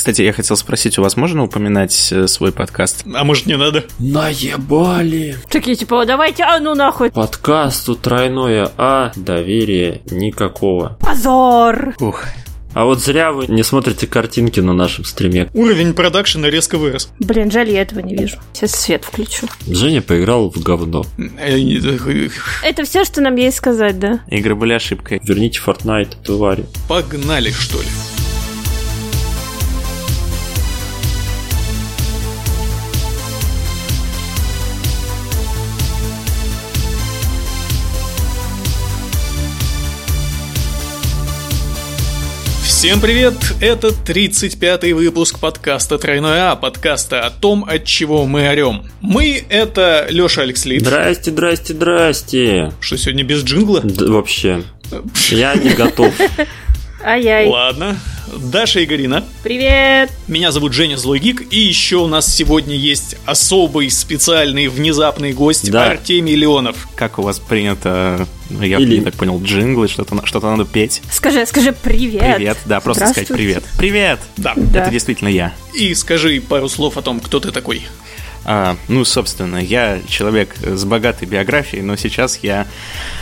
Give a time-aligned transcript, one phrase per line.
[0.00, 3.04] Кстати, я хотел спросить, у вас можно упоминать э, свой подкаст?
[3.14, 3.84] А может не надо?
[3.98, 5.36] Наебали.
[5.50, 7.10] Такие типа, давайте, а ну нахуй.
[7.10, 10.96] Подкасту тройное А, доверия никакого.
[11.00, 11.96] Позор.
[12.00, 12.24] Ух,
[12.72, 15.50] А вот зря вы не смотрите картинки на нашем стриме.
[15.52, 17.10] Уровень продакшена резко вырос.
[17.18, 18.38] Блин, жаль, я этого не вижу.
[18.54, 19.48] Сейчас свет включу.
[19.66, 21.04] Женя поиграл в говно.
[21.38, 21.58] Э,
[22.62, 24.20] Это все, что нам есть сказать, да?
[24.30, 25.20] игры были ошибкой.
[25.22, 26.64] Верните Fortnite, твари.
[26.88, 27.88] Погнали, что ли.
[42.80, 43.34] Всем привет!
[43.60, 48.86] Это 35-й выпуск подкаста «Тройной А», подкаста о том, от чего мы орем.
[49.02, 50.80] Мы— это Лёша Алекслит.
[50.80, 52.72] Здрасте, здрасте, здрасте.
[52.80, 53.82] Что, сегодня без джингла?
[53.82, 54.64] Да, вообще,
[55.28, 56.14] я не готов.
[57.04, 57.48] Ай-яй.
[57.48, 57.98] Ладно.
[58.38, 59.24] Даша Игорина.
[59.42, 60.10] Привет.
[60.28, 65.70] Меня зовут Женя Злой Гик, и еще у нас сегодня есть особый, специальный, внезапный гость
[65.70, 65.86] Да.
[65.90, 66.88] Артемий Леонов.
[66.94, 71.02] Как у вас принято, ну, я Или- не так понял, джинглы, что-то что-то надо петь?
[71.10, 72.36] Скажи, скажи привет.
[72.36, 73.64] Привет, да, просто сказать привет.
[73.78, 74.20] Привет!
[74.36, 74.54] Да.
[74.56, 74.82] Да.
[74.82, 75.52] Это действительно я.
[75.74, 77.82] И скажи пару слов о том, кто ты такой.
[78.44, 82.66] А, ну, собственно, я человек с богатой биографией, но сейчас я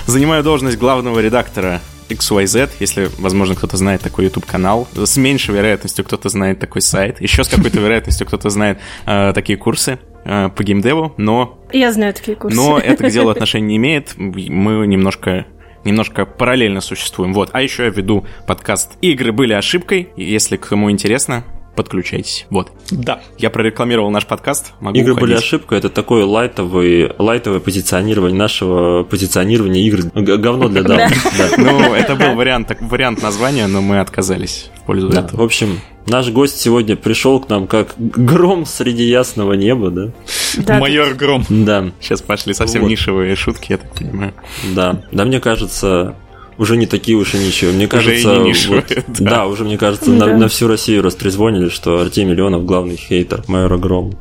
[0.06, 4.88] занимаю должность главного редактора XYZ, если, возможно, кто-то знает такой YouTube-канал.
[4.94, 7.20] С меньшей вероятностью кто-то знает такой сайт.
[7.20, 12.14] Еще с какой-то вероятностью кто-то знает а, такие курсы а, по геймдеву, но, Я знаю
[12.14, 12.56] такие курсы.
[12.56, 14.14] но это к делу отношения не имеет.
[14.16, 15.46] Мы немножко
[15.84, 17.32] немножко параллельно существуем.
[17.32, 17.50] Вот.
[17.52, 20.08] А еще я веду подкаст «Игры были ошибкой».
[20.16, 21.44] Если кому интересно,
[21.78, 22.46] подключайтесь.
[22.50, 22.72] Вот.
[22.90, 23.20] Да.
[23.38, 24.72] Я прорекламировал наш подкаст.
[24.80, 25.44] Могу Игры были уходить.
[25.44, 30.00] ошибкой, это такое лайтовый, лайтовое позиционирование нашего позиционирования игр.
[30.14, 30.98] Говно для дам.
[31.38, 31.48] Да.
[31.56, 35.40] Ну, это был вариант, вариант названия, но мы отказались в пользу этого.
[35.40, 40.10] в общем, наш гость сегодня пришел к нам как гром среди ясного неба, да?
[40.56, 41.44] Да, Майор Гром.
[41.48, 42.88] Да, Сейчас пошли совсем Вот.
[42.90, 44.32] нишевые шутки, я так понимаю.
[44.74, 45.02] да.
[45.12, 46.16] Да, мне кажется,
[46.58, 47.70] уже не такие уж и ничего.
[47.72, 49.30] Мне Уже и кажется, не нишевые, вот- да.
[49.30, 50.36] да, уже мне кажется, на, Да.
[50.36, 54.14] на всю Россию растрезвонили, что Артемий Леонов главный хейтер майора Гром.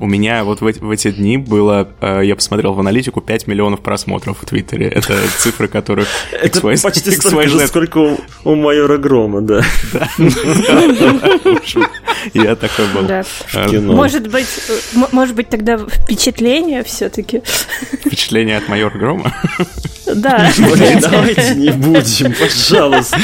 [0.00, 3.46] У меня вот в, эти- в эти дни было, э, я посмотрел в аналитику, 5
[3.46, 4.88] миллионов просмотров в Твиттере.
[4.88, 6.06] Это цифры, которых
[6.42, 9.62] XY почти столько же, сколько у, у майора Грома, да.
[12.34, 13.08] Я такой был.
[13.08, 13.80] Э.
[13.80, 17.42] Может быть, э, может быть тогда впечатление все-таки.
[18.04, 19.32] Впечатление от майора Грома.
[20.14, 20.50] Да.
[21.10, 23.18] Давайте не будем, пожалуйста.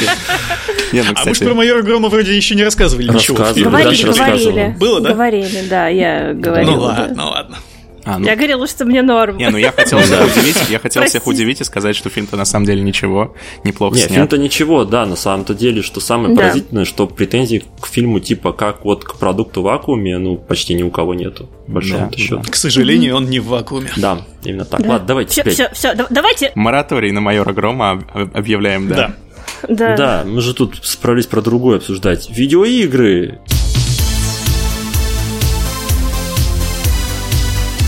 [0.91, 3.37] Не, ну, А мы же кстати, про майора Грома вроде еще не рассказывали ничего.
[3.37, 3.63] Рассказывали.
[3.63, 4.75] Говорили, говорили.
[4.79, 5.09] Было, да?
[5.13, 6.64] Говорили, да, я говорила.
[6.65, 6.85] Ну да.
[6.85, 7.57] ладно, ладно.
[8.05, 9.37] а, ну, Я говорила, что мне норм.
[9.37, 12.45] Не, ну я хотел всех удивить, я хотел всех удивить и сказать, что фильм-то на
[12.45, 14.11] самом деле ничего, неплохо Не, снят.
[14.11, 16.41] фильм-то ничего, да, на самом-то деле, что самое Да.
[16.41, 20.83] поразительное, что претензий к фильму типа как вот к продукту в вакууме, ну, почти ни
[20.83, 22.37] у кого нету, по большому Да, счету.
[22.37, 22.51] да.
[22.51, 23.89] К сожалению, он не в вакууме.
[23.97, 24.81] Да, именно так.
[24.83, 24.89] Да.
[24.89, 25.53] Ладно, давайте Все, теперь.
[25.53, 26.51] все, все, давайте.
[26.55, 28.95] Мораторий на майора Грома об- об- объявляем, да.
[28.95, 29.15] Да.
[29.67, 29.95] Да.
[29.97, 32.29] Да, мы же тут собрались про другое обсуждать.
[32.29, 33.39] Видеоигры.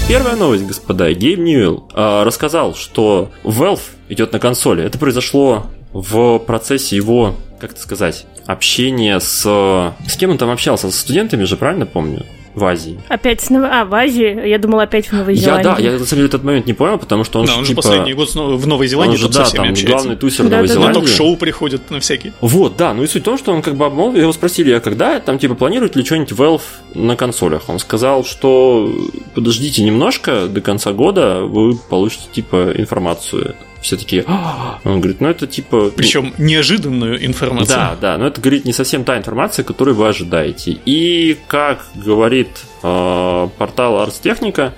[0.07, 1.11] Первая новость, господа.
[1.11, 4.81] Гейм Ньюэлл а, рассказал, что Valve идет на консоли.
[4.81, 9.41] Это произошло в процессе его, как это сказать, общения с...
[9.43, 10.89] С кем он там общался?
[10.91, 12.25] С студентами же, правильно помню?
[12.57, 12.99] В Азии.
[13.07, 14.47] Опять с Нов- А, в Азии?
[14.47, 15.63] Я думала, опять в Новой Я, Зеландии.
[15.63, 17.65] да, я на самом деле этот момент не понял, потому что он, Да, же, он
[17.65, 17.81] же типа...
[17.83, 19.85] последний год снова в Новой он Зеландии же, тут да, там общается.
[19.85, 20.79] главный тусер Да, Новой да, да.
[20.79, 20.99] На Зеландии.
[21.07, 22.33] ток-шоу приходят на всякие.
[22.41, 24.79] Вот, да, ну и суть в том, что он как бы обмолвил, его спросили, а
[24.79, 26.61] когда там типа планирует ли что-нибудь Valve
[26.95, 27.69] на консолях?
[27.69, 28.91] Он сказал, что
[29.35, 33.55] подождите немножко, до конца года вы получите типа информацию.
[33.87, 35.91] Все такие, «А!» он говорит, ну это типа...
[35.95, 37.77] Причем неожиданную информацию.
[37.77, 40.77] Да, да, но это, говорит, не совсем та информация, которую вы ожидаете.
[40.85, 42.49] И, как говорит
[42.83, 44.73] э, портал Technica,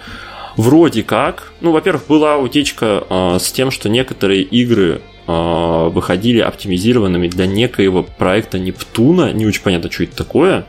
[0.57, 7.29] вроде как, ну, во-первых, была утечка э, с тем, что некоторые игры э, выходили оптимизированными
[7.29, 10.65] для некоего проекта Нептуна, не очень понятно, что это такое.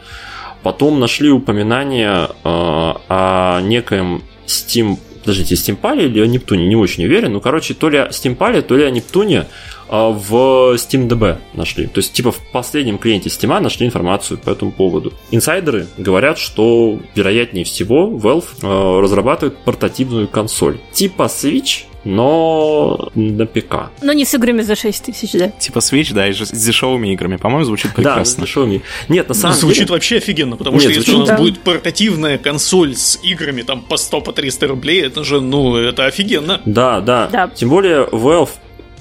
[0.62, 7.32] Потом нашли упоминание э, о некоем Steam, подождите, Steampal или о Нептуне, не очень уверен.
[7.32, 9.46] Ну, короче, то ли о Steampal, то ли о Нептуне
[9.88, 11.86] а, в SteamDB нашли.
[11.86, 15.12] То есть, типа, в последнем клиенте Steam нашли информацию по этому поводу.
[15.32, 20.78] Инсайдеры говорят, что, вероятнее всего, Valve э, разрабатывает портативную консоль.
[20.92, 23.90] Типа Switch, но на ПК.
[24.02, 25.48] Но не с играми за 6 тысяч, да?
[25.48, 27.36] Типа Switch, да, и с дешевыми играми.
[27.36, 28.24] По-моему, звучит Да, прекрасно.
[28.24, 28.82] с дешевыми.
[29.08, 29.92] Нет, на самом Звучит деле...
[29.92, 31.36] вообще офигенно, потому Нет, что если звучит- у нас Да.
[31.38, 36.06] будет портативная консоль с играми там по 100 по 300 рублей, это же, ну, это
[36.06, 36.60] офигенно.
[36.64, 37.48] Да, да, Да.
[37.54, 38.50] Тем более Valve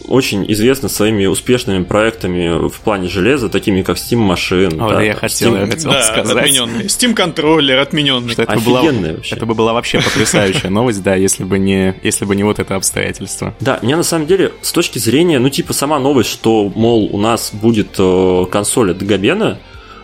[0.08, 4.80] очень известна своими успешными проектами в плане железа, такими как Steam Machine.
[4.82, 6.36] О, да, я хотел, я хотел Да, сказать.
[6.38, 6.86] отмененный.
[6.86, 8.32] Steam контроллер отмененный.
[8.34, 9.36] Что это бы была, Офигенная вообще.
[9.36, 12.76] это бы была вообще потрясающая новость, да, если бы не, если бы не вот это
[12.76, 13.54] обстоятельство.
[13.60, 17.18] Да, мне на самом деле с точки зрения, ну типа сама новость, что, мол, у
[17.18, 19.60] нас будет э, консоль от Габена,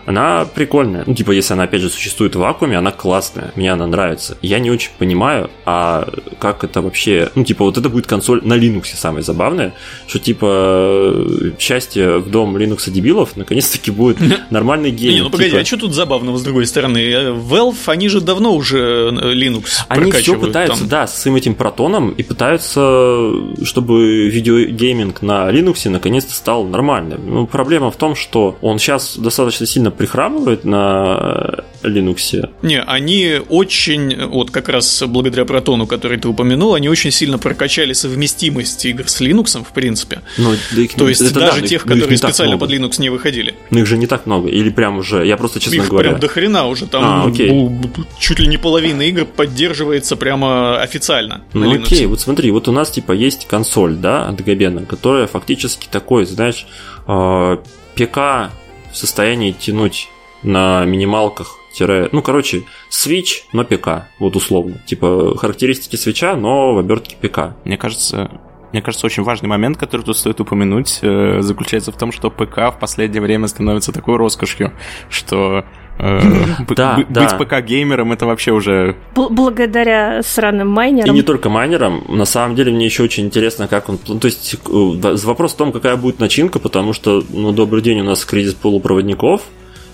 [0.06, 1.04] она прикольная.
[1.06, 3.52] Ну, типа, если она, опять же, существует в вакууме, она классная.
[3.56, 4.38] Мне она нравится.
[4.42, 6.08] Я не очень понимаю, а
[6.40, 7.30] как это вообще...
[7.36, 9.74] Ну, типа, вот это будет консоль на Linux самое забавное,
[10.08, 11.26] что, типа,
[11.60, 14.18] счастье в дом Linux дебилов, наконец-таки будет
[14.52, 15.24] нормальный Не, гейм.
[15.24, 16.98] ну погоди, Типа, а что тут забавного с другой стороны?
[16.98, 18.80] Э, Valve, они же давно уже
[19.12, 20.90] э, Linux Они все пытаются, там.
[20.90, 23.32] да, с своим этим протоном и пытаются,
[23.64, 27.22] чтобы видеогейминг на Linux наконец-то стал нормальным.
[27.26, 32.50] Ну, проблема в том, что он сейчас достаточно сильно прихрамывает на Linux.
[32.62, 37.94] Не, они очень, вот как раз благодаря протону, который ты упомянул, они очень сильно прокачали
[37.94, 40.22] совместимость игр с Linux, в принципе.
[40.38, 43.54] Но да их- То есть даже да, тех, их которые специально под Linux не выходили.
[43.70, 44.50] Ну, их же не так много.
[44.50, 46.10] Или прям уже, я просто, честно Их говоря...
[46.10, 47.52] прям до хрена уже там А, окей.
[48.20, 51.84] чуть ли не половина игр поддерживается прямо официально Ну Linux.
[51.84, 56.26] окей, вот смотри, вот у нас типа есть консоль, да, от Габена, которая фактически такой,
[56.26, 56.66] знаешь,
[57.08, 57.58] э,
[57.96, 58.52] ПК
[58.96, 60.10] состоянии тянуть
[60.44, 64.82] на минималках ну, короче, Switch, но ПК, вот условно.
[64.86, 67.56] Типа характеристики Switch'а, но в обертке ПК.
[67.66, 68.32] Мне кажется,
[68.72, 72.58] мне кажется, очень важный момент, который тут стоит упомянуть, э, заключается в том, что ПК
[72.74, 74.74] в последнее время становится такой роскошью,
[75.10, 75.66] что
[75.98, 77.22] Да, да.
[77.22, 78.96] быть ПК-геймером это вообще уже...
[79.16, 81.16] Бл- благодаря сраным И майнерам.
[81.16, 83.98] не только майнерам, на самом деле мне еще очень интересно, как он...
[83.98, 88.04] То есть э, вопрос в том, какая будет начинка, потому что, ну, добрый день, у
[88.04, 89.42] нас кризис полупроводников,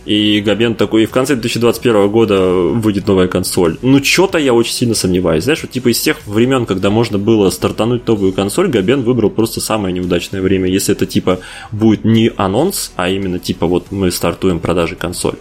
[0.06, 3.78] и Габен такой, и в конце 2021 года выйдет новая консоль.
[3.84, 5.44] Ну, что-то я очень сильно сомневаюсь.
[5.44, 9.62] Знаешь, вот типа из тех времен, когда можно было стартануть новую консоль, Габен выбрал просто
[9.62, 10.68] самое неудачное время.
[10.70, 11.40] Если это типа
[11.72, 15.38] будет не анонс, а именно типа вот мы стартуем продажи консоли.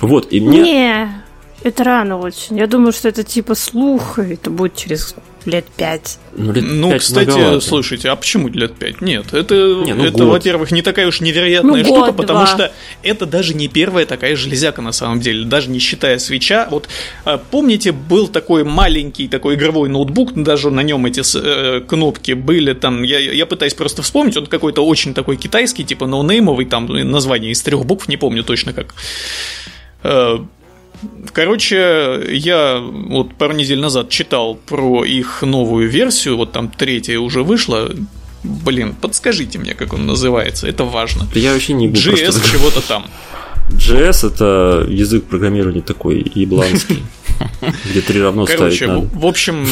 [0.00, 0.60] Вот, и мне...
[0.62, 1.22] Не,
[1.62, 2.56] это рано очень.
[2.58, 5.14] Я думаю, что это типа слух, и это будет через
[5.46, 6.18] лет пять.
[6.36, 7.60] Ну, лет Ну, пять кстати, многовато.
[7.60, 9.00] слушайте, а почему лет 5?
[9.00, 9.54] Нет, это,
[9.84, 12.46] Не, ну, это во-первых, не такая уж невероятная Ну, штука, год, потому два.
[12.46, 16.68] что это даже не первая такая железяка на самом деле, даже не считая свеча.
[16.70, 16.88] Вот
[17.24, 22.74] а, помните, был такой маленький такой игровой ноутбук, даже на нем эти э, кнопки были
[22.74, 27.52] там, я, я пытаюсь просто вспомнить, он какой-то очень такой китайский, типа ноунеймовый, там название
[27.52, 28.94] из трех букв, не помню точно как.
[30.02, 30.38] Э,
[31.32, 37.42] Короче, я вот пару недель назад читал про их новую версию, вот там третья уже
[37.42, 37.90] вышла.
[38.42, 41.26] Блин, подскажите мне, как он называется, это важно.
[41.34, 43.06] Я вообще не буду GS просто чего-то там.
[43.70, 47.02] JS это язык программирования такой ебланский,
[47.90, 49.00] где три равно ставить Короче, надо.
[49.00, 49.68] в, в общем,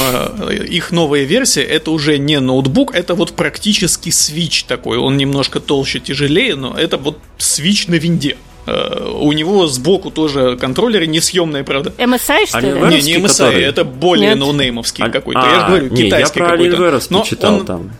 [0.49, 4.99] э, их новая версия это уже не ноутбук, это вот практически свич такой.
[4.99, 8.37] Он немножко толще, тяжелее, но это вот свич на винде.
[8.69, 11.93] Э, У него сбоку тоже контроллеры несъемные, правда.
[11.97, 13.03] MSI, что Они ли?
[13.03, 13.62] Не, не MSI, который?
[13.65, 14.38] это более Нет.
[14.38, 15.41] ноунеймовский А- какой-то.
[15.41, 17.00] я же а, говорю, не, я китайский про какой-то.
[17.11, 17.91] Но читал он, там.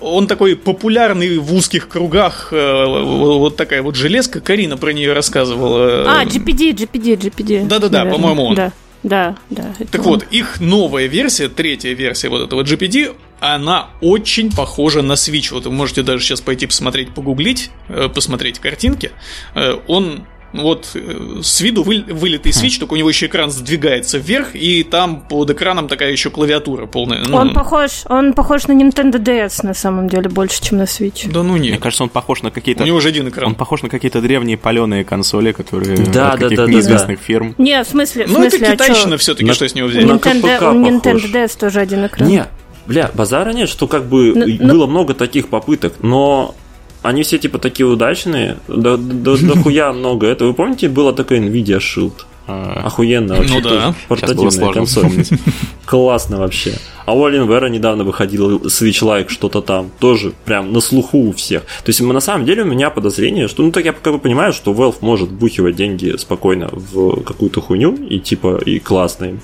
[0.00, 4.40] он такой популярный в узких кругах, э, вот вот такая вот железка.
[4.40, 6.20] Карина про нее рассказывала.
[6.20, 7.66] А, GPD, GPD, GPD.
[7.66, 8.12] Да-да-да, наверное.
[8.18, 8.54] по-моему, он.
[8.54, 9.74] Да, да, да.
[9.90, 15.52] Так вот, их новая версия, третья версия вот этого GPD, она очень похожа на Switch.
[15.52, 19.12] Вот вы можете даже сейчас пойти посмотреть, погуглить, э, посмотреть картинки.
[19.54, 24.18] Э, Он вот э, с виду вы- вылитый Switch, только у него еще экран сдвигается
[24.18, 27.22] вверх, и там под экраном такая еще клавиатура полная.
[27.26, 31.30] Ну, Он похож, он похож на Nintendo DS на самом деле больше, чем на Switch.
[31.30, 31.80] Да ну Мне нет.
[31.80, 32.82] кажется, он похож на какие-то...
[32.82, 33.48] У него уже один экран.
[33.50, 37.20] Он похож на какие-то древние паленые консоли, которые Да, от да, каких-то да, да, неизвестных
[37.20, 37.54] фирм.
[37.58, 38.76] Не, в смысле, в Ну, это смысле, а чё?
[38.84, 40.04] китайщина все-таки, На- что с него взять.
[40.04, 41.32] Nintendo, КПК у Nintendo.
[41.32, 42.28] DS тоже один экран.
[42.28, 42.46] Не,
[42.86, 46.54] бля, базара нет, что как бы Ну, и ну- было много таких попыток, но
[47.02, 50.26] они все типа такие удачные, да, да, да хуя много.
[50.26, 52.12] Это вы помните, было такое Nvidia Shield?
[52.46, 53.54] А, Охуенно вообще.
[53.54, 53.94] Ну да.
[54.08, 55.10] Портативная консоль.
[55.86, 56.74] Классно вообще.
[57.10, 59.90] А у Alienware недавно выходил Switch Like что-то там.
[59.98, 61.62] Тоже прям на слуху у всех.
[61.62, 64.52] То есть на самом деле у меня подозрение, что, ну так я как бы понимаю,
[64.52, 69.40] что Valve может бухивать деньги спокойно в какую-то хуйню и типа и классно им.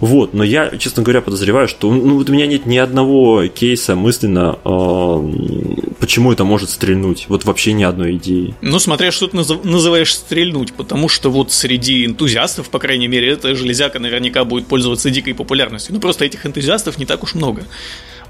[0.00, 3.94] Вот, но я, честно говоря, подозреваю, что ну, вот у меня нет ни одного кейса
[3.94, 7.26] мысленно, э, почему это может стрельнуть.
[7.28, 8.54] Вот вообще ни одной идеи.
[8.60, 13.32] Ну, смотря что ты наз- называешь стрельнуть, потому что вот среди энтузиастов, по крайней мере,
[13.32, 15.94] эта железяка наверняка будет пользоваться дикой популярностью.
[15.94, 17.62] Ну, просто этих энтузиастов не так уж много.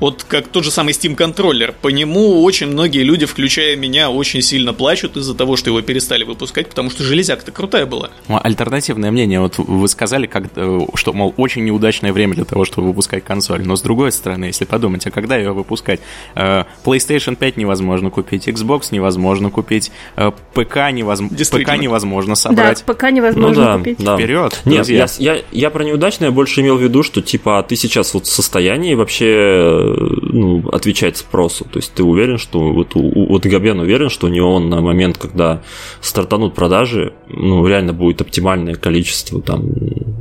[0.01, 1.73] Вот как тот же самый Steam контроллер.
[1.81, 6.25] По нему очень многие люди, включая меня, очень сильно плачут из-за того, что его перестали
[6.25, 8.11] выпускать, потому что железяка-то крутая была.
[8.29, 9.41] Ну, альтернативное мнение.
[9.41, 13.63] Вот вы сказали, как, э, что, мол, очень неудачное время для того, чтобы выпускать консоль.
[13.65, 16.01] Но с другой стороны, если подумать, а когда ее выпускать?
[16.35, 22.85] Э, PlayStation 5 невозможно купить, Xbox невозможно купить, э, ПК, невозможно, ПК невозможно собрать.
[22.87, 23.99] Да, ПК невозможно Ну да, купить.
[23.99, 24.17] да.
[24.17, 25.07] Вперед, Нет, друзья.
[25.19, 28.27] я, я, я про неудачное больше имел в виду, что типа а ты сейчас вот
[28.27, 31.65] в состоянии вообще ну, отвечать спросу.
[31.65, 35.63] То есть ты уверен, что вот, вот Габен уверен, что у него на момент, когда
[36.01, 39.63] стартанут продажи, ну, реально будет оптимальное количество там.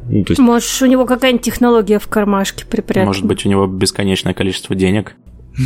[0.09, 3.07] Ну, то есть Может, у него какая-нибудь технология в кармашке припрятана.
[3.07, 5.15] Может быть, у него бесконечное количество денег.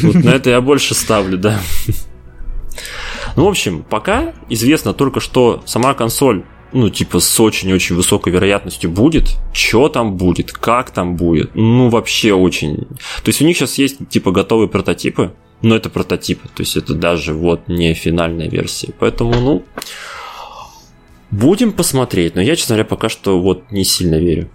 [0.03, 1.59] Вот на это я больше ставлю, да.
[3.35, 8.89] Ну, в общем, пока известно только, что сама консоль, ну, типа, с очень-очень высокой вероятностью
[8.89, 9.37] будет.
[9.53, 12.87] Что там будет, как там будет, ну, вообще очень...
[13.23, 16.93] То есть у них сейчас есть, типа, готовые прототипы, но это прототипы, то есть это
[16.93, 18.93] даже вот не финальная версия.
[18.97, 19.63] Поэтому, ну,
[21.31, 22.35] будем посмотреть.
[22.35, 24.49] Но я, честно говоря, пока что вот не сильно верю.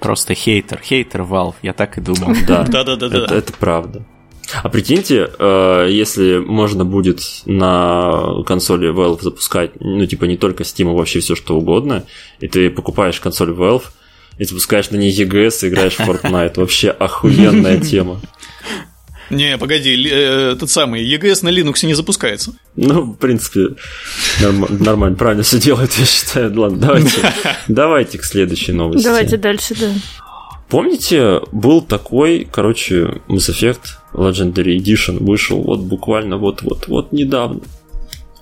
[0.00, 2.34] Просто хейтер, хейтер Valve, я так и думал.
[2.46, 3.24] Да, Да-да-да-да.
[3.24, 4.04] Это, это правда.
[4.62, 10.90] А прикиньте, э, если можно будет на консоли Valve запускать, ну, типа, не только Steam,
[10.90, 12.04] а вообще все что угодно,
[12.40, 13.84] и ты покупаешь консоль Valve,
[14.38, 16.54] и запускаешь на ней EGS и играешь в Fortnite.
[16.56, 18.20] Вообще охуенная тема.
[19.28, 22.52] Не, погоди, э, тот самый, EGS на Linux не запускается.
[22.74, 23.76] Ну, в принципе,
[24.40, 26.58] норм- нормально, правильно все делают, я считаю.
[26.58, 27.32] Ладно, давайте,
[27.68, 29.04] давайте к следующей новости.
[29.04, 29.92] Давайте дальше, да.
[30.70, 33.80] Помните, был такой, короче, Mass Effect
[34.14, 37.60] Legendary Edition вышел вот буквально вот-вот-вот недавно.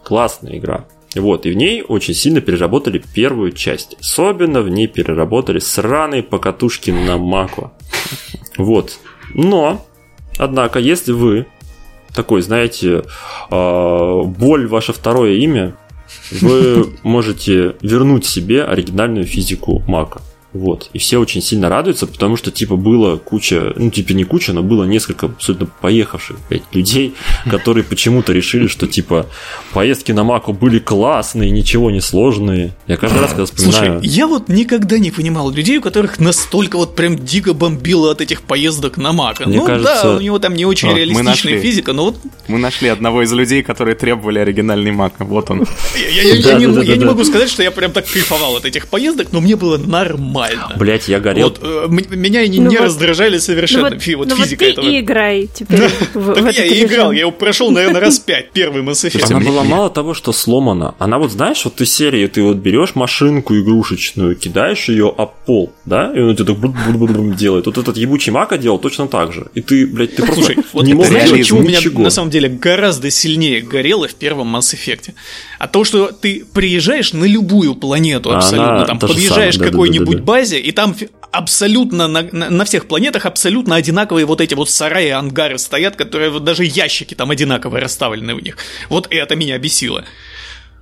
[0.05, 0.85] Классная игра.
[1.15, 3.97] Вот, и в ней очень сильно переработали первую часть.
[3.99, 7.73] Особенно в ней переработали сраные покатушки на Мако.
[8.59, 8.99] Вот.
[9.35, 9.87] Но,
[10.37, 11.47] однако, если вы
[12.15, 13.05] такой, знаете,
[13.51, 15.77] а, боль ваше второе имя,
[16.43, 20.21] вы можете вернуть себе оригинальную физику Мака.
[20.59, 20.91] Вот.
[20.93, 24.63] И все очень сильно радуются, потому что, типа, было куча, ну, типа, не куча, но
[24.63, 27.15] было несколько абсолютно поехавших блядь, людей,
[27.51, 29.27] которые почему-то решили, что, типа,
[29.73, 32.75] поездки на Маку были классные, ничего не сложные.
[32.89, 34.01] Я каждый раз, когда вспоминаю...
[34.01, 38.21] Слушай, я вот никогда не понимал людей, у которых настолько вот прям дико бомбило от
[38.21, 39.49] этих поездок на Мака.
[39.49, 41.61] Мне ну кажется- да, у него там не очень Вот, мы реалистичная нашли.
[41.61, 42.17] физика, но вот
[42.49, 45.13] Мы нашли одного из людей, которые требовали оригинальный Mac.
[45.21, 45.67] Вот он.
[46.13, 49.77] я, не, могу сказать, что я прям так кайфовал от этих поездок, но мне было
[49.77, 50.48] нормально.
[50.77, 51.49] Блять, я горел.
[51.49, 51.87] Вот, э,
[52.17, 54.71] меня они Ну не вот- раздражали Ну совершенно вот, фи- вот ну вот физика ты
[54.73, 54.87] этого.
[54.87, 58.19] и играй теперь в, в Так я этот и играл, я его прошел, наверное, раз
[58.19, 59.33] пять, первый Mass Effect.
[59.33, 60.95] Она была мало того, что сломана.
[60.99, 65.73] Она вот, знаешь, вот ты серии, ты вот берешь машинку игрушечную, кидаешь ее об пол,
[65.85, 67.67] да, и он тебе так делает.
[67.67, 69.47] Вот этот ебучий Мака делал точно так же.
[69.55, 72.31] И ты, блядь, ты просто Слушай, вот не мог знаешь, почему у меня на самом
[72.31, 75.13] деле гораздо сильнее горело в первом Mass Effect?
[75.59, 80.41] А то, что ты приезжаешь на любую планету абсолютно, она там подъезжаешь к какой-нибудь да-да-да-да.
[80.41, 80.95] базе, и там
[81.33, 86.31] абсолютно на, на- на всех планетах абсолютно одинаковые вот эти вот сараи, ангары стоят, которые
[86.31, 88.57] вот даже ящики там одинаково расставлены в них.
[88.89, 90.05] Вот это меня бесило.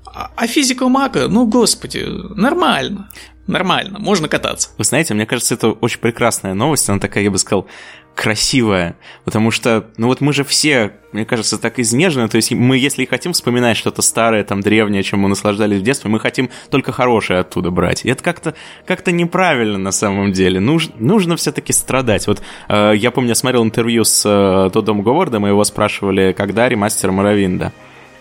[0.05, 2.05] А, а физика Мака, ну господи,
[2.35, 3.09] нормально.
[3.47, 4.71] Нормально, можно кататься.
[4.77, 6.89] Вы знаете, мне кажется, это очень прекрасная новость.
[6.89, 7.69] Она такая, я бы сказал,
[8.17, 8.97] красивая.
[9.25, 12.29] Потому что, ну вот мы же все, мне кажется, так изнежены.
[12.29, 15.83] То есть мы, если и хотим вспоминать что-то старое, там, древнее, чем мы наслаждались в
[15.85, 18.05] детстве, мы хотим только хорошее оттуда брать.
[18.05, 18.55] И это как-то
[18.87, 20.59] как неправильно на самом деле.
[20.59, 22.27] Нуж, нужно все-таки страдать.
[22.27, 26.69] Вот э, я помню, я смотрел интервью с э, Тоддом Говардом, и его спрашивали, когда
[26.69, 27.73] ремастер Моровинда.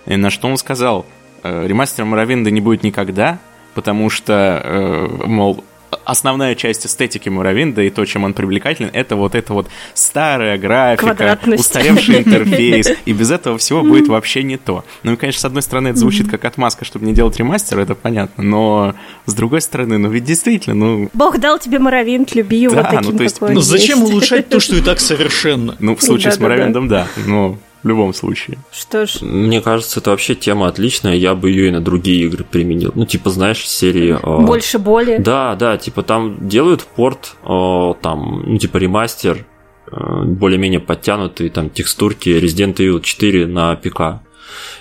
[0.06, 1.06] И на что он сказал,
[1.42, 3.40] э, ремастер Моровинда не будет никогда,
[3.74, 5.64] потому что, э, мол,
[6.06, 11.40] основная часть эстетики Муравинда и то, чем он привлекателен, это вот это вот старая графика,
[11.58, 14.84] устаревший интерфейс, и без этого всего будет вообще не то.
[15.04, 17.96] Ну и, конечно, с одной стороны, это звучит как отмазка, чтобы не делать ремастер, это
[17.96, 22.76] понятно, но с другой стороны, ну ведь действительно, ну, Бог дал тебе моровинт, люби его
[22.76, 25.76] Да, таким, ну, то есть, Ну зачем улучшать то, что и так совершенно?
[25.80, 26.40] ну в случае с.
[26.40, 28.58] Муравиндом, да, но в любом случае.
[28.72, 32.44] Что ж, Мне кажется, это вообще тема отличная, я бы ее и на другие игры
[32.44, 32.92] применил.
[32.96, 34.18] Ну, типа, знаешь, серии...
[34.20, 35.18] э, больше боли.
[35.20, 39.46] Да, да, типа там делают порт, э, там, ну, типа ремастер,
[39.92, 44.25] э, более-менее подтянутые там текстурки Resident Evil 4 на ПК.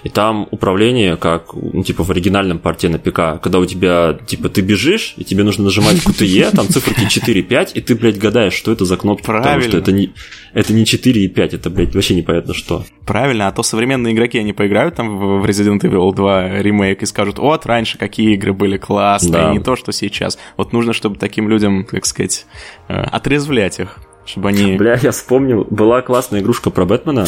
[0.02, 4.48] И там управление, как, ну, типа, в оригинальном порте на ПК, когда у тебя, типа,
[4.48, 8.18] ты бежишь, и тебе нужно нажимать QTE, там циферки 4 и 5, и ты, блядь,
[8.18, 9.68] гадаешь, что это за кнопки, потому Правильно.
[9.68, 10.12] что это не,
[10.52, 12.84] это не 4 и 5, это, блядь, вообще непонятно что.
[13.06, 17.06] Правильно, а то современные игроки, они поиграют там в в Resident Evil 2 ремейк и
[17.06, 19.52] скажут, вот, раньше какие игры были классные, Да.
[19.52, 20.38] не то, что сейчас.
[20.56, 22.46] Вот нужно, чтобы таким людям, как сказать,
[22.88, 23.98] э, отрезвлять их.
[24.26, 24.76] Чтобы они...
[24.76, 27.26] Бля, я вспомнил, была классная игрушка про Бэтмена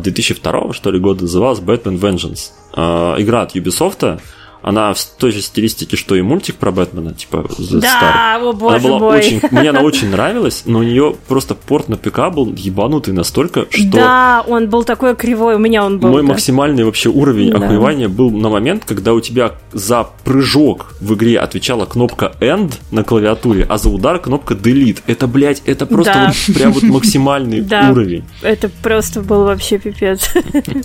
[0.00, 2.50] 2002 что ли года, называлась Batman Vengeance.
[2.74, 4.20] А, игра от Ubisoft,
[4.62, 8.48] она в той же стилистике, что и мультик про Бэтмена, типа The Да, Star.
[8.48, 9.18] о боже она была мой.
[9.18, 13.66] очень, мне она очень нравилась, но у нее просто порт на ПК был ебанутый настолько,
[13.70, 16.10] что Да, он был такой кривой, у меня он был.
[16.10, 16.28] мой да.
[16.28, 17.58] максимальный вообще уровень Да.
[17.58, 23.04] охуевания был на момент, когда у тебя за прыжок в игре отвечала кнопка End на
[23.04, 25.00] клавиатуре, а за удар кнопка Delete.
[25.06, 26.32] Это, блядь, это просто Да.
[26.46, 28.24] вот прям вот максимальный уровень.
[28.42, 30.30] Это просто был вообще пипец.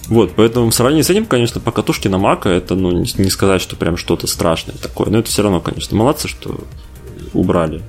[0.07, 3.61] Вот, поэтому в сравнении с этим, конечно, по катушке на Мака это, ну, не сказать,
[3.67, 5.09] что прям что-то страшное такое.
[5.09, 6.57] Но это все равно, конечно, молодцы, что
[7.33, 7.83] убрали.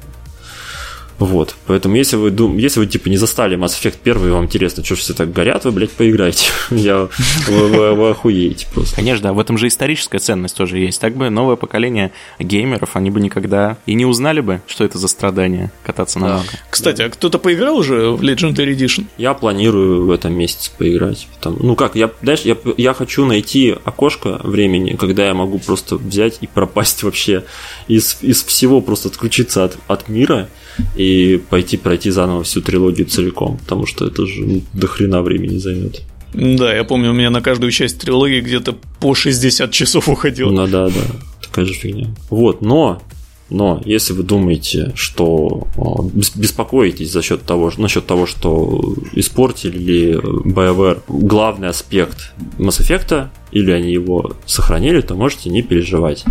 [1.18, 2.56] Вот, поэтому если вы, дум...
[2.58, 5.64] если вы типа не застали Mass Effect 1, и вам интересно, что все так горят,
[5.64, 6.50] вы, блядь, поиграйте.
[6.70, 7.08] Я...
[7.48, 8.94] Вы, вы- вы охуеете просто.
[8.96, 11.00] Конечно, да, в этом же историческая ценность тоже есть.
[11.00, 15.08] Так бы новое поколение геймеров, они бы никогда и не узнали бы, что это за
[15.08, 16.42] страдание кататься на Да.
[16.70, 19.06] Кстати, а кто-то поиграл уже в Legendary Edition?
[19.16, 21.26] Я планирую в этом месяце поиграть.
[21.40, 25.96] Там, ну как, я, знаешь, я, я хочу найти окошко времени, когда я могу просто
[25.96, 27.44] взять и пропасть вообще
[27.88, 30.48] из, из всего, просто отключиться от, от мира
[30.96, 35.58] и пойти пройти заново всю трилогию целиком, потому что это же ну, до хрена времени
[35.58, 36.02] займет.
[36.34, 40.50] Да, я помню, у меня на каждую часть трилогии где-то по 60 часов уходило.
[40.50, 41.02] Ну да, да,
[41.42, 42.14] такая же фигня.
[42.30, 43.02] Вот, но
[43.50, 45.66] но если вы думаете, что
[46.12, 53.70] бес- беспокоитесь за счет того, насчет того, что испортили BioWare главный аспект Mass Effect, или
[53.70, 56.24] они его сохранили, то можете не переживать.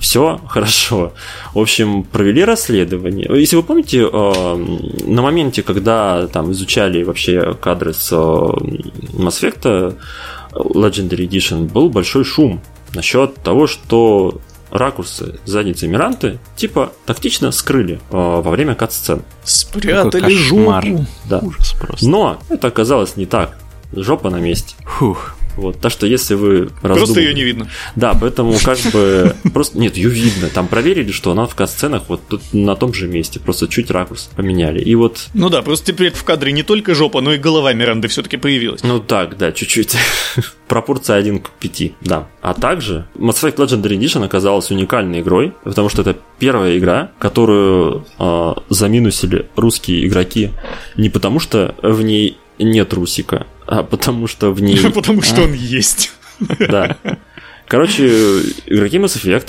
[0.00, 1.12] Все хорошо.
[1.54, 3.28] В общем, провели расследование.
[3.38, 4.66] Если вы помните, э,
[5.06, 9.96] на моменте, когда там изучали вообще кадры с э, Mass Effect
[10.52, 12.60] Legendary Edition, был большой шум
[12.94, 19.22] насчет того, что ракурсы задницы Миранты типа тактично скрыли э, во время кат-сцен.
[19.44, 21.06] Спрятали жопу.
[21.28, 21.38] Да.
[21.38, 22.08] Ужас просто.
[22.08, 23.58] Но это оказалось не так.
[23.92, 24.74] Жопа на месте.
[24.84, 25.37] Фух.
[25.58, 25.80] Вот.
[25.80, 27.68] Так что если вы Просто раздумываете- ее не видно.
[27.96, 30.48] Да, поэтому как бы просто нет, ее видно.
[30.48, 34.30] Там проверили, что она в кат-сценах вот тут на том же месте, просто чуть ракурс
[34.36, 34.80] поменяли.
[34.80, 38.06] И вот Ну да, просто теперь в кадре не только жопа, но и голова Миранды
[38.06, 38.84] все-таки появилась.
[38.84, 39.96] Ну так, да, чуть-чуть.
[40.68, 42.28] Пропорция 1 к 5, да.
[42.40, 48.06] А также Mass Effect Legendary Edition оказалась уникальной игрой, потому что это первая игра, которую
[48.18, 50.50] э, заминусили русские игроки
[50.96, 54.78] не потому, что в ней нет русика, а потому что в ней...
[54.94, 56.12] Потому что он есть.
[56.58, 56.96] Да.
[57.66, 58.06] Короче,
[58.66, 59.48] игроки Mass Effect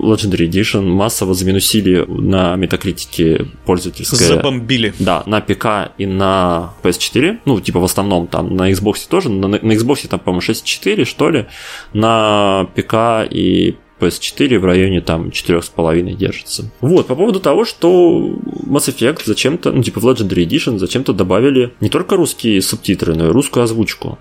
[0.00, 4.28] Legendary Edition массово заминусили на метакритике пользовательское...
[4.28, 4.94] Забомбили.
[5.00, 7.40] Да, на ПК и на PS4.
[7.44, 9.28] Ну, типа в основном там на Xbox тоже.
[9.30, 11.46] На, на Xbox там, по-моему, 6.4, что ли.
[11.92, 16.70] На ПК и PS4 в районе там 4,5 держится.
[16.80, 21.72] Вот, по поводу того, что Mass Effect зачем-то, ну, типа в Legendary Edition зачем-то добавили
[21.80, 24.18] не только русские субтитры, но и русскую озвучку.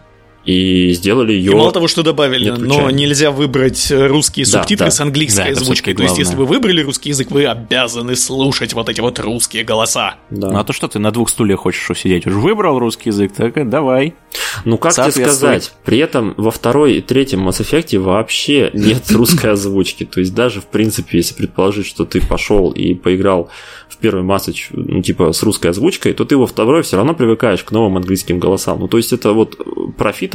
[0.47, 1.51] И сделали ее...
[1.51, 4.91] И мало того, что добавили, не но нельзя выбрать э, русские Да, субтитры да.
[4.91, 5.93] с английской Да, озвучкой.
[5.93, 10.15] То есть, если вы выбрали русский язык, вы обязаны слушать вот эти вот русские голоса.
[10.29, 10.51] Да.
[10.51, 12.25] Ну а то что ты на двух стульях хочешь усидеть?
[12.27, 14.15] Уже выбрал русский язык, так и давай.
[14.63, 19.51] Ну, как тебе сказать, при этом во второй и третьем Mass Effect вообще нет русской
[19.51, 20.05] озвучки.
[20.05, 23.49] То есть даже, в принципе, если предположить, что ты пошел и поиграл
[23.89, 27.63] в первый Массач, ну, типа, с русской озвучкой, то ты во второй все равно привыкаешь
[27.63, 28.79] к новым английским голосам.
[28.79, 29.57] Ну, то есть это вот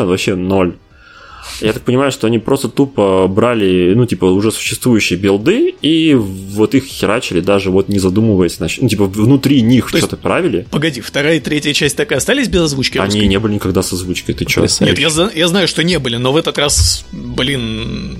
[0.02, 0.74] профита вообще ноль.
[1.60, 6.74] Я так понимаю, что они просто тупо брали, ну, типа, уже существующие билды и вот
[6.74, 10.66] их херачили, даже вот не задумываясь, значит, ну, типа, внутри них что-то правили.
[10.70, 13.26] Погоди, вторая и третья часть так и остались без озвучки Они русской?
[13.26, 14.64] не были никогда с озвучкой, ты чё?
[14.80, 18.16] Нет, я, я знаю, что не были, но в этот раз, блин,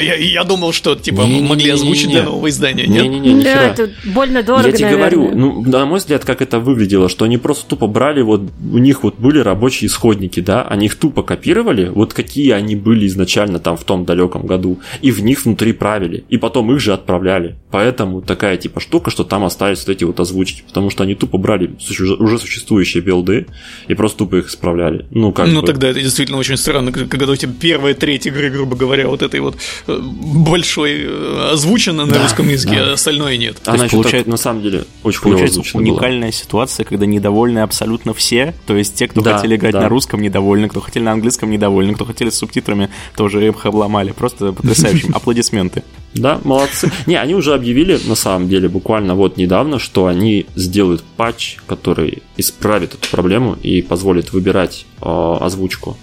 [0.00, 1.48] я, я- думал, что типа Не-не-не-не-не.
[1.48, 3.02] могли озвучить для нового издания, нет?
[3.02, 3.62] Не-не-не, ни Да, хера.
[3.72, 5.16] это больно дорого, Я тебе наверное.
[5.18, 8.42] говорю, ну, на мой взгляд, как это выглядело, что они просто тупо брали, вот
[8.72, 13.06] у них вот были рабочие исходники, да, они их тупо копировали, вот какие они были
[13.06, 16.92] изначально там в том далеком году, и в них внутри правили, и потом их же
[16.92, 17.56] отправляли.
[17.70, 21.38] Поэтому такая типа штука, что там остались вот эти вот озвучки, потому что они тупо
[21.38, 21.70] брали
[22.18, 23.46] уже существующие билды
[23.88, 25.06] и просто тупо их исправляли.
[25.10, 25.66] Ну, как ну бы.
[25.66, 29.40] тогда это действительно очень странно, когда у тебя первая треть игры, грубо говоря, вот этой
[29.40, 29.56] вот
[29.86, 32.90] большой э, озвучена на Да, русском языке, да.
[32.90, 33.56] а остальное нет.
[33.66, 35.92] Она есть получает- так, на самом деле очень Получается озвучена была.
[35.92, 38.54] уникальная ситуация, когда недовольны абсолютно все.
[38.66, 39.82] То есть те, кто Да, хотели играть да.
[39.82, 44.12] на русском, недовольны, кто хотели на английском, недовольны, кто хотели с субтитрами, тоже их обломали.
[44.12, 45.08] Просто потрясающе.
[45.14, 45.82] Аплодисменты.
[46.14, 46.90] Да, молодцы.
[47.06, 52.22] Не, они уже объявили, на самом деле, буквально вот недавно, что они сделают патч, который
[52.36, 55.04] исправит эту проблему и позволит выбирать э,
[55.40, 55.96] озвучку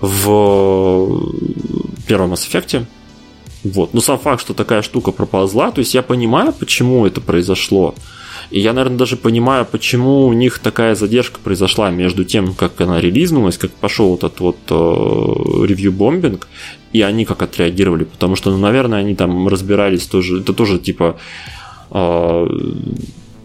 [0.00, 1.32] в
[2.06, 2.84] первом Mass Effect.
[3.64, 3.94] Вот.
[3.94, 7.94] Но сам факт, что такая штука проползла, то есть я понимаю, почему это произошло.
[8.50, 13.00] И я, наверное, даже понимаю, почему у них такая задержка произошла между тем, как она
[13.00, 14.74] релизнулась, как пошел этот вот э,
[15.66, 16.46] ревью-бомбинг,
[16.92, 18.04] и они как отреагировали.
[18.04, 21.18] Потому что, ну, наверное, они там разбирались тоже, это тоже типа
[21.90, 22.46] э,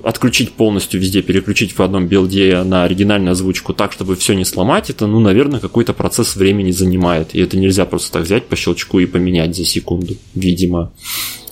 [0.03, 4.89] отключить полностью везде, переключить в одном билде на оригинальную озвучку так, чтобы все не сломать,
[4.89, 7.33] это, ну, наверное, какой-то процесс времени занимает.
[7.33, 10.91] И это нельзя просто так взять по щелчку и поменять за секунду, видимо.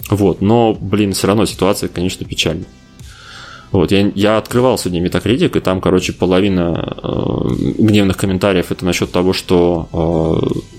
[0.10, 2.68] Вот, но, блин, все равно ситуация, конечно, печальная.
[3.72, 7.10] Вот, я, я открывал сегодня Metacritic, и там, короче, половина э,
[7.78, 9.88] гневных комментариев это насчет того, что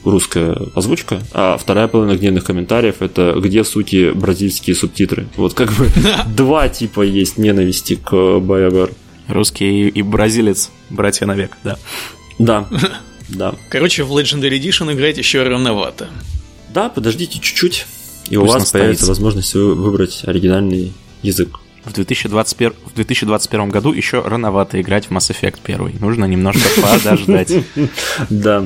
[0.05, 5.27] э, русская озвучка, а вторая половина гневных комментариев это где, сути, бразильские субтитры.
[5.37, 5.89] Вот как бы
[6.37, 8.93] два типа есть ненависти к BioWare.
[9.29, 11.79] Русский и бразилец, братья навек, да.
[12.39, 12.69] Да,
[13.31, 13.55] да.
[13.71, 16.09] Короче, в Legendary Edition играть еще рановато.
[16.75, 17.87] Да, подождите чуть-чуть,
[18.29, 18.79] и у Пусть вас настоится.
[18.85, 21.59] появится возможность вы- выбрать оригинальный язык.
[21.85, 25.99] В 2021, в 2021 году еще рановато играть в Mass Effect 1.
[26.01, 27.53] Нужно немножко подождать.
[28.31, 28.65] Да,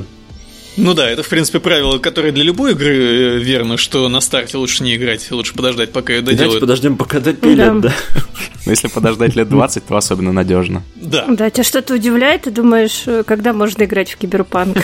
[0.76, 4.58] Ну да, это, в принципе, правило, которое для любой игры э, верно, что на старте
[4.58, 6.60] лучше не играть, лучше подождать, пока ее давайте доделают.
[6.60, 7.88] подождем, пока допилят, Да.
[7.88, 7.94] да.
[8.66, 10.82] Но если подождать лет 20, то особенно надежно.
[10.96, 14.76] Да, Да, тебя что-то удивляет, ты думаешь, э, когда можно играть в киберпанк?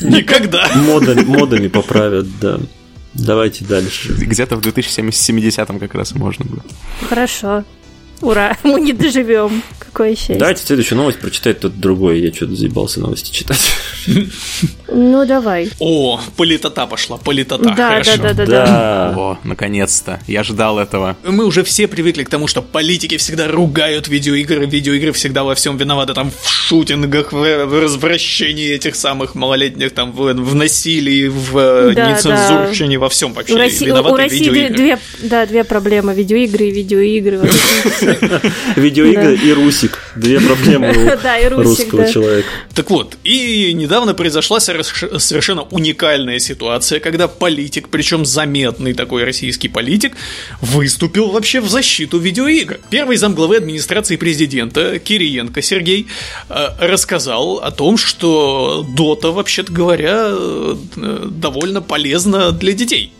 [0.00, 0.68] никогда.
[0.76, 2.60] Модами, модами поправят, да.
[3.14, 4.12] Давайте дальше.
[4.12, 6.62] Где-то в 2070 как раз можно было.
[7.08, 7.64] Хорошо.
[8.20, 9.62] Ура, мы не доживем.
[9.92, 10.36] Какое счастье.
[10.36, 12.20] Давайте следующую новость прочитать тот другой.
[12.20, 13.58] Я что-то заебался новости читать.
[14.88, 15.70] Ну, давай.
[15.78, 18.16] О, политота пошла, политота, Да, да, хорошо.
[18.16, 18.46] да, да, да.
[18.46, 19.14] Да.
[19.16, 20.20] О, наконец-то.
[20.26, 21.16] Я ждал этого.
[21.24, 25.76] Мы уже все привыкли к тому, что политики всегда ругают видеоигры, видеоигры всегда во всем
[25.76, 31.56] виноваты, там, в шутингах, в, в развращении этих самых малолетних, там, в, в насилии, в
[31.56, 34.76] э, Да, нецензурщине, во всем вообще У России, виноваты у России две, видеоигры.
[34.76, 36.14] две- да, две проблемы.
[36.14, 37.40] Видеоигры и видеоигры.
[38.76, 39.98] Видеоигры и Русик.
[40.16, 42.48] Две проблемы у русского человека.
[42.74, 49.68] Так вот, и недавно произошла соверш- совершенно уникальная ситуация, когда политик, причем заметный такой российский
[49.68, 50.16] политик,
[50.60, 52.78] выступил вообще в защиту видеоигр.
[52.90, 56.06] Первый замглавы администрации президента Кириенко Сергей
[56.48, 60.76] э, рассказал о том, что Дота, вообще-то говоря, э,
[61.30, 63.12] довольно полезна для детей.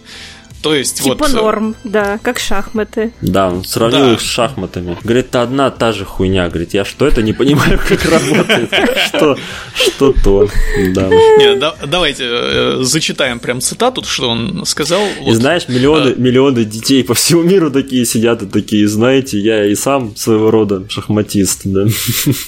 [0.62, 1.29] То есть Типа вот...
[1.31, 3.12] э, норм, да, как шахматы.
[3.20, 4.12] Да, он сравнил Да.
[4.14, 4.96] их с шахматами.
[5.03, 6.48] Говорит, это одна та же хуйня.
[6.48, 8.70] Говорит, я что это не понимаю, как работает.
[9.09, 9.37] Что,
[9.75, 10.48] что то.
[10.94, 11.09] Да.
[11.09, 15.03] Не, да- давайте э, зачитаем прям цитату, что он сказал.
[15.27, 19.75] И знаешь, миллионы, миллионы детей по всему миру такие сидят и такие, знаете, я и
[19.75, 21.83] сам своего рода шахматист, да.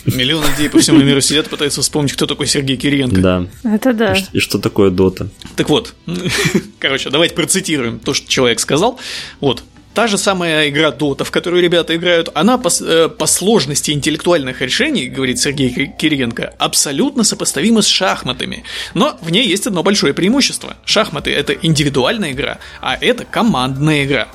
[0.06, 3.20] Миллионы людей по всему миру сидят, пытаются вспомнить, кто такой Сергей Кириенко.
[3.20, 3.46] Да.
[3.64, 4.14] Это да.
[4.14, 5.28] И И что такое дота?
[5.56, 5.94] Так вот,
[6.78, 8.98] короче, давайте процитируем то, что человек сказал.
[9.40, 9.62] Вот.
[9.94, 14.60] Та же самая игра Dota, в которую ребята играют, она по, э, по сложности интеллектуальных
[14.60, 18.64] решений, говорит Сергей Ки- Кириенко, абсолютно сопоставима с шахматами.
[18.94, 20.76] Но в ней есть одно большое преимущество.
[20.84, 24.26] Шахматы– это индивидуальная игра, а это командная игра.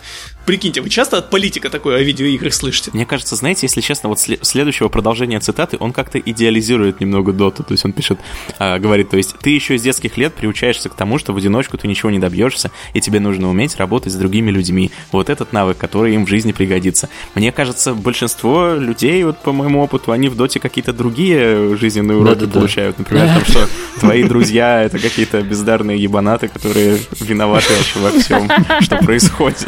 [0.49, 2.89] Прикиньте, вы часто от политика такое о видеоиграх слышите?
[2.91, 7.61] Мне кажется, знаете, если честно, вот сле- следующего продолжения цитаты, он как-то идеализирует немного доту.
[7.61, 8.19] То есть он пишет,
[8.57, 11.77] а, говорит, то есть ты еще с детских лет приучаешься к тому, что в одиночку
[11.77, 14.89] ты ничего не добьешься, и тебе нужно уметь работать с другими людьми.
[15.11, 17.09] Вот этот навык, который им в жизни пригодится.
[17.35, 22.39] Мне кажется, большинство людей, вот по моему опыту, они в доте какие-то другие жизненные уроки
[22.39, 22.59] Да-да-да.
[22.59, 22.97] получают.
[22.97, 28.49] Например, там, что твои друзья это какие-то бездарные ебанаты, которые виноваты вообще во всем,
[28.81, 29.67] что происходит.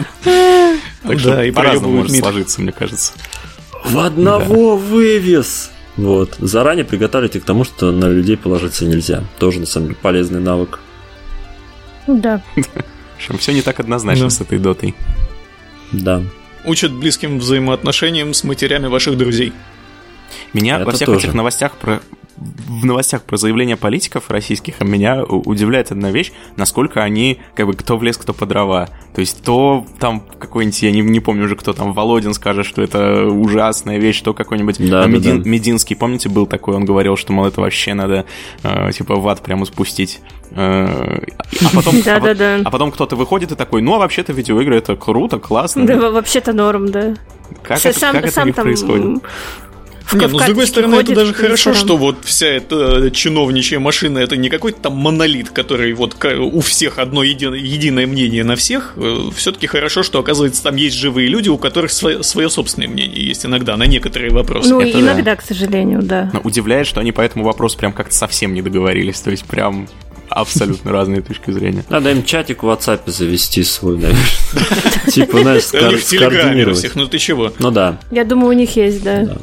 [1.04, 2.22] Так что Да, и по-разному может мид.
[2.22, 3.14] сложиться, мне кажется.
[3.84, 5.72] В одного вывез!
[5.98, 6.36] Вот.
[6.40, 9.24] Заранее приготовьте к тому, что на людей положиться нельзя.
[9.40, 10.80] Тоже, на самом деле, полезный навык.
[12.08, 12.42] Да.
[12.56, 14.30] В общем, все не так однозначно Да.
[14.30, 14.96] с этой дотой.
[15.92, 16.24] Да.
[16.66, 19.54] Учат близким взаимоотношениям с матерями ваших друзей.
[20.54, 21.20] Меня Это во всех тоже.
[21.28, 22.02] этих новостях про
[22.38, 27.74] в новостях про заявления политиков российских меня у- удивляет одна вещь, насколько они, как бы,
[27.74, 28.90] кто в лес, кто по дрова.
[29.14, 32.82] То есть то там какой-нибудь, я не, не помню уже, кто там, Володин скажет, что
[32.82, 35.50] это ужасная вещь, то какой-нибудь Да, а, да, Медин- да.
[35.50, 38.26] Мединский, помните, был такой, он говорил, что, мол, это вообще надо,
[38.64, 40.22] э, типа, в ад прямо спустить.
[40.52, 41.20] Э,
[41.62, 42.58] а потом, а, Да-да-да.
[42.58, 45.86] пот- а потом кто-то выходит и такой, ну, а вообще-то видеоигры это круто, классно.
[45.86, 47.14] Да, вообще-то норм, да.
[47.64, 49.24] Как, С- это, сам, как это у сам них там происходит?
[50.06, 54.20] В Не, ну с другой стороны, это даже хорошо, что вот вся эта чиновничья машина
[54.20, 58.96] это не какой-то там монолит, который вот у всех одно еди- единое мнение на всех.
[59.36, 63.46] Все-таки хорошо, что оказывается там есть живые люди, у которых свое, свое собственное мнение есть
[63.46, 64.70] иногда на некоторые вопросы.
[64.70, 66.30] Ну, Это иногда, к сожалению, да.
[66.34, 69.20] Но удивляет, что они по этому вопросу прям как-то совсем не договорились.
[69.22, 69.88] То есть прям
[70.30, 71.86] абсолютно разные точки зрения.
[71.90, 74.22] Надо им чатик в WhatsApp завести свой, наверное.
[75.12, 76.92] Типа, знаешь, скоординировать.
[76.96, 77.54] Ну ты чего?
[77.60, 78.00] Ну да.
[78.12, 79.38] Я думаю, у них есть, да.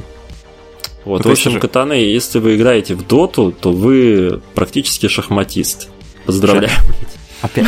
[1.08, 5.88] Вот, в общем, катаны, если вы играете в доту, то вы практически шахматист.
[6.26, 6.70] Поздравляю.
[7.40, 7.66] Опять,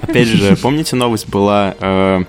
[0.00, 2.24] опять же, помните, новость была э,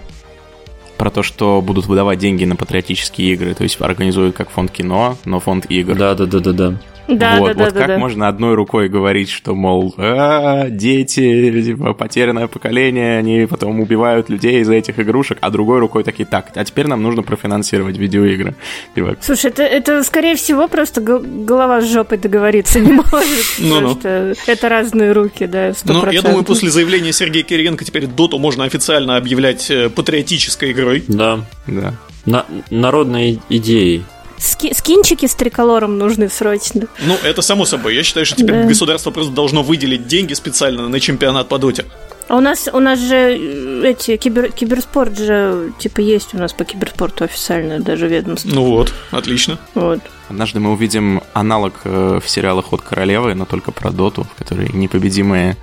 [0.97, 5.17] про то, что будут выдавать деньги на патриотические игры, то есть организуют как фонд кино,
[5.23, 5.95] но фонд игр.
[5.95, 6.81] Да, да, да, да, да.
[7.09, 7.97] Да, вот, да, вот да, как да.
[7.97, 14.61] можно одной рукой говорить, что, мол, «А, дети, типа, потерянное поколение, они потом убивают людей
[14.61, 18.55] из-за этих игрушек, а другой рукой такие, так, а теперь нам нужно профинансировать видеоигры.
[18.95, 23.45] Типа, Слушай, это, это скорее всего просто го- голова с жопой договориться не может.
[23.59, 23.95] Ну-ну.
[23.95, 26.23] потому что это разные руки, да, Ну, я 100%.
[26.23, 31.03] думаю, после заявления Сергея Кириенко теперь Доту можно официально объявлять э, патриотической игрой.
[31.07, 31.39] Да.
[31.65, 31.93] да.
[32.25, 34.03] На- народной идеей.
[34.39, 36.87] Ски- скинчики с триколором нужны срочно.
[37.05, 37.95] Ну, это само собой.
[37.95, 38.67] Я считаю, что теперь Да.
[38.67, 41.85] государство просто должно выделить деньги специально на чемпионат по Доте.
[42.29, 46.53] А у нас, у нас же э, эти кибер, киберспорт же типа есть у нас
[46.53, 48.49] по киберспорту официально даже ведомство.
[48.53, 49.57] Ну вот, отлично.
[49.73, 49.99] Вот.
[50.29, 54.69] Однажды мы увидим аналог э, в сериалах «Ход королевы», но только про доту, в которой
[54.71, 55.57] непобедимые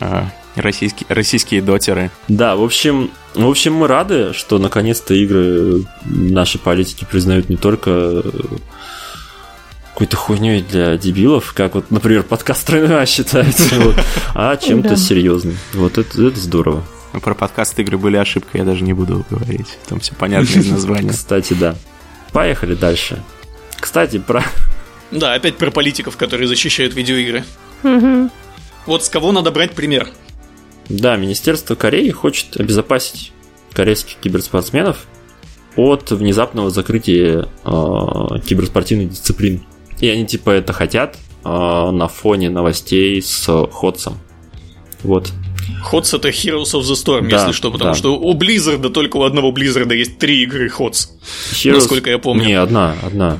[0.00, 0.24] э,
[0.56, 2.10] российские, российские дотеры.
[2.28, 7.90] Да, в общем, в общем, мы рады, что наконец-то игры наши политики признают не только
[7.90, 8.22] э,
[9.92, 13.96] какой-то хуйней для дебилов, как вот, например, подкаст «Тройная» считается, вот,
[14.34, 14.96] а чем-то Да.
[14.96, 15.56] серьезным.
[15.74, 16.84] Вот это, это здорово.
[17.12, 19.78] Но про подкаст игры были ошибкой, я даже не буду говорить.
[19.88, 21.10] Там все понятно из названия.
[21.10, 21.74] Кстати, да.
[22.32, 23.22] Поехали дальше.
[23.80, 24.44] Кстати, про...
[25.10, 27.44] Да, опять про политиков, которые защищают видеоигры.
[28.86, 30.08] Вот с кого надо брать пример?
[30.90, 33.32] Да, Министерство Кореи хочет обезопасить
[33.72, 35.06] корейских киберспортсменов
[35.76, 37.68] от внезапного закрытия э,
[38.44, 39.62] киберспортивных дисциплин.
[40.00, 44.18] И они типа это хотят э, на фоне новостей с Ходсом.
[45.04, 45.32] Вот.
[45.84, 47.96] Ходс это Heroes of the Storm, Да, если что, потому да.
[47.96, 51.08] что у Blizzard только у одного Blizzard есть три игры Ходс.
[51.52, 52.44] Heroes- Насколько я помню.
[52.44, 53.38] Не, одна, одна.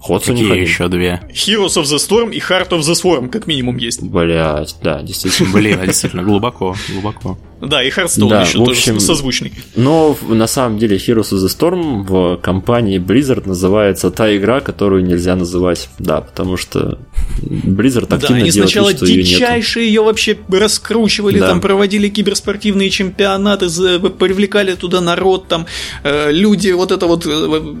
[0.00, 0.64] Ходс у них Какие один.
[0.64, 1.20] еще две?
[1.30, 4.02] Heroes of the Storm и Heart of the Swarm, как минимум, есть.
[4.02, 5.50] Блять, да, действительно.
[5.52, 7.38] Блин, действительно, глубоко, глубоко.
[7.60, 9.52] Да, и Hearthstone Да, еще в тоже общем- созвучный.
[9.76, 15.04] Но на самом деле Heroes of the Storm в компании Blizzard называется та игра, которую
[15.04, 15.88] нельзя называть.
[15.98, 16.98] Да, потому что
[17.42, 21.48] Blizzard Да, активно они делает сначала вид, что ее дичайше ее вообще раскручивали, Да.
[21.48, 23.66] там проводили киберспортивные чемпионаты,
[24.10, 25.66] привлекали туда народ, там
[26.02, 27.74] э, люди, вот это вот э,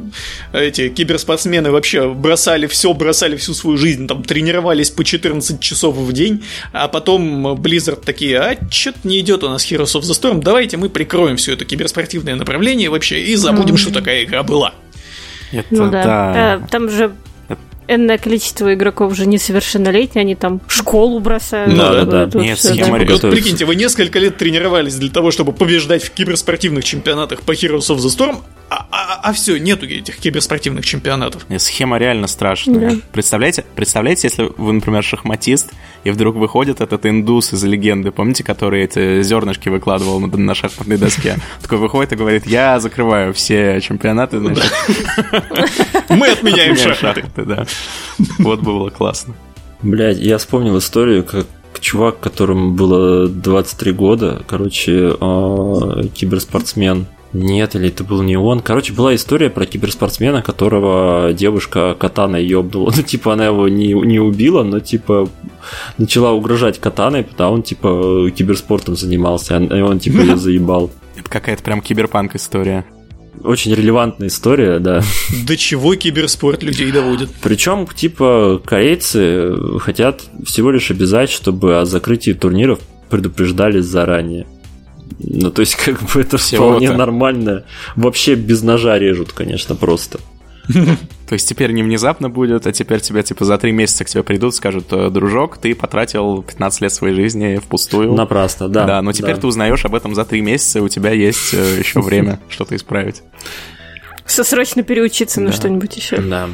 [0.52, 6.12] эти киберспортсмены вообще бросали все, бросали всю свою жизнь, там тренировались по 14 часов в
[6.12, 10.40] день, а потом Blizzard такие, а что-то не идет у нас Heroes of the Storm,
[10.42, 14.74] давайте мы прикроем все это киберспортивное направление вообще и забудем, что такая игра была.
[15.52, 16.04] Это Ну да.
[16.04, 16.32] да.
[16.34, 17.12] А, там же
[17.88, 21.76] энное количество игроков уже несовершеннолетние, они там школу бросают.
[21.76, 22.24] Да, да, Вот да.
[22.26, 23.04] вот Нет, всё, схема да.
[23.04, 23.30] Вот готовиться.
[23.30, 27.96] прикиньте, вы несколько лет тренировались для того, чтобы побеждать в киберспортивных чемпионатах по Heroes of
[27.96, 28.36] the Storm,
[28.70, 31.44] а, все, нету этих киберспортивных чемпионатов.
[31.58, 32.90] Схема реально страшная.
[32.90, 32.96] Да.
[33.12, 35.72] Представляете, представляете, если вы, например, шахматист,
[36.04, 40.98] и вдруг выходит этот индус из легенды, помните, который эти зернышки выкладывал на, на шахматной
[40.98, 41.36] доске?
[41.62, 44.38] Такой выходит и говорит, я закрываю все чемпионаты,
[46.08, 47.24] Мы отменяем шахматы.
[47.36, 47.66] да.
[48.38, 49.34] Вот бы было классно.
[49.82, 51.46] Блядь, я вспомнил историю, как
[51.80, 57.06] чувак, которому было 23 года, короче, э, киберспортсмен.
[57.32, 58.60] Нет, или это был не он.
[58.60, 62.92] Короче, была история про киберспортсмена, которого девушка катаной ёбнула.
[63.00, 65.28] Ну, типа, она его не, не убила, но, типа,
[65.96, 70.90] начала угрожать катаной, потому он, типа, киберспортом занимался, и он, типа, ее заебал.
[71.16, 72.84] Это какая-то прям киберпанк история.
[73.42, 75.02] Очень релевантная история, да.
[75.46, 77.30] До чего киберспорт людей доводит?
[77.42, 84.46] Причем, типа, корейцы хотят всего лишь обязать, чтобы о закрытии турниров предупреждали заранее.
[85.18, 86.76] Ну, то есть, как бы это Всего-то.
[86.76, 87.64] вполне нормально.
[87.96, 90.20] Вообще без ножа режут, конечно, просто.
[91.28, 94.22] То есть теперь не внезапно будет, а теперь тебя типа за три месяца к тебе
[94.22, 98.12] придут, скажут, «Э, дружок, ты потратил 15 лет своей жизни впустую.
[98.14, 98.84] Напрасно, да.
[98.84, 99.40] Да, но теперь да.
[99.42, 102.76] ты узнаешь об этом за три месяца, и у тебя есть э, еще время что-то
[102.76, 103.22] исправить.
[104.26, 106.18] Со- Срочно переучиться на что-нибудь еще.
[106.18, 106.48] Да.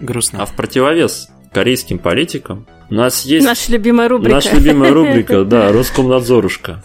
[0.00, 0.42] Грустно.
[0.42, 4.34] А в противовес корейским политикам у нас есть Наша любимая рубрика.
[4.36, 6.82] наша любимая рубрика, да, Роскомнадзорушка.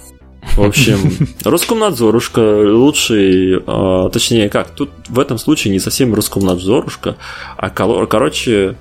[0.58, 1.12] В общем,
[1.44, 2.40] Роскомнадзорушка
[2.74, 7.16] лучший, а, точнее как, тут в этом случае не совсем Роскомнадзорушка,
[7.58, 8.76] а короче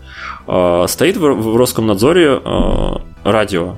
[0.47, 3.77] а, стоит в, в Роскомнадзоре а, радио.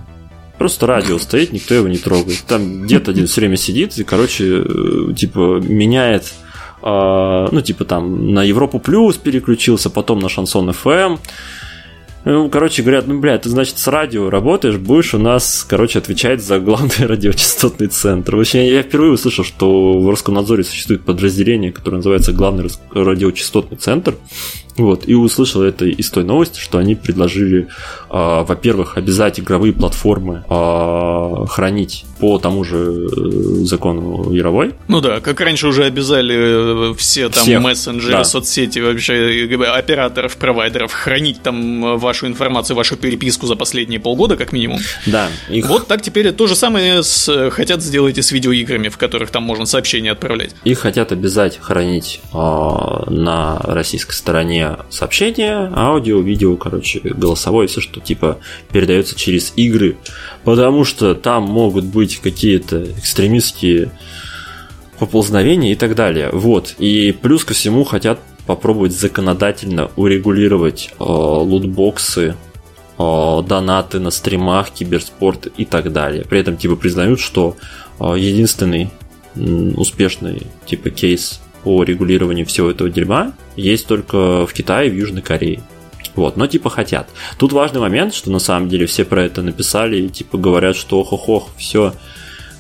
[0.59, 2.45] Просто радио стоит, никто его не трогает.
[2.47, 6.33] Там дед один все время сидит и, короче, э, типа меняет,
[6.83, 11.17] ну типа там на Европу плюс переключился, потом на шансон ФМ.
[12.25, 16.43] Ну, короче, говорят, ну, бля, ты, значит, с радио работаешь, будешь у нас, короче, отвечать
[16.43, 18.37] за главный радиочастотный центр.
[18.37, 24.17] Вообще, я впервые услышал, что в Роскомнадзоре существует подразделение, которое называется главный радиочастотный центр.
[24.79, 27.67] Вот, и услышал это из той новости, что они предложили, э,
[28.11, 34.75] во-первых, обязать игровые платформы э, хранить по тому же э, закону Яровой.
[34.89, 37.63] Ну да, как раньше уже обязали э, все там Всех.
[37.63, 38.25] мессенджеры, да.
[38.25, 44.53] соцсети, вообще э, операторов, провайдеров хранить там вашу информацию, вашу переписку за последние полгода, как
[44.53, 44.81] минимум.
[45.07, 45.29] Да.
[45.49, 45.69] Их...
[45.69, 49.43] Вот так теперь то же самое с, хотят сделать и с видеоиграми, в которых там
[49.43, 50.55] можно сообщения отправлять.
[50.65, 58.01] Их хотят обязать хранить э, на российской стороне сообщения, аудио, видео, короче, голосовое, все, что
[58.01, 58.39] типа
[58.73, 59.97] передается через игры,
[60.45, 63.91] потому что там могут быть какие-то экстремистские
[64.99, 66.31] поползновения и так далее.
[66.33, 66.75] Вот.
[66.79, 72.35] И плюс ко всему хотят попробовать законодательно урегулировать э, лутбоксы,
[72.99, 76.25] э, донаты на стримах, киберспорт и так далее.
[76.25, 77.57] При этом типа признают, что
[78.01, 78.91] э, единственный
[79.35, 85.21] успешный типа кейс по регулированию всего этого дерьма есть только в Китае и в Южной
[85.21, 85.61] Корее.
[86.17, 87.11] Вот, но типа хотят.
[87.37, 90.99] Тут важный момент, что на самом деле все про это написали и типа говорят, что
[90.99, 91.93] ох-ох-ох, все,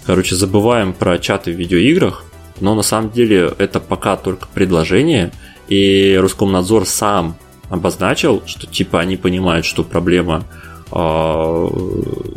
[0.04, 2.22] короче, забываем про чаты в видеоиграх,
[2.60, 5.32] но на самом деле это пока только предложение,
[5.68, 7.38] и Роскомнадзор сам
[7.70, 10.44] обозначил, что типа они понимают, что проблема
[10.92, 11.68] э,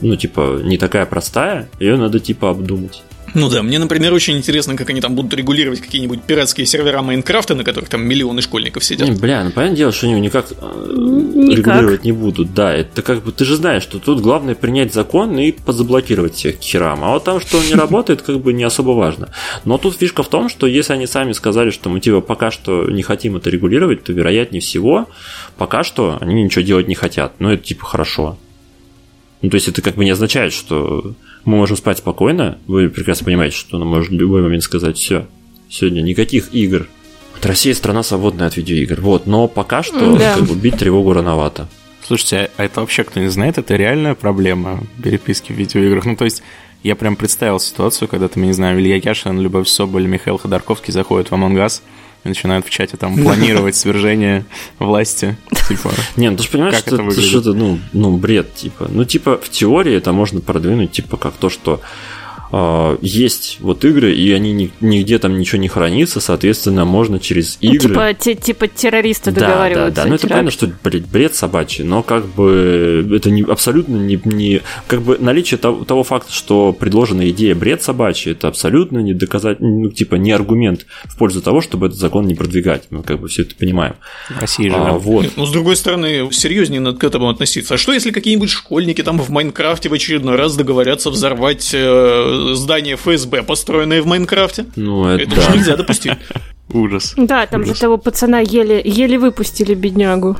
[0.02, 3.04] ну типа не такая простая, ее надо типа обдумать.
[3.34, 7.56] Ну да, мне, например, очень интересно, как они там будут регулировать какие-нибудь пиратские сервера Майнкрафта,
[7.56, 9.08] на которых там миллионы школьников сидят.
[9.08, 12.54] Не, бля, ну понятное дело, что они никак, э, никак регулировать не будут.
[12.54, 16.60] Да, это как бы ты же знаешь, что тут главное принять закон и позаблокировать всех
[16.60, 17.04] к херам.
[17.04, 19.30] А вот там, что он не работает, как бы не особо важно.
[19.66, 22.90] Но тут фишка в том, что если они сами сказали, что мы типа пока что
[22.90, 25.10] не хотим это регулировать, то вероятнее всего,
[25.58, 27.34] пока что они ничего делать не хотят.
[27.40, 28.38] Ну, это типа хорошо.
[29.42, 32.60] Ну, то есть это как бы не означает, что мы можем спать спокойно.
[32.68, 35.28] Вы прекрасно понимаете, что она может в любой момент сказать, все,
[35.70, 36.88] сегодня никаких игр.
[37.34, 39.02] Вот Россия страна свободная от видеоигр.
[39.02, 40.36] Вот, но пока что да.
[40.36, 41.68] как бы, бить тревогу рановато.
[42.06, 46.06] Слушайте, а это вообще кто не знает, это реальная проблема переписки в видеоиграх.
[46.06, 46.44] Ну, то есть,
[46.84, 51.30] я прям представил ситуацию, когда там, не знаю, Илья Яшин, Любовь Соболь, Михаил Ходорковский заходят
[51.30, 51.82] в Among Us,
[52.24, 54.46] и начинают в чате там планировать свержение
[54.80, 55.38] власти.
[55.68, 58.88] Типа, Не, ну ты же понимаешь, что это что-то, ну, ну, бред, типа.
[58.90, 61.82] Ну, типа, в теории это можно продвинуть, типа, как то, что
[63.02, 67.90] есть вот игры, и они нигде там ничего не хранится, соответственно, можно через ну, игры...
[67.90, 69.96] Типа, те, типа террористы да, договариваются.
[69.96, 73.96] Да, да, ну это понятно, что бред, бред собачий, но как бы это не, абсолютно
[73.96, 74.62] не, не...
[74.88, 79.60] Как бы наличие того, того факта, что предложенная идея бред собачий, это абсолютно не доказать,
[79.62, 82.84] ну типа не аргумент в пользу того, чтобы этот закон не продвигать.
[82.90, 83.96] Мы как бы все это понимаем.
[84.30, 84.76] В России же.
[84.76, 85.24] А, вот.
[85.24, 87.76] Нет, ну, с другой стороны, серьезнее надо к этому относиться.
[87.76, 92.96] А что, если какие-нибудь школьники там в Майнкрафте в очередной раз договорятся взорвать э, здание
[92.96, 94.66] ФСБ, построенное в Майнкрафте.
[94.76, 95.42] Ну, это, это да.
[95.42, 96.14] же нельзя допустить.
[96.74, 97.14] Ужас.
[97.18, 97.76] Да, там Ужас.
[97.76, 100.38] же того пацана еле, еле выпустили, беднягу.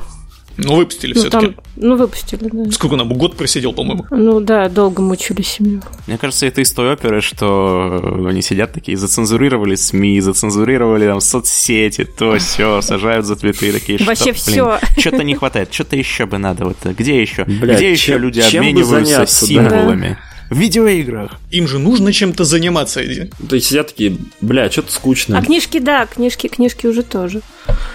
[0.58, 1.56] Ну, выпустили ну, все-таки.
[1.76, 2.70] Ну, выпустили, да.
[2.72, 4.06] Сколько он, год просидел, по-моему?
[4.10, 5.80] Ну да, долго мучили семью.
[6.06, 12.04] Мне кажется, это из той оперы, что они сидят такие, зацензурировали СМИ, зацензурировали там соцсети,
[12.04, 14.78] то все, сажают за твиты такие, что, Вообще все.
[14.98, 17.44] Что-то не хватает, что-то еще бы надо, вот где еще?
[17.44, 20.18] Бля, где еще люди обмениваются символами?
[20.20, 21.32] Да в видеоиграх.
[21.50, 23.00] Им же нужно чем-то заниматься.
[23.48, 25.38] То есть сидят такие, бля, что-то скучно.
[25.38, 27.40] А книжки, да, книжки, книжки уже тоже.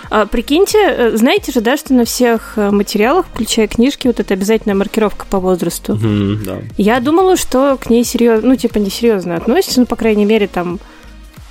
[0.09, 4.33] А, прикиньте, э, знаете же, да, что на всех э, материалах, включая книжки, вот это
[4.33, 5.93] обязательная маркировка по возрасту.
[5.93, 6.57] Mm, да.
[6.77, 10.79] Я думала, что к ней серьезно, ну, типа, несерьезно относится, ну, по крайней мере, там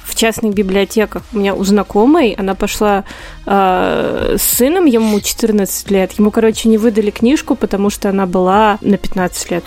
[0.04, 1.22] в частных библиотеках.
[1.32, 3.04] У меня у знакомой, она пошла
[3.44, 6.12] э, с сыном, ему 14 лет.
[6.12, 9.64] Ему, короче, не выдали книжку, потому что она была на 15 лет.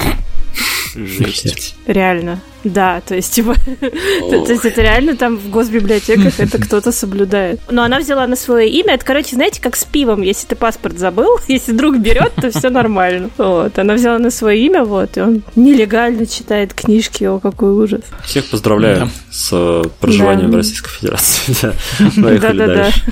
[0.95, 1.75] Жесть.
[1.85, 2.39] Реально.
[2.63, 7.61] Да, то есть, типа, то есть это реально там в госбиблиотеках это кто-то соблюдает.
[7.69, 8.95] Но она взяла на свое имя.
[8.95, 10.21] Это, короче, знаете, как с пивом.
[10.21, 13.29] Если ты паспорт забыл, если друг берет, то все нормально.
[13.39, 13.79] Вот.
[13.79, 17.23] Она взяла на свое имя, вот, и он нелегально читает книжки.
[17.23, 18.01] О, какой ужас.
[18.23, 21.73] Всех поздравляю с э, проживанием в Российской Федерации.
[22.21, 23.03] Поехали дальше.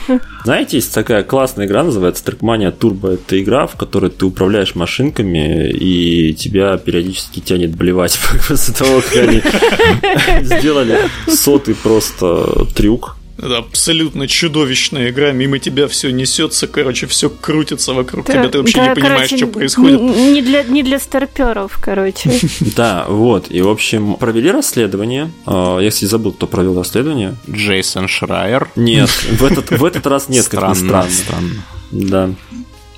[0.47, 3.15] Знаете, есть такая классная игра, называется Trackmania Turbo.
[3.15, 9.27] Это игра, в которой ты управляешь машинками, и тебя периодически тянет блевать после того, как
[9.27, 9.41] они
[10.45, 13.16] сделали сотый просто трюк.
[13.37, 18.57] Это абсолютно чудовищная игра, мимо тебя все несется, короче, все крутится вокруг да, тебя, ты
[18.57, 20.01] вообще да, не понимаешь, короче, что происходит.
[20.01, 22.31] Не для, не для старперов, короче.
[22.75, 25.31] Да, вот, и, в общем, провели расследование.
[25.45, 27.35] А, если забыл, кто провел расследование.
[27.49, 28.69] Джейсон Шрайер.
[28.75, 31.09] Нет, в этот, в этот раз нет, как ни странно.
[31.09, 31.63] Странно.
[31.91, 32.29] Да.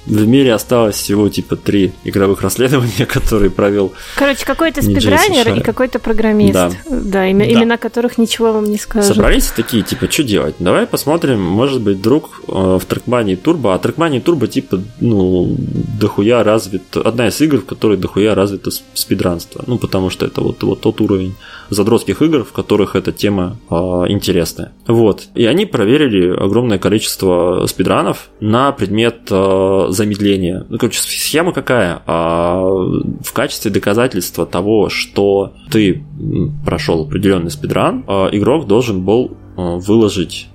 [0.05, 3.93] В мире осталось всего типа три игровых расследования, которые провел.
[4.15, 6.53] Короче, какой-то спидранер и какой-то программист.
[6.53, 6.71] Да.
[6.89, 9.15] Да, им, да, имена которых ничего вам не скажут.
[9.15, 10.55] Собрались такие, типа, что делать?
[10.59, 13.73] Давай посмотрим, может быть, друг э, в Trackmania Turbo.
[13.73, 15.55] А Trackmania Turbo, типа, ну,
[15.99, 16.95] дохуя развит.
[16.97, 19.63] Одна из игр, в которой дохуя развито спидранство.
[19.67, 21.35] Ну, потому что это вот, вот тот уровень
[21.69, 23.75] задротских игр, в которых эта тема э,
[24.07, 24.71] интересная.
[24.87, 25.27] Вот.
[25.35, 30.65] И они проверили огромное количество спидранов на предмет э, замедления.
[30.69, 32.01] Ну, короче, схема какая?
[32.05, 36.03] А, в качестве доказательства того, что ты
[36.65, 40.47] прошел определенный спидран, а, игрок должен был а, выложить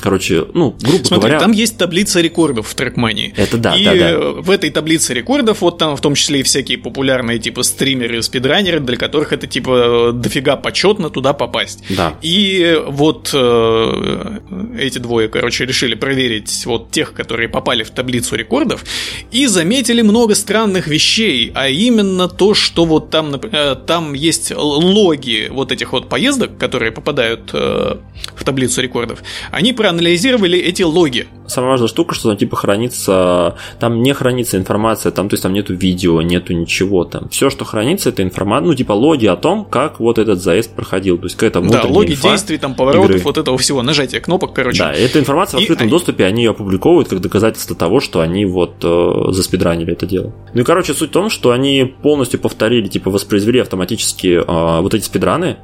[0.00, 1.38] короче, ну, грубо Смотри, говоря...
[1.40, 3.32] там есть таблица рекордов в трекмании.
[3.36, 4.18] Это да, и да, да.
[4.18, 8.80] в этой таблице рекордов, вот там в том числе и всякие популярные типа стримеры, спидранеры,
[8.80, 11.84] для которых это типа дофига почетно туда попасть.
[11.90, 12.14] Да.
[12.22, 14.38] И вот э,
[14.78, 18.84] эти двое, короче, решили проверить вот тех, которые попали в таблицу рекордов,
[19.30, 25.48] и заметили много странных вещей, а именно то, что вот там, э, там есть логи
[25.50, 27.96] вот этих вот поездок, которые попадают э,
[28.34, 31.28] в таблицу рекордов, они проанализировали эти логи.
[31.46, 35.52] Самая важная штука, что там типа хранится, там не хранится информация, там, то есть там
[35.52, 37.28] нету видео, нету ничего там.
[37.28, 41.18] Все, что хранится, это информация, ну типа логи о том, как вот этот заезд проходил,
[41.18, 43.22] то есть какая-то Да, логи действий, там поворотов, игры.
[43.22, 44.78] вот этого всего, нажатие кнопок, короче.
[44.78, 45.90] Да, эта информация в открытом и...
[45.90, 50.34] доступе, они ее опубликовывают как доказательство того, что они вот э, заспидранили это дело.
[50.54, 54.94] Ну и короче, суть в том, что они полностью повторили, типа воспроизвели автоматически э, вот
[54.94, 55.58] эти спидраны,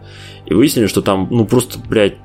[0.46, 2.16] и выяснили, что там, ну, просто, блядь,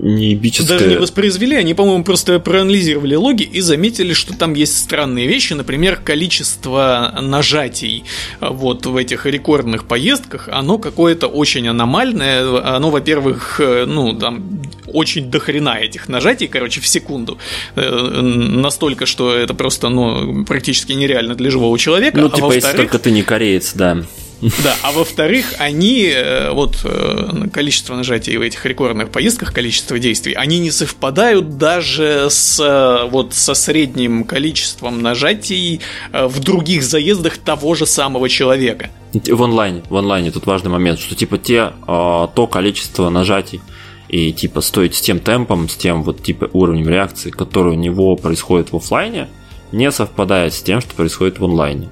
[0.00, 0.78] неебическое...
[0.78, 5.54] Даже не воспроизвели, они, по-моему, просто проанализировали логи и заметили, что там есть странные вещи,
[5.54, 8.04] например, количество нажатий
[8.40, 15.78] вот в этих рекордных поездках, оно какое-то очень аномальное, оно, во-первых, ну, там очень дохрена
[15.78, 17.38] этих нажатий, короче, в секунду,
[17.76, 22.18] э, настолько, что это просто, ну, практически нереально для живого человека.
[22.18, 23.98] Ну, а типа, если только ты не кореец, да.
[24.40, 30.34] Да, а во-вторых, они, э, вот э, количество нажатий в этих рекордных поездках, количество действий,
[30.34, 35.80] они не совпадают даже с э, вот со средним количеством нажатий
[36.12, 38.90] в других заездах того же самого человека.
[39.12, 43.60] В онлайне, в онлайне тут важный момент, что типа те, то количество нажатий,
[44.08, 48.14] и типа стоит с тем темпом, с тем вот типа уровнем реакции, который у него
[48.16, 49.28] происходит в офлайне,
[49.72, 51.88] не совпадает с тем, что происходит в онлайне.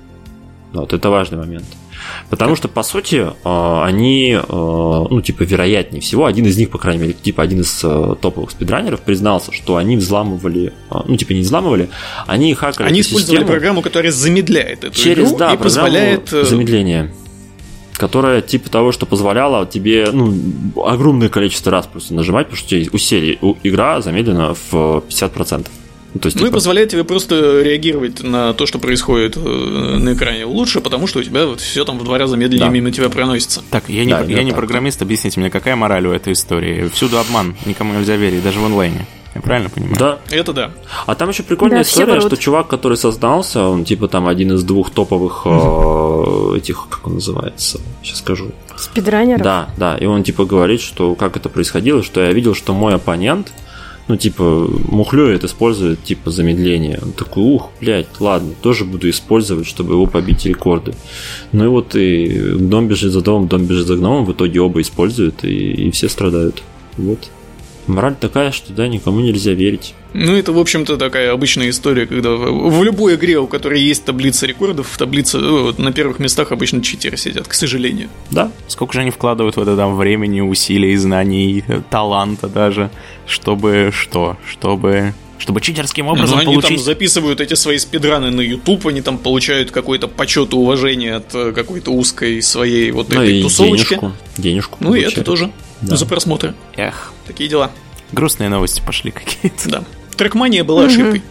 [0.72, 1.64] Вот это важный момент.
[2.30, 6.78] Потому что, по сути, э, они, э, ну, типа, вероятнее всего, один из них, по
[6.78, 11.42] крайней мере, типа, один из э, топовых спидранеров признался, что они взламывали, ну, типа, не
[11.42, 11.88] взламывали,
[12.26, 16.28] они хакали Они использовали программу, которая замедляет эту через, игру да, и позволяет...
[16.30, 17.12] замедление
[17.94, 20.34] которая типа того, что позволяла тебе ну,
[20.84, 25.66] огромное количество раз просто нажимать, потому что у усели, игра замедлена в 50%.
[26.16, 26.48] Ну, то есть, ну типа...
[26.48, 31.18] и позволяет тебе просто реагировать на то, что происходит э, на экране лучше, потому что
[31.18, 32.72] у тебя вот все там в два раза медленнее да.
[32.72, 33.62] мимо тебя проносится.
[33.70, 36.88] Так, я не, да, я не программист, объясните мне, какая мораль у этой истории?
[36.88, 39.06] Всюду обман, никому нельзя верить, даже в онлайне.
[39.34, 39.96] Я правильно понимаю?
[39.98, 40.18] Да.
[40.30, 40.70] Это да.
[41.04, 44.62] А там еще прикольная да, история, что чувак, который создался, он типа там один из
[44.64, 48.52] двух топовых э, этих, как он называется, сейчас скажу.
[48.78, 49.42] Спидранеров?
[49.42, 49.98] Да, да.
[49.98, 53.52] И он типа говорит, что как это происходило, что я видел, что мой оппонент
[54.08, 57.00] ну, типа, мухлюет, использует, типа, замедление.
[57.02, 60.94] Он такой, ух, блядь, ладно, тоже буду использовать, чтобы его побить рекорды.
[61.52, 64.80] Ну и вот и дом бежит за домом, дом бежит за гномом, в итоге оба
[64.80, 66.62] используют, и, и все страдают.
[66.96, 67.18] Вот.
[67.86, 69.94] Мораль такая, что да, никому нельзя верить.
[70.18, 74.46] Ну, это, в общем-то, такая обычная история, когда в любой игре, у которой есть таблица
[74.46, 78.08] рекордов, в таблице ну, на первых местах обычно читеры сидят, к сожалению.
[78.30, 78.50] Да.
[78.66, 82.90] Сколько же они вкладывают в это там времени, усилий, знаний, таланта даже,
[83.26, 84.38] чтобы что?
[84.48, 86.76] Чтобы чтобы читерским образом ну, они получить...
[86.76, 91.34] там записывают эти свои спидраны на YouTube, они там получают какой-то почет и уважение от
[91.34, 93.90] э, какой-то узкой своей вот ну этой тусовочки.
[93.90, 94.12] Денежку.
[94.38, 95.12] денежку ну получают.
[95.12, 95.52] и это тоже
[95.82, 95.96] да.
[95.96, 96.54] за просмотры.
[96.76, 97.12] Эх.
[97.26, 97.70] Такие дела.
[98.12, 99.68] Грустные новости пошли какие-то.
[99.68, 99.84] Да.
[100.16, 100.88] Трекмания была угу.
[100.88, 101.22] ошибкой.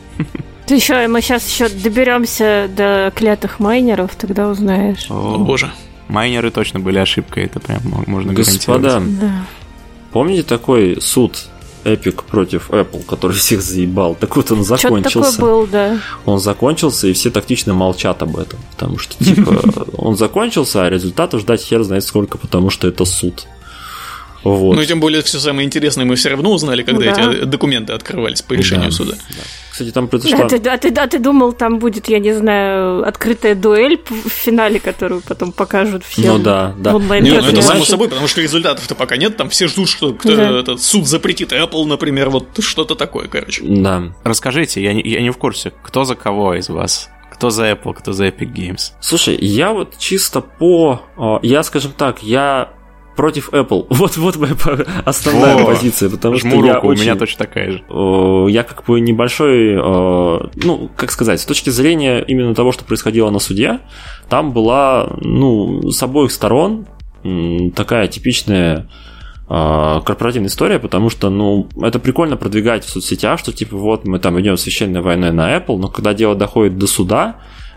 [0.65, 5.05] Ты еще, мы сейчас еще доберемся до клятых майнеров, тогда узнаешь.
[5.09, 5.71] О, О боже.
[6.07, 9.45] Майнеры точно были ошибкой, это прям можно Господа, да.
[10.11, 11.47] помните такой суд
[11.83, 14.15] Epic против Apple, который всех заебал.
[14.19, 15.31] Так вот он закончился.
[15.33, 15.99] такой был, да.
[16.25, 18.59] Он закончился, и все тактично молчат об этом.
[18.71, 19.61] Потому что, типа,
[19.97, 23.47] он закончился, а результатов ждать хер знает сколько, потому что это суд.
[24.45, 24.75] Вот.
[24.75, 27.33] Ну и тем более все самое интересное мы все равно узнали, когда да.
[27.33, 28.95] эти документы открывались по решению да.
[28.95, 29.15] суда.
[29.29, 29.43] Да.
[29.71, 30.45] Кстати, там произошла...
[30.45, 34.29] А ты, а, ты, а ты думал, там будет, я не знаю, открытая дуэль в
[34.29, 36.91] финале, которую потом покажут всем ну, да, да.
[36.93, 39.89] в онлайн Не, ну это само собой, потому что результатов-то пока нет, там все ждут,
[39.89, 40.59] что кто, да.
[40.59, 43.63] этот суд запретит Apple, например, вот что-то такое, короче.
[43.65, 44.13] Да.
[44.23, 47.09] Расскажите, я не, я не в курсе, кто за кого из вас?
[47.33, 48.93] Кто за Apple, кто за Epic Games?
[49.01, 51.01] Слушай, я вот чисто по...
[51.17, 52.75] А, я, скажем так, я
[53.15, 53.87] против Apple.
[53.95, 54.55] Вот, вот моя
[55.05, 57.83] основная О, позиция, потому что руку, я очень, у меня точно такая же.
[58.51, 63.39] Я как бы небольшой, ну, как сказать, с точки зрения именно того, что происходило на
[63.39, 63.79] суде,
[64.29, 66.85] там была, ну, с обоих сторон
[67.75, 68.87] такая типичная
[69.47, 74.17] а, корпоративная история, потому что, ну, это прикольно продвигать в соцсетях, что типа вот мы
[74.17, 77.35] там идем священной войной на Apple, но когда дело доходит до суда,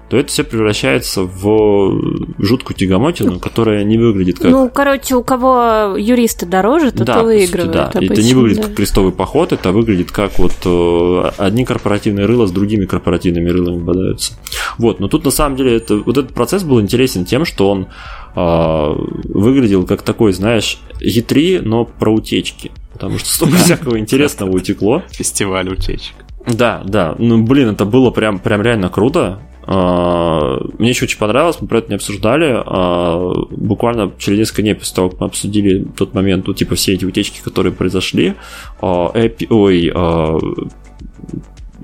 [0.09, 4.51] то это все превращается в жуткую тягомотину, которая не выглядит как...
[4.51, 7.73] Ну, короче, у кого юристы дороже, то да, выигрывает.
[7.73, 8.69] Да, обычно, это не выглядит да.
[8.69, 13.81] как крестовый поход, это выглядит как вот э, одни корпоративные рыла с другими корпоративными рылами
[13.81, 14.33] бодаются.
[14.79, 17.89] Вот, но тут на самом деле это, вот этот процесс был интересен тем, что он
[18.35, 18.95] э,
[19.29, 22.73] выглядел как такой, знаешь, E3, но про утечки.
[22.95, 25.03] Потому что столько всякого интересного утекло.
[25.11, 26.15] Фестиваль утечек.
[26.47, 27.15] Да, да.
[27.19, 29.41] Ну, блин, это было прям, прям реально круто.
[29.71, 32.55] А, мне еще очень понравилось, мы про это не обсуждали.
[32.57, 36.95] А, буквально через несколько дней после того, как мы обсудили тот момент, ну, типа, все
[36.95, 38.35] эти утечки, которые произошли,
[38.81, 39.93] Эпи, ой,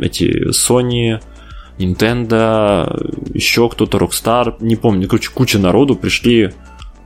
[0.00, 1.20] эти Sony,
[1.78, 6.52] Nintendo, еще кто-то, Rockstar, не помню, короче, куча народу пришли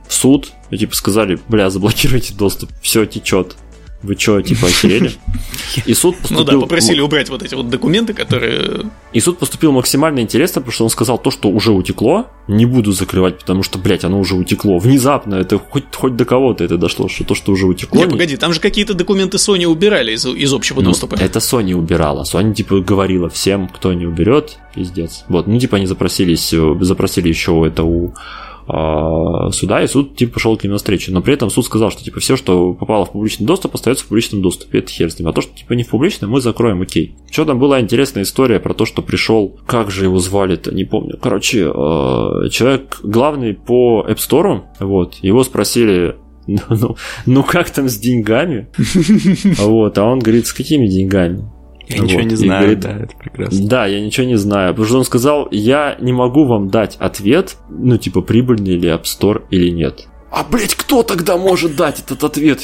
[0.07, 3.57] в суд и типа сказали, бля, заблокируйте доступ, все течет
[4.01, 5.11] вы что, типа, охерели?
[5.85, 6.39] И суд поступил...
[6.39, 8.85] Ну да, попросили убрать вот эти вот документы, которые...
[9.11, 12.93] И суд поступил максимально интересно, потому что он сказал то, что уже утекло, не буду
[12.93, 14.79] закрывать, потому что, блядь, оно уже утекло.
[14.79, 17.99] Внезапно это хоть, хоть до кого-то это дошло, что то, что уже утекло...
[17.99, 18.11] Не, не...
[18.11, 21.15] погоди, там же какие-то документы Sony убирали из, из общего ну, доступа.
[21.15, 22.23] Это Sony убирала.
[22.23, 25.25] Sony, типа, говорила всем, кто не уберет, пиздец.
[25.27, 28.13] Вот, ну, типа, они запросились, э, запросили еще это у
[29.51, 31.11] суда, и суд типа пошел к ним навстречу.
[31.11, 34.07] Но при этом суд сказал, что типа все, что попало в публичный доступ, остается в
[34.07, 34.79] публичном доступе.
[34.79, 35.27] Это хер с ним.
[35.27, 37.15] А то, что типа не в публичном, мы закроем, окей.
[37.31, 41.17] Что там была интересная история про то, что пришел, как же его звали-то, не помню.
[41.21, 46.15] Короче, а, человек главный по App Store, вот, его спросили,
[46.47, 46.95] ну, ну,
[47.25, 48.67] ну как там с деньгами?
[49.57, 51.43] Вот, а он говорит, с какими деньгами?
[51.89, 52.05] Я вот.
[52.05, 53.67] ничего не знаю, говорит, да, это прекрасно.
[53.67, 54.73] Да, я ничего не знаю.
[54.73, 59.03] Потому что он сказал, я не могу вам дать ответ, ну, типа, прибыльный ли App
[59.03, 60.07] Store или нет.
[60.31, 62.61] А, блядь, кто тогда может дать этот ответ?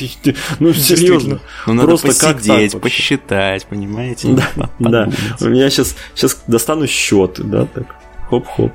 [0.59, 1.41] Ну, серьезно.
[1.65, 4.28] Ну, надо Просто посидеть, как посчитать, понимаете?
[4.55, 5.09] Да, да.
[5.41, 7.95] У меня сейчас, сейчас достану счет, да, так.
[8.30, 8.71] Хоп-хоп.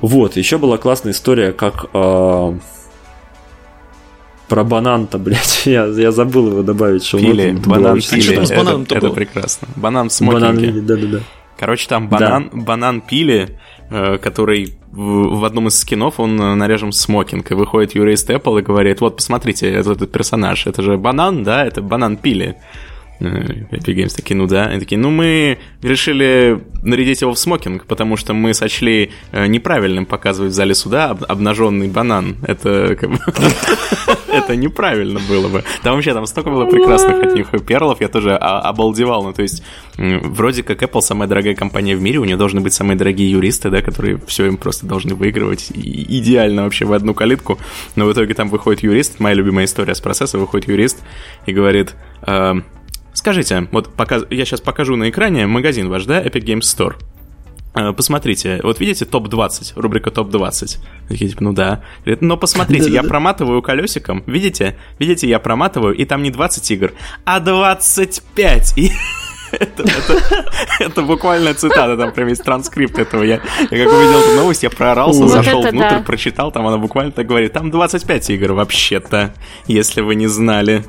[0.00, 2.58] Вот, еще была классная история, как э,
[4.48, 7.04] про банан-то, блядь, я, я забыл его добавить.
[7.04, 9.68] Что пили, банан пили, что там с бананом это, это прекрасно.
[9.76, 10.68] Банан в смокинге.
[10.68, 11.18] Банан, да-да-да.
[11.58, 12.60] Короче, там банан, да.
[12.62, 13.58] банан пили,
[13.90, 18.28] э, который в, в одном из скинов он э, наряжен в смокинг, и выходит юрист
[18.30, 22.56] Apple и говорит, вот, посмотрите, этот, этот персонаж, это же банан, да, это банан пили.
[23.26, 24.66] Epic Games такие, ну да.
[24.66, 30.06] Они такие, ну мы решили нарядить его в смокинг, потому что мы сочли э, неправильным
[30.06, 32.36] показывать в зале суда обнаженный банан.
[32.46, 33.18] Это как бы...
[34.34, 35.64] Это неправильно было бы.
[35.82, 39.22] Там вообще там столько было прекрасных от них перлов, я тоже обалдевал.
[39.22, 39.62] Ну, то есть,
[39.96, 43.70] вроде как Apple самая дорогая компания в мире, у нее должны быть самые дорогие юристы,
[43.70, 47.58] да, которые все им просто должны выигрывать идеально вообще в одну калитку.
[47.94, 51.02] Но в итоге там выходит юрист, моя любимая история с процесса, выходит юрист
[51.46, 51.94] и говорит,
[52.26, 52.64] эм,
[53.24, 54.24] Скажите, вот показ...
[54.28, 56.96] я сейчас покажу на экране магазин ваш, да, Epic Games Store.
[57.74, 60.78] Э, посмотрите, вот видите топ-20, рубрика топ-20.
[61.08, 61.82] Такие, типа, ну да.
[62.04, 64.76] Но посмотрите, я проматываю колесиком, видите?
[64.98, 66.92] Видите, я проматываю, и там не 20 игр,
[67.24, 68.74] а 25.
[68.76, 68.92] И
[69.54, 70.44] это, это,
[70.78, 73.22] это буквально цитата, там прям есть транскрипт этого.
[73.22, 73.40] Я,
[73.70, 76.02] я как увидел эту новость, я проорался, вот зашел внутрь, да.
[76.06, 79.34] прочитал, там она буквально так говорит, там 25 игр вообще-то,
[79.66, 80.84] если вы не знали.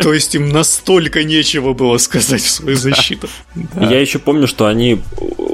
[0.00, 3.28] То есть им настолько нечего было сказать в свою защиту.
[3.54, 3.88] Да.
[3.88, 5.00] Я еще помню, что они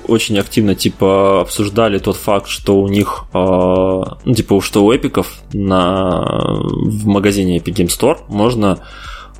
[0.09, 5.43] очень активно типа обсуждали тот факт, что у них, э, ну типа, что у эпиков
[5.53, 6.21] на,
[6.61, 8.79] в магазине Epic Game Store можно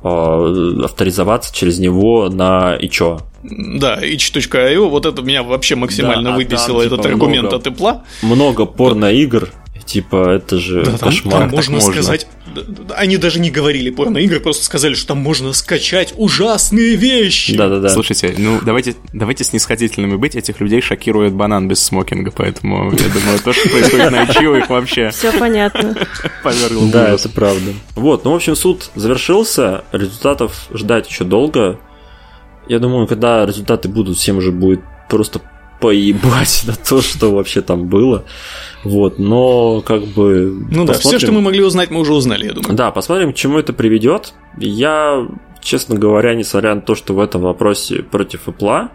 [0.03, 3.19] авторизоваться через него на ичо.
[3.43, 7.99] Да, itch.io, вот это меня вообще максимально да, выписало, этот типа, аргумент много, от Apple.
[8.21, 9.49] Много порно-игр,
[9.89, 11.39] Типа, это же Да, там, кошмар.
[11.39, 11.91] там можно можно.
[11.91, 12.27] сказать...
[12.95, 17.57] Они даже не говорили порно-игры, просто сказали, что там можно скачать ужасные вещи.
[17.57, 17.89] Да-да-да.
[17.89, 23.39] Слушайте, ну давайте, давайте снисходительными быть, этих людей шокирует банан без смокинга, поэтому я думаю,
[23.43, 25.95] то, что происходит на IQ, их вообще Все понятно.
[26.43, 27.71] повергло Да, это правда.
[27.95, 31.79] Вот, ну, в общем, суд завершился, результатов ждать еще долго.
[32.67, 35.41] Я думаю, когда результаты будут, всем уже будет просто
[35.79, 38.25] поебать на то, что вообще там было.
[38.83, 40.65] Вот, но как бы...
[40.71, 41.19] Ну да, все, посмотрим.
[41.19, 42.75] что мы могли узнать, мы уже узнали, я думаю.
[42.75, 44.33] Да, посмотрим, к чему это приведет.
[44.57, 45.27] Я,
[45.61, 48.89] честно говоря, несмотря на то, что в этом вопросе против Apple,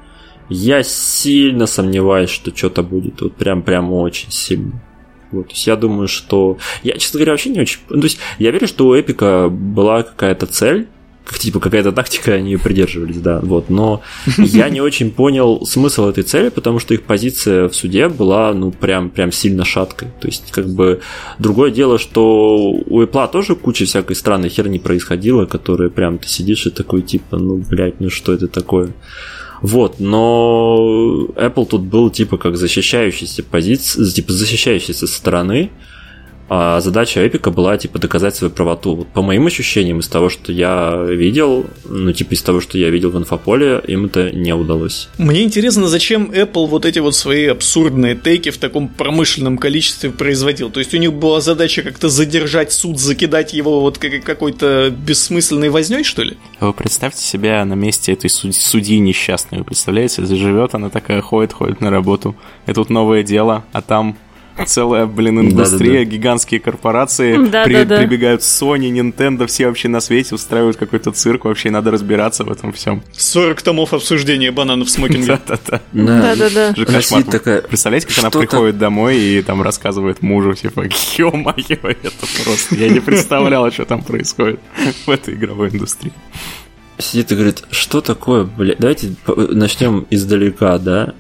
[0.49, 3.21] я сильно сомневаюсь, что что-то будет.
[3.21, 4.83] Вот прям, прям очень сильно.
[5.31, 6.59] Вот, то есть я думаю, что...
[6.83, 7.81] Я, честно говоря, вообще не очень...
[7.89, 10.89] Ну, то есть я верю, что у Эпика была какая-то цель,
[11.39, 14.03] типа какая-то тактика, они ее придерживались, да, вот, но
[14.39, 18.71] я не очень понял смысл этой цели, потому что их позиция в суде была, ну,
[18.71, 21.01] прям, прям сильно шаткой, то есть, как бы,
[21.39, 26.67] другое дело, что у Apple тоже куча всякой странной херни происходила, которые прям ты сидишь
[26.67, 28.93] и такой, типа, ну, блядь, ну что это такое?
[29.63, 35.71] Вот, но Apple тут был типа как защищающийся позиция, типа защищающейся стороны,
[36.49, 38.97] а задача Эпика была типа доказать свою правоту.
[38.97, 42.91] Вот по моим ощущениям, из того, что я видел, ну типа из того, что я
[42.91, 45.09] видел в инфополе, им это не удалось.
[45.19, 50.71] Мне интересно, зачем Apple вот эти вот свои абсурдные тейки в таком промышленном количестве производил.
[50.71, 55.71] То есть у них была задача как-то задержать суд, закидать его вот как- какой-то бессмысленной
[55.71, 56.37] возней, что ли?
[56.61, 59.59] Вы представьте себя на месте этой суд- судьи несчастной.
[59.59, 62.37] Вы представляете, заживет она такая, ходит, ходит на работу.
[62.67, 64.17] И тут новое дело, а там
[64.67, 67.99] целая, блин, индустрия, гигантские корпорации Да, при- да, да.
[67.99, 72.73] прибегают Sony, Nintendo, все вообще на свете устраивают какой-то цирк, вообще надо разбираться в этом
[72.73, 73.03] всем.
[73.13, 75.27] 40 томов обсуждения бананов в смокинге.
[75.47, 75.81] Да-да-да.
[75.93, 76.85] Да-да-да.
[76.85, 77.23] Кошмар.
[77.25, 80.85] такая, Представляете, как она «Что-то- приходит домой и там рассказывает мужу, типа,
[81.19, 82.75] ё-моё, это просто...
[82.77, 84.61] Я не представляла, что там происходит
[85.07, 86.13] в этой игровой индустрии.
[86.99, 91.13] Сидит и говорит, что такое, блядь, давайте начнем издалека, да?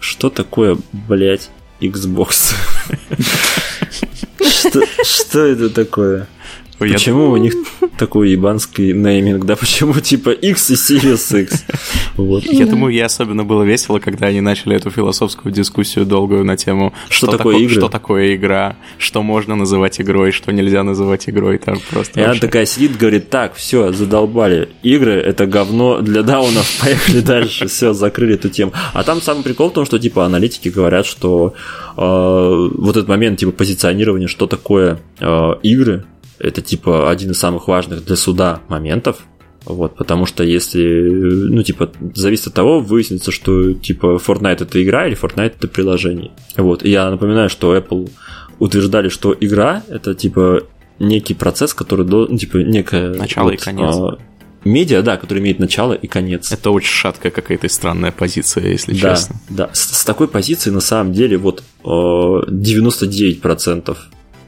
[0.00, 1.48] Что такое, блядь,
[1.82, 2.54] Xbox?
[4.42, 6.26] Что, что это такое?
[6.80, 7.54] Я Почему у них
[7.96, 9.54] такой ебанский нейминг, да?
[9.54, 11.64] Почему типа X и Series X?
[12.16, 12.42] Вот.
[12.44, 16.92] Я думаю, ей особенно было весело, когда они начали эту философскую дискуссию долгую на тему,
[17.08, 17.74] Что что, такое тако- игры?
[17.78, 21.58] что такое игра, что можно называть игрой, что нельзя называть игрой.
[21.58, 24.68] Там просто И она вообще- такая сидит, говорит, так, все, задолбали.
[24.82, 28.72] Игры— это говно для даунов, поехали дальше, все, закрыли эту тему.
[28.92, 31.54] А там самый прикол в том, что, типа, аналитики говорят, что
[31.96, 32.00] э,
[32.74, 36.04] вот этот момент, типа, позиционирования, что такое э, игры,
[36.38, 39.24] это, типа, один из самых важных для суда моментов,
[39.64, 45.06] вот, потому что если, ну, типа, зависит от того, выяснится, что, типа, Fortnite это игра
[45.06, 46.32] или Fortnite это приложение.
[46.56, 48.10] Вот, и я напоминаю, что Apple
[48.58, 50.64] утверждали, что игра это, типа,
[50.98, 53.14] некий процесс, который, до, ну, типа, некое...
[53.14, 53.96] Начало и конец.
[53.96, 54.18] а,
[54.64, 56.52] медиа, да, который имеет начало и конец.
[56.52, 59.36] Это очень шаткая какая-то странная позиция, если да, честно.
[59.48, 59.70] да.
[59.72, 63.96] С, с такой позиции, на самом деле, вот э, 99%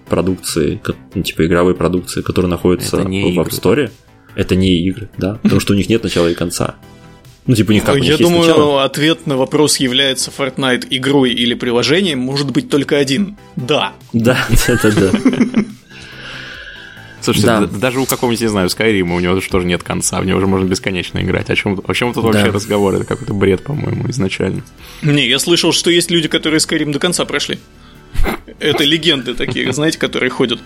[0.08, 0.80] продукции,
[1.14, 3.42] ну, типа игровой продукции, которая находится Это не в игры.
[3.44, 3.90] App Store,
[4.36, 6.74] это не игры, да, потому что у них нет начала и конца.
[7.46, 8.84] Ну, типа, у них как, Я думаю, начало.
[8.84, 13.36] ответ на вопрос, является Fortnite игрой или приложением, может быть только один.
[13.56, 13.92] Да.
[14.14, 15.10] Да, да, да, да.
[17.20, 17.66] Слушайте, Да.
[17.66, 20.46] даже у какого-нибудь, не знаю, Skyrim у него же тоже нет конца, в него уже
[20.46, 21.48] можно бесконечно играть.
[21.48, 22.52] О чем, о чем тут вообще Да.
[22.52, 22.94] разговор?
[22.94, 24.62] Это какой-то бред, по-моему, изначально.
[25.02, 27.58] Не, я слышал, что есть люди, которые Skyrim до конца прошли.
[28.58, 30.60] Это легенды такие, знаете, которые ходят.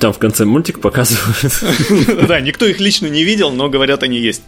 [0.00, 2.26] Там в конце мультик показывают.
[2.28, 4.42] Да, никто их лично не видел, но говорят, они есть.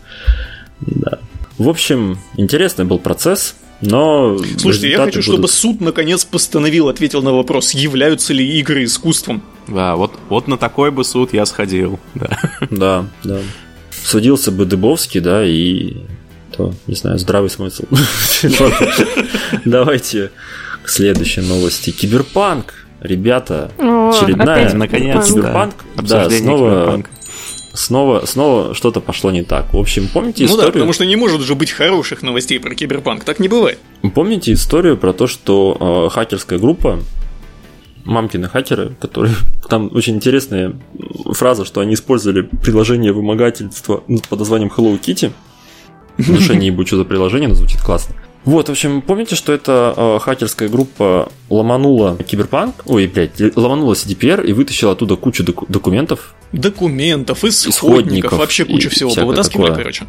[0.80, 1.18] Да.
[1.59, 7.22] В общем, интересный был процесс, но Слушайте, я хочу, чтобы будут- суд наконец постановил, ответил
[7.22, 9.42] на вопрос, являются ли игры искусством.
[9.68, 12.01] Да, вот, вот на такой бы суд я сходил.
[12.14, 12.38] Да.
[12.70, 13.40] Да, да.
[14.05, 15.96] Судился бы Дыбовский, да, и
[16.57, 17.84] то, не знаю, здравый смысл.
[19.64, 20.30] Давайте
[20.89, 21.91] к следующей новости.
[21.91, 22.86] Киберпанк.
[23.03, 24.72] Ребята, О, очередная.
[24.72, 25.74] Наконец, Киберпанк.
[25.97, 26.03] да.
[26.24, 27.11] Да, снова, Киберпанка.
[27.74, 29.74] снова, снова что-то пошло не так.
[29.74, 30.72] В общем, помните Ну да, историю?
[30.72, 33.78] потому что не может же быть хороших новостей про киберпанк, так не бывает.
[34.14, 37.01] Помните историю про то, что э, хакерская группа,
[38.07, 39.34] мамкины хакеры, которые...
[39.68, 40.72] Там очень интересная
[41.34, 45.32] фраза, что они использовали приложение вымогательства под названием Hello Kitty.
[46.16, 48.14] Душа не ебу, что за приложение, но звучит классно.
[48.49, 54.46] Вот, в общем, помните, что эта э, хакерская группа ломанула Киберпанк, ой, блядь, ломанула CDPR
[54.46, 60.07] и вытащила оттуда кучу доку- документов Документов, исходников, Исходников вообще куча и всего повытаскивали, короче.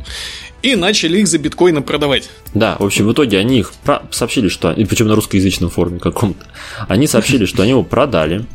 [0.62, 2.30] и начали их за биткоины продавать.
[2.54, 4.72] Да, в общем, в итоге они их про- сообщили, что...
[4.72, 6.46] И причем на русскоязычном форуме каком-то.
[6.88, 8.46] Они сообщили, что они его продали.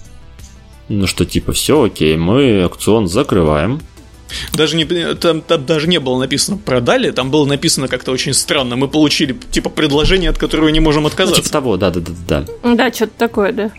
[0.89, 3.83] Ну что, типа, все окей, мы аукцион закрываем.
[4.53, 8.77] Даже не, там, там даже не было написано продали, там было написано как-то очень странно.
[8.77, 11.43] Мы получили типа предложение, от которого не можем Ну, отказаться.
[11.43, 12.47] типа того, да-да-да-да.
[12.75, 13.71] Да, что-то такое, да.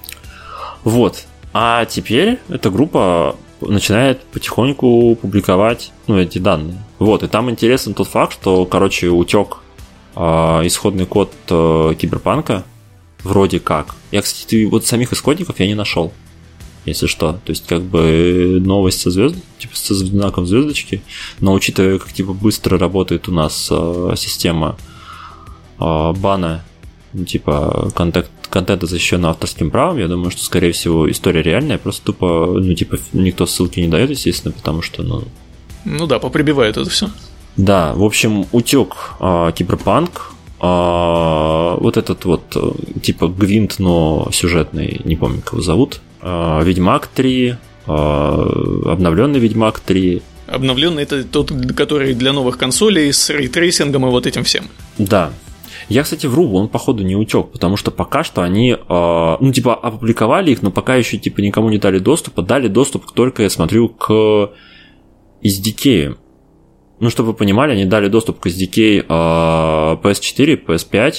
[0.84, 1.24] Вот.
[1.54, 6.78] А теперь эта группа начинает потихоньку публиковать ну, эти данные.
[7.00, 9.58] Вот, и там интересен тот факт, что, короче, утек
[10.16, 12.64] э, исходный код э, киберпанка
[13.24, 13.96] вроде как.
[14.12, 16.14] Я, кстати, вот самих исходников я не нашел,
[16.86, 17.34] если что.
[17.44, 21.02] То есть, как бы новость со звезд, типа со знаком звездочки,
[21.40, 24.78] но учитывая, как типа быстро работает у нас э, система
[25.80, 26.64] э, бана,
[27.14, 32.06] ну, типа контакт, контента защищенного авторским правом, я думаю, что, скорее всего, история реальная, просто
[32.06, 35.24] тупо, ну, типа, никто ссылки не дает, естественно, потому что, ну,
[35.84, 37.10] Ну да, поприбивает это все.
[37.58, 45.02] да, в общем, утек а, киберпанк, а, вот этот вот, э, типа, гвинт, но сюжетный,
[45.04, 47.56] не помню, как его зовут, Ведьмак 3,
[47.88, 54.10] а, обновленный Ведьмак 3, Обновленный это тот, который для новых консолей с ray tracing'ом и
[54.10, 54.66] вот этим всем.
[55.00, 55.32] Да.
[55.90, 59.76] Я, кстати, вру, он, походу, не утек, потому что пока что они, э, ну, типа,
[59.76, 63.90] опубликовали их, но пока еще, типа, никому не дали доступа, дали доступ только, я смотрю,
[63.90, 64.52] к
[65.44, 66.16] SDK.
[67.00, 71.16] Ну, чтобы вы понимали, они дали доступ к SDK э, PS4, PS5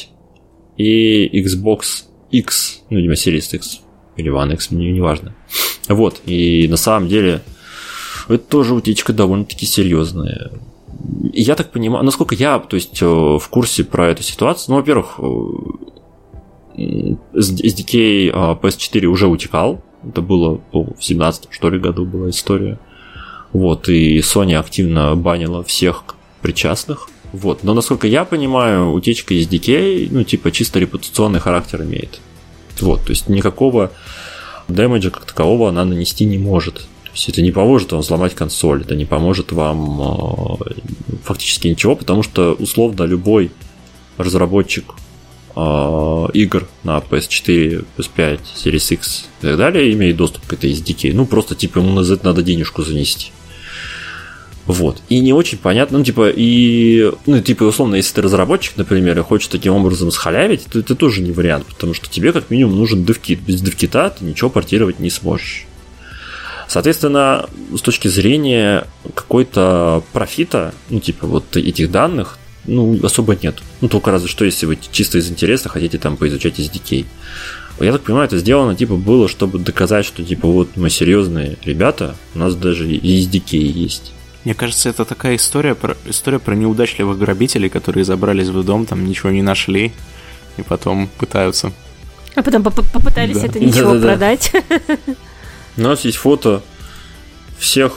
[0.78, 3.85] и Xbox X, ну, видимо, Series X
[4.16, 5.34] или One мне не важно.
[5.88, 7.42] Вот, и на самом деле
[8.28, 10.50] это тоже утечка довольно-таки серьезная.
[11.32, 15.20] Я так понимаю, насколько я, то есть, э, в курсе про эту ситуацию, ну, во-первых,
[16.76, 22.78] SDK э, PS4 уже утекал, это было по 17 что ли году была история.
[23.52, 26.04] Вот, и Sony активно банила всех
[26.42, 27.08] причастных.
[27.32, 32.20] Вот, но насколько я понимаю, утечка SDK, ну, типа, чисто репутационный характер имеет.
[32.80, 33.92] Вот, то есть никакого
[34.68, 36.74] дэмэджа как такового она нанести не может.
[37.04, 40.74] То есть это не поможет вам взломать консоль, это не поможет вам э,
[41.22, 43.52] фактически ничего, потому что условно любой
[44.18, 44.84] разработчик
[45.54, 51.12] э, игр на PS4, PS5, Series X и так далее имеет доступ к этой SDK.
[51.14, 53.32] Ну, просто типа ему на Z надо денежку занести.
[54.66, 55.00] Вот.
[55.08, 59.22] И не очень понятно, ну, типа, и, ну, типа, условно, если ты разработчик, например, и
[59.22, 63.04] хочешь таким образом схалявить, то это тоже не вариант, потому что тебе как минимум нужен
[63.04, 63.40] девкит.
[63.40, 65.66] Без девкита ты ничего портировать не сможешь.
[66.66, 73.62] Соответственно, с точки зрения какой-то профита, ну, типа, вот этих данных, ну, особо нет.
[73.80, 77.06] Ну, только разве что, если вы чисто из интереса хотите там поизучать SDK.
[77.78, 82.16] Я так понимаю, это сделано, типа, было, чтобы доказать, что, типа, вот мы серьезные ребята,
[82.34, 84.12] у нас даже SDK есть.
[84.46, 89.04] Мне кажется, это такая история про, история про неудачливых грабителей, которые забрались в дом, там
[89.04, 89.90] ничего не нашли,
[90.56, 91.72] и потом пытаются.
[92.36, 93.46] А потом поп- попытались Да.
[93.48, 94.06] это ничего Да-да-да.
[94.06, 94.52] продать.
[95.76, 96.62] У нас есть фото
[97.58, 97.94] всех,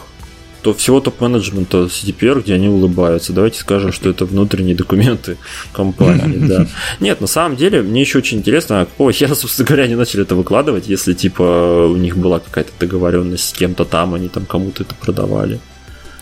[0.64, 3.32] то всего топ-менеджмента CDPR, где они улыбаются.
[3.32, 5.38] Давайте скажем, что это внутренние документы
[5.72, 6.66] компании, да.
[7.00, 10.24] Нет, на самом деле, мне еще очень интересно, а какого хера, собственно говоря, они начали
[10.24, 14.82] это выкладывать, если, типа, у них была какая-то договоренность с кем-то там, они там кому-то
[14.82, 15.60] это продавали.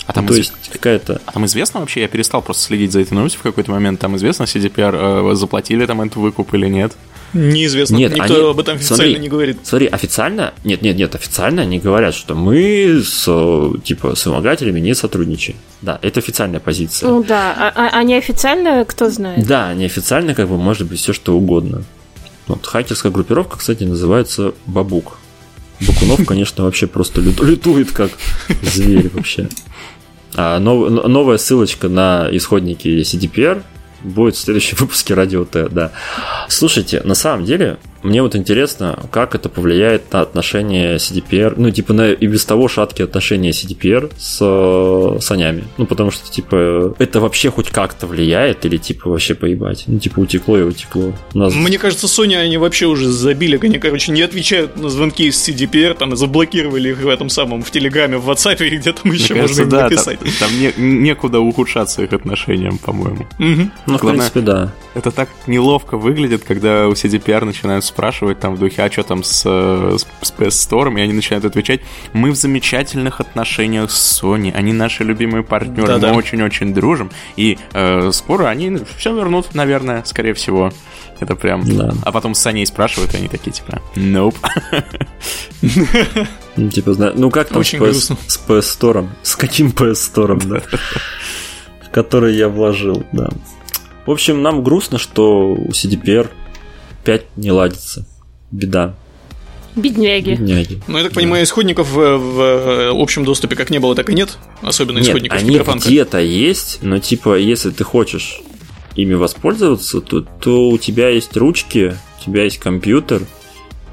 [0.07, 1.21] А там, Ну, то изв- есть какая-то...
[1.25, 4.15] а там известно вообще, я перестал просто следить за этой новостью в какой-то момент, там
[4.15, 6.93] известно, CDPR э, заплатили там этот выкуп или нет?
[7.33, 9.19] Неизвестно, Нет, никто они- об этом официально смотри.
[9.19, 9.57] не говорит.
[9.63, 14.79] Смотри, официально, нет, нет, нет, официально они говорят, что мы с, э, типа, с вымогателями
[14.79, 15.57] не сотрудничаем.
[15.81, 17.09] Да, это официальная позиция.
[17.09, 19.45] Ну да, а, а- а неофициально кто знает?
[19.45, 21.83] Да, неофициально как бы может быть все что угодно.
[22.47, 25.17] Вот хакерская группировка, кстати, называется Бабук.
[25.85, 28.11] Бакунов, конечно, вообще просто лю- лютует как
[28.63, 29.49] зверь вообще.
[30.35, 33.63] А новая ссылочка на исходники CDPR
[34.01, 35.91] будет в следующем выпуске Радио Т, да.
[36.47, 37.77] Слушайте, на самом деле,
[38.07, 42.67] мне вот интересно, как это повлияет на отношения CDPR, ну, типа, на и без того
[42.67, 45.65] шаткие отношения CDPR с э, Санями.
[45.77, 49.83] Ну, потому что, типа, это вообще хоть как-то влияет или, типа, вообще поебать?
[49.87, 51.13] Ну, типа, утекло и утекло.
[51.33, 51.53] Нас...
[51.53, 55.93] Мне кажется, Sony они вообще уже забили, они, короче, не отвечают на звонки из CDPR,
[55.95, 59.33] там, и заблокировали их в этом самом, в Телеграме, в WhatsApp и где там еще
[59.33, 60.19] Мне можно кажется, им да, там, написать.
[60.39, 63.27] там не- некуда ухудшаться их отношениям, по-моему.
[63.37, 63.71] Мгм.
[63.85, 64.73] Ну, в главное- принципе, да.
[64.95, 69.23] Это так неловко выглядит, когда у CDPR начинают спрашивать там в духе, а что там
[69.23, 71.81] с, э, с PS Store, и они начинают отвечать,
[72.13, 76.11] мы в замечательных отношениях с Sony, они наши любимые партнеры, Да-да.
[76.11, 80.71] мы очень-очень дружим, и э, скоро они все вернут, наверное, скорее всего.
[81.19, 81.63] Это прям...
[81.63, 81.91] Да.
[82.03, 84.35] А потом с Саней спрашивают, и они такие, типа, nope.
[86.55, 89.07] Ну, типа, ну как там с, с PS Store?
[89.23, 90.61] С каким PS Store, да?
[91.91, 93.29] который я вложил, да.
[94.05, 96.29] В общем, нам грустно, что у CDPR
[97.07, 98.05] 5 не ладится.
[98.51, 98.93] Беда.
[99.77, 100.31] Бедняги.
[100.31, 100.81] Бедняги.
[100.87, 104.37] Ну, я так понимаю, исходников в, в общем доступе как не было, так и нет.
[104.61, 108.41] Особенно Нет, исходников они где-то есть, но типа, если ты хочешь
[108.97, 113.21] ими воспользоваться, то, то у тебя есть ручки, у тебя есть компьютер,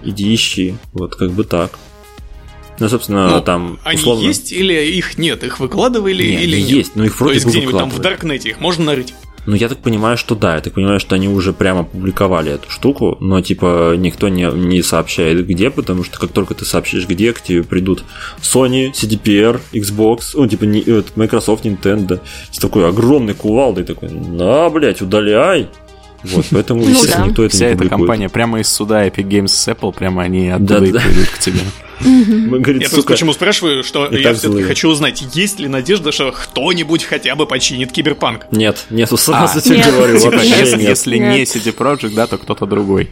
[0.03, 0.75] иди ищи.
[0.93, 1.79] Вот как бы так.
[2.81, 4.27] Ну, собственно, Ну, там Они условно...
[4.27, 5.45] есть или их нет?
[5.45, 6.73] Их выкладывали Не, или они нет?
[6.73, 7.99] есть, но их То вроде есть бы где-нибудь там в.
[8.01, 9.15] Даркнете их можно нарыть?
[9.47, 12.71] Ну, я так понимаю, что да, я так понимаю, что они уже прямо публиковали эту
[12.71, 17.33] штуку, но, типа, никто не, не сообщает где, потому что как только ты сообщишь где,
[17.33, 18.05] к тебе придут
[18.41, 20.85] Sony, CDPR, Xbox, ну, типа, не,
[21.17, 22.21] Microsoft, Nintendo,
[22.51, 25.69] с такой огромной кувалдой, такой, на, блядь, удаляй!
[26.25, 27.27] Вот, поэтому, Ну да.
[27.27, 30.49] никто это Вся не эта компания прямо из суда Epic Games с Apple, прямо они
[30.49, 31.01] оттуда Да, и да.
[31.01, 31.61] придут к тебе.
[32.01, 35.69] Мы, говорит, Я просто почему спрашиваю, что и я так все-таки хочу узнать, есть ли
[35.69, 38.47] надежда, что кто-нибудь хотя бы починит киберпанк?
[38.51, 39.93] Нет, нету, сразу А, тебе нет.
[39.95, 40.49] говорю, Типа, вообще
[40.83, 41.31] если, нет.
[41.31, 41.49] не Нет.
[41.49, 43.09] CD Projekt, да, то кто-то другой.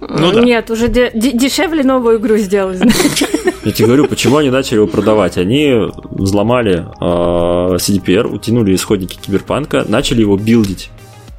[0.00, 0.40] Ну да.
[0.42, 2.80] Нет, уже де- де- дешевле новую игру сделать.
[3.64, 5.36] Я тебе говорю, почему они начали его продавать.
[5.38, 5.72] Они
[6.10, 10.90] взломали э, CDPR, утянули исходники киберпанка, начали его билдить.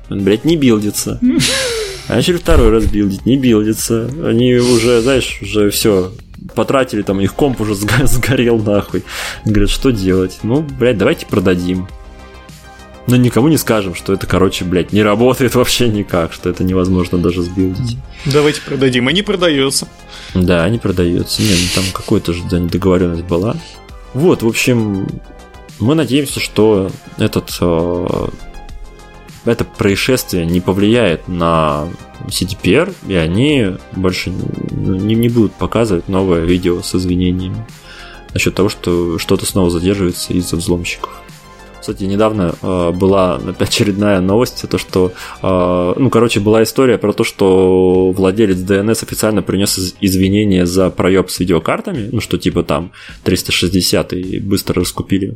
[0.10, 1.20] Он, блядь, не билдится.
[2.10, 4.10] Начали второй раз билдить, не билдится.
[4.24, 6.12] Они уже, знаешь, уже все
[6.54, 9.04] потратили, там их комп уже сго- сгорел нахуй.
[9.44, 10.40] Говорят, что делать?
[10.44, 11.88] Ну, блядь, давайте продадим.
[13.08, 17.18] Но никому не скажем, что это, короче, блядь, не работает вообще никак, что это невозможно
[17.18, 17.98] даже сбилдить.
[18.26, 19.88] Давайте продадим, и не продается.
[20.34, 21.42] Да, они продаются.
[21.42, 23.56] Не, ну там какой-то же да, недоговоренность была.
[24.14, 25.08] Вот, в общем,
[25.80, 28.28] мы надеемся, что этот э,
[29.46, 31.88] это происшествие не повлияет на
[32.28, 37.66] CDPR, и они больше не, не будут показывать новое видео с извинениями
[38.34, 41.25] насчет того, что что-то снова задерживается из-за взломщиков.
[41.86, 45.12] Кстати, недавно э, была очередная новость, то что,
[45.44, 50.90] э, ну, короче, была история про то, что владелец DNS официально принес из- извинения за
[50.90, 52.92] проеб с видеокартами, ну, что типа там
[53.24, 55.36] 360 и быстро раскупили.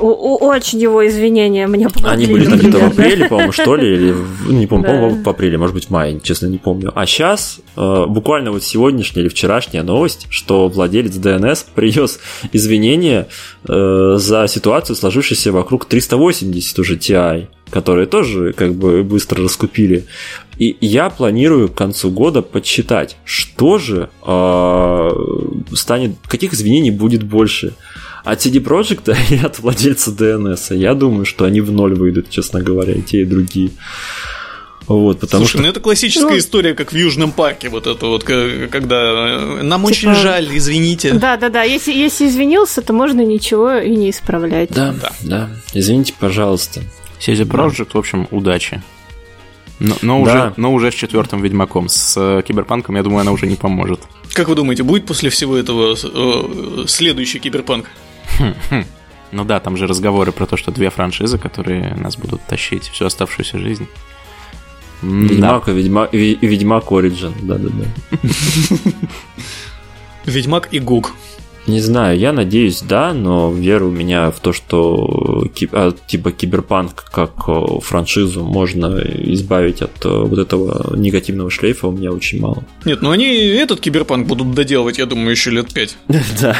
[0.00, 2.10] Очень его извинения мне помогли.
[2.24, 5.28] Они были там где-то в апреле, по-моему, что ли, или в- не помню, по-моему, в
[5.28, 6.90] апреле, может быть, в мае, честно не помню.
[6.96, 12.18] А сейчас, буквально вот сегодняшняя или вчерашняя новость, что владелец DNS принес
[12.52, 13.28] извинения
[13.68, 20.06] э, за ситуацию, сложившуюся вокруг 380 уже Ti, которые тоже как бы быстро раскупили.
[20.58, 25.10] И я планирую к концу года подсчитать, что же э,
[25.74, 27.74] станет, каких извинений будет больше.
[28.24, 30.76] От CD Projekt и от владельца DNS.
[30.76, 33.70] Я думаю, что они в ноль выйдут, честно говоря, и те, и другие.
[34.88, 35.70] Вот, потому Слушай, ну что...
[35.70, 39.90] это классическая Ну- история, как в Южном парке, вот это вот, когда э, нам Типа-
[39.90, 41.12] очень жаль, извините.
[41.14, 41.62] Да, да, да.
[41.64, 44.70] Если, если извинился, то можно ничего и не исправлять.
[44.70, 46.82] Да, да, Извините, пожалуйста.
[47.18, 48.82] CD Projekt, в общем, удачи.
[49.80, 50.30] Но, но Да.
[50.30, 51.88] уже, но уже с четвертым Ведьмаком.
[51.88, 54.00] С э, Киберпанком, я думаю, она уже не поможет.
[54.32, 57.86] Как вы думаете, будет после всего этого э, следующий киберпанк?
[59.32, 63.04] Ну да, там же разговоры про то, что две франшизы, которые нас будут тащить всю
[63.06, 63.86] оставшуюся жизнь.
[65.02, 65.62] М, да.
[65.66, 67.84] Ведьмак и Ведьмак, Ведьмак Origin, да-да-да.
[70.24, 71.12] Ведьмак и Гук.
[71.66, 77.04] Не знаю, я надеюсь, да, но вера у меня в то, что а, типа киберпанк
[77.10, 77.32] как
[77.82, 79.00] франшизу можно
[79.32, 82.62] избавить от э, вот этого негативного шлейфа у меня очень мало.
[82.84, 85.96] Нет, ну они этот киберпанк будут доделывать, я думаю, еще лет пять.
[86.40, 86.56] Да.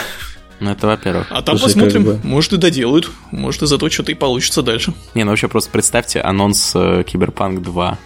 [0.58, 1.26] Ну это во-первых.
[1.30, 4.62] А там Слушай, посмотрим, как бы- может и доделают, может и зато что-то и получится
[4.62, 4.92] дальше.
[5.14, 7.98] Не, ну вообще просто представьте анонс э, Киберпанк 2.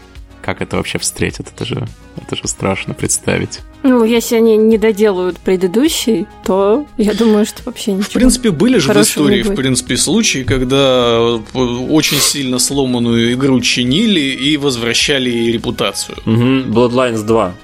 [0.42, 1.48] Как это вообще встретят?
[1.54, 1.86] Это же,
[2.16, 3.60] это же страшно представить.
[3.82, 8.04] Ну, если они не доделают предыдущий, то я думаю, что вообще ничего.
[8.04, 10.76] В принципе, были же в истории, в принципе, случаи, когда
[11.18, 16.18] э, очень сильно сломанную игру чинили и возвращали ей репутацию.
[16.26, 17.54] Мгм, Bloodlines 2.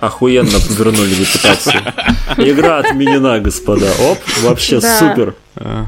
[0.00, 1.82] Охуенно вернули репутацию.
[2.36, 3.90] Игра отменена, господа.
[4.10, 4.98] Оп, вообще Да.
[4.98, 5.34] супер.
[5.56, 5.84] Э,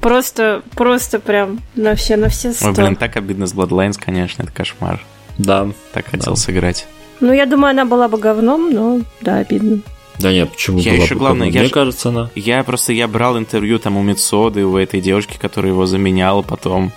[0.00, 2.66] Просто, просто прям на все, на все сто.
[2.70, 5.00] Ой, блин, так обидно с Bloodlines, конечно, это кошмар.
[5.38, 5.68] Да.
[5.92, 6.86] Так хотел сыграть.
[7.20, 9.80] Ну, я думаю, она была бы говном, но да, обидно.
[10.18, 12.30] Да нет, почему Я была еще бы главное, я Мне ж- кажется, она...
[12.34, 16.92] Я просто, я брал интервью там у Мицоды, у этой девушки, которая его заменяла потом.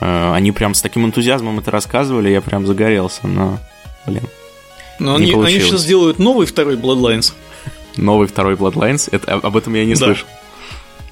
[0.00, 3.58] Э, Они прям с таким энтузиазмом это рассказывали, я прям загорелся, но,
[4.06, 4.22] блин.
[4.98, 5.64] Но Не они, они получилось.
[5.68, 7.32] сейчас сделают новый второй Bloodlines.
[7.96, 10.06] Новый второй Bloodlines, это, об этом я не Да.
[10.06, 10.26] слышал.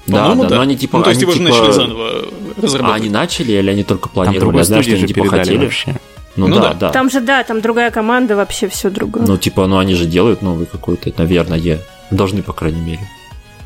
[0.05, 0.99] Да, По-моему, да, но они типа...
[0.99, 3.01] ну, то есть они, его же типа- начали заново А разрабатывать.
[3.01, 4.39] они начали или они только Там планировали?
[4.39, 5.57] другой Я знаю, что они типа хотели.
[5.65, 5.95] вообще.
[6.37, 6.73] Ну, Ну да, да.
[6.73, 6.89] да.
[6.91, 9.25] Там же, да, там другая команда, вообще все другое.
[9.27, 11.79] Ну, типа, ну они же делают новый какой-то, наверное,
[12.11, 12.99] должны, по крайней мере.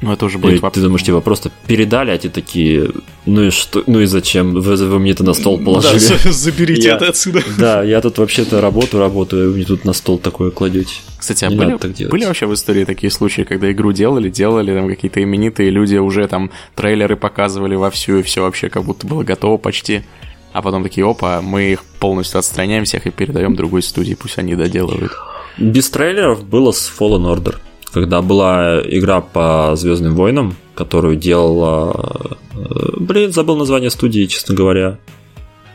[0.04, 2.90] Ну, это уже будет И воп- ты думаешь, типа, просто передали, а те такие,
[3.28, 4.54] ну и что, ну и зачем?
[4.60, 6.00] Вы, вы мне это на стол Да, положили.
[6.00, 7.44] за- заберите Я- это отсюда.
[7.60, 10.96] Да, я тут вообще-то работу работаю, вы мне тут на стол такое кладете.
[11.20, 12.12] Кстати, а Не были, надо так делать.
[12.12, 16.28] были вообще в истории такие случаи, когда игру делали, делали, там какие-то именитые люди уже
[16.28, 20.02] там трейлеры показывали вовсю, и все вообще как будто было готово почти.
[20.54, 24.56] А потом такие, опа, мы их полностью отстраняем всех и передаем другой студии, пусть они
[24.56, 25.14] доделывают.
[25.58, 27.56] Без трейлеров было с Fallen Order,
[27.94, 32.38] когда была игра по Звездным войнам, которую делала...
[32.54, 32.58] э,
[32.98, 34.98] Блин, забыл название студии, честно говоря.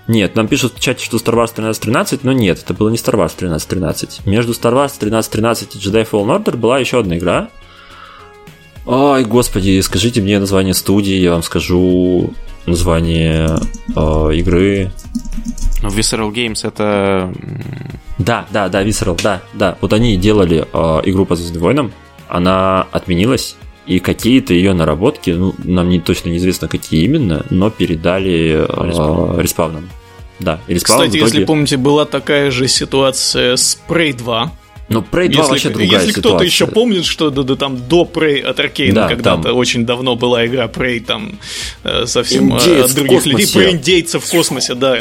[0.09, 3.15] Нет, нам пишут в чате, что Star Wars 1313, но нет, это было не Star
[3.15, 4.27] Wars 1313.
[4.27, 7.49] Между Star Wars 1313 и Jedi Fallen Order была еще одна игра.
[8.87, 12.33] Ай, господи, скажите мне название студии, я вам скажу
[12.67, 13.59] название
[13.95, 14.91] э, игры.
[15.83, 17.33] Ну, Visceral Games это...
[18.19, 19.77] Да, да, да, Visceral, да, да.
[19.81, 21.93] Вот они делали э, игру по Звездным войнам,
[22.29, 23.57] она отменилась,
[23.87, 29.89] и какие-то ее наработки, ну, нам не точно неизвестно, какие именно, но передали э, Respawn'ам.
[30.41, 31.33] Да, и Respawn Кстати, итоге...
[31.33, 34.53] если помните, была такая же ситуация с Prey 2.
[34.89, 38.09] Но Prey 2 вообще Если, другая если кто-то еще помнит, что да, да, там до
[38.13, 41.39] Prey от Аркейна Да, когда-то там- очень давно была игра Prey там
[41.83, 43.53] э, совсем э, Индеец от других людей.
[43.53, 44.99] Про индейцев в космосе, да.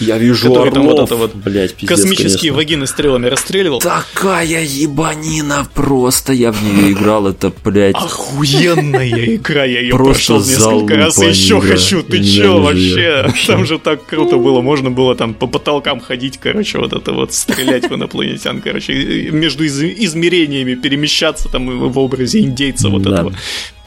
[0.00, 2.56] Я вижу который там орлов, вот это вот блядь, пиздец, Космические конечно.
[2.56, 3.78] вагины стрелами расстреливал.
[3.78, 7.94] Такая ебанина просто, я в нее играл, это, блядь...
[7.94, 12.02] Охуенная игра, я ее прошел несколько раз и еще хочу.
[12.02, 13.32] Ты че вообще?
[13.46, 17.32] Там же так круто было, можно было там по потолкам ходить, короче, вот это вот
[17.32, 23.10] стрелять в инопланетян, короче, между из- измерениями перемещаться там в образе индейца вот Да.
[23.10, 23.34] этого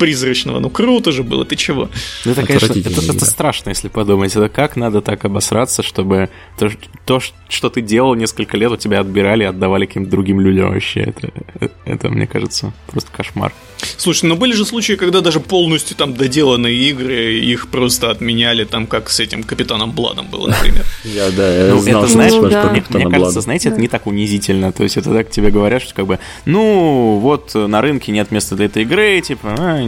[0.02, 0.60] призрачного.
[0.60, 1.88] Ну круто же было, ты чего?
[2.26, 4.36] Ну, это, конечно, это, это страшно, если подумать.
[4.36, 6.72] Это как надо так обосраться, чтобы то,
[7.06, 11.02] то, что ты делал несколько лет, у тебя отбирали и отдавали каким-то другим людям вообще.
[11.02, 11.30] Это,
[11.60, 13.54] это, это, мне кажется, просто кошмар.
[13.98, 18.88] Слушай, ну были же случаи, когда даже полностью там доделанные игры, их просто отменяли, там
[18.88, 20.86] как с этим Капитаном Бладом было, например.
[21.04, 24.72] Я, да, я Ну, знал, это, что Мне, кажется, знаете, это не так унизительно.
[24.72, 28.56] То есть это так тебе говорят, что как бы, ну, вот на рынке нет места
[28.56, 29.82] для этой игры, типа, «А,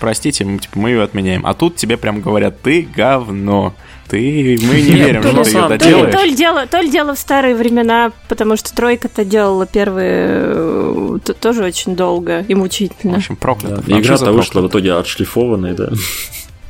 [0.00, 1.44] простите, мы, типа, мы ее отменяем.
[1.46, 3.74] А тут тебе прям говорят, ты говно.
[4.08, 6.14] Ты, мы не верим, что ты ее самом То ли, доделаешь.
[6.14, 11.18] то, ли дело, то ли дело в старые времена, потому что тройка-то делала первые э,
[11.40, 13.16] тоже очень долго и В мучительно.
[13.18, 13.82] общем, проклято.
[13.86, 15.90] Игра-то вышла в итоге отшлифованной, да.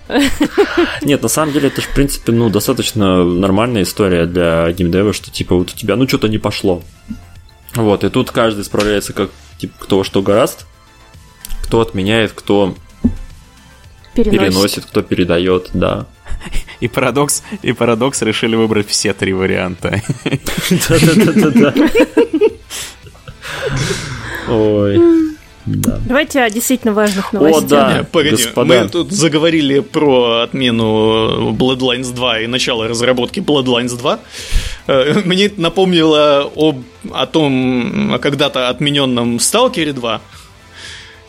[1.03, 5.31] Нет, на самом деле это же, в принципе, ну, достаточно нормальная история для геймдева, что
[5.31, 6.83] типа вот у тебя, ну, что-то не пошло.
[7.75, 10.67] Вот, и тут каждый справляется как, типа, кто во что гораст,
[11.71, 12.75] кто отменяет, кто
[14.17, 14.41] Переносит.
[14.41, 16.07] переносит, кто передает, да.
[16.81, 20.03] И парадокс, и парадокс решили выбрать все три варианта.
[20.89, 21.73] Да-да-да-да.
[24.49, 25.01] Ой.
[25.67, 26.01] Да.
[26.07, 27.69] Давайте о действительно важных новостях.
[27.69, 27.99] да.
[27.99, 28.65] Не, Погоди, господа.
[28.83, 34.19] мы тут заговорили про отмену Bloodlines 2 и начало разработки Bloodlines 2.
[34.89, 40.21] Э, Мне это напомнило об, о том, о когда-то отмененном Сталкере 2,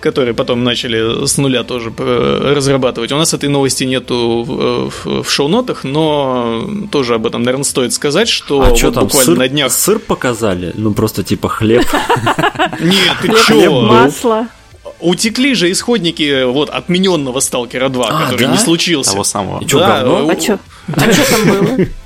[0.01, 3.11] который потом начали с нуля тоже э, разрабатывать.
[3.11, 7.93] У нас этой новости нету в, в- в шоу-нотах, но тоже об этом, наверное, стоит
[7.93, 9.71] сказать, что А вот что там, буквально сыр, на днях...
[9.71, 10.73] сыр показали?
[10.75, 11.85] Ну, просто типа хлеб.
[12.79, 13.81] Нет, ты чё?
[13.81, 14.47] масло.
[14.99, 18.51] Утекли же исходники вот отмененного Сталкера 2, А, который да?
[18.51, 19.11] не случился.
[19.11, 19.61] Того самого.
[19.61, 20.25] И чё, Да, говно?
[20.27, 20.59] у- А что?
[20.95, 21.85] А что там было?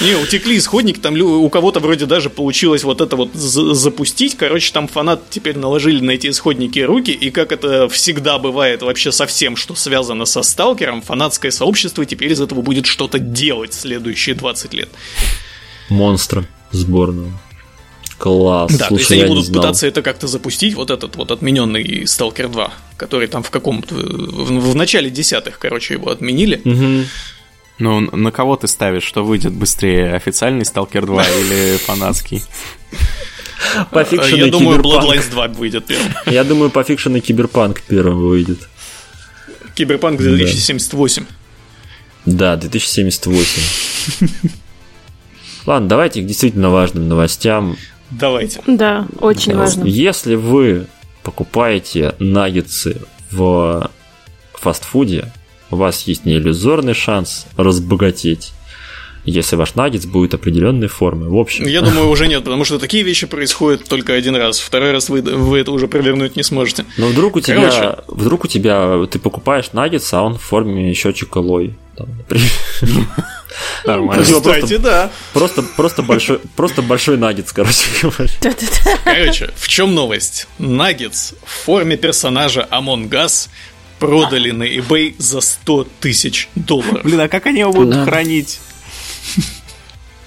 [0.00, 4.36] Не, утекли исходники, там у кого-то вроде даже получилось вот это вот за- запустить.
[4.36, 9.10] Короче, там фанат теперь наложили на эти исходники руки, и как это всегда бывает вообще
[9.10, 14.34] со всем, что связано со сталкером, фанатское сообщество теперь из этого будет что-то делать следующие
[14.34, 14.88] 20 лет.
[15.88, 17.30] Монстра сборного.
[18.18, 18.72] Класс.
[18.72, 22.48] Да, то есть Слушай, они будут пытаться это как-то запустить, вот этот вот отмененный Сталкер
[22.48, 23.94] 2, который там в каком-то...
[23.94, 26.60] В, в начале десятых, короче, его отменили.
[26.64, 27.06] Мгм.
[27.78, 32.42] Ну, на кого ты ставишь, что выйдет быстрее, официальный Сталкер 2 или фанатский?
[33.90, 34.80] По фикшену Я думаю.
[34.80, 36.12] Bloodlines 2 выйдет первым.
[36.26, 38.68] Я думаю, по фикшену Киберпанк первым выйдет.
[39.74, 41.26] Киберпанк 2078.
[42.24, 43.62] Да, 2078.
[45.66, 47.76] Ладно, давайте к действительно важным новостям.
[48.10, 48.62] Давайте.
[48.66, 49.84] Да, очень важно.
[49.84, 50.86] Если вы
[51.22, 53.90] покупаете наггетсы в
[54.54, 55.32] фастфуде,
[55.70, 58.52] у вас есть неиллюзорный шанс разбогатеть,
[59.24, 61.28] если ваш наггетс будет определенной формы.
[61.28, 64.60] В общем, Я думаю, уже нет, потому что такие вещи происходят только один раз.
[64.60, 66.84] Второй раз вы, вы это уже провернуть не сможете.
[66.96, 67.98] но вдруг у тебя, Короче.
[68.06, 71.74] вдруг у тебя, ты покупаешь наггетс, а он в форме счетчика лой.
[73.84, 74.24] Нормально.
[74.24, 75.10] Кстати, да.
[75.32, 78.28] Просто, просто большой, просто большой наггетс, короче говоря.
[79.04, 80.46] Короче, в чем новость?
[80.58, 83.48] Наггетс в форме персонажа Among Us
[83.98, 87.02] продали на eBay за 100 тысяч долларов.
[87.04, 88.04] Блин, а как они его будут Да.
[88.04, 88.58] хранить?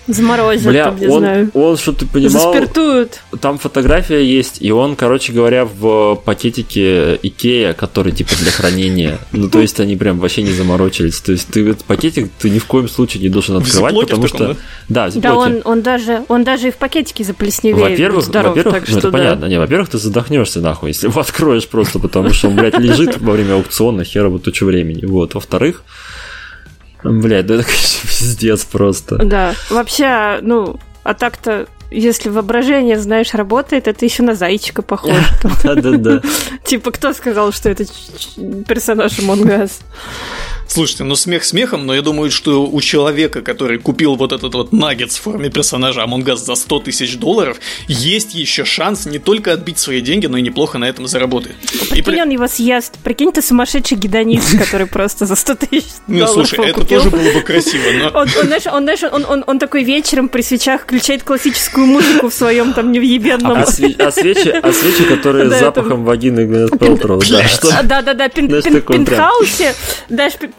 [0.09, 1.51] Заморозят, Бля, там, не он, знаю.
[1.53, 3.21] он, что ты понимал, Заспиртуют.
[3.41, 9.19] там фотография есть, и он, короче говоря, в пакетике Икея, который типа для хранения.
[9.31, 11.19] Ну, то есть они прям вообще не заморочились.
[11.21, 14.31] То есть ты этот пакетик ты ни в коем случае не должен открывать, потому в
[14.31, 14.57] таком, что...
[14.87, 15.37] Да, Да, зиплоке.
[15.37, 17.91] он, он, даже, он даже и в пакетике заплесневеет.
[17.91, 19.17] Во-первых, здоров, во-первых, так ну, что это да.
[19.17, 19.45] понятно.
[19.45, 23.33] Не, во-первых, ты задохнешься нахуй, если его откроешь просто потому, что он, блядь, лежит во
[23.33, 25.05] время аукциона херово тучу времени.
[25.05, 25.35] Вот.
[25.35, 25.83] Во-вторых,
[27.03, 29.17] блядь, да это, конечно, пиздец просто.
[29.17, 35.23] Да, вообще, ну, а так-то, если воображение, знаешь, работает, это еще на зайчика похоже.
[35.63, 36.21] Да-да-да.
[36.63, 37.85] Типа, кто сказал, что это
[38.67, 39.71] персонаж Among Us?
[40.69, 44.71] Слушайте, ну смех смехом, но я думаю, что у человека, который купил вот этот вот
[44.71, 47.57] наггетс в форме персонажа Among Us за 100 тысяч долларов,
[47.87, 51.53] есть еще шанс не только отбить свои деньги, но и неплохо на этом заработать.
[51.73, 52.99] И при- Прикинь, он его съест.
[53.03, 57.09] Прикинь, ты сумасшедший гедонист, который просто за 100 тысяч Ну, долларов слушай, его это тоже
[57.09, 58.09] было бы красиво, но...
[58.19, 62.33] Он, знаешь, он, знаешь, он, он, он такой вечером при свечах включает классическую музыку в
[62.33, 63.57] своем там невъебенном...
[63.57, 63.65] А, а
[64.11, 67.69] свечи, а свечи, которые запахом вагины Gwyneth Paltrow, да, что?
[67.69, 68.01] А, Да,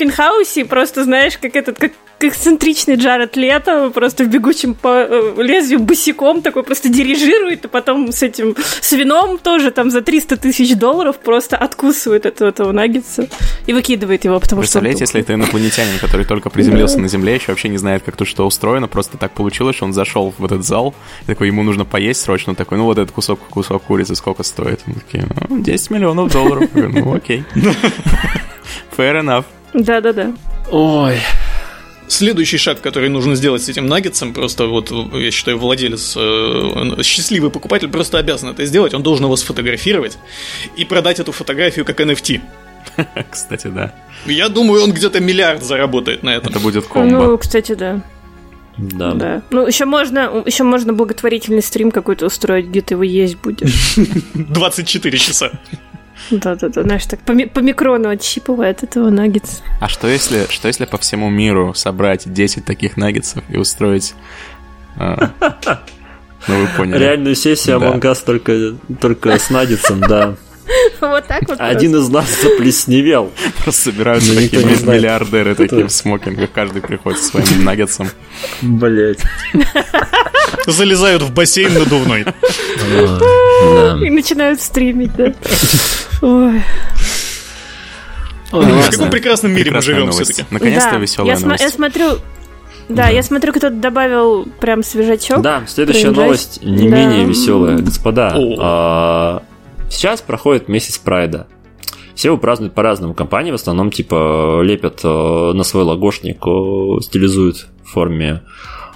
[0.00, 1.92] да, да, пентхаусе, просто знаешь, как этот, как
[2.22, 8.12] эксцентричный Джаред Лето, просто в бегучем по э, лезвию босиком такой просто дирижирует, и потом
[8.12, 13.28] с этим, с вином тоже там за 300 тысяч долларов просто откусывает этого, этого наггетса
[13.66, 14.78] и выкидывает его, потому что...
[14.78, 18.16] он Представляете, если это инопланетянин, который только приземлился на Земле, еще вообще не знает, как
[18.16, 21.62] тут что устроено, просто так получилось, что он зашел в этот зал, и такой, ему
[21.62, 24.80] нужно поесть срочно, он такой, ну вот этот кусок, кусок курицы сколько стоит?
[24.86, 26.68] Мы такие, ну, 10 миллионов долларов.
[26.74, 27.44] Ну окей.
[28.96, 29.44] Fair enough.
[29.74, 30.32] Да-да-да.
[30.70, 31.18] Ой.
[32.08, 37.50] Следующий шаг, который нужно сделать с этим наггетсом, просто вот, я считаю, владелец, э, счастливый
[37.50, 40.18] покупатель просто обязан это сделать, он должен его сфотографировать
[40.76, 42.40] и продать эту фотографию как NFT.
[43.30, 43.94] Кстати, да.
[44.26, 46.50] Я думаю, он где-то миллиард заработает на этом.
[46.50, 47.16] Это будет комбо.
[47.16, 48.02] Ну, кстати, да.
[48.76, 49.12] Да.
[49.12, 49.42] Да.
[49.50, 53.96] Ну, еще можно, еще можно благотворительный стрим какой-то устроить, где ты его есть будешь.
[54.34, 55.52] 24 часа.
[56.30, 59.62] Да-да-да, знаешь, так по, ми- по микрону отщипывает этого наггетса.
[59.80, 64.14] А что если, что если по всему миру собрать 10 таких наггетсов и устроить...
[64.96, 65.30] а,
[66.48, 66.98] Ну, вы поняли.
[66.98, 67.88] Реальную сессию Да.
[67.90, 70.36] Among Us только, только с Наггетсом, да.
[71.00, 71.60] Вот так вот.
[71.60, 73.30] Один из нас заплесневел.
[73.62, 78.08] Просто собираются Ну, такие миллиардеры такие в смокингах, каждый приходит со своим наггетсом.
[78.62, 79.20] Блять.
[80.66, 82.24] Залезают в бассейн надувной.
[82.24, 83.98] Да.
[84.04, 85.32] И начинают стримить, да.
[86.22, 86.62] Ой.
[88.52, 90.44] В каком прекрасном мире мы живем все-таки.
[90.50, 91.62] Наконец-то Да, веселая новость.
[91.62, 92.18] я смотрю...
[92.88, 95.40] Да, я смотрю, кто-то добавил прям свежачок.
[95.42, 96.96] Да, следующая новость не Да.
[96.96, 97.78] менее веселая.
[97.78, 99.42] Господа, а,
[99.90, 101.46] сейчас проходит месяц прайда.
[102.14, 103.14] Все его празднуют по-разному.
[103.14, 108.42] Компании в основном типа лепят э, на свой логошник, э, стилизуют в форме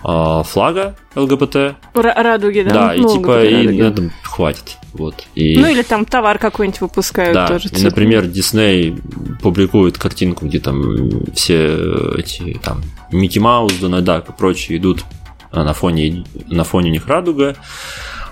[0.05, 1.55] э, флага ЛГБТ.
[1.95, 2.71] Ра- радуги, да.
[2.71, 3.81] Да, и Ну, типа говорю, и радуги.
[3.81, 4.77] на этом хватит.
[4.93, 5.15] Вот.
[5.35, 7.67] И, Ну или там товар какой-нибудь выпускают да, тоже.
[7.67, 7.91] и, цветной.
[7.91, 8.95] например, Дисней
[9.43, 11.77] публикует картинку, где там все
[12.19, 15.05] эти там Микки Маус, Дональд Дак и прочие идут
[15.51, 17.57] а на фоне, на фоне у них радуга.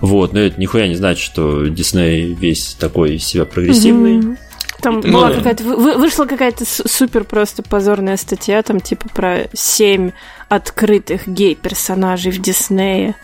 [0.02, 4.16] Вот, но это нихуя не значит, что Дисней весь такой себя прогрессивный.
[4.18, 4.38] Мгм.
[4.82, 5.34] Там Ну была да.
[5.36, 10.10] какая-то, вы- вы- вышла какая-то су- супер просто позорная статья, там типа про семь
[10.48, 13.14] открытых гей-персонажей в Диснее.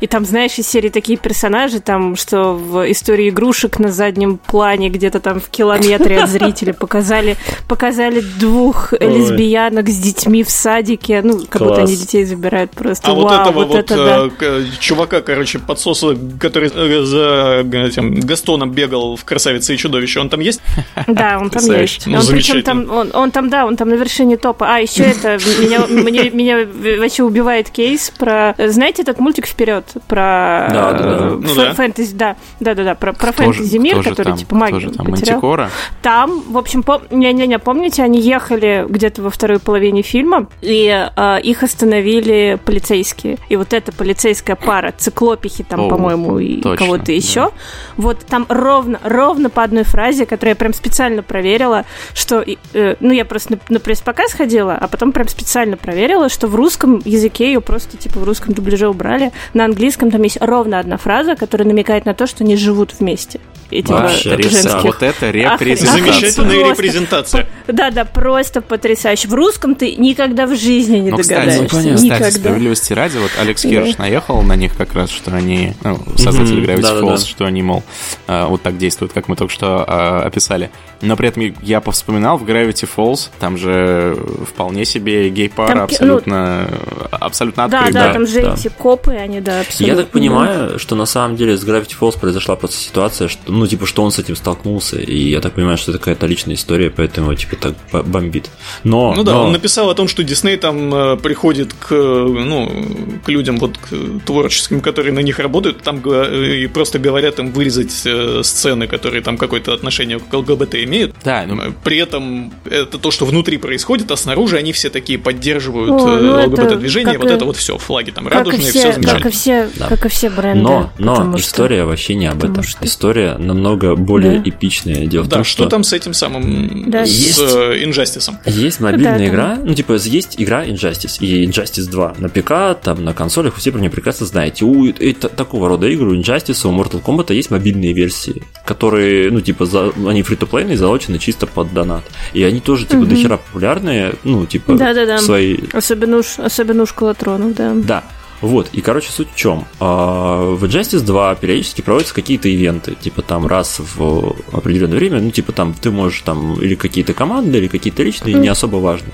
[0.00, 4.88] И там, знаешь, из серии такие персонажи, там, что в истории игрушек на заднем плане,
[4.88, 7.36] где-то там в километре от зрителя показали,
[7.68, 11.20] показали двух лесбиянок с детьми в садике.
[11.22, 11.88] Ну, как будто Класс.
[11.90, 13.08] они детей забирают просто.
[13.10, 14.26] А вот Вау, этого вот, это да.
[14.26, 19.76] э, к- чувака, короче, подсоса, который э, за э, этим Gaстоном бегал в «Красавице и
[19.78, 20.60] чудовище», он там есть?
[21.06, 22.06] Да, он там есть.
[22.06, 24.66] Ну, он, причем там, он, он там, да, он там на вершине топа.
[24.74, 26.66] А, еще это, меня, мне- меня
[27.00, 28.54] вообще убивает кейс про...
[28.58, 29.83] Знаете этот мультик «Вперед»?
[30.08, 31.04] Про Да, да, да.
[31.04, 31.74] э, Ну фэ- да.
[31.74, 34.36] фэнтези, да, да, да, да, про, про фэнтези мир, который там?
[34.36, 35.06] типа магию там?
[35.06, 35.34] потерял.
[35.34, 35.70] Мантикора?
[36.02, 37.02] Там, в общем, пом...
[37.10, 43.38] не-не-не, помните, они ехали где-то во второй половине фильма, и э, их остановили полицейские.
[43.48, 47.12] И вот эта полицейская пара, циклопихи там, Оу, по-моему, и точно, кого-то да.
[47.12, 47.50] еще,
[47.96, 53.12] вот там ровно, ровно по одной фразе, которую я прям специально проверила, что, э, ну,
[53.12, 57.46] я просто на, на пресс-показ ходила, а потом прям специально проверила, что в русском языке
[57.46, 59.32] ее просто, типа, в русском дубляже убрали.
[59.52, 63.40] На английском там есть ровно одна фраза, которая намекает на то, что они живут вместе.
[63.78, 64.68] Этих Вообще, Потрясающе.
[64.68, 64.84] женских.
[64.84, 65.98] Вот это репрезентация.
[66.00, 66.82] Замечательная Просто.
[66.82, 67.48] репрезентация.
[67.66, 69.28] Да, да, просто потрясающе.
[69.28, 71.76] В русском ты никогда в жизни не Ну, кстати, догадаешься.
[71.76, 71.94] понятно.
[71.96, 72.30] Кстати, никогда.
[72.30, 73.68] справедливости ради, вот Алекс Да.
[73.68, 77.06] Кирш наехал на них как раз, что они, ну, создатели Gravity да-да-да.
[77.06, 77.82] Falls, что они, мол,
[78.26, 80.70] а, вот так действуют, как мы только что а, описали.
[81.00, 84.16] Но при этом я повспоминал, в Gravity Falls там же
[84.48, 86.68] вполне себе гей-пара Там ки- абсолютно,
[87.10, 87.98] абсолютно Да, открыта.
[87.98, 88.54] да, там же да.
[88.54, 89.96] эти копы, они, да, абсолютно.
[89.96, 93.63] Я так понимаю, что на самом деле с Gravity Falls произошла просто ситуация, что, ну,
[93.66, 96.90] типа, что он с этим столкнулся, и я так понимаю, что это какая-то личная история,
[96.90, 97.74] поэтому, типа, так
[98.06, 98.50] бомбит.
[98.84, 103.20] Но, Ну да, но- он написал о том, что Дисней там э, приходит к, ну,
[103.24, 107.52] к людям вот к творческим, которые на них работают, там э, и просто говорят им
[107.52, 111.14] вырезать э, сцены, которые там какое-то отношение к ЛГБТ имеют.
[111.24, 115.90] Да, ну, При этом это то, что внутри происходит, а снаружи они все такие поддерживают
[116.02, 118.70] О, э, ну ЛГБТ-движение, вот и- это вот все, флаги там Как и радужные, все
[118.70, 119.30] все, как и замечательно.
[119.30, 119.88] все, Да.
[119.88, 120.62] как и все бренды.
[120.62, 122.64] Но, но потому что- история вообще не об потому этом.
[122.64, 124.48] что- История намного более Да.
[124.50, 125.06] эпичная.
[125.06, 127.04] Дело в Да, том, что там с этим самым, Да.
[127.04, 127.38] с Есть.
[127.40, 128.32] э, Injustice?
[128.46, 133.04] Есть мобильная Да, игра, ну, типа, есть игра Injustice и Injustice 2 на ПК, там,
[133.04, 134.64] на консолях, вы все про нее прекрасно знаете.
[134.64, 139.40] У это, такого рода игр, у Injustice, у Mortal Kombat есть мобильные версии, которые, ну,
[139.40, 142.04] типа, за, они фри то плейные залочены чисто под донат.
[142.32, 143.08] И они тоже, типа, Мгм.
[143.10, 145.18] дохера популярные, ну, типа, Да-да-да.
[145.18, 147.72] в своей Особенно уж, особенно у школотронов, да.
[147.74, 148.04] Да.
[148.44, 149.64] Вот, и, короче, суть в чем?
[149.80, 155.52] В Injustice 2 периодически проводятся какие-то ивенты, типа там раз в определенное время, ну, типа
[155.52, 159.08] там ты можешь там или какие-то команды, или какие-то личные, не особо важно.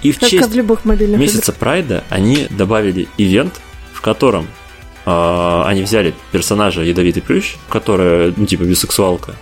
[0.00, 3.60] И в Как честь в любых месяца Прайда они добавили ивент,
[3.92, 4.46] в котором
[5.04, 9.34] а, они взяли персонажа Ядовитый Плющ, которая, ну, типа, бисексуалка,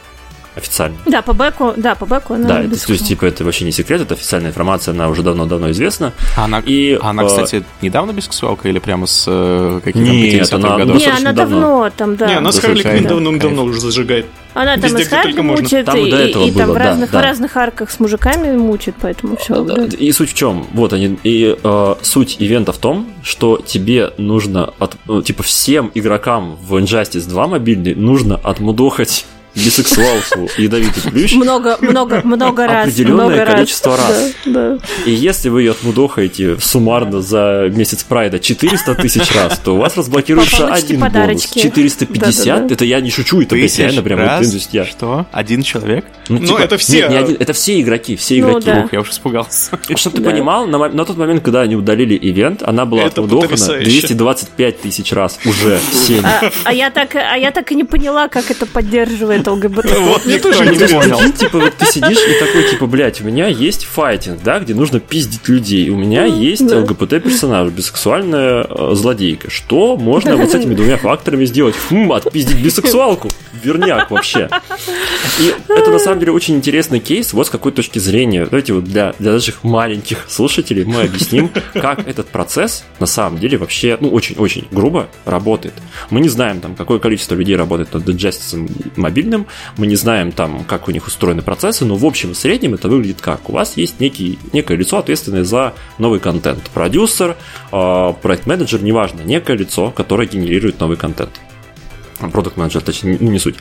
[0.59, 0.97] официально.
[1.06, 3.72] Да, по бэку, да, по бэку она да, это, то есть, типа, это вообще не
[3.72, 6.12] секрет, это официальная информация, она уже давно-давно известна.
[6.36, 10.56] А она, И, она, э, кстати, недавно бисексуалка или прямо с э, каких-то Нет, 50-х
[10.56, 10.97] она- годов?
[10.97, 11.60] Не, она давно.
[11.60, 12.26] давно там, да.
[12.26, 12.82] Не, она с Да, Харли.
[12.82, 14.26] Квинн давным-давно уже зажигает.
[14.55, 15.43] Она там Везде, и с можно.
[15.43, 17.18] мучает, Там и и, и там было, в да, разных, да.
[17.20, 19.62] в разных арках с мужиками мучает, поэтому все.
[19.62, 20.66] Да, И суть в чем?
[20.72, 21.18] Вот они.
[21.22, 26.74] И э, суть ивента в том, что тебе нужно от, ну, типа всем игрокам в
[26.76, 29.26] Injustice 2 мобильный нужно отмудохать
[29.59, 31.35] бисексуалку и ядовитый плющ.
[31.35, 32.89] Много, много, много раз.
[32.89, 34.32] Определенное количество раз.
[34.44, 34.78] Да, да.
[35.06, 39.97] И если вы ее отмудохаете суммарно за месяц прайда 400 тысяч раз, то у вас
[39.97, 41.12] разблокируется один бонус.
[41.12, 41.59] подарочки.
[41.60, 42.74] 450, Да-да-да.
[42.74, 44.48] это я не шучу, это реально прям вот, раз?
[44.48, 45.26] то есть я- Что?
[45.32, 46.05] Один человек?
[46.28, 46.98] Ну, Ну, это все.
[47.01, 48.89] Нет, не один, это все игроки, все Ну, игроки.
[48.93, 49.78] Я уж испугался.
[49.97, 53.90] Чтобы ты понимал, на, тот момент, когда они удалили ивент, она была Это отмудохана потрясающе.
[53.90, 55.78] 225 тысяч раз уже.
[56.22, 59.98] А, а я так, а я так и не поняла, как это поддерживает ЛГБТ.
[59.98, 61.32] Вот мне Никто тоже не понял.
[61.32, 65.00] Типа, вот ты сидишь и такой, типа, блядь, у меня есть файтинг, да, где нужно
[65.00, 65.90] пиздить людей.
[65.90, 66.78] У меня есть да.
[66.78, 69.50] ЛГБТ-персонаж, бисексуальная э, злодейка.
[69.50, 71.74] Что можно вот с этими двумя факторами сделать?
[71.90, 73.28] Хм, отпиздить бисексуалку.
[73.62, 74.48] Верняк вообще.
[75.40, 77.32] И это, на самом деле, очень интересный кейс.
[77.32, 78.44] Вот с какой точки зрения.
[78.44, 83.58] Давайте вот для, для наших маленьких слушателей мы объясним, как этот процесс, на самом деле,
[83.58, 85.74] вообще, ну, очень-очень грубо работает.
[86.10, 89.38] Мы не знаем, там, какое количество людей работает над Injustice мобильным,
[89.77, 92.89] мы не знаем, там, как у них устроены процессы, но в общем и среднем это
[92.89, 93.48] выглядит как?
[93.48, 96.62] У вас есть некий, некое лицо, ответственное за новый контент.
[96.74, 97.36] Продюсер,
[97.73, 101.31] э, проект-менеджер, неважно, некое лицо, которое генерирует новый контент
[102.32, 103.55] продукт менеджер точнее, ну, не суть.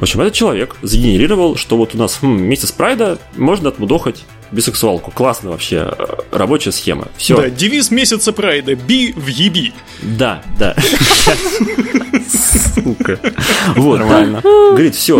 [0.00, 5.10] В общем, этот человек сгенерировал, что вот у нас хм, месяц прайда можно отмудохать бисексуалку.
[5.10, 7.08] Классно вообще, э, рабочая схема.
[7.16, 7.36] Все.
[7.36, 9.72] Да, девиз месяца прайда «Би в еби».
[10.02, 10.76] Да, да.
[12.74, 13.18] Сука.
[13.76, 14.40] Вот, Нормально.
[14.42, 15.16] Говорит, все,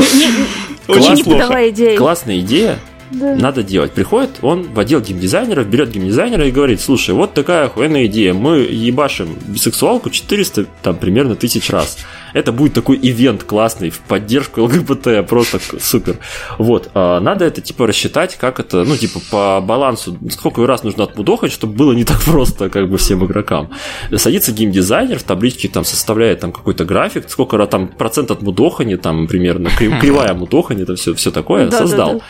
[0.89, 1.69] Очень плохо.
[1.71, 1.97] идеи.
[1.97, 2.79] классная идея,
[3.11, 3.35] Да.
[3.35, 3.93] надо делать.
[3.93, 8.59] Приходит он в отдел геймдизайнеров, берет геймдизайнера и говорит, слушай, вот такая охуенная идея, мы
[8.59, 11.99] ебашим бисексуалку 400, там, примерно тысяч раз.
[12.33, 16.19] Это будет такой ивент классный в поддержку ЛГБТ, просто супер.
[16.59, 21.05] Вот, а, надо это, типа, рассчитать, как это, ну, типа, по балансу, сколько раз нужно
[21.05, 23.71] отмудохать, чтобы было не так просто, как бы, всем игрокам.
[24.15, 29.27] Садится геймдизайнер, в табличке там составляет там какой-то график, сколько раз там процент отмудохания, там,
[29.27, 32.13] примерно, кри- кривая мудохания, это все, все такое, Да, да, создал.
[32.19, 32.21] да.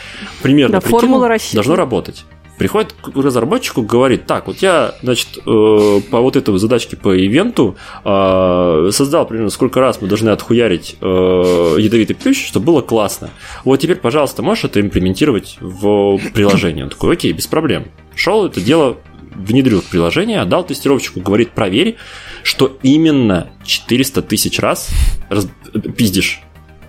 [0.43, 1.21] Примерно Да, прикинул,
[1.53, 2.25] должно работать.
[2.59, 7.77] Приходит к разработчику, говорит, так, вот я, значит, э, по вот этой задачке по ивенту
[8.05, 13.31] э, создал примерно сколько раз мы должны отхуярить э, ядовитый плющ, чтобы было классно.
[13.65, 16.85] Вот теперь, пожалуйста, можешь это имплементировать в приложение?
[16.85, 17.87] Он такой, окей, без проблем.
[18.15, 18.99] Шел это дело,
[19.35, 21.97] внедрил в приложение, отдал тестировщику, говорит, проверь,
[22.43, 24.91] что именно 400 тысяч раз
[25.31, 25.49] раз-
[25.97, 26.43] пиздишь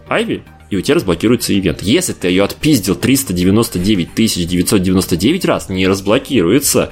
[0.10, 1.84] Айви, и у тебя разблокируется ивент.
[1.84, 6.90] Если ты ее отпиздил 399 999 раз, не разблокируется.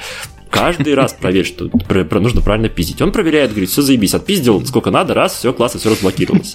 [0.51, 3.01] Каждый раз проверь, что про- нужно правильно пиздить.
[3.01, 6.53] Он проверяет, говорит, все заебись, отпиздил сколько надо, раз, все классно, все разблокировалось.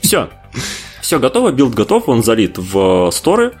[0.00, 0.30] Все.
[1.02, 3.52] все готово, билд готов, он залит в сторы,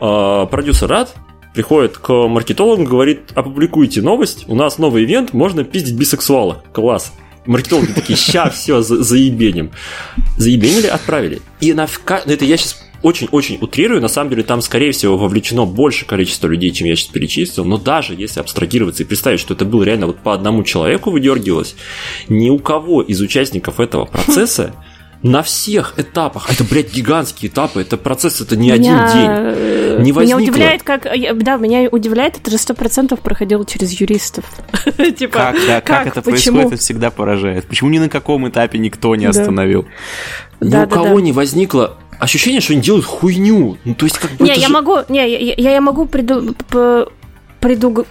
[0.00, 1.14] э, продюсер рад,
[1.54, 6.62] приходит к маркетологу, говорит, опубликуйте новость, у нас новый ивент, можно пиздить бисексуала.
[6.72, 7.12] Класс.
[7.46, 9.70] Маркетологи такие, ща все за, заебеним.
[10.36, 11.40] Заебенили, отправили.
[11.60, 11.86] И на
[12.26, 16.46] ну, это я сейчас очень-очень утрирую, на самом деле там, скорее всего, вовлечено больше количество
[16.48, 20.06] людей, чем я сейчас перечислил, но даже если абстрагироваться и представить, что это было реально
[20.06, 21.76] вот по одному человеку выдергивалось,
[22.28, 24.74] ни у кого из участников этого процесса
[25.22, 29.30] на всех этапах, а это, блядь, гигантские этапы, это процесс, это не меня, один день,
[29.30, 30.40] э, не возникло.
[30.40, 34.44] Меня удивляет, как, да, меня удивляет, это же сто процентов проходило через юристов.
[35.18, 36.56] типа, как, да, как, как это Почему?
[36.56, 37.66] происходит, это всегда поражает.
[37.66, 39.86] Почему ни на каком этапе никто не остановил?
[40.60, 43.78] Ни у кого не возникло ощущение, что они делают хуйню.
[43.84, 44.44] Ну, то есть, как бы.
[44.44, 44.72] Не, я же...
[44.72, 46.54] могу, не, я, я могу приду,
[47.60, 48.06] приду,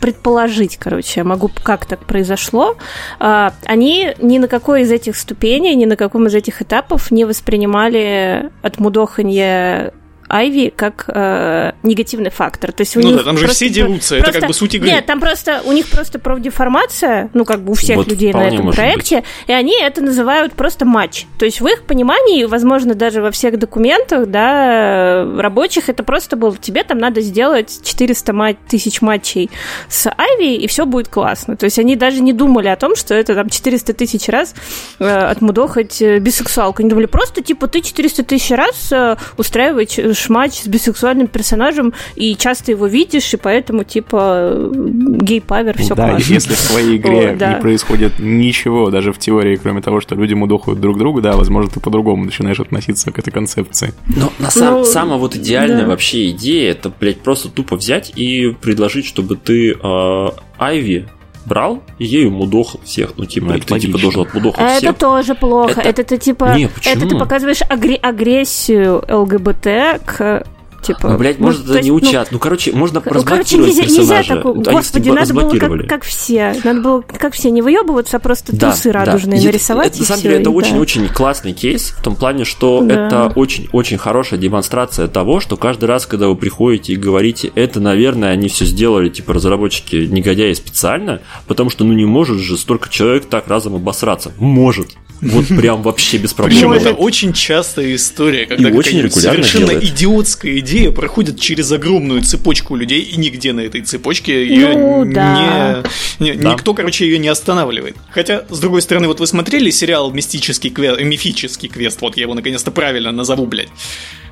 [0.00, 2.76] предположить, короче, могу, как так произошло.
[3.18, 7.24] А, они ни на какой из этих ступеней, ни на каком из этих этапов не
[7.24, 9.92] воспринимали отмудоханье
[10.28, 12.72] Айви как э, негативный фактор.
[12.72, 14.74] То есть у ну них да, там же все дерутся, просто, это как бы суть
[14.74, 14.88] игры.
[14.88, 18.48] Нет, там просто у них просто профдеформация, ну как бы у всех вот людей на
[18.48, 19.24] этом проекте, быть.
[19.46, 21.26] и они это называют просто матч.
[21.38, 26.56] То есть в их понимании, возможно, даже во всех документах, да, рабочих, это просто было,
[26.56, 29.50] тебе там надо сделать 400 мат- тысяч матчей
[29.88, 31.56] с Айви, и все будет классно.
[31.56, 34.54] То есть они даже не думали о том, что это там 400 тысяч раз
[34.98, 36.82] э, отмудохать э, бисексуалку.
[36.82, 41.92] Они думали, просто типа ты 400 тысяч раз э, устраиваешь смотришь матч с бисексуальным персонажем
[42.16, 46.32] и часто его видишь, и поэтому, типа, гей-павер, все Да, классно.
[46.32, 47.54] если в твоей игре О, да.
[47.54, 51.70] не происходит ничего, даже в теории, кроме того, что люди мудохают друг друга, да, возможно,
[51.70, 53.92] ты по-другому начинаешь относиться к этой концепции.
[54.06, 55.88] Но на сам, ну, самая вот идеальная да.
[55.88, 60.28] вообще идея, это, блядь, просто тупо взять и предложить, чтобы ты э,
[60.58, 61.06] Айви
[61.44, 63.14] брал и ею мудохал всех.
[63.16, 64.90] Ну, типа, ну, ты типа должен отмудохать это всех.
[64.90, 65.80] Это тоже плохо.
[65.80, 66.54] Это, это ты типа.
[66.56, 70.46] Не, это ты показываешь агрессию ЛГБТ к
[70.84, 72.28] Типа, ну, блядь, ну, может, это не ну, учат.
[72.30, 74.16] Ну, короче, можно ну, разблокировать короче, нельзя, персонажа.
[74.16, 76.56] Нельзя такой, Они, господи, надо было как, как все.
[76.62, 79.04] Надо было как все не выебываться, а просто да, трусы да.
[79.04, 79.92] радужные и нарисовать.
[79.92, 81.14] Это, на самом деле, это очень-очень да.
[81.14, 83.06] классный кейс, в том плане, что да.
[83.06, 88.30] это очень-очень хорошая демонстрация того, что каждый раз, когда вы приходите и говорите, это, наверное,
[88.30, 93.26] они все сделали, типа, разработчики негодяи специально, потому что, ну, не может же столько человек
[93.26, 94.32] так разом обосраться.
[94.38, 94.88] Может.
[95.20, 96.58] Вот прям вообще без проблем.
[96.58, 99.84] Причем это очень частая история, когда очень совершенно делает.
[99.84, 105.82] идиотская идея проходит через огромную цепочку людей, и нигде на этой цепочке ее ну, да.
[106.18, 106.52] не, не да.
[106.52, 107.96] никто, короче, ее не останавливает.
[108.10, 112.34] Хотя, с другой стороны, вот вы смотрели сериал «Мистический квест», «Мифический квест», вот я его
[112.34, 113.68] наконец-то правильно назову, блядь,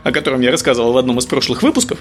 [0.02, 1.98] о котором я рассказывал в одном из прошлых выпусков.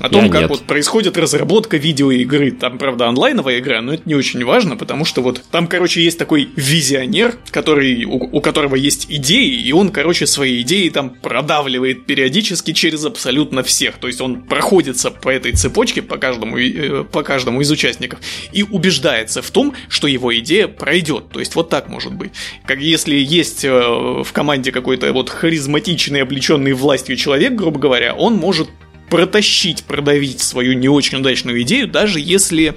[0.00, 0.50] О том, Я как нет.
[0.50, 2.50] вот происходит разработка видеоигры.
[2.50, 6.18] Там, правда, онлайновая игра, но это не очень важно, потому что вот там, короче, есть
[6.18, 12.06] такой визионер, который, у, у которого есть идеи, и он, короче, свои идеи там продавливает
[12.06, 13.98] периодически через абсолютно всех.
[13.98, 18.18] То есть он проходится по этой цепочке, по каждому, э, по каждому из участников,
[18.52, 21.28] и убеждается в том, что его идея пройдет.
[21.30, 22.32] То есть вот так может быть.
[22.66, 28.34] Как если есть э, в команде какой-то вот харизматичный, облеченный властью человек, грубо говоря, он
[28.34, 28.68] может
[29.14, 32.74] протащить, продавить свою не очень удачную идею, даже если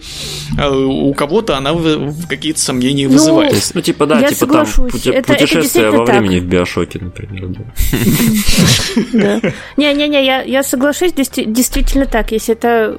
[0.58, 3.54] э, у кого-то она в, в какие-то сомнения ну, вызывает.
[3.54, 4.76] Есть, ну, типа, да, я типа соглашусь.
[4.76, 6.16] там пути, это, путешествие это во так.
[6.16, 7.50] времени в Биошоке, например.
[9.78, 12.32] Не-не-не, я, я соглашусь, действительно так.
[12.32, 12.96] Если это,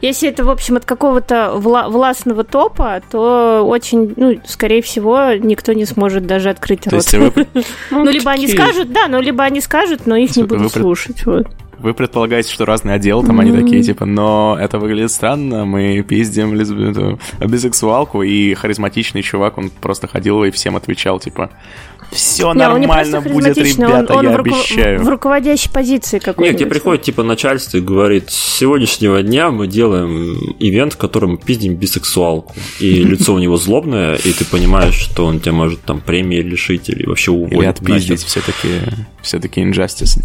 [0.00, 5.72] если это, в общем, от какого-то вла- властного топа, то очень, ну, скорее всего, никто
[5.72, 7.04] не сможет даже открыть рот.
[7.90, 11.24] Ну, либо они скажут, да, ну, либо они скажут, но их не будут слушать.
[11.26, 11.46] Вот.
[11.78, 13.42] Вы предполагаете, что разные отделы, там mm-hmm.
[13.42, 16.74] они такие, типа, но это выглядит странно, мы пиздим лесб...
[17.40, 21.50] бисексуалку, и харизматичный чувак, он просто ходил и всем отвечал, типа,
[22.10, 24.50] все не, нормально будет, ребята, он, он я в руку...
[24.50, 25.02] обещаю.
[25.02, 26.50] В руководящей позиции какой-то.
[26.50, 31.32] Нет, тебе приходит, типа, начальство и говорит, с сегодняшнего дня мы делаем ивент, в котором
[31.32, 35.82] мы пиздим бисексуалку, и лицо у него злобное, и ты понимаешь, что он тебя может
[35.82, 37.58] там премии лишить или вообще уволить.
[37.58, 38.68] Или отпиздить все-таки
[39.22, 40.22] все-таки Injustice.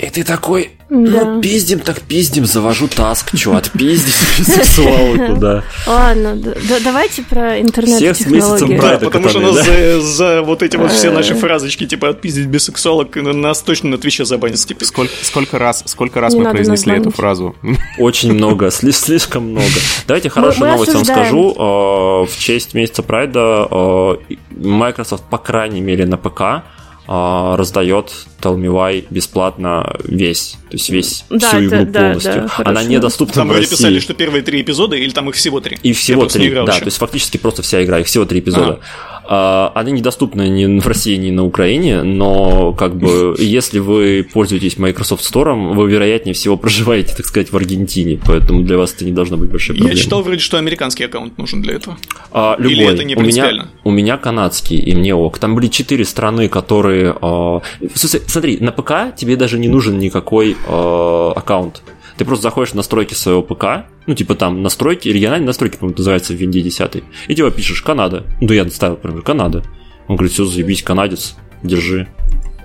[0.00, 1.40] И ты такой, ну, да.
[1.40, 4.14] пиздим так пиздим, завожу таск, чё, отпиздить
[4.46, 5.62] сексуалку, да.
[5.86, 6.38] Ладно,
[6.82, 8.80] давайте про интернет-технологии.
[8.80, 9.66] Да, потому что нас
[10.02, 14.24] за вот эти вот все наши фразочки, типа, отпиздить без сексуалок, нас точно на Твиче
[14.24, 14.58] забанят.
[14.58, 17.54] Сколько раз, сколько раз мы произнесли эту фразу?
[17.98, 19.66] Очень много, слишком много.
[20.06, 21.54] Давайте хорошую новость вам скажу.
[21.58, 24.18] А, в честь месяца Прайда а,
[24.50, 26.64] Microsoft, по крайней мере, на ПК
[27.12, 32.34] а, раздает Why бесплатно весь, то есть весь да, всю игру да, полностью.
[32.34, 33.70] Да, да, Она недоступна там в России.
[33.70, 35.76] писали, что первые три эпизода, или там их всего три?
[35.82, 36.78] И всего три, да, еще.
[36.78, 38.78] то есть фактически просто вся игра, их всего три эпизода.
[38.78, 44.76] А, они недоступны ни в России, ни на Украине, но как бы если вы пользуетесь
[44.76, 49.12] Microsoft Store, вы вероятнее всего проживаете, так сказать, в Аргентине, поэтому для вас это не
[49.12, 49.96] должно быть большой проблемой.
[49.96, 51.96] Я читал вроде, что американский аккаунт нужен для этого.
[52.32, 52.72] А, любой.
[52.72, 53.68] Или это не принципиально?
[53.84, 55.38] У меня, у меня канадский, и мне ок.
[55.38, 57.14] Там были четыре страны, которые...
[57.20, 57.60] А...
[57.94, 61.82] Смотри, на ПК тебе даже не нужен никакой а, аккаунт.
[62.20, 66.34] Ты просто заходишь в настройки своего ПК, ну, типа там настройки, региональные настройки, по-моему, называется
[66.34, 68.26] в Винде 10, и типа пишешь Канада.
[68.42, 69.64] Ну, я ставил, например, Канада.
[70.06, 72.08] Он говорит, все, заебись, канадец, держи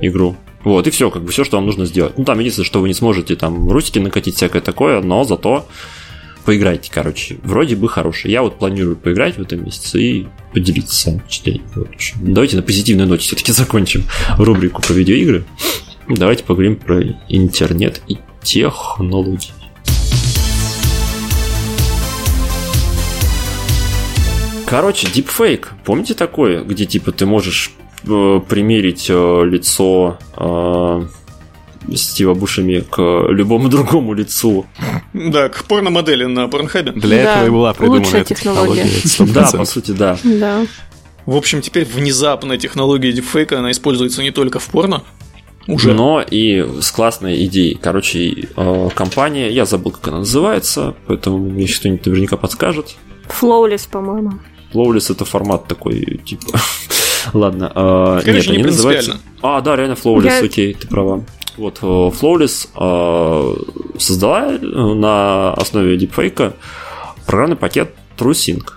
[0.02, 0.36] игру.
[0.66, 2.18] Вот, и все, как бы все, что вам нужно сделать.
[2.18, 5.66] Ну, там единственное, что вы не сможете там русики накатить, всякое такое, но зато
[6.44, 7.38] поиграйте, короче.
[7.42, 8.32] Вроде бы хороший.
[8.32, 11.64] Я вот планирую поиграть в этом месяце и поделиться своим впечатлением.
[11.76, 11.88] Вот.
[12.16, 14.04] Давайте на позитивной ноте все-таки закончим
[14.38, 15.46] рубрику про видеоигры.
[16.10, 19.52] Давайте поговорим про интернет и технологий.
[24.68, 25.74] Короче, дипфейк.
[25.84, 27.72] Помните такое, где типа ты можешь
[28.04, 31.08] э, примерить э, лицо э,
[31.96, 34.66] Стива Бушами к любому другому лицу.
[35.14, 36.92] Да, к порномодели на порнхабе.
[36.92, 38.88] Для да, этого и была придумана эта технология.
[38.88, 39.34] технология.
[39.34, 40.18] Да, по сути, да.
[40.24, 40.66] Да.
[41.26, 45.04] В общем, теперь внезапно технология дипфейка, она используется не только в порно,
[45.68, 45.94] уже.
[45.94, 47.78] Но и с классной идеей.
[47.82, 52.96] Короче, э, компания, я забыл, как она называется, поэтому мне сейчас кто-нибудь наверняка подскажет.
[53.28, 54.34] Flawless, по-моему.
[54.74, 56.46] Flawless это формат такой, типа...
[57.34, 59.20] Ладно, э, нет, они называются...
[59.42, 60.46] А, да, реально Flawless, я...
[60.46, 61.24] окей, ты права.
[61.58, 66.54] Вот, э, Flawless э, создала на основе дипфейка
[67.26, 68.74] программный пакет TrueSync.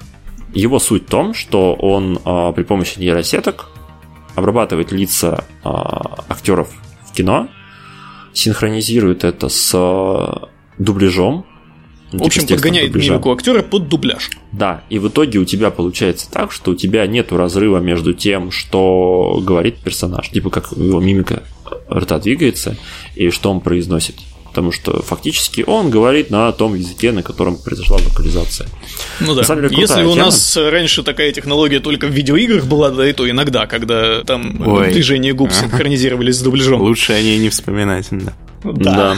[0.54, 2.18] Его суть в том, что он
[2.54, 3.68] при помощи нейросеток
[4.38, 5.68] обрабатывает лица э,
[6.28, 6.70] актеров
[7.06, 7.48] в кино,
[8.32, 11.44] синхронизирует это с дубляжом.
[12.12, 13.12] В общем, типа подгоняет дубляжа.
[13.12, 14.30] мимику актера под дубляж.
[14.52, 18.50] Да, и в итоге у тебя получается так, что у тебя нет разрыва между тем,
[18.50, 21.42] что говорит персонаж, типа как его мимика
[21.92, 22.76] рта двигается
[23.14, 24.14] и что он произносит
[24.58, 28.68] потому что фактически он говорит на том языке, на котором произошла локализация.
[29.20, 29.44] Ну да.
[29.44, 33.66] деле, Если у нас раньше такая технология только в видеоиграх была, да и то иногда,
[33.66, 34.92] когда там Ой.
[34.92, 36.80] движения губ синхронизировались с дубляжом.
[36.80, 38.32] Лучше о ней не вспоминать, да.
[38.64, 38.72] Да.
[38.74, 39.16] да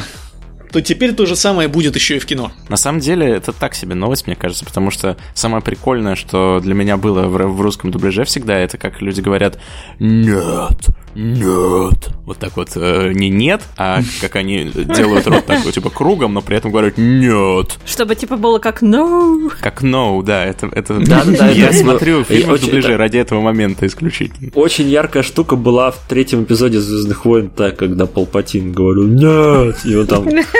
[0.73, 2.53] то теперь то же самое будет еще и в кино.
[2.69, 6.75] На самом деле, это так себе новость, мне кажется, потому что самое прикольное, что для
[6.75, 9.59] меня было в, русском дубляже всегда, это как люди говорят
[9.99, 12.11] «нет», нет.
[12.25, 16.41] Вот так вот, э, не нет, а как они делают рот такой, типа, кругом, но
[16.41, 17.79] при этом говорят нет.
[17.85, 19.51] Чтобы, типа, было как no.
[19.61, 20.69] Как no, да, это...
[20.73, 21.01] это...
[21.01, 21.49] Да, да, да.
[21.51, 24.51] Я смотрю фильмы в дубляже ради этого момента исключительно.
[24.55, 29.97] Очень яркая штука была в третьем эпизоде «Звездных войн», так, когда Палпатин говорил «нет», и
[29.97, 30.29] он там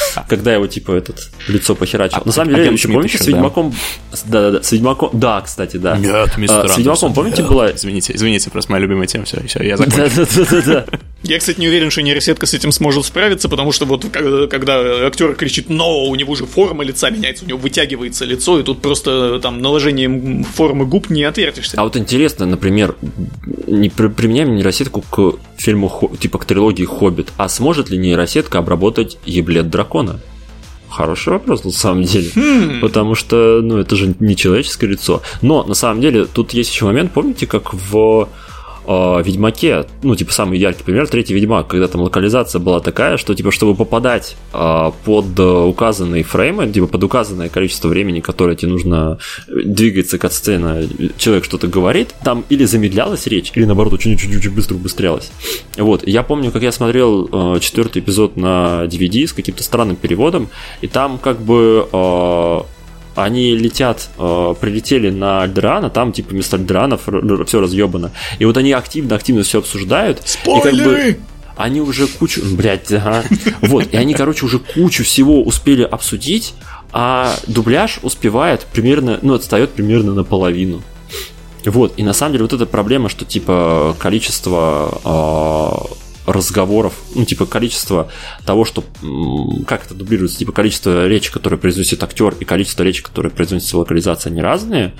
[0.27, 2.19] когда его, типа, этот лицо похерачил.
[2.21, 3.73] А, На самом деле, еще помните, с Ведьмаком...
[4.25, 5.09] Да-да-да, с Ведьмаком...
[5.13, 5.97] Да, кстати, да.
[5.97, 7.71] Нет, мистер а, С Ведьмаком, помните, была...
[7.71, 10.25] Извините, извините, просто моя любимая тема, все, все, я закончил.
[10.25, 10.85] Да-да-да.
[11.23, 15.05] Я, кстати, не уверен, что нейросетка с этим сможет справиться, потому что вот когда, когда
[15.05, 18.81] актер кричит «но», у него же форма лица меняется, у него вытягивается лицо, и тут
[18.81, 21.79] просто там наложением формы губ не отвертишься.
[21.79, 22.95] А вот интересно, например,
[23.67, 29.69] не применяем нейросетку к фильму, типа к трилогии «Хоббит», а сможет ли нейросетка обработать еблет
[30.03, 30.19] дракона?
[30.89, 32.29] Хороший вопрос, на самом деле.
[32.35, 32.81] Хм.
[32.81, 35.21] Потому что, ну, это же не человеческое лицо.
[35.41, 38.27] Но, на самом деле, тут есть еще момент, помните, как в
[38.85, 43.33] э, Ведьмаке, ну, типа, самый яркий пример, третий Ведьмак, когда там локализация была такая, что,
[43.33, 49.17] типа, чтобы попадать э, под указанные фреймы, типа, под указанное количество времени, которое тебе нужно
[49.47, 50.83] двигаться к сцена,
[51.17, 55.31] человек что-то говорит, там или замедлялась речь, или, наоборот, очень-очень быстро убыстрялась.
[55.77, 60.49] Вот, я помню, как я смотрел э, четвертый эпизод на DVD с каким-то странным переводом,
[60.81, 62.61] и там, как бы, э,
[63.23, 66.97] они летят, э, прилетели на Альдеран, а там типа вместо Альдерана
[67.45, 68.11] все разъебано.
[68.39, 70.21] И вот они активно-активно все обсуждают.
[70.25, 71.09] Спойлеры!
[71.09, 71.25] И как бы
[71.55, 72.41] они уже кучу...
[72.55, 73.23] Блядь, ага.
[73.61, 76.53] Вот, и они, короче, уже кучу всего успели обсудить,
[76.91, 80.81] а дубляж успевает примерно, ну, отстает примерно наполовину.
[81.65, 85.93] Вот, и на самом деле вот эта проблема, что типа количество э,
[86.25, 88.11] разговоров, ну, типа, количество
[88.45, 88.83] того, что,
[89.65, 94.31] как это дублируется, типа, количество речи, которое произносит актер, и количество речи, которое произносится локализация,
[94.31, 94.93] они разные,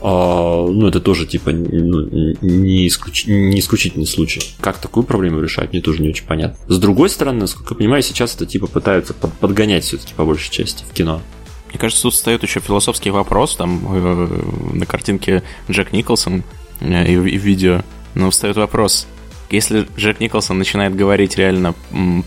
[0.00, 3.26] а, ну, это тоже, типа, ну, не, исключ...
[3.26, 4.42] не исключительный случай.
[4.60, 6.58] Как такую проблему решать, мне тоже не очень понятно.
[6.68, 10.50] С другой стороны, насколько я понимаю, сейчас это, типа, пытаются под, подгонять все-таки по большей
[10.50, 11.20] части в кино.
[11.68, 16.44] Мне кажется, тут встает еще философский вопрос, там, э, на картинке Джек Николсон
[16.80, 17.82] э, и, и в видео,
[18.14, 19.06] но встает вопрос,
[19.50, 21.74] Если Джек Николсон начинает говорить реально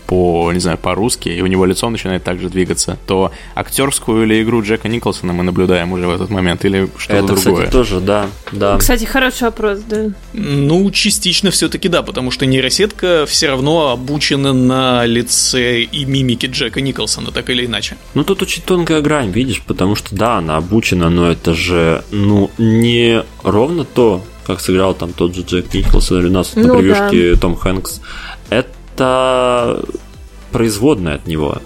[0.06, 4.62] по, не знаю, по-русски, и у него лицо начинает также двигаться, то актерскую или игру
[4.62, 7.54] Джека Николсона мы наблюдаем уже в этот момент, или что-то Это, другое?
[7.54, 8.76] кстати, тоже, да, да.
[8.78, 10.10] Кстати, хороший вопрос, да.
[10.32, 16.80] Ну, частично все-таки да, потому что нейросетка все равно обучена на лице и мимике Джека
[16.80, 17.96] Николсона, так или иначе.
[18.14, 22.50] Ну, тут очень тонкая грань, видишь, потому что, да, она обучена, но это же, ну,
[22.58, 26.78] не ровно то, как сыграл там тот же Джек Николсон или у нас на Ну
[26.78, 28.00] превьюшке Том Хэнкс.
[28.50, 29.84] Это
[30.50, 31.58] производная от него.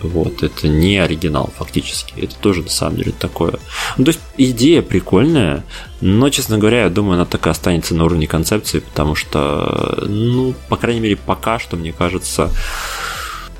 [0.00, 2.14] Вот, это не оригинал фактически.
[2.20, 3.54] Это тоже на самом деле такое.
[3.96, 5.64] Ну, то есть идея прикольная,
[6.00, 10.54] но, честно говоря, я думаю, она так и останется на уровне концепции, потому что, ну,
[10.68, 12.50] по крайней мере, пока что, мне кажется,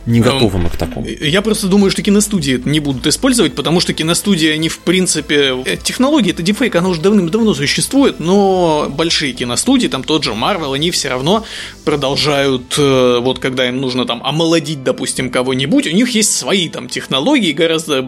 [0.09, 1.07] не готовы мы к такому.
[1.07, 5.55] Я просто думаю, что киностудии это не будут использовать, потому что киностудии, они в принципе...
[5.65, 10.75] э, Технология, это дефейк, она уже давным-давно существует, но большие киностудии, там тот же Marvel,
[10.75, 11.45] они все равно
[11.85, 16.89] продолжают, э, вот когда им нужно там омолодить, допустим, кого-нибудь, у них есть свои там
[16.89, 18.07] технологии, гораздо...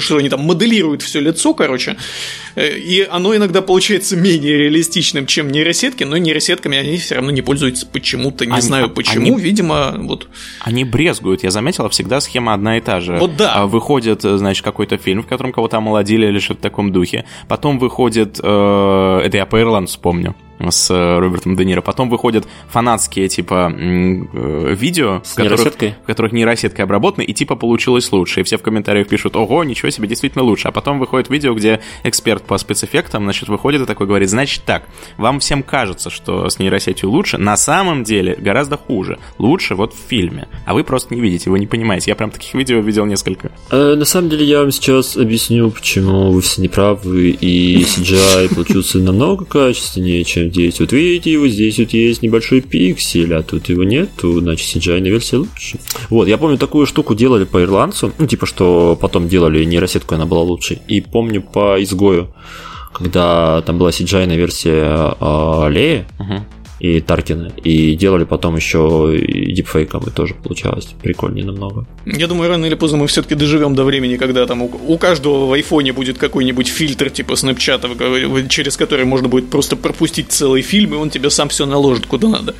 [0.00, 1.96] Что они там моделируют все лицо, короче,
[2.56, 7.42] Э, и оно иногда получается менее реалистичным, чем нейросетки, но нейросетками они все равно не
[7.42, 10.28] пользуются почему-то, не Они- знаю почему, они- видимо, вот...
[10.60, 13.16] Они брезгуют, я заметила, всегда схема одна и та же.
[13.18, 13.52] Вот да.
[13.54, 17.24] А, Выходит, э, значит, какой-то фильм, в котором кого-то омолодили или что-то в таком духе.
[17.46, 21.80] Потом выходит, э, это я по Ирланд вспомню, с э, Робертом Де Ниро.
[21.80, 25.94] Потом выходят фанатские, типа, э, видео, С в которых, нейросеткой?
[26.02, 28.40] в которых нейросеткой обработаны, и типа получилось лучше.
[28.40, 30.68] И все в комментариях пишут, ого, ничего себе, действительно лучше.
[30.68, 34.84] А потом выходит видео, где эксперт по спецэффектам, значит, выходит и такой говорит, значит так,
[35.16, 39.18] вам всем кажется, что с нейросетью лучше, на самом деле гораздо хуже.
[39.38, 40.48] Лучше вот в фильме.
[40.66, 42.10] А вы просто не видите, вы не понимаете.
[42.10, 43.50] Я прям таких видео видел несколько.
[43.70, 48.98] Э, на самом деле я вам сейчас объясню, почему вы все неправы, и CGI получился
[48.98, 50.80] намного качественнее, чем здесь.
[50.80, 55.06] Вот видите, вот здесь вот есть небольшой пиксель, а тут его нету, значит CGI на
[55.06, 55.78] версии лучше.
[56.10, 60.26] Вот, я помню, такую штуку делали по ирландцу, ну, типа, что потом делали нейросетку, она
[60.26, 60.80] была лучше.
[60.88, 62.34] И помню по изгою,
[62.92, 66.44] когда там была CGI версия э, Леи, Мгм.
[66.80, 69.16] И Таркина, и делали потом еще
[69.48, 71.86] дипфейком, и тоже получалось прикольнее намного.
[72.04, 75.46] Я думаю, рано или поздно мы все-таки доживем до времени, когда там у, у каждого
[75.46, 80.62] в айфоне будет какой-нибудь фильтр типа снапчата, в- через который можно будет просто пропустить целый
[80.62, 82.54] фильм, и он тебе сам все наложит куда надо.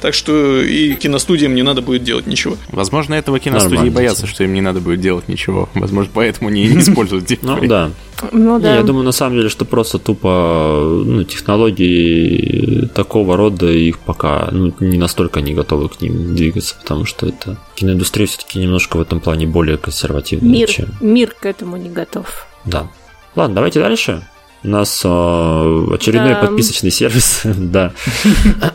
[0.00, 2.56] Так что и киностудиям не надо будет делать ничего.
[2.68, 5.68] Возможно, этого киностудии Нормально, боятся, что им не надо будет делать ничего.
[5.74, 7.90] Возможно, поэтому не, не используют Ну да.
[8.32, 8.76] Ну Не, да.
[8.76, 14.72] я думаю, на самом деле, что просто тупо ну, технологии такого рода их пока ну,
[14.80, 19.20] не настолько не готовы к ним двигаться, потому что это киноиндустрия все-таки немножко в этом
[19.20, 20.88] плане более консервативная, Мир, чем.
[21.00, 22.46] мир к этому не готов.
[22.64, 22.88] Да.
[23.36, 24.26] Ладно, давайте дальше.
[24.64, 26.40] У нас э, очередной Да.
[26.40, 27.40] подписочный сервис.
[27.44, 27.92] да.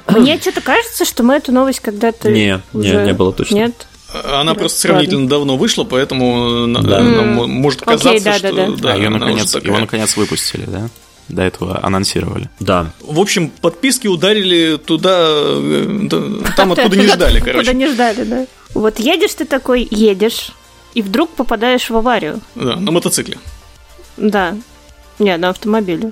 [0.07, 3.55] Мне что-то кажется, что мы эту новость когда-то Не, не, уже- не было точно.
[3.55, 3.87] Нет?
[4.25, 6.99] Она Да, просто сравнительно давно вышла, поэтому Да.
[7.01, 8.73] нам может Окей, казаться, да, что да, да.
[8.77, 9.71] да, а ее наконец, такая.
[9.71, 10.89] его наконец выпустили, да?
[11.27, 12.49] До этого анонсировали.
[12.59, 12.91] Да.
[13.01, 16.07] В общем, подписки ударили туда, э,
[16.55, 17.73] там, откуда не ждали, короче.
[17.75, 18.45] не ждали, да.
[18.73, 20.51] Вот едешь ты такой, едешь,
[20.95, 22.41] и вдруг попадаешь в аварию.
[22.55, 23.37] Да, на мотоцикле.
[24.17, 24.55] Да.
[25.19, 26.11] Не, на автомобиле.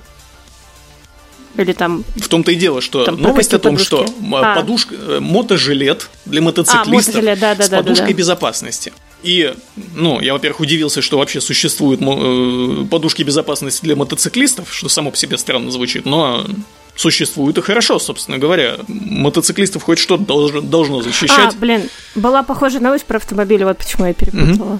[1.56, 2.04] Или там...
[2.16, 4.18] В том-то и дело, что Там новость о том, что подушки?
[4.22, 4.54] м, А.
[4.54, 8.12] подушка, э, мотожилет для мотоциклистов А, мотожилет, да, да, с да, да, подушкой да.
[8.12, 8.92] безопасности.
[9.24, 9.52] И,
[9.96, 15.16] ну, я, во-первых, удивился, что вообще существуют э, подушки безопасности для мотоциклистов, что само по
[15.16, 16.46] себе странно звучит, но
[16.94, 18.76] существует и хорошо, собственно говоря.
[18.86, 21.54] Мотоциклистов хоть что-то должно, должно защищать.
[21.54, 24.78] А, блин, была похожая новость про автомобили, вот почему я перепутала.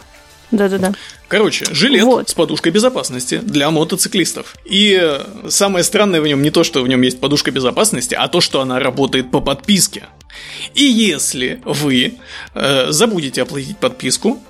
[0.50, 0.92] Да-да-да.
[1.28, 2.28] Короче, жилет Вот.
[2.28, 4.56] с подушкой безопасности для мотоциклистов.
[4.64, 8.28] И э, самое странное в нем не то, что в нем есть подушка безопасности, а
[8.28, 10.06] то, что она работает по подписке.
[10.74, 12.14] И если вы
[12.54, 14.42] э, забудете оплатить подписку,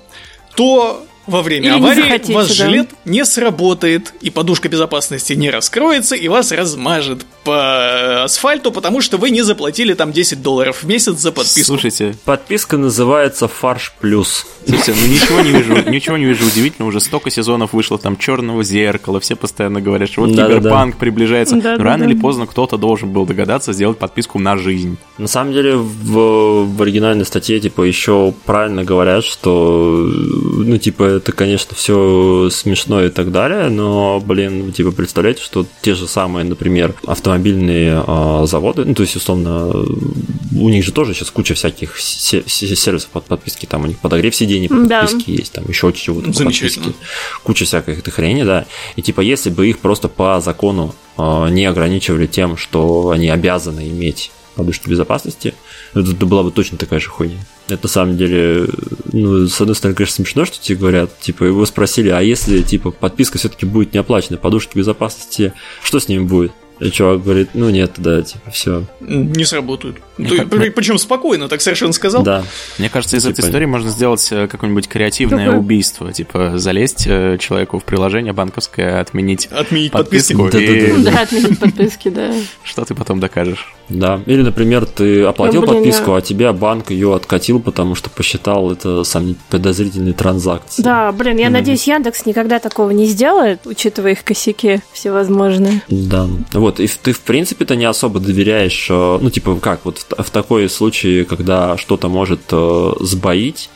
[0.55, 2.53] то во время Или аварии захотите, ваш да.
[2.53, 9.17] жилет не сработает, и подушка безопасности не раскроется, и вас размажет по асфальту, потому что
[9.17, 11.63] вы не заплатили там 10 долларов в месяц за подписку.
[11.63, 14.45] Слушайте, Подписка называется Фарш Плюс.
[14.67, 16.87] слушайте, ну ничего не вижу, ничего не вижу удивительно.
[16.87, 20.59] Уже столько сезонов вышло там черного зеркала, все постоянно говорят, что вот Да-да-да.
[20.59, 21.55] киберпанк приближается.
[21.55, 21.83] Но Да-да-да.
[21.83, 24.97] рано или поздно кто-то должен был догадаться сделать подписку на жизнь.
[25.17, 31.31] На самом деле в, в оригинальной статье типа еще правильно говорят, что ну типа это
[31.31, 36.95] конечно все смешно и так далее, но блин типа представляете, что те же самые, например,
[37.05, 42.43] автомобильные а, заводы, ну то есть условно у них же тоже сейчас куча всяких се-
[42.47, 45.01] се- сервисов под подписки, там у них подогрев сидений под Да.
[45.01, 46.85] подписки есть, там еще чего-то по Замечательно.
[46.87, 47.05] подписке,
[47.43, 48.65] куча всякой этой хрени, да.
[48.95, 53.87] И типа если бы их просто по закону а, не ограничивали тем, что они обязаны
[53.89, 55.53] иметь подушки безопасности,
[55.93, 57.37] это была бы точно такая же хуйня.
[57.69, 58.67] Это на самом деле,
[59.11, 62.91] ну, с одной стороны, конечно, смешно, что тебе говорят, типа, его спросили, а если, типа,
[62.91, 66.51] подписка все-таки будет не оплачена, подушки безопасности, что с ними будет?
[66.79, 68.85] И чувак говорит, ну нет, да, типа, все.
[69.01, 69.97] Не сработают.
[70.15, 70.75] Ты, как...
[70.75, 72.23] Причем спокойно, так совершенно сказал.
[72.23, 72.43] Да.
[72.77, 73.33] Мне кажется, из типа...
[73.33, 76.13] этой истории можно сделать э, какое-нибудь креативное убийство.
[76.13, 80.45] Типа залезть э, человеку в приложение банковское, отменить, отменить подписку.
[80.45, 80.99] подписки.
[80.99, 81.03] И...
[81.03, 82.33] Да, отменить подписки, да.
[82.63, 83.67] Что ты потом докажешь?
[83.89, 84.21] Да.
[84.25, 89.03] Или, например, ты оплатил ну, подписку, а тебе банк ее откатил, потому что посчитал это
[89.03, 90.81] сам подозрительные транзакции.
[90.81, 95.81] Да, блин, я надеюсь, Яндекс никогда такого не сделает, учитывая их косяки всевозможные.
[95.89, 96.27] Да.
[96.53, 100.23] Вот вот, и ты, в принципе-то не особо доверяешь, э, ну, типа, как, вот в,
[100.23, 103.71] в такой случае, когда что-то может э, сбоить,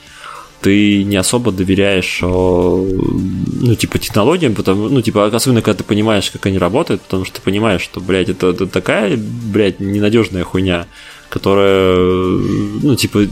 [0.64, 6.32] ты не особо доверяешь, э, ну, типа, технологиям, потому, ну, типа, особенно, когда ты понимаешь,
[6.32, 10.88] как они работают, потому что ты понимаешь, что, блядь, это, это такая, блядь, ненадежная хуйня,
[11.30, 13.28] которая, ну, типа,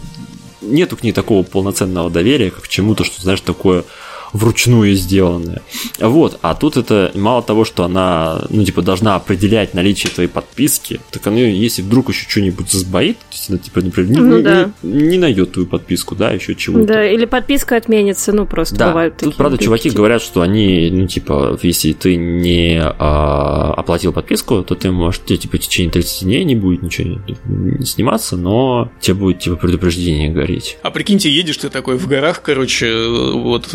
[0.62, 3.86] нету к ней такого полноценного доверия, как к чему-то, что, знаешь, такое
[4.34, 5.62] вручную сделанная.
[6.00, 11.00] Вот, а тут это мало того, что она, ну, типа, должна определять наличие твоей подписки,
[11.12, 14.72] так она, если вдруг еще что-нибудь сбоит, то есть она, типа, например, ну, не, да.
[14.84, 16.86] не, не найдет твою подписку, да, еще чего-то.
[16.86, 18.88] Да, или подписка отменится, ну, просто да.
[18.90, 24.64] бывают Тут, правда, чуваки говорят, что они, ну, типа, если ты не а, оплатил подписку,
[24.64, 28.92] то ты можешь, тебе, типа, в течение 30 дней не будет ничего не сниматься, но
[29.00, 30.78] тебе будет, типа, предупреждение гореть.
[30.84, 32.92] А прикиньте, едешь ты такой в горах, короче,
[33.34, 33.70] вот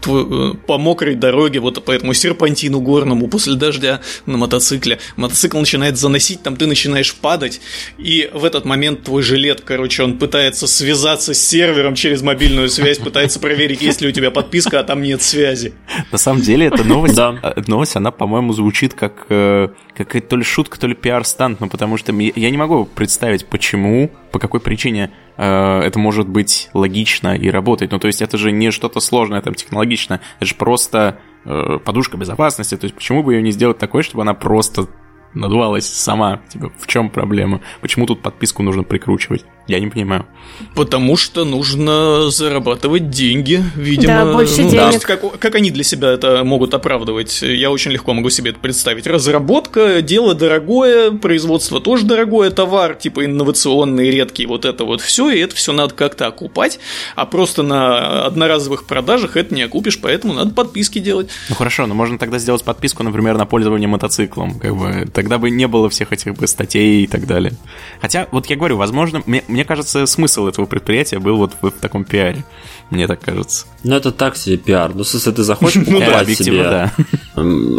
[0.00, 4.98] твой, э, по мокрой дороге, вот по этому серпантину горному после дождя на мотоцикле.
[5.16, 7.60] Мотоцикл начинает заносить, там ты начинаешь падать,
[7.98, 12.98] и в этот момент твой жилет, короче, он пытается связаться с сервером через мобильную связь,
[12.98, 15.72] пытается проверить, есть ли у тебя подписка, а там нет связи.
[16.10, 20.44] На самом деле, эта новость, э, новость она, по-моему, звучит как, э, как то ли
[20.44, 25.10] шутка, то ли пиар-стант, ну, потому что я не могу представить, почему, по какой причине
[25.44, 27.90] это может быть логично и работать.
[27.90, 32.16] Ну, то есть это же не что-то сложное, там, технологично, это же просто э, подушка
[32.16, 32.76] безопасности.
[32.76, 34.86] То есть почему бы ее не сделать такой, чтобы она просто
[35.34, 36.40] надувалась сама?
[36.48, 37.60] Типа, в чем проблема?
[37.80, 39.44] Почему тут подписку нужно прикручивать?
[39.68, 40.26] Я не понимаю.
[40.74, 44.24] Потому что нужно зарабатывать деньги, видимо.
[44.24, 44.92] Да, больше ну, денег.
[44.92, 47.42] Да, как, как они для себя это могут оправдывать?
[47.42, 49.06] Я очень легко могу себе это представить.
[49.06, 55.38] Разработка, дело дорогое, производство тоже дорогое, товар типа инновационный, редкий, вот это вот все, и
[55.38, 56.78] это все надо как-то окупать,
[57.16, 61.28] а просто на одноразовых продажах это не окупишь, поэтому надо подписки делать.
[61.48, 65.50] Ну хорошо, но можно тогда сделать подписку, например, на пользование мотоциклом, как бы тогда бы
[65.50, 67.52] не было всех этих бы статей и так далее.
[68.00, 71.72] Хотя, вот я говорю, возможно, мне, мне кажется, смысл этого предприятия был вот в, в
[71.72, 72.44] таком пиаре.
[72.90, 73.66] Мне так кажется.
[73.84, 74.94] Ну, это так себе пиар.
[74.94, 76.62] Ну, если ты захочешь ну покупать себе...
[76.62, 76.92] Да.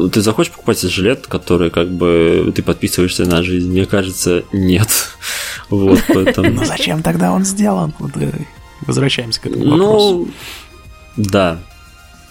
[0.09, 3.69] Ты захочешь покупать себе жилет, который как бы ты подписываешься на жизнь?
[3.69, 4.89] Мне кажется, нет.
[5.69, 6.51] Вот, поэтому...
[6.51, 7.93] Ну, зачем тогда он сделан?
[8.15, 8.29] Э,
[8.81, 10.17] возвращаемся к этому вопросу.
[10.17, 10.31] Ну,
[11.15, 11.59] да,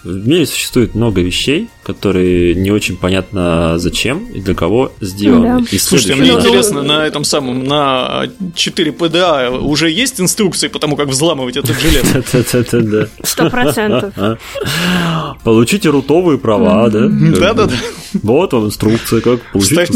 [0.04, 5.62] в мире существует много вещей, которые не очень понятно зачем и для кого сделаны.
[5.62, 5.68] Да.
[5.70, 8.24] И Слушайте, мне интересно, на этом самом, на
[8.54, 13.08] 4 ПДА уже есть инструкции по тому, как взламывать этот желез?
[13.22, 14.14] Сто процентов.
[15.44, 17.06] Получите рутовые права, да?
[17.08, 17.74] Да-да-да.
[18.22, 19.90] Вот вам инструкция, как получить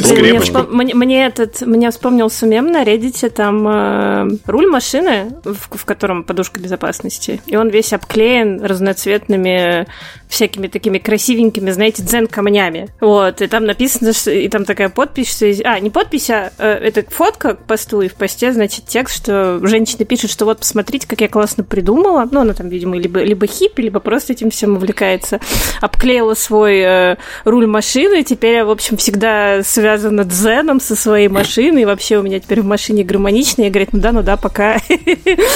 [0.70, 6.60] мне, мне этот, мне вспомнился мем на Reddit, там э, руль машины, в котором подушка
[6.60, 9.86] безопасности, и он весь обклеен разноцветными
[10.28, 12.88] всякими такими красивенькими, знаете, дзен-камнями.
[13.00, 15.46] Вот, и там написано, что, и там такая подпись, что...
[15.64, 19.60] А, не подпись, а э, это фотка к посту, и в посте, значит, текст, что
[19.62, 22.28] женщина пишет, что вот, посмотрите, как я классно придумала.
[22.30, 25.40] Ну, она там, видимо, либо, либо хиппи, либо просто этим всем увлекается.
[25.80, 31.82] Обклеила свой э, руль машины, теперь я, в общем, всегда связана дзеном со своей машиной,
[31.82, 33.62] и вообще у меня теперь в машине гармонично.
[33.62, 34.78] Я говорит, ну да, ну да, пока...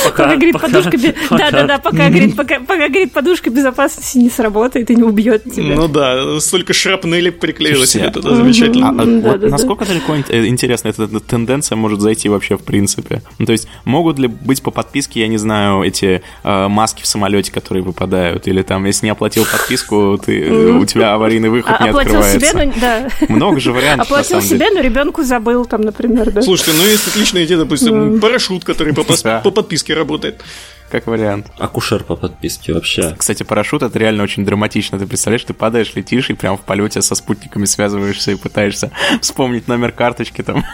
[0.05, 0.97] Пока, говорит, подушка...
[1.31, 5.75] Да-да-да, пока, говорит, пока, говорит, подушка безопасности не сработает и не убьет тебя.
[5.75, 8.89] Ну да, столько шрапнели приклеила себе туда, замечательно.
[8.89, 13.23] А, а вот насколько далеко э, интересно эта тенденция может зайти вообще в принципе?
[13.39, 17.07] Ну, то есть могут ли быть по подписке, я не знаю, эти э, маски в
[17.07, 21.77] самолете, которые выпадают, или там, если не оплатил подписку, ты, э, у тебя аварийный выход
[21.79, 22.41] а, не открывается.
[22.41, 23.09] Себе, ну, да.
[23.29, 24.07] Много же вариантов.
[24.07, 26.43] Оплатил себе, но ребенку забыл там, например, да.
[26.43, 30.43] Слушайте, ну есть отличная идея, допустим, парашют, который по подписке работает
[30.91, 31.47] как вариант.
[31.59, 33.15] Акушер по подписке вообще.
[33.17, 34.99] Кстати, парашют это реально очень драматично.
[34.99, 38.91] Ты представляешь, ты падаешь, летишь и прям в полете со спутниками связываешься и пытаешься
[39.21, 40.65] вспомнить номер карточки там.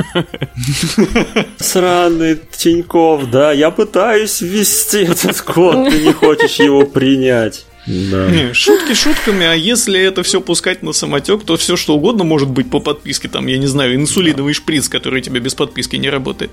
[1.59, 7.67] Сраный Тиньков, да, я пытаюсь ввести этот код, ты не хочешь его принять.
[7.87, 8.29] Да.
[8.29, 12.49] Не, шутки шутками, а если это все пускать на самотек, то все что угодно может
[12.49, 13.29] быть по подписке.
[13.29, 16.51] Там, я не знаю, инсулиновый шприц, который тебе без подписки не работает.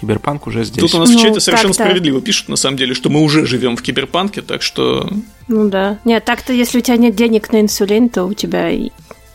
[0.00, 0.80] Киберпанк уже здесь.
[0.80, 1.84] Тут у нас Ну, в чате совершенно так-то.
[1.84, 5.10] справедливо пишут, на самом деле, что мы уже живем в киберпанке, так что
[5.48, 5.98] Ну да.
[6.04, 8.70] Нет, так-то, если у тебя нет денег на инсулин, то у тебя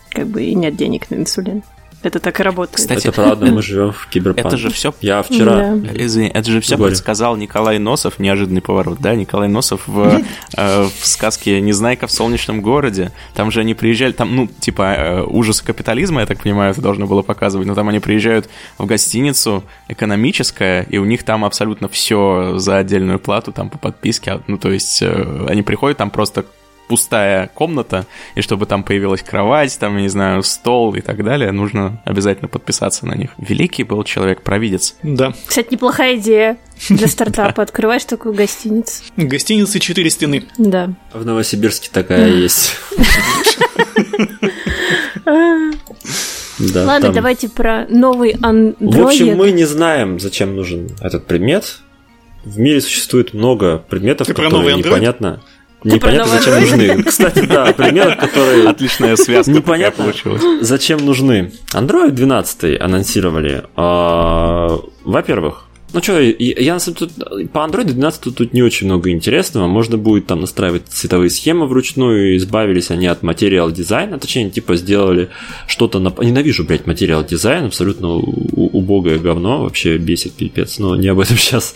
[0.10, 1.64] как бы и нет денег на инсулин.
[2.04, 2.78] Это так и работает.
[2.78, 4.48] Кстати, Это правда, мы живем в киберпанке.
[4.48, 5.76] Это же все Я вчера...
[5.76, 5.90] Да.
[5.94, 6.92] Извини, это же все Говори.
[6.92, 9.16] предсказал Николай Носов, неожиданный поворот, да?
[9.16, 10.22] Николай Носов в,
[10.58, 13.12] э, в сказке «Незнайка в солнечном городе».
[13.36, 17.06] Там же они приезжали, там, ну, типа, э, ужасы капитализма, я так понимаю, это должно
[17.06, 22.54] было показывать, но там они приезжают в гостиницу экономическая, и у них там абсолютно все
[22.58, 26.46] за отдельную плату, там по подписке, а, ну, то есть э, они приходят, там просто
[26.92, 28.06] пустая комната,
[28.36, 32.50] и чтобы там появилась кровать, там, я не знаю, стол и так далее, нужно обязательно
[32.50, 33.30] подписаться на них.
[33.38, 34.96] Великий был человек-провидец.
[35.04, 35.32] да.
[35.46, 36.58] Кстати, неплохая идея
[36.90, 37.64] для стартапа.
[37.64, 39.04] Открываешь такую гостиницу.
[39.16, 40.44] Гостиницы «Четыре стены».
[40.58, 40.90] Да.
[41.14, 42.76] В Новосибирске такая есть.
[46.74, 48.76] Да, Ладно, там- давайте про новый Android.
[48.80, 51.80] В общем, мы не знаем, зачем нужен этот предмет.
[52.44, 55.42] В мире существует много предметов, Ты про которые непонятно...
[55.84, 57.04] Непонятно, зачем нужны.
[57.08, 60.42] Кстати, да, предметы, которые Отличная связка непонятно, получилась.
[60.62, 61.52] зачем нужны.
[61.74, 63.64] Android 12 анонсировали.
[63.76, 68.88] А, Во-первых, ну что, я на самом деле тут- по Android 12 тут не очень
[68.88, 69.68] много интересного.
[69.68, 72.38] Можно будет там настраивать цветовые схемы вручную.
[72.38, 74.20] Избавились они от материал дизайна.
[74.20, 75.30] Точнее, типа сделали
[75.68, 76.14] что-то на...
[76.20, 77.66] Ненавижу, блядь, материал дизайн.
[77.66, 79.64] Абсолютно убогое говно.
[79.64, 80.80] Вообще бесит пипец.
[80.80, 81.76] Но не об этом сейчас.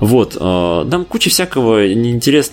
[0.00, 0.36] Вот.
[0.40, 1.86] а, Там куча всякого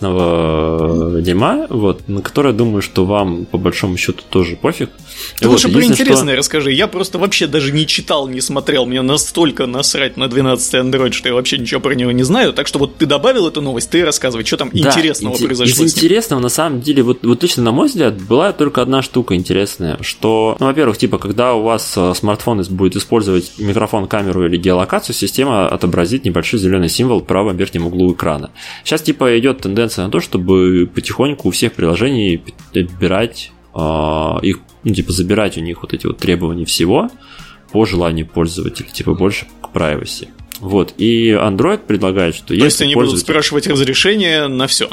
[0.06, 4.90] неинтересного дерьма, вот, на которое думаю, что вам по большому счету тоже пофиг.
[5.40, 6.72] Ты Вот, лучше про единственное, что- интересное расскажи.
[6.72, 8.86] Я просто вообще даже не читал, не смотрел.
[8.86, 12.54] Мне настолько насрать на 12 Android, что я вообще ничего про него не знаю.
[12.54, 15.86] Так что вот ты добавил эту новость, ты рассказывай, что там Да, интересного инте- произошло
[15.86, 19.36] Из интересного, на самом деле, вот, вот лично на мой взгляд, была только одна штука
[19.36, 24.58] интересная, что, ну, во-первых, типа, когда у вас э, смартфон будет использовать микрофон, камеру или
[24.58, 28.52] геолокацию, система отобразит небольшой зеленый символ в правом верхнем углу экрана.
[28.84, 32.44] Сейчас, типа, идет тенденция на то, чтобы потихоньку у всех приложений
[32.74, 37.10] отбирать а, их, ну, типа, забирать у них вот эти вот требования всего
[37.72, 40.28] по желанию пользователя, типа, больше к privacy.
[40.62, 44.90] Вот, и Android предлагает, что То если есть они будут пользователь- спрашивать разрешение на все.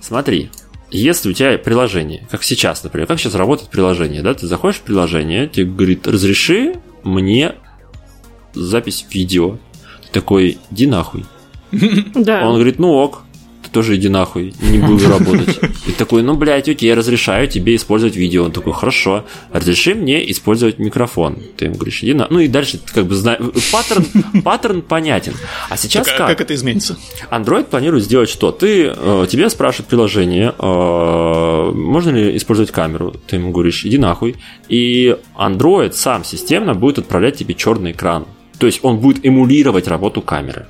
[0.00, 0.50] Смотри,
[0.90, 4.82] если у тебя приложение, как сейчас, например, как сейчас работает приложение, да, ты заходишь в
[4.82, 7.54] приложение, тебе говорит, разреши мне
[8.54, 9.58] запись видео.
[10.06, 11.24] Ты такой, иди нахуй.
[12.14, 12.46] Да.
[12.48, 13.22] Он говорит, ну ок,
[13.76, 15.60] тоже иди нахуй, не буду работать.
[15.86, 18.44] И такой, ну, блядь, окей, я разрешаю тебе использовать видео.
[18.44, 21.36] Он такой, хорошо, разреши мне использовать микрофон.
[21.58, 22.26] Ты ему говоришь, иди на...
[22.30, 23.38] Ну и дальше как бы знаешь,
[23.70, 24.06] паттерн,
[24.42, 25.34] паттерн понятен.
[25.68, 26.28] А сейчас Так, а как?
[26.28, 26.96] как это изменится?
[27.30, 28.50] Android планирует сделать что?
[28.50, 33.14] Ты, э, тебе спрашивает приложение, э, можно ли использовать камеру.
[33.26, 34.36] Ты ему говоришь, иди нахуй.
[34.70, 38.24] И Android сам системно будет отправлять тебе черный экран.
[38.58, 40.66] То есть он будет эмулировать работу камеры.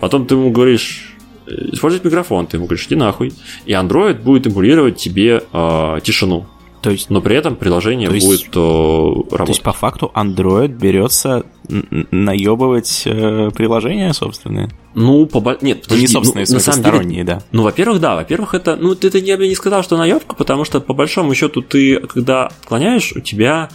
[0.00, 1.11] Потом ты ему говоришь,
[1.46, 3.32] использовать микрофон, ты ему говоришь, иди нахуй.
[3.66, 6.46] И Android будет эмулировать тебе э, тишину.
[6.82, 9.62] То есть, Но при этом приложение То есть- будет э, то есть, работать.
[9.62, 14.68] по факту, Android берется наебывать э, приложения собственные.
[14.94, 15.38] Ну, по...
[15.60, 17.42] нет, Ну, подожди, не собственные, ну, на самом деле, сторонние, да.
[17.52, 20.64] Ну, во-первых, да, во-первых, это, ну, ты, ты я бы не сказал, что наебка, потому
[20.64, 23.68] что, по большому счету, ты, когда отклоняешь, у тебя,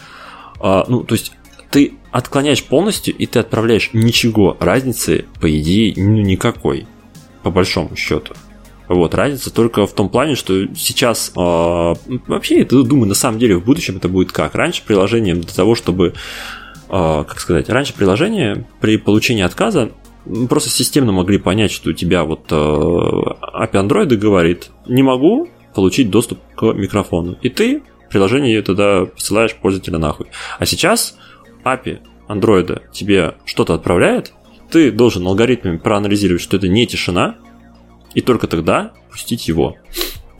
[0.60, 1.32] а, ну, то есть,
[1.72, 4.58] ты отклоняешь полностью, и ты отправляешь ничего.
[4.60, 6.88] Разницы, по идее, ну, никакой,
[7.44, 8.34] по большому счету.
[8.88, 11.94] Вот, разница только в том плане, что сейчас а,
[12.28, 14.56] вообще, я думаю, на самом деле в будущем это будет как?
[14.56, 16.14] Раньше приложение для того, чтобы,
[16.90, 19.92] а, как сказать, раньше приложение при получении отказа
[20.50, 26.10] просто системно могли понять, что у тебя вот э, API Android говорит, не могу получить
[26.10, 27.38] доступ к микрофону.
[27.42, 30.28] И ты приложение тогда посылаешь пользователя нахуй.
[30.60, 31.18] А сейчас
[31.64, 34.34] API Android тебе что-то отправляет,
[34.70, 37.38] ты должен алгоритмами проанализировать, что это не тишина,
[38.14, 39.76] и только тогда пустить его.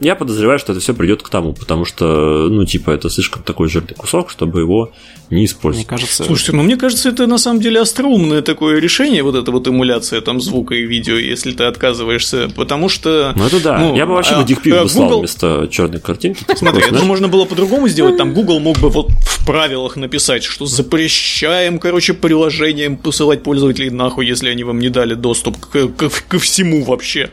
[0.00, 3.68] Я подозреваю, что это все придет к тому, потому что, ну, типа, это слишком такой
[3.68, 4.92] жирный кусок, чтобы его
[5.30, 5.86] не Мне использовать.
[5.88, 9.66] кажется, Слушайте, ну мне кажется, это на самом деле остроумное такое решение, вот эта вот
[9.68, 13.32] эмуляция там звука и видео, если ты отказываешься, потому что...
[13.36, 13.78] Ну, это да.
[13.78, 16.44] ну, Я бы вообще а- бы дикпик а бы слал Google- вместо черной картинки.
[16.56, 18.16] Смотри, это же можно было по-другому сделать.
[18.16, 24.26] Там Google мог бы вот в правилах написать, что запрещаем, короче, приложениям посылать пользователей нахуй,
[24.26, 27.30] если они вам не дали доступ к- ко, ко всему вообще.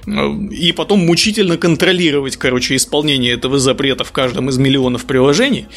[0.52, 5.68] И потом мучительно контролировать, короче, исполнение этого запрета в каждом из миллионов приложений.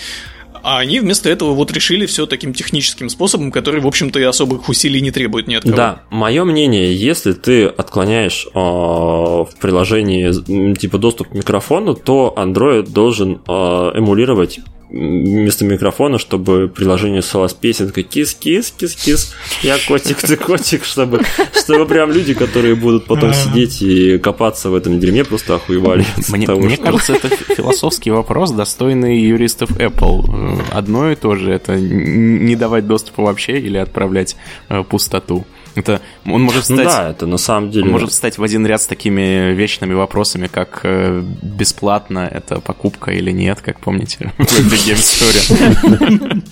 [0.63, 4.69] А они вместо этого вот решили все таким техническим способом, который, в общем-то, и особых
[4.69, 5.77] усилий не требует ни от кого.
[5.77, 12.91] Да, мое мнение, если ты отклоняешь э, в приложении типа доступ к микрофону, то Android
[12.91, 13.53] должен э,
[13.95, 14.61] эмулировать
[14.91, 21.21] вместо микрофона, чтобы приложение слалось песенка кис-кис, кис-кис, я котик, ты котик, чтобы,
[21.53, 26.07] чтобы прям люди, которые будут потом сидеть и копаться в этом дерьме, просто охуевали.
[26.29, 30.63] Мне, того, мне что- кажется, это философский вопрос, достойный юристов Apple.
[30.73, 34.37] Одно и то же, это не давать доступа вообще или отправлять
[34.69, 35.45] э, пустоту.
[35.79, 36.89] Это он может Ну стать...
[36.89, 37.87] да, это на самом деле...
[37.87, 43.11] Он может встать в один ряд с такими вечными вопросами, как э, бесплатно это покупка
[43.13, 46.43] или нет, как помните в Game Story.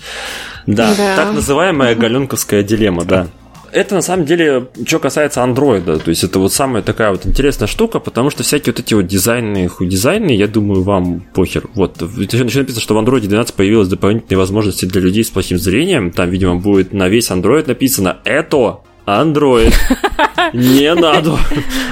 [0.65, 3.27] Да, так называемая галенковская дилемма, да.
[3.71, 7.67] Это на самом деле, что касается андроида, то есть это вот самая такая вот интересная
[7.67, 11.65] штука, потому что всякие вот эти вот дизайны, дизайны, я думаю, вам похер.
[11.73, 16.11] Вот, еще написано, что в андроиде 12 появилась дополнительные возможности для людей с плохим зрением,
[16.11, 19.73] там, видимо, будет на весь андроид написано «Это Android.
[20.53, 21.37] Не надо.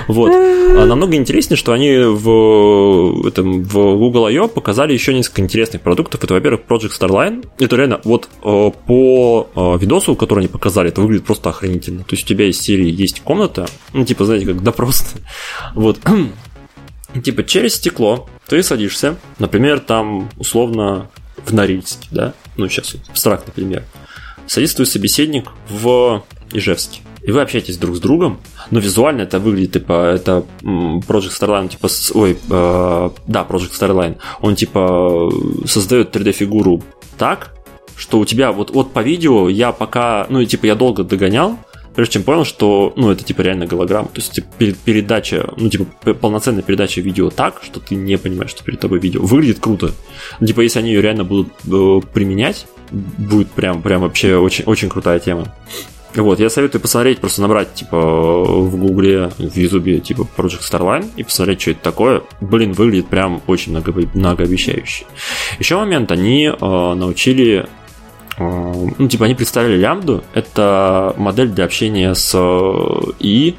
[0.08, 0.32] Вот.
[0.32, 4.48] А намного интереснее, что они в, этом, в Google I.O.
[4.48, 6.24] показали еще несколько интересных продуктов.
[6.24, 7.48] Это, во-первых, Project Starline.
[7.60, 12.00] Это реально вот э, по э, видосу, который они показали, это выглядит просто охренительно.
[12.00, 15.06] То есть у тебя из серии есть комната, ну, типа, знаете, как допрос.
[15.74, 16.00] Вот.
[17.24, 21.10] Типа, через стекло ты садишься, например, там, условно,
[21.46, 22.34] в Норильске, да?
[22.58, 23.84] Ну, сейчас абстрактный пример.
[24.48, 27.02] Садится твой собеседник в Ижевске.
[27.26, 28.40] И вы общаетесь друг с другом,
[28.72, 34.56] но визуально это выглядит, типа, это Project Starline, типа, ой, э, да, Project Starline, он,
[34.56, 35.32] типа,
[35.66, 36.84] создает 3D-фигуру
[37.18, 37.54] так,
[37.98, 41.58] что у тебя вот, вот по видео я пока, ну, и, типа, я долго догонял,
[41.96, 45.70] прежде чем понял, что, ну, это, типа, реально голограмма, то есть, типа, пере- передача, ну,
[45.70, 49.22] типа, полноценная передача видео так, что ты не понимаешь, что перед тобой видео.
[49.22, 49.92] Выглядит круто.
[50.40, 54.90] Ну, Типа, если они ее реально будут э, применять, будет прям, прям вообще очень, очень
[54.90, 55.54] крутая тема.
[56.16, 61.24] Вот, я советую посмотреть, просто набрать, типа, в Гугле, в Ютубе, типа, Project Starline и
[61.24, 62.22] посмотреть, что это такое.
[62.42, 65.06] Блин, выглядит прям очень много- многообещающе.
[65.60, 67.66] Еще момент, они э, научили
[68.38, 70.24] э, ну, типа, они представили лямбду.
[70.34, 73.56] Это модель для общения с э, ИИ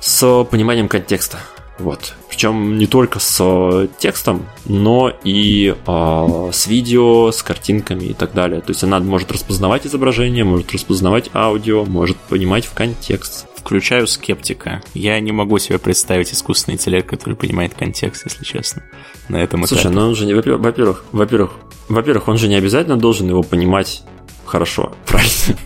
[0.00, 1.38] с пониманием контекста.
[1.80, 2.14] Вот.
[2.28, 8.60] Причем не только с текстом, но и э, с видео, с картинками и так далее.
[8.60, 13.46] То есть она может распознавать изображение, может распознавать аудио, может понимать в контекст.
[13.56, 14.82] Включаю скептика.
[14.94, 18.82] Я не могу себе представить искусственный интеллект, который понимает контекст, если честно,
[19.28, 19.82] на этом этапе.
[19.82, 21.52] Слушай, ну он же не, во-первых, во-первых, во-первых,
[21.88, 24.02] во-первых, он же не обязательно должен его понимать
[24.46, 25.58] хорошо, правильно?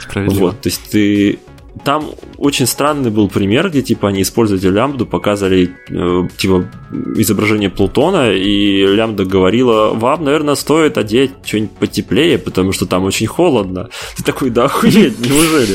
[0.00, 0.46] Справедливо.
[0.46, 1.38] Вот, то есть ты...
[1.82, 6.68] Там очень странный был пример, где типа они использовали лямбду, показали э, типа
[7.16, 13.26] изображение Плутона, и лямбда говорила, вам, наверное, стоит одеть что-нибудь потеплее, потому что там очень
[13.26, 13.88] холодно.
[14.16, 15.74] Ты такой, да охуеть, неужели?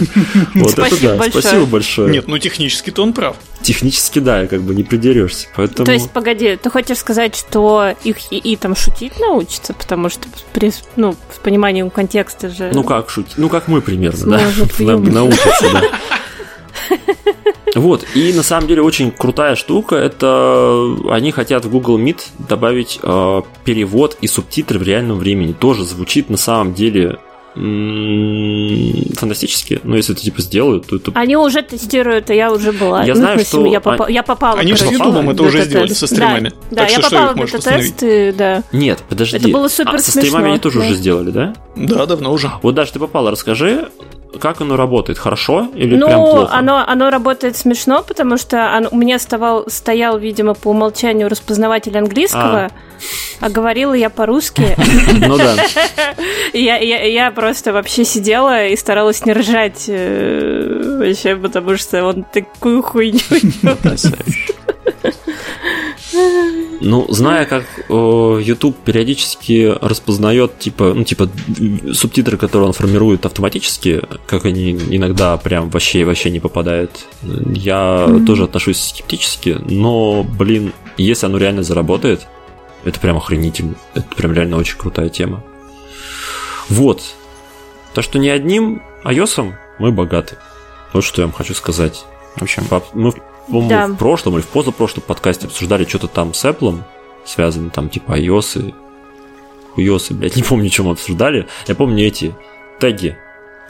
[0.55, 1.41] Вот это Спасибо да, большое.
[1.41, 2.11] спасибо большое.
[2.11, 3.35] Нет, ну технически-то он прав.
[3.61, 5.47] Технически да, как бы не придерешься.
[5.55, 5.85] Поэтому...
[5.85, 10.71] То есть, погоди, ты хочешь сказать, что их и, там шутить научатся, потому что при,
[10.95, 12.71] ну, с пониманием контекста же...
[12.73, 13.33] Ну как шутить?
[13.37, 14.39] Ну как мы примерно, да?
[14.39, 15.11] Сможет На- юмор.
[15.11, 15.88] Научиться, да.
[17.75, 22.99] Вот, и на самом деле очень крутая штука, это они хотят в Google Meet добавить
[23.01, 25.53] э, перевод и субтитры в реальном времени.
[25.53, 27.19] Тоже звучит на самом деле
[29.15, 31.11] фантастически, но если это типа сделают, то это...
[31.15, 33.03] Они уже тестируют, и я уже была.
[33.03, 34.59] Я Ну, знаю, смысле, что я, попа- они- я попала.
[34.59, 36.49] Они же с Ютубом это уже сделали со стримами.
[36.49, 38.63] Да, да Так я что что попала их в бета-тест, и да.
[38.71, 39.37] Нет, подожди.
[39.37, 40.85] Это было супер а, со стримами смешно, они тоже да.
[40.85, 41.53] уже сделали, да?
[41.75, 42.51] Да, давно уже.
[42.61, 43.89] Вот, Даш, ты попала, расскажи,
[44.39, 46.53] как оно работает, хорошо или прям Ну, плохо?
[46.53, 51.97] оно, оно работает смешно, потому что оно- у меня оставал, стоял, видимо, по умолчанию распознаватель
[51.97, 52.69] английского,
[53.39, 54.75] а, говорила я по-русски.
[55.27, 55.55] Ну да.
[56.53, 63.19] Я, просто вообще сидела и старалась не ржать э, вообще, потому что он такую хуйню.
[66.81, 71.29] Ну, зная, как э, YouTube периодически распознает, типа, ну, типа,
[71.93, 76.91] субтитры, которые он формирует автоматически, как они иногда прям вообще вообще не попадают,
[77.21, 82.27] я тоже отношусь скептически, но, блин, если оно реально заработает,
[82.85, 83.75] это прям охренительно.
[83.93, 85.43] Это прям реально очень крутая тема.
[86.69, 87.03] Вот.
[87.93, 90.37] То, что не одним iOS мы богаты.
[90.93, 92.05] Вот что я вам хочу сказать.
[92.35, 93.13] В общем, Мы,
[93.49, 93.87] по-моему, Да.
[93.87, 96.77] в прошлом или в позапрошлом подкасте обсуждали что-то там с Apple,
[97.25, 98.73] связано там типа iOS и
[99.73, 101.47] хуёсы, блядь, не помню, чем обсуждали.
[101.67, 102.35] Я помню эти
[102.79, 103.17] теги,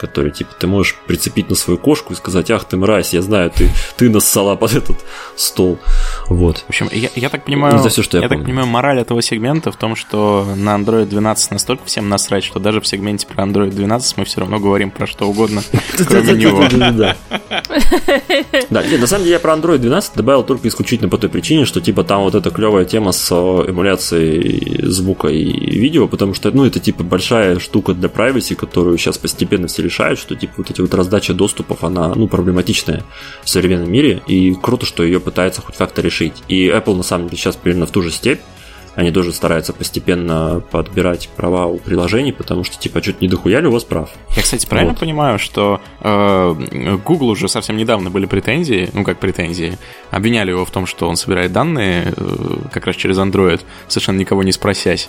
[0.00, 3.50] который, типа, ты можешь прицепить на свою кошку и сказать, ах ты мразь, я знаю,
[3.50, 4.96] ты, ты нассала под этот
[5.36, 5.78] стол.
[6.28, 6.64] Вот.
[6.66, 9.20] В общем, я, я так понимаю, Это все, что я я так понимаю, мораль этого
[9.22, 13.44] сегмента в том, что на Android 12 настолько всем насрать, что даже в сегменте про
[13.44, 15.62] Android 12 мы все равно говорим про что угодно,
[16.08, 16.64] кроме него.
[16.70, 17.16] Да.
[18.70, 22.04] На самом деле я про Android 12 добавил только исключительно по той причине, что типа
[22.04, 25.44] там вот эта клевая тема с э, эмуляцией звука и
[25.78, 30.18] видео, потому что, ну, это типа большая штука для privacy, которую сейчас постепенно все решают,
[30.20, 33.02] что типа вот эти вот раздача доступов, она, ну, проблематичная
[33.42, 36.42] в современном мире, и круто, что ее пытаются хоть как-то решить.
[36.48, 38.40] И Apple, на самом деле, сейчас примерно в ту же степь,
[38.96, 43.66] они тоже стараются постепенно подбирать права у приложений, потому что, типа, что-то не дохуя ли
[43.68, 44.10] у вас прав?
[44.36, 45.00] Я, кстати, правильно Вот.
[45.00, 49.78] понимаю, что э, Google уже совсем недавно были претензии, ну как претензии,
[50.10, 54.42] обвиняли его в том, что он собирает данные э, как раз через Android, совершенно никого
[54.42, 55.08] не спросясь.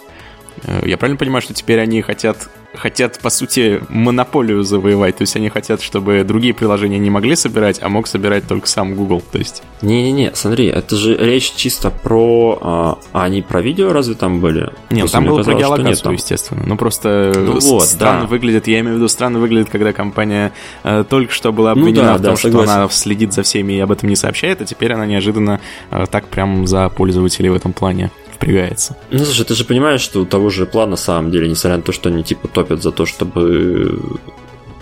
[0.63, 5.35] Э, Я правильно понимаю, что теперь они хотят, хотят, по сути, монополию завоевать, то есть
[5.35, 9.37] они хотят, чтобы другие приложения не могли собирать, а мог собирать только сам Google, то
[9.37, 9.61] есть...
[9.81, 12.57] Не-не-не, смотри, это же речь чисто про...
[12.61, 14.71] А, а они про видео разве там были?
[14.89, 16.13] Нет, Просто там было про казалось, нет геолокацию, там.
[16.13, 16.63] естественно.
[16.65, 18.27] Ну, просто Ну с- вот, странно да.
[18.27, 20.51] выглядит, я имею в виду, странно выглядит, когда компания
[20.83, 22.71] э, только что была Ну обвинена да, в том, да, что согласен.
[22.71, 25.59] она следит за всеми и об этом не сообщает, а теперь она неожиданно
[25.91, 28.11] э, так прям за пользователей в этом плане
[28.41, 28.97] впрягается.
[29.11, 31.83] Ну, слушай, ты же понимаешь, что у того же плана, на самом деле, несмотря на
[31.83, 34.01] то, что они, типа, топят за то, чтобы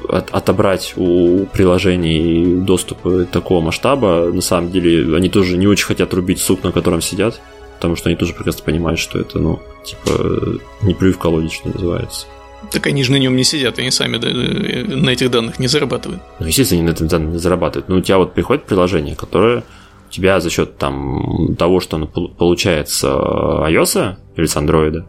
[0.07, 6.13] от- отобрать у приложений доступы такого масштаба, на самом деле, они тоже не очень хотят
[6.13, 7.41] рубить сук, на котором сидят,
[7.75, 11.69] потому что они тоже прекрасно понимают, что это, ну, типа, не плюй в колодец, что
[11.69, 12.25] называется.
[12.71, 16.21] Так они же на нем не сидят, они сами э, на этих данных не зарабатывают.
[16.39, 17.87] Ну, естественно, они на этом данном не зарабатывают.
[17.87, 19.63] Но у тебя вот приходит приложение, которое
[20.09, 24.55] у тебя за счет там того, что оно пол- получает с э, iOS или с
[24.55, 25.03] Android,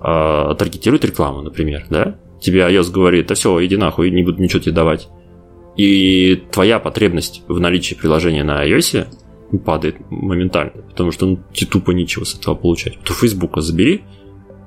[0.00, 2.16] э, таргетирует рекламу, например, да?
[2.40, 5.08] Тебе iOS говорит, да все, иди нахуй, не буду ничего тебе давать.
[5.76, 9.06] И твоя потребность в наличии приложения на iOS
[9.64, 12.98] падает моментально, потому что ну, тебе тупо нечего с этого получать.
[13.08, 14.02] У Фейсбука забери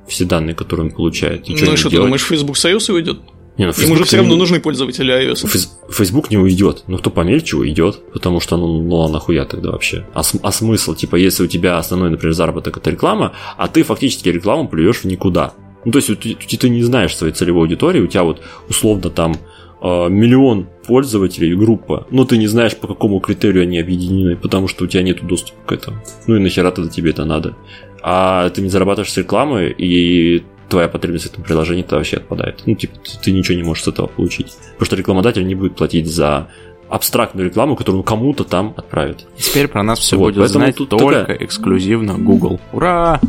[0.08, 1.50] все данные, которые он получает.
[1.50, 3.20] и ну и что, ты думаешь, Facebook с iOS уйдет?
[3.60, 5.46] Не, ну, Ему же Facebook все равно не- нужны пользователи iOS.
[5.48, 6.84] Фейс- Facebook не уйдет.
[6.88, 8.00] Ну, кто помельче, уйдет.
[8.14, 10.06] Потому что, ну, ну а нахуя тогда вообще?
[10.14, 10.96] А, см- а смысл?
[10.96, 15.06] Типа, если у тебя основной, например, заработок это реклама, а ты фактически рекламу плюешь в
[15.06, 15.54] никуда.
[15.84, 19.36] Ну, то есть, ты, ты не знаешь своей целевой аудитории, у тебя вот условно там
[19.82, 24.86] э, миллион пользователей, группа, но ты не знаешь, по какому критерию они объединены, потому что
[24.86, 25.98] у тебя нет доступа к этому.
[26.28, 27.56] Ну и нахера тогда тебе это надо?
[28.02, 32.62] А ты не зарабатываешь с рекламы, и твоя потребность в этом приложении то вообще отпадает.
[32.66, 34.54] Ну, типа, ты, ничего не можешь с этого получить.
[34.74, 36.48] Потому что рекламодатель не будет платить за
[36.90, 39.26] абстрактную рекламу, которую кому-то там отправит.
[39.38, 42.60] Теперь про нас все Вот, будет знать тут только такая- эксклюзивно Google.
[42.74, 43.20] Ура!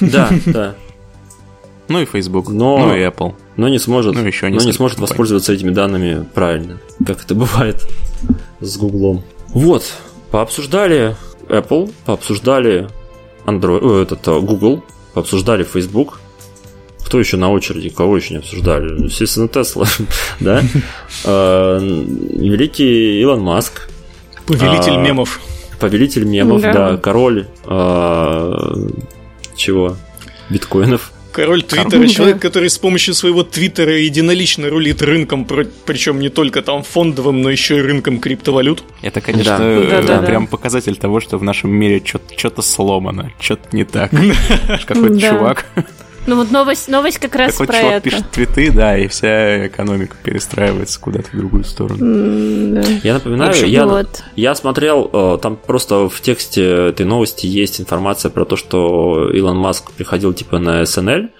[0.00, 0.74] Да, да.
[1.88, 3.34] Ну и Facebook, Но- ну и Apple.
[3.56, 5.00] Но не сможет, Ну, еще но не сможет компаний.
[5.10, 7.84] воспользоваться этими данными правильно, как это бывает
[8.60, 9.22] с Гуглом.
[9.48, 9.92] Вот,
[10.30, 11.16] пообсуждали
[11.48, 12.88] Apple, пообсуждали
[13.46, 16.20] Android, о, этот, а, Google, пообсуждали Facebook.
[17.10, 17.88] Кто еще на очереди?
[17.88, 19.02] Кого еще не обсуждали?
[19.06, 19.88] Естественно, Тесла,
[20.38, 20.62] да?
[21.24, 23.88] А, Великий Илон Маск,
[24.46, 25.40] Повелитель А, мемов.
[25.80, 26.72] повелитель мемов, Да.
[26.72, 28.74] да, король а,
[29.56, 29.96] чего?
[30.50, 31.10] Биткоинов.
[31.32, 32.40] Король Твиттера, человек, да.
[32.42, 35.44] который с помощью своего Твиттера единолично рулит рынком,
[35.86, 38.84] причем не только там фондовым, но еще и рынком криптовалют.
[39.02, 39.64] Это, конечно, Да.
[39.64, 40.26] э, Да-да-да.
[40.28, 44.10] прям показатель того, что в нашем мире что-то сломано, что-то не так.
[44.86, 45.28] Какой-то Да.
[45.28, 45.66] чувак,
[46.30, 48.04] Ну вот новость, новость как раз какой-то про чувак это.
[48.04, 52.04] пишет твиты, да, и вся экономика перестраивается куда-то в другую сторону.
[52.04, 52.82] М, да.
[53.02, 54.22] Я напоминаю, общем, я, вот.
[54.36, 59.58] я смотрел, э, там просто в тексте этой новости есть информация про то, что Илон
[59.58, 61.30] Маск приходил типа на SNL,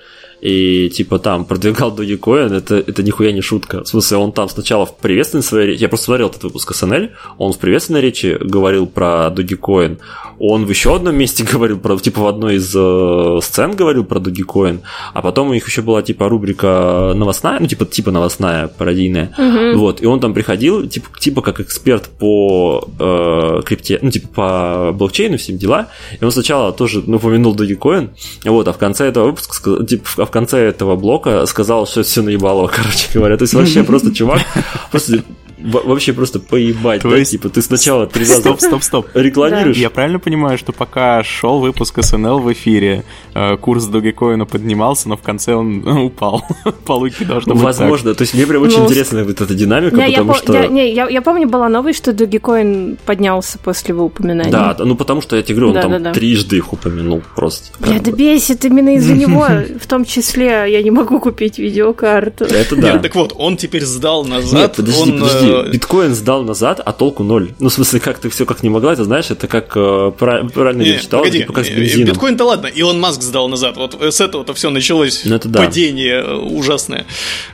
[0.41, 3.85] и типа там продвигал Dogecoin, это, это нихуя не шутка.
[3.85, 7.11] В смысле, он там сначала в приветственной своей речи, я просто смотрел этот выпуск SNL,
[7.39, 9.99] он в приветственной речи говорил про Dogecoin,
[10.39, 14.19] он в еще одном месте говорил про, типа в одной из э, сцен говорил про
[14.19, 14.81] Dogecoin,
[15.12, 19.35] а потом у них еще была типа рубрика новостная, ну типа, типа новостная, пародийная,
[19.75, 24.93] вот, и он там приходил, типа, типа как эксперт по э, крипте, ну, типа по
[24.93, 25.89] блокчейну, всем дела.
[26.21, 28.11] И он сначала тоже ну, упомянул Dogecoin,
[28.45, 32.23] вот, а в конце этого выпуска, ска- типа, в конце этого блока сказал, что все
[32.23, 33.36] наебало, короче говоря.
[33.36, 34.43] То есть вообще просто чувак,
[34.90, 35.23] просто
[35.62, 37.16] вообще просто поебать, То да?
[37.16, 37.31] Есть...
[37.32, 39.07] Типа ты сначала три раза стоп, стоп, стоп.
[39.15, 39.77] рекламируешь.
[39.77, 43.05] Я правильно понимаю, что пока шел выпуск СНЛ в эфире,
[43.35, 46.45] э, курс Dogecoin поднимался, но в конце он упал.
[46.85, 48.15] По логике должно быть Возможно.
[48.15, 50.66] То есть мне прям очень ну, интересна вот эта динамика, потому что...
[50.66, 54.51] Не, я помню, была новость, что Dogecoin поднялся после его упоминания.
[54.51, 57.69] Да, ну потому что я тебе говорю, он там трижды их упомянул просто.
[57.78, 59.47] Бля, да бесит именно из-за него,
[59.81, 62.45] в том числе я не могу купить видеокарту.
[62.45, 62.99] Это да.
[62.99, 64.61] так вот, он теперь сдал назад.
[64.61, 65.49] Нет, подожди, подожди.
[65.70, 67.52] Биткоин сдал назад, а толку ноль.
[67.59, 70.82] Ну, в смысле, как ты все как не могла, это знаешь, это как э, правильно
[70.82, 72.09] я читал, погоди, типа как с бензином.
[72.09, 73.77] Биткоин-то ладно, Илон Маск сдал назад.
[73.77, 75.60] Вот с этого-то все началось ну, это да.
[75.60, 77.06] падение э, ужасное.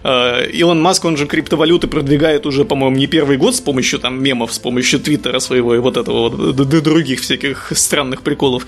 [0.02, 4.23] Э, Илон Маск, он же криптовалюты продвигает уже, по-моему, не первый год с помощью там
[4.23, 8.66] мемов, с помощью твиттера своего и вот этого вот, других всяких странных приколов.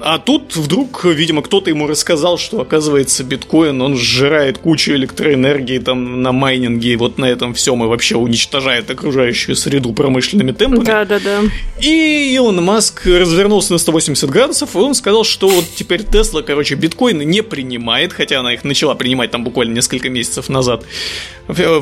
[0.00, 6.22] А тут вдруг, видимо, кто-то ему рассказал, что, оказывается, биткоин, он сжирает кучу электроэнергии там
[6.22, 10.84] на майнинге, и вот на этом всем и вообще уничтожает окружающую среду промышленными темпами.
[10.84, 11.40] Да, да, да.
[11.80, 16.74] И Илон Маск развернулся на 180 градусов, и он сказал, что вот теперь Тесла, короче,
[16.74, 20.84] биткоины не принимает, хотя она их начала принимать там буквально несколько месяцев назад.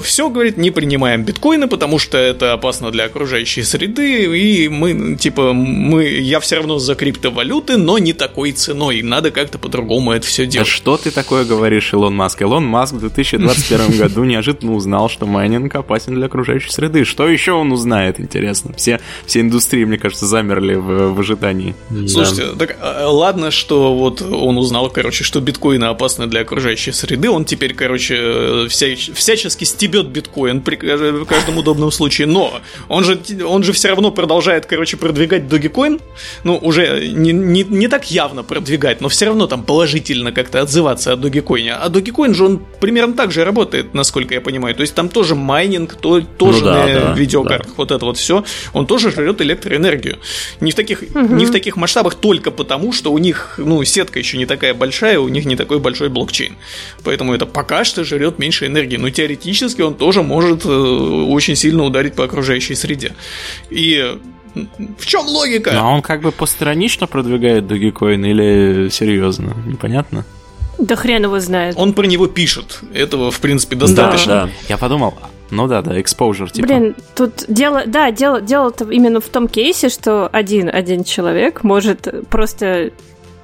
[0.03, 5.53] Все, говорит, не принимаем биткоины, потому что это опасно для окружающей среды, и мы, типа,
[5.53, 10.47] мы, я все равно за криптовалюты, но не такой ценой, надо как-то по-другому это все
[10.47, 10.69] делать.
[10.69, 12.43] А что ты такое говоришь, Илон Маск?
[12.43, 17.05] Илон Маск в 2021 году неожиданно узнал, что майнинг опасен для окружающей среды.
[17.05, 18.75] Что еще он узнает, интересно?
[18.77, 21.75] Все, все индустрии, мне кажется, замерли в, в ожидании.
[22.07, 22.67] Слушайте, да.
[22.67, 27.45] так а, ладно, что вот он узнал, короче, что биткоины опасны для окружающей среды, он
[27.45, 33.73] теперь, короче, вся, всячески стебет биткоин при каждом удобном случае, но он же, он же
[33.73, 36.01] все равно продолжает, короче, продвигать Dogecoin,
[36.45, 41.13] ну, уже не, не, не так явно продвигать, но все равно там положительно как-то отзываться
[41.13, 41.71] о Dogecoin.
[41.71, 44.75] А Dogecoin же он примерно так же работает, насколько я понимаю.
[44.75, 47.75] То есть там тоже майнинг, то, тоже ну, да, на да, видеокартах, да.
[47.77, 50.19] вот это вот все, он тоже жрет электроэнергию.
[50.61, 51.35] Не в таких, угу.
[51.35, 55.19] не в таких масштабах только потому, что у них, ну, сетка еще не такая большая,
[55.19, 56.57] у них не такой большой блокчейн.
[57.05, 58.97] Поэтому это пока что жрет меньше энергии.
[58.97, 63.13] Но теоретически он тоже может э, очень сильно ударить по окружающей среде.
[63.71, 64.19] И
[64.99, 65.73] в чем логика?
[65.73, 69.55] Ну, а он как бы постранично продвигает Dogecoin или серьезно?
[69.67, 70.25] Непонятно.
[70.79, 71.75] Да хрен его знает.
[71.79, 72.81] Он про него пишет.
[72.95, 74.33] Этого, в принципе, достаточно.
[74.33, 74.53] Да, да.
[74.69, 75.15] Я подумал,
[75.51, 76.69] ну да, да, exposure, типа.
[76.69, 82.29] Блин, тут дело, да, дело, дело-то именно в том кейсе, что один, один человек может
[82.31, 82.93] просто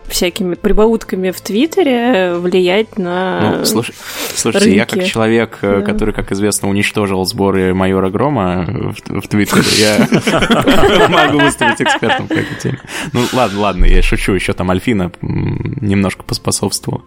[0.08, 3.94] всякими прибаутками в Твиттере влиять на ну, слушай,
[4.34, 4.78] Слушайте, рынки.
[4.78, 5.82] я как человек, э, да.
[5.82, 12.34] который, как известно, уничтожил сборы майора Грома в, в Твиттере, я могу выступить экспертом по
[12.34, 12.80] этой теме.
[13.12, 17.02] Ну, ладно, ладно, я шучу, еще там Альфина немножко поспособствовала.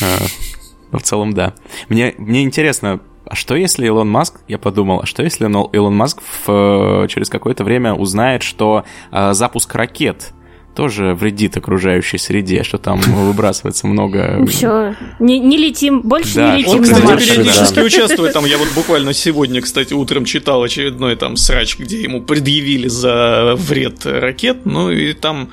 [0.00, 1.54] Э, в целом, да.
[1.88, 6.20] Мне, мне интересно, а что если Илон Маск, я подумал, а что если Илон Маск
[6.46, 10.32] в, через какое-то время узнает, что э, запуск ракет
[10.74, 14.44] тоже вредит окружающей среде, что там выбрасывается много...
[14.46, 16.56] Все, не, не летим, больше да.
[16.56, 17.26] не летим Он, кстати, на Марс.
[17.26, 17.82] периодически да.
[17.82, 22.88] участвует, там, я вот буквально сегодня, кстати, утром читал очередной там срач, где ему предъявили
[22.88, 25.50] за вред ракет, ну и там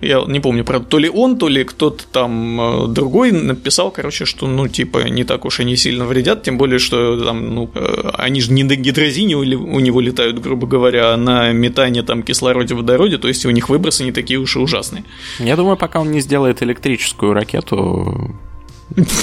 [0.00, 4.24] я не помню, правда, то ли он, то ли кто-то там э, другой написал, короче,
[4.24, 8.10] что, ну, типа, не так уж они сильно вредят, тем более, что там, ну, э,
[8.14, 12.74] они же не на гидрозине у него летают, грубо говоря, а на метане там кислороде,
[12.74, 15.04] водороде, то есть у них выбросы не такие уж и ужасные.
[15.38, 18.36] Я думаю, пока он не сделает электрическую ракету,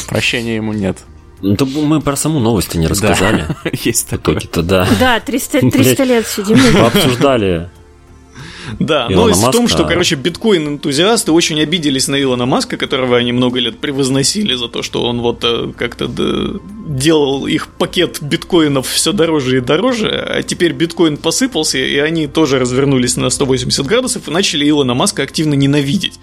[0.08, 1.00] прощения ему нет.
[1.42, 3.46] Ну, то мы про саму новость не рассказали.
[3.48, 4.40] Да, есть такое.
[4.40, 4.88] то да.
[5.00, 6.58] Да, 300, 300 лет сидим.
[6.58, 7.70] Мы обсуждали
[8.80, 9.52] да, Илона новость Маска...
[9.52, 14.56] в том, что, короче, биткоин-энтузиасты очень обиделись на Илона Маска, которого они много лет превозносили
[14.56, 16.08] за то, что он вот э, как-то
[16.88, 22.60] делал их пакет биткоинов все дороже и дороже, а теперь биткоин посыпался, и они тоже
[22.60, 26.20] развернулись на 180 градусов и начали Илона Маска активно ненавидеть.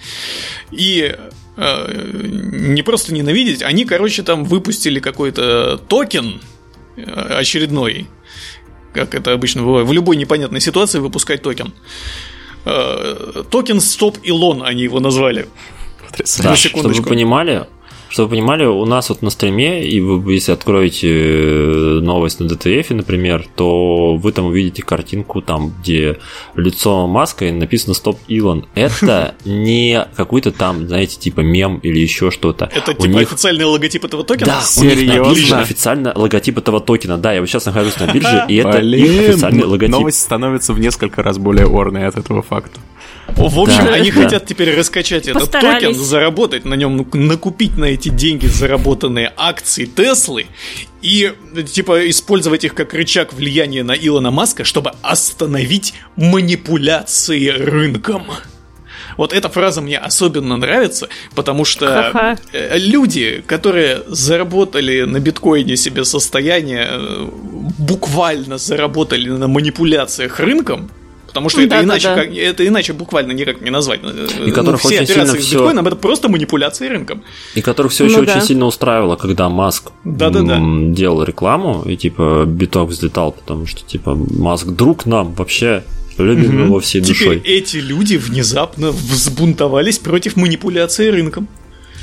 [0.70, 1.14] И
[1.56, 6.40] э, не просто ненавидеть, они, короче, там выпустили какой-то токен
[6.96, 7.02] э,
[7.38, 8.08] очередной,
[8.92, 11.72] как это обычно бывает, в любой непонятной ситуации выпускать токен.
[12.64, 15.48] Э, токен Stop Elon они его назвали.
[16.42, 17.66] Да, чтобы вы понимали,
[18.14, 22.44] чтобы вы понимали, у нас вот на стриме, и вы, если откроете э, новость на
[22.44, 26.18] DTF, например, то вы там увидите картинку, там, где
[26.54, 28.66] лицо маска и написано «Stop Elon».
[28.76, 32.70] Это не какой-то там, знаете, типа мем или еще что-то.
[32.72, 33.32] Это у типа них...
[33.32, 34.46] официальный логотип этого токена?
[34.46, 34.94] Да, Серьезно?
[34.94, 37.18] у них на бирже официально логотип этого токена.
[37.18, 39.90] Да, я вот сейчас нахожусь на бирже, и это их официальный логотип.
[39.90, 42.78] Новость становится в несколько раз более орной от этого факта.
[43.28, 44.22] В общем, Да, они да.
[44.22, 50.46] хотят теперь раскачать этот токен, заработать на нем, накупить на эти деньги заработанные акции Теслы
[51.02, 51.32] и
[51.72, 58.26] типа использовать их как рычаг влияния на Илона Маска, чтобы остановить манипуляции рынком.
[59.16, 62.38] Вот эта фраза мне особенно нравится, потому что Ха-ха.
[62.52, 67.28] э, люди, которые заработали на биткоине себе состояние, э,
[67.78, 70.90] буквально заработали на манипуляциях рынком,
[71.34, 71.84] потому что это, Да-да-да.
[71.94, 74.00] иначе, как- это иначе буквально никак не назвать.
[74.46, 77.22] И которых все очень сильно всё- биткоином это просто манипуляции рынком.
[77.56, 78.32] И которых все Ну еще да.
[78.36, 80.56] очень сильно устраивало, когда Маск Да-да-да.
[80.56, 85.82] м, делал рекламу, и типа биток взлетал, потому что типа Маск друг нам, вообще
[86.18, 86.64] любим Мгм.
[86.66, 87.38] его всей Теперь душой.
[87.44, 91.48] эти люди внезапно взбунтовались против манипуляции рынком.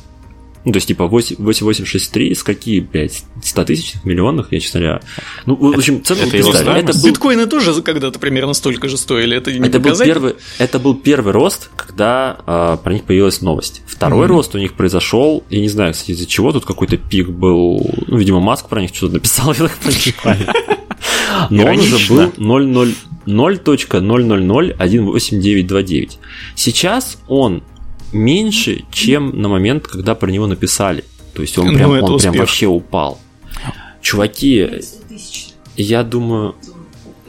[0.64, 5.00] Ну, то есть, типа, 8 8863 из какие, блядь, 100 тысяч, миллионных, я честно говоря.
[5.46, 6.52] Ну, в общем, цену это его?
[6.52, 9.36] Это был Биткоины тоже когда-то примерно столько же стоили.
[9.36, 13.82] Это не это был, первый, это был первый рост, когда а, про них появилась новость.
[13.86, 14.36] Второй Мгм.
[14.36, 17.90] рост у них произошел, я не знаю, кстати, из-за чего тут какой-то пик был.
[18.06, 20.46] Ну, видимо, Маск про них что-то написал, я так понимаю.
[21.50, 22.32] Но он уже Иронично.
[22.36, 22.94] был 0,0
[23.26, 26.10] 0.000189929.
[26.54, 27.62] Сейчас он
[28.12, 31.04] меньше, чем на момент, когда про него написали.
[31.34, 33.18] То есть он Ну, прям, это он прям вообще упал.
[34.00, 34.68] Чуваки,
[35.76, 36.54] я думаю,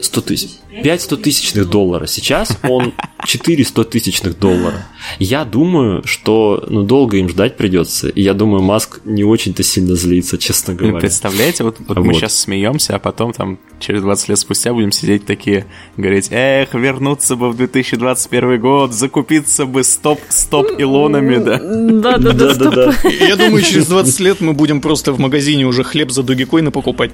[0.04, 0.50] 100 тысяч.
[0.82, 2.06] 5 100 тысячных доллара.
[2.06, 2.92] Сейчас он
[3.26, 4.86] 4 100 тысячных доллара.
[5.18, 8.08] Я думаю, что ну, долго им ждать придется.
[8.08, 10.98] И я думаю, Маск не очень-то сильно злится, честно Вы говоря.
[10.98, 12.16] представляете, вот, вот мы Вот.
[12.16, 15.66] сейчас смеемся, а потом там через 20 лет спустя будем сидеть такие,
[15.96, 21.58] говорить, эх, вернуться бы в 2021 год, закупиться бы стоп, стоп Илонами, да.
[21.58, 22.74] Да-да-да, стоп.
[22.74, 23.08] Да-да-да.
[23.24, 27.12] Я думаю, через 20 лет мы будем просто в магазине уже хлеб за Dogecoin покупать.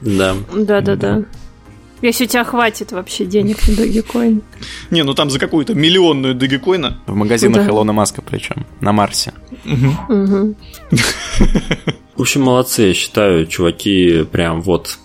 [0.00, 0.34] Да.
[0.54, 1.24] Да-да-да.
[2.02, 4.42] Если у тебя хватит вообще денег на Dogecoin.
[4.90, 6.94] Не, ну там за какую-то миллионную Dogecoin.
[7.06, 7.68] В магазинах.
[7.68, 9.32] Илона Маска причем, на Марсе.
[9.64, 10.54] В
[12.20, 14.98] общем, молодцы, я считаю, чуваки прям вот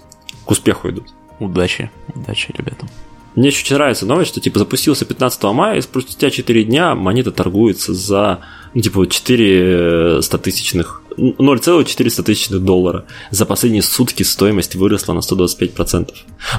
[0.46, 1.08] к успеху идут.
[1.40, 2.88] Удачи, удачи, ребята.
[3.36, 7.32] Мне еще очень нравится новость, что типа запустился 15 мая, и спустя 4 дня монета
[7.32, 8.42] торгуется за
[8.74, 13.06] ну, типа 4 стотысячных 0,4 тысячных доллара.
[13.32, 16.10] За последние сутки стоимость выросла на 125%.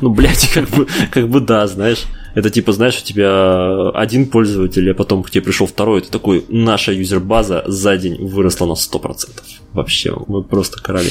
[0.01, 2.05] Ну, блядь, как бы, как бы да, знаешь.
[2.35, 6.45] Это типа, знаешь, у тебя один пользователь, а потом к тебе пришел второй, это такой,
[6.49, 9.29] наша юзербаза за день выросла на 100%.
[9.75, 11.11] Вообще, мы просто короли.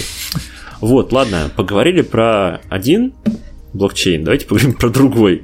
[0.80, 3.14] Вот, ладно, поговорили про один
[3.74, 5.44] блокчейн, давайте поговорим про другой.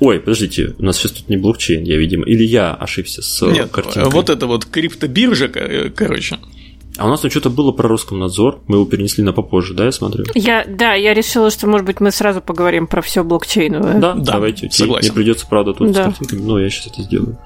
[0.00, 3.50] Ой, подождите, у нас сейчас тут не блокчейн, я, видимо, или я ошибся с э,
[3.50, 4.12] Нет, картинкой.
[4.12, 6.38] вот это вот криптобиржа, ко- короче.
[6.98, 9.92] А у нас тут что-то было про Роскомнадзор, мы его перенесли на попозже, да, я
[9.92, 10.24] смотрю?
[10.34, 13.94] Я, да, я решила, что, может быть, мы сразу поговорим про все блокчейновое.
[14.00, 15.06] Да, Да, давайте, согласен.
[15.06, 16.02] Мне придется, правда, тут Да.
[16.02, 17.38] с картинками, но я сейчас это сделаю.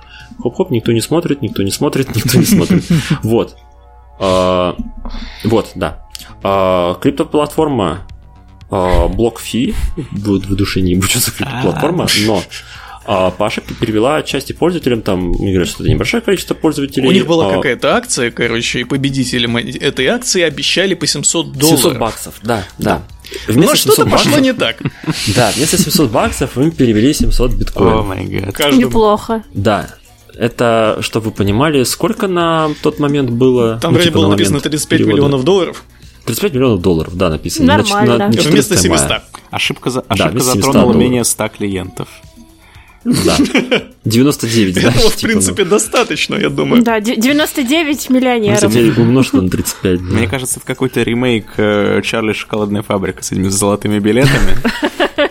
[0.43, 2.85] Хоп-хоп, никто не смотрит, никто не смотрит, никто не смотрит.
[3.23, 3.57] Вот.
[4.19, 4.75] А,
[5.45, 6.09] Вот, да.
[6.43, 8.07] А, Криптоплатформа
[8.71, 9.75] а, BlockFi,
[10.13, 12.43] будет в душе не что за криптоплатформа, но
[13.05, 17.09] а, по ошибке перевела отчасти пользователям, там, мне говорят, что это небольшое количество пользователей.
[17.09, 21.81] У них была а, какая-то акция, короче, и победителям этой акции обещали по 700 долларов.
[21.81, 23.03] 700 баксов, да, да.
[23.49, 24.77] Но Вместо что-то 700 пошло баксов- не так.
[25.37, 28.55] Да, вместо 700 баксов им перевели 700 О биткоинов.
[28.55, 28.81] Каждому.
[28.87, 29.43] Неплохо.
[29.55, 29.89] Да.
[30.35, 33.79] Это, чтобы вы понимали, сколько на тот момент было?
[33.81, 35.13] Там Ну, вроде типа, было на написано момент 35 перевода.
[35.15, 35.85] миллионов долларов
[36.25, 37.67] 35 миллионов долларов, да, написано.
[37.67, 38.17] На Нормально.
[38.29, 38.99] на 14 вместо мая.
[38.99, 39.23] 700.
[39.51, 41.01] Ошибка, за, Да, ошибка вместо 700 затронула долларов.
[41.03, 42.09] менее 100 клиентов.
[43.05, 43.37] Да.
[44.05, 46.83] 99, знаешь, Этого, в типа, принципе, достаточно, я думаю.
[46.83, 48.61] Да, де- 99 ну, миллионеров.
[48.61, 49.99] 99 умножить на 35.
[49.99, 50.05] да.
[50.15, 54.57] Мне кажется, это какой-то ремейк э, Чарли Шоколадная фабрика с этими золотыми билетами.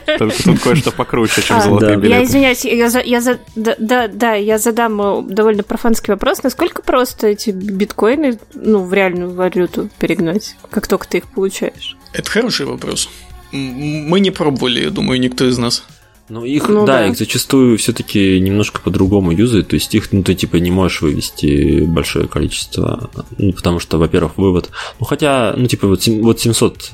[0.17, 1.95] Только тут кое-что покруче, чем А, золотые да.
[1.95, 2.23] Я билеты.
[2.25, 6.43] извиняюсь, я, за, я за, да, да, да, я задам э, довольно профанский вопрос.
[6.43, 11.97] Насколько просто эти биткоины ну, в реальную валюту перегнать, как только ты их получаешь?
[12.13, 13.09] Это хороший вопрос.
[13.51, 15.83] Мы не пробовали, я думаю, никто из нас.
[16.31, 17.07] Ну, их, Ну да, да.
[17.07, 19.67] их зачастую все-таки немножко по-другому юзают.
[19.67, 23.09] То есть их, ну, ты типа не можешь вывести большое количество.
[23.37, 24.69] Ну, потому что, во-первых, вывод.
[25.01, 26.91] Ну, хотя, ну, типа, вот, вот 700.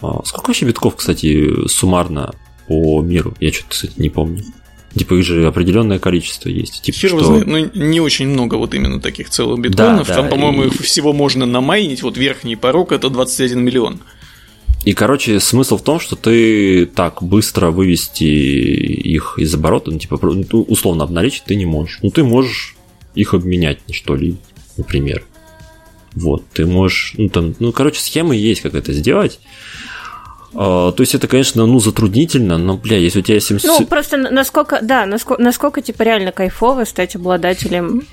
[0.00, 2.32] а, Сколько вообще битков, кстати, суммарно
[2.68, 3.34] по миру?
[3.40, 4.44] Я что-то, кстати, не помню.
[4.94, 6.80] Типа, их же определенное количество есть.
[6.82, 10.06] Типа, Хер что- знает, но не очень много вот именно таких целых биткоинов.
[10.06, 12.02] да, Там, по-моему, и- их всего можно намайнить.
[12.04, 13.98] Вот верхний порог это 21 миллион.
[14.84, 20.18] И, короче, смысл в том, что ты так быстро вывести их из оборота, ну, типа,
[20.22, 21.98] ну, условно обналичить ты не можешь.
[22.02, 22.76] Ну, ты можешь
[23.14, 24.38] их обменять на что-либо,
[24.76, 25.24] например.
[26.14, 29.40] Вот, ты можешь, ну, там, ну, короче, схемы есть, как это сделать.
[30.54, 33.80] А, то есть это, конечно, ну, затруднительно, но, бля, если у тебя 700...
[33.80, 38.04] Ну, просто на- насколько, да, насколько, насколько типа реально кайфово стать обладателем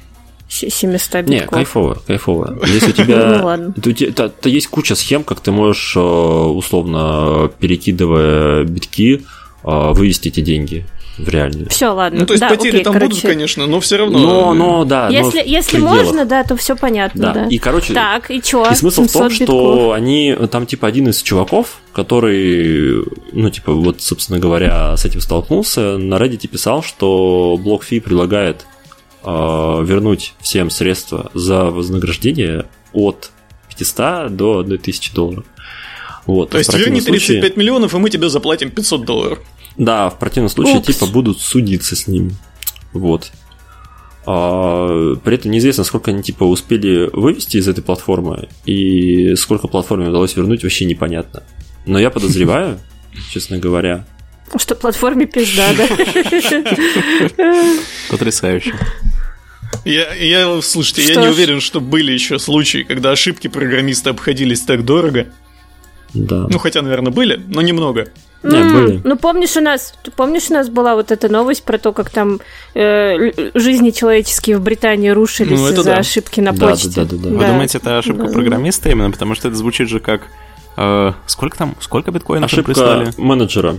[0.50, 1.52] се- 700 Не, битков.
[1.54, 2.60] кайфово, кайфово.
[2.68, 3.38] Если у тебя...
[3.40, 3.74] Ну, ладно.
[3.74, 9.22] то есть куча схем, как ты можешь, э, условно, перекидывая битки,
[9.64, 10.86] э, вывести эти деньги
[11.18, 11.70] в реальную.
[11.70, 12.20] Все, ладно.
[12.20, 14.20] Ну, то есть да, потери окей, там короче, будут, конечно, но все равно.
[14.20, 17.34] Но, но, да, Если, если можно, да, то все понятно, Да.
[17.34, 17.46] да.
[17.48, 18.70] И, короче, Так, и чё?
[18.70, 23.72] и смысл в том, 700 что они, там, типа, один из чуваков, который, ну, типа,
[23.74, 28.75] вот, собственно говоря, с этим столкнулся, на Reddit писал, что BlockFi предлагает э,
[29.26, 33.32] вернуть всем средства за вознаграждение от
[33.70, 35.46] 500 до 1000 долларов.
[36.26, 36.50] Вот.
[36.52, 39.40] То В есть верни случае- 35 миллионов, и мы тебе заплатим 500 долларов.
[39.78, 40.88] Да, в противном случае, Упс.
[40.88, 42.32] типа, будут судиться с ним.
[42.94, 43.32] Вот.
[44.26, 50.08] А, при этом неизвестно, сколько они, типа, успели вывести из этой платформы, и сколько платформе
[50.10, 51.44] удалось вернуть, вообще непонятно.
[51.86, 52.80] Но я подозреваю,
[53.32, 54.06] честно говоря,
[54.58, 55.88] Что платформе пизда, да?
[58.10, 58.74] Потрясающе.
[59.86, 61.32] Я, я, слушайте, я Что не ж.
[61.32, 65.28] уверен, что были еще случаи, когда ошибки программиста обходились так дорого.
[66.14, 66.48] да.
[66.50, 68.08] Ну, хотя, наверное, были, но немного.
[68.42, 69.02] Не, М, были.
[69.04, 72.40] Ну, помнишь, у нас, помнишь, у нас была вот эта новость про то, как там
[72.76, 75.98] э, жизни человеческие в Британии рушились Ну, это из-за да.
[75.98, 76.90] ошибки на Да, почте.
[76.90, 77.30] да, да, да, да.
[77.30, 77.48] Вы Да.
[77.48, 78.32] думаете, это ошибка Да.
[78.34, 79.12] программиста именно?
[79.12, 80.22] Потому что это звучит же как...
[80.78, 81.76] э, сколько там?
[81.80, 83.12] Сколько биткоинов Ошибка прислали?
[83.18, 83.76] менеджера.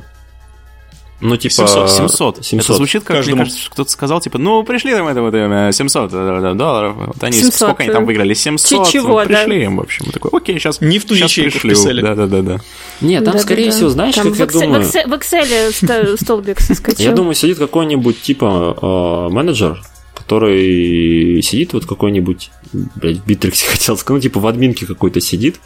[1.21, 1.55] Ну, типа...
[1.55, 2.45] 700, 700.
[2.45, 2.65] 700.
[2.65, 3.37] Это звучит как, Каждому.
[3.37, 6.95] мне кажется, кто-то сказал, типа, ну, пришли там это вот э, 700 э, долларов.
[6.97, 8.35] Вот они, 700, сколько они там э, выиграли?
[8.35, 8.91] 700.
[8.91, 9.25] чего, ну, да.
[9.25, 10.07] пришли им, в общем.
[10.13, 12.03] Такой, окей, сейчас Не в ту ячейку вписали.
[12.03, 12.61] Да-да-да.
[13.01, 13.39] Нет, там, Да-да-да.
[13.39, 14.83] скорее всего, знаешь, Там как в я думаю...
[14.83, 17.05] В Excel, в Excel столбик соскочил.
[17.05, 19.83] Я думаю, сидит какой-нибудь типа э, менеджер,
[20.15, 25.61] который сидит вот какой-нибудь, блядь, в Битриксе хотел сказать, ну типа в админке какой-то сидит,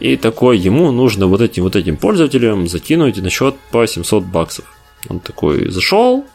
[0.00, 4.64] и такой, ему нужно вот этим вот этим пользователям закинуть на счет по 700 баксов.
[5.08, 6.26] Он такой зашел,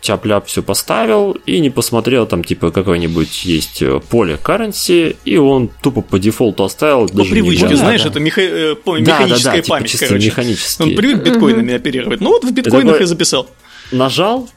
[0.00, 5.68] тяп-ляп все поставил и не посмотрел там типа какое-нибудь есть э, поле currency, и он
[5.82, 7.08] тупо по дефолту оставил.
[7.08, 7.76] По даже не привычке, глядя.
[7.76, 10.26] знаешь, Да, это меха- э, по- да, да, механическая да, типа память, чисто короче.
[10.26, 10.82] механически.
[10.82, 12.20] Он привык биткоинами оперировать.
[12.20, 13.48] Ну вот в биткоинах такой- и записал.
[13.92, 14.48] нажал,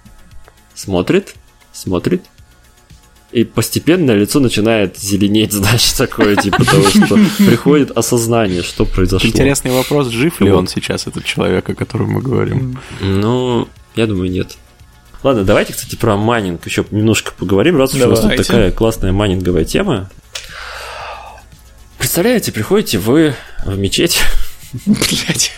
[0.74, 1.36] смотрит,
[1.72, 2.24] смотрит,
[3.36, 9.28] и постепенно лицо начинает зеленеть, знаешь, такое, типа того, что приходит осознание, что произошло.
[9.28, 12.80] Интересный вопрос, жив ли он сейчас, этот человек, о котором мы говорим?
[13.02, 14.56] Ну, я думаю, нет.
[15.22, 19.12] Ладно, давайте, кстати, про майнинг еще немножко поговорим, раз уж у нас тут такая классная
[19.12, 20.10] майнинговая тема.
[21.98, 23.36] Представляете, приходите вы
[23.66, 24.22] в мечеть,
[24.86, 25.52] Блять.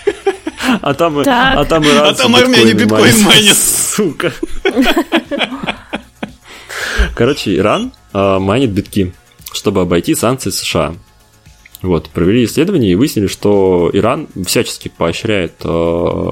[0.82, 3.58] а там, а там, и А там армяне биткоин майнят.
[3.58, 4.34] Сука.
[7.18, 9.12] Короче, Иран а, майнит битки,
[9.52, 10.94] чтобы обойти санкции США.
[11.82, 16.30] Вот, провели исследование и выяснили, что Иран всячески поощряет э,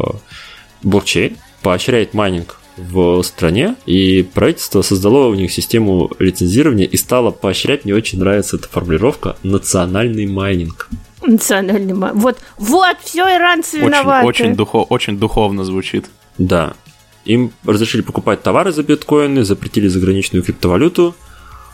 [0.83, 7.85] блокчейн, поощряет майнинг в стране, и правительство создало у них систему лицензирования и стало поощрять,
[7.85, 10.89] мне очень нравится эта формулировка, национальный майнинг.
[11.23, 14.27] Национальный ма- Вот, вот, все иранцы Очень, виноваты.
[14.27, 16.05] очень, духо, очень духовно звучит.
[16.37, 16.73] Да.
[17.25, 21.15] Им разрешили покупать товары за биткоины, запретили заграничную криптовалюту,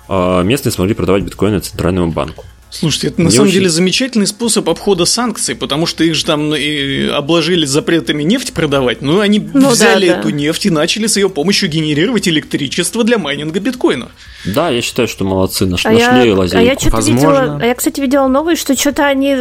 [0.08, 2.46] а местные смогли продавать биткоины центральному банку.
[2.74, 6.24] Слушайте, это на Мне самом очень- деле замечательный способ обхода санкций, потому что их же
[6.24, 9.02] там и обложили запретами нефть продавать.
[9.02, 10.20] Ну, они Ну взяли да, да.
[10.22, 14.12] эту нефть и начали с ее помощью генерировать электричество для майнинга биткоинов.
[14.46, 16.66] Да, я считаю, что молодцы, наш- А нашли я, а лазейку.
[16.66, 17.28] я что-то Возможно.
[17.28, 19.36] видела, а я, кстати, видела новость, что что-то они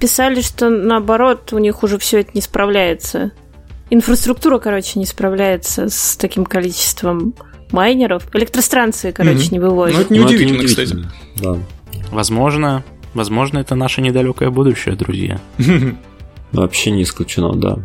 [0.00, 3.30] писали, что наоборот у них уже все это не справляется.
[3.94, 7.34] Инфраструктура, короче, не справляется с таким количеством
[7.72, 8.22] майнеров.
[8.34, 9.48] Электростанции, короче, Мгм.
[9.52, 9.96] не Ну, вывозят.
[9.96, 10.94] Ну, это неудивительно, кстати.
[10.94, 11.12] неудивительно.
[11.36, 11.58] Да.
[12.10, 15.38] Возможно, возможно, это наше недалекое будущее, друзья.
[16.52, 17.78] Вообще не исключено, да.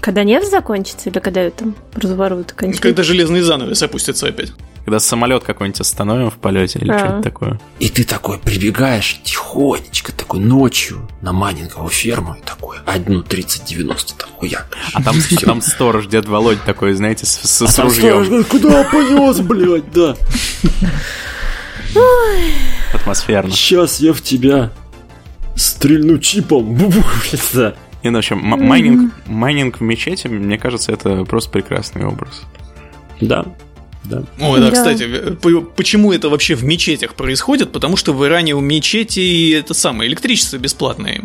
[0.00, 2.82] Когда нефть закончится или когда ее там разворуют окончательно?
[2.82, 4.52] Когда железный занавес опустится опять.
[4.88, 6.98] Когда самолет какой-нибудь остановим в полете или А.
[6.98, 7.60] что-то такое.
[7.78, 14.30] И ты такой прибегаешь тихонечко, такой ночью на майнинговую ферму и такой, одну 3090 там
[14.38, 14.66] хуяк.
[14.94, 18.24] А там, там сторож, дед Володь такой, знаете, с, с- с А там ружьем.
[18.24, 20.16] сторож куда понес, блядь, да.
[22.94, 23.50] Атмосферно.
[23.50, 24.70] Сейчас я в тебя
[25.54, 26.78] стрельну чипом.
[27.52, 27.74] Да.
[28.02, 32.42] И, ну, в общем, майнинг, майнинг в мечети, мне кажется, это просто прекрасный образ.
[33.20, 33.44] Да,
[34.04, 34.22] да.
[34.40, 34.72] Ой, да, Да.
[34.72, 35.08] кстати,
[35.76, 37.72] почему это вообще в мечетях происходит?
[37.72, 41.22] Потому что в Иране у мечети это самое электричество бесплатное.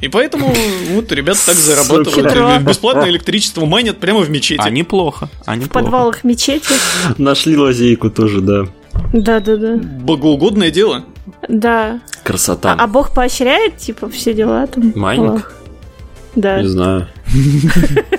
[0.00, 0.54] И поэтому
[0.90, 1.74] вот ребята так Хитро.
[1.74, 2.62] зарабатывают.
[2.62, 4.60] Бесплатное электричество майнят прямо в мечети.
[4.64, 5.84] А неплохо, а В неплохо.
[5.84, 6.72] подвалах мечети.
[7.18, 8.66] Нашли лазейку тоже, да.
[9.12, 9.76] Да-да-да.
[9.76, 11.04] Богоугодное дело.
[11.48, 12.00] Да.
[12.24, 12.74] Красота.
[12.78, 14.92] А, а Бог поощряет, типа, все дела там?
[14.94, 15.52] Майнинг?
[16.34, 16.62] Да.
[16.62, 17.08] Не знаю.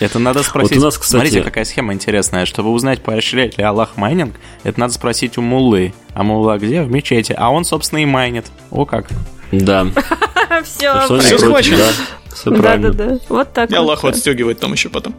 [0.00, 0.72] Это надо спросить.
[0.76, 2.46] Вот у нас, кстати- Смотрите, какая схема интересная.
[2.46, 5.92] Чтобы узнать, поощряет ли Аллах майнинг, это надо спросить у муллы.
[6.14, 6.82] А мулла где?
[6.82, 7.34] В мечети.
[7.36, 8.46] А он, собственно, и майнит.
[8.70, 9.06] О как.
[9.50, 9.86] Да.
[10.64, 11.06] Все.
[11.06, 11.76] Против, схвачено.
[11.78, 11.84] да.
[12.40, 12.92] Все правильно.
[12.92, 13.20] Да-да-да.
[13.28, 13.80] Вот так И вот.
[13.80, 15.14] Аллаху отстегивает там еще потом.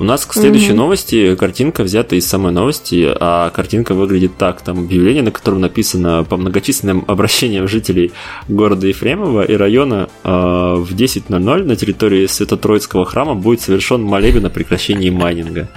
[0.00, 4.60] У нас к следующей новости картинка взята из самой новости, а картинка выглядит так.
[4.60, 8.12] Там объявление, на котором написано по многочисленным обращениям жителей
[8.48, 14.50] города Ефремова и района э, в 10.00 на территории Свято-Троицкого храма будет совершен молебен о
[14.50, 15.68] прекращении майнинга.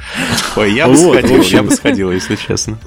[0.56, 1.58] Ой, я бы Вот, сходил, общем.
[1.58, 2.80] я бы сходил, если честно.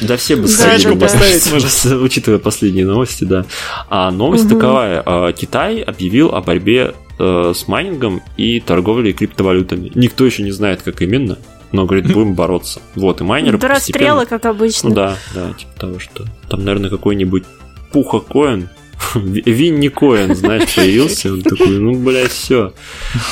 [0.00, 1.96] Да все бы сходили, да, да.
[1.96, 3.46] учитывая последние новости, да.
[3.88, 5.02] А новость таковая.
[5.04, 9.90] а, Китай объявил о борьбе э, с майнингом и торговлей криптовалютами.
[9.94, 11.38] Никто еще не знает, как именно,
[11.70, 12.82] но говорит, будем бороться.
[12.94, 14.26] Вот, и майнеры расстрелы, постепенно...
[14.26, 14.88] как обычно.
[14.88, 17.44] Ну да, да, типа того, что там, наверное, какой-нибудь
[17.92, 18.68] Пуха Коин,
[19.14, 21.32] Винни Коин, знаешь, появился.
[21.32, 22.72] Он такой, ну, блядь, все.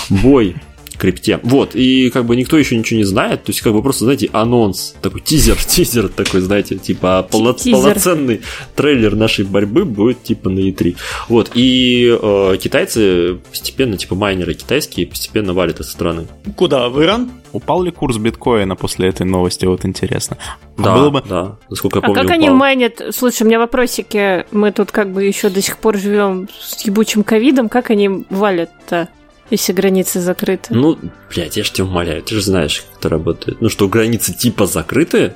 [0.09, 0.57] Бой
[1.01, 1.41] крипте.
[1.43, 4.29] Вот, и как бы никто еще ничего не знает, то есть как бы просто, знаете,
[4.33, 7.73] анонс, такой тизер, тизер такой, знаете, типа полно- Тизер.
[7.81, 8.41] полноценный
[8.77, 10.97] трейлер нашей борьбы будет типа на E3.
[11.29, 16.27] Вот, и э, китайцы постепенно, типа майнеры китайские, постепенно валят из страны.
[16.57, 16.89] Куда?
[16.89, 17.31] В Иран?
[17.53, 19.67] Упал ли курс биткоина после этой новости?
[19.67, 20.37] Вот интересно.
[20.79, 21.23] А Да, было бы...
[21.29, 22.57] да, насколько я А помню, как они упал.
[22.59, 23.01] майнят?
[23.13, 24.45] Слушай, у меня вопросики.
[24.53, 27.69] Мы тут как бы еще до сих пор живем с ебучим ковидом.
[27.69, 29.09] Как они валят-то,
[29.51, 30.75] если границы закрыты?
[30.75, 30.99] Ну,
[31.35, 33.61] блядь, я ж тебя умоляю, ты же знаешь, как это работает.
[33.61, 35.35] Ну что, границы типа закрыты,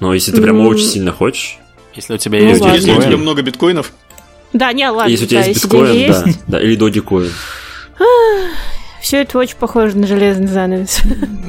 [0.00, 1.58] но если ты прям Ну, очень сильно хочешь,
[1.94, 2.76] Если у тебя Ну есть ладно.
[2.76, 3.92] Если у тебя много биткоинов,
[4.52, 7.32] Да, не, ладно, если у тебя да, есть биткоин, да, есть, да, или додикоин.
[9.00, 11.02] Все это очень похоже на железный занавес.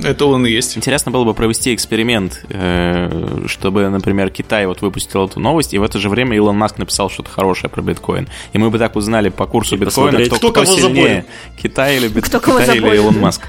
[0.04, 0.78] это он и есть.
[0.78, 5.84] Интересно было бы провести эксперимент, э, чтобы, например, Китай вот выпустил эту новость, и в
[5.84, 8.28] это же время Илон Маск написал что-то хорошее про биткоин.
[8.54, 11.26] И мы бы так узнали по курсу И биткоина, кто, кто кто кого сильнее.
[11.62, 12.26] Китай или, бит...
[12.26, 12.96] Кто кого Китай или.
[12.96, 13.42] Илон Маск.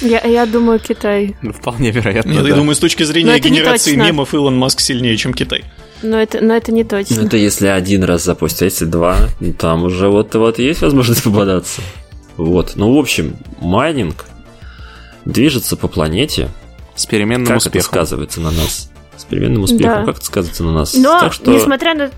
[0.00, 1.34] Я, я думаю, Китай.
[1.40, 2.48] Ну, Вполне вероятно, Нет, да.
[2.48, 5.64] я думаю, с точки зрения генерации мемов Илон Маск сильнее, чем Китай.
[6.02, 7.16] Но это, но это не точно.
[7.20, 10.82] Ну, это если один раз запустить, а если два, ну, там уже вот, вот есть
[10.82, 11.80] возможность попадаться.
[12.36, 14.26] Вот, ну, в общем, майнинг
[15.24, 16.48] движется по планете.
[16.94, 17.86] С переменным Как это успехом.
[17.86, 18.90] сказывается на нас?
[19.16, 20.00] С переменным успехом.
[20.00, 20.04] Да.
[20.04, 20.94] Как это сказывается на нас?
[20.94, 22.10] Но, так что несмотря на...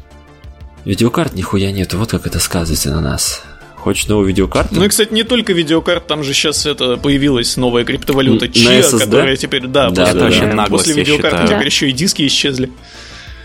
[0.84, 1.94] видеокарт нихуя нет.
[1.94, 3.42] Вот как это сказывается на нас.
[3.76, 4.74] Хочешь новую видеокарту?
[4.74, 9.36] Ну и, кстати, не только видеокарт, там же сейчас это появилась новая криптовалюта Chia, которая
[9.36, 11.48] теперь, да, Да, после, да, да, наглость, после я видеокарт считаю.
[11.48, 12.70] теперь еще и диски исчезли.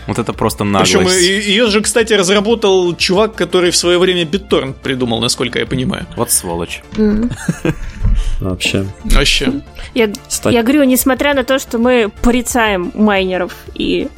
[0.06, 0.92] Вот это просто наглость.
[0.92, 6.06] Причем ее же, кстати, разработал чувак, который в свое время BitTorrent придумал, насколько я понимаю.
[6.16, 6.82] Вот сволочь.
[8.40, 8.86] Вообще.
[9.04, 9.62] Вообще.
[9.94, 10.10] Я,
[10.44, 14.08] я говорю, несмотря на то, что мы порицаем майнеров и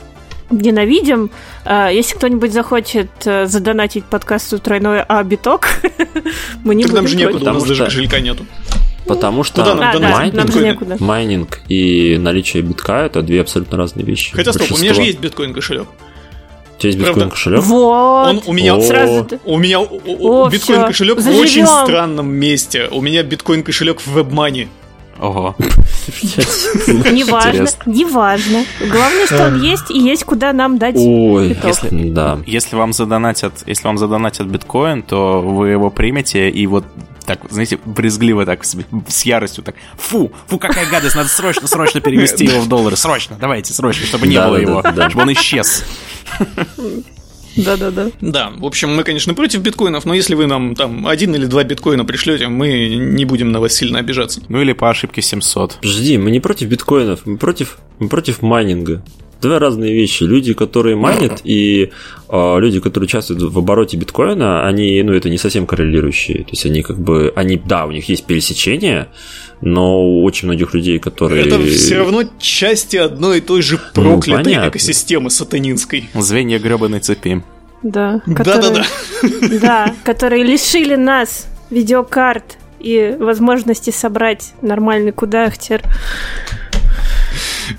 [0.51, 1.31] ненавидим,
[1.65, 5.69] э, если кто-нибудь захочет э, задонатить подкасту тройной А биток,
[6.65, 8.47] мы не Так нам будем же некуда, у нас даже кошелька нету.
[9.06, 10.32] Потому что Куда нам А, да, донатить?
[10.35, 10.66] нам же Биткоины?
[10.68, 10.97] некуда.
[10.98, 14.32] майнинг и наличие битка это две абсолютно разные вещи.
[14.35, 15.86] Хотя стоп, у меня же есть биткоин кошелек.
[16.76, 17.60] У тебя есть биткоин кошелек?
[17.62, 18.28] Вот.
[18.28, 18.81] Он у меня О.
[18.81, 22.89] Сразу У меня О, биткоин кошелек в очень странном месте.
[22.90, 24.68] У меня биткоин кошелек в WebMoney.
[25.20, 25.55] Ого.
[26.86, 28.64] Неважно, неважно.
[28.81, 30.97] Главное, что он есть и есть куда нам дать.
[30.97, 32.10] Ой, если...
[32.10, 32.40] да.
[32.47, 36.85] Если вам задонатят, если вам задонатят биткоин, то вы его примете и вот
[37.26, 42.44] так, знаете, брезгливо так с, яростью так, фу, фу, какая гадость, надо срочно, срочно перевести
[42.44, 45.32] его в доллары, срочно, давайте, срочно, чтобы не Да, было да, его, да, чтобы он
[45.32, 45.84] исчез.
[47.56, 48.10] Да-да-да.
[48.20, 51.62] Да, в общем, мы, конечно, против биткоинов, но если вы нам там один или два
[51.62, 54.42] биткоина пришлете, мы не будем на вас сильно обижаться.
[54.48, 55.76] Ну или по ошибке 700.
[55.76, 59.05] Подожди, мы не против биткоинов, мы против, мы против майнинга.
[59.40, 60.24] Две разные вещи.
[60.24, 61.90] Люди, которые майнят, и
[62.28, 66.44] э, люди, которые участвуют в обороте биткоина, они, ну, это не совсем коррелирующие.
[66.44, 69.09] То есть они как бы, они, да, у них есть пересечение,
[69.61, 71.47] но у очень многих людей, которые...
[71.47, 76.09] Это все равно части одной и той же ну, проклятой ну, экосистемы сатанинской.
[76.15, 77.43] Звенья гребаной цепи.
[77.82, 78.23] Да.
[78.27, 78.85] Да-да-да.
[79.61, 85.82] Да, которые лишили нас видеокарт и возможности собрать нормальный кудахтер.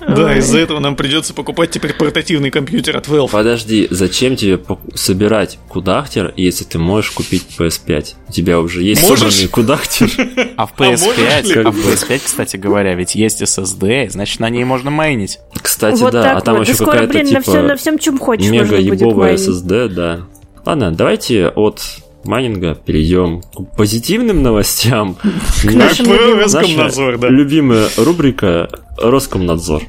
[0.00, 3.30] Да, из-за этого нам придется покупать теперь портативный компьютер от Valve.
[3.30, 4.60] Подожди, зачем тебе
[4.94, 8.14] собирать кудахтер, если ты можешь купить PS5?
[8.28, 9.18] У тебя уже есть можешь?
[9.20, 10.10] собранный кудахтер.
[10.56, 14.64] А в PS5, а, а в PS5, кстати говоря, ведь есть SSD, значит на ней
[14.64, 15.38] можно майнить.
[15.60, 16.68] Кстати, вот да, а там вот.
[16.68, 20.20] еще какая-то типа на, на всем, чем хочешь, мега ебовая SSD, да.
[20.64, 21.80] Ладно, давайте от
[22.26, 25.16] майнинга перейдем к позитивным новостям.
[25.64, 27.28] Наш Роскомнадзор, да.
[27.28, 29.82] Любимая рубрика Роскомнадзор.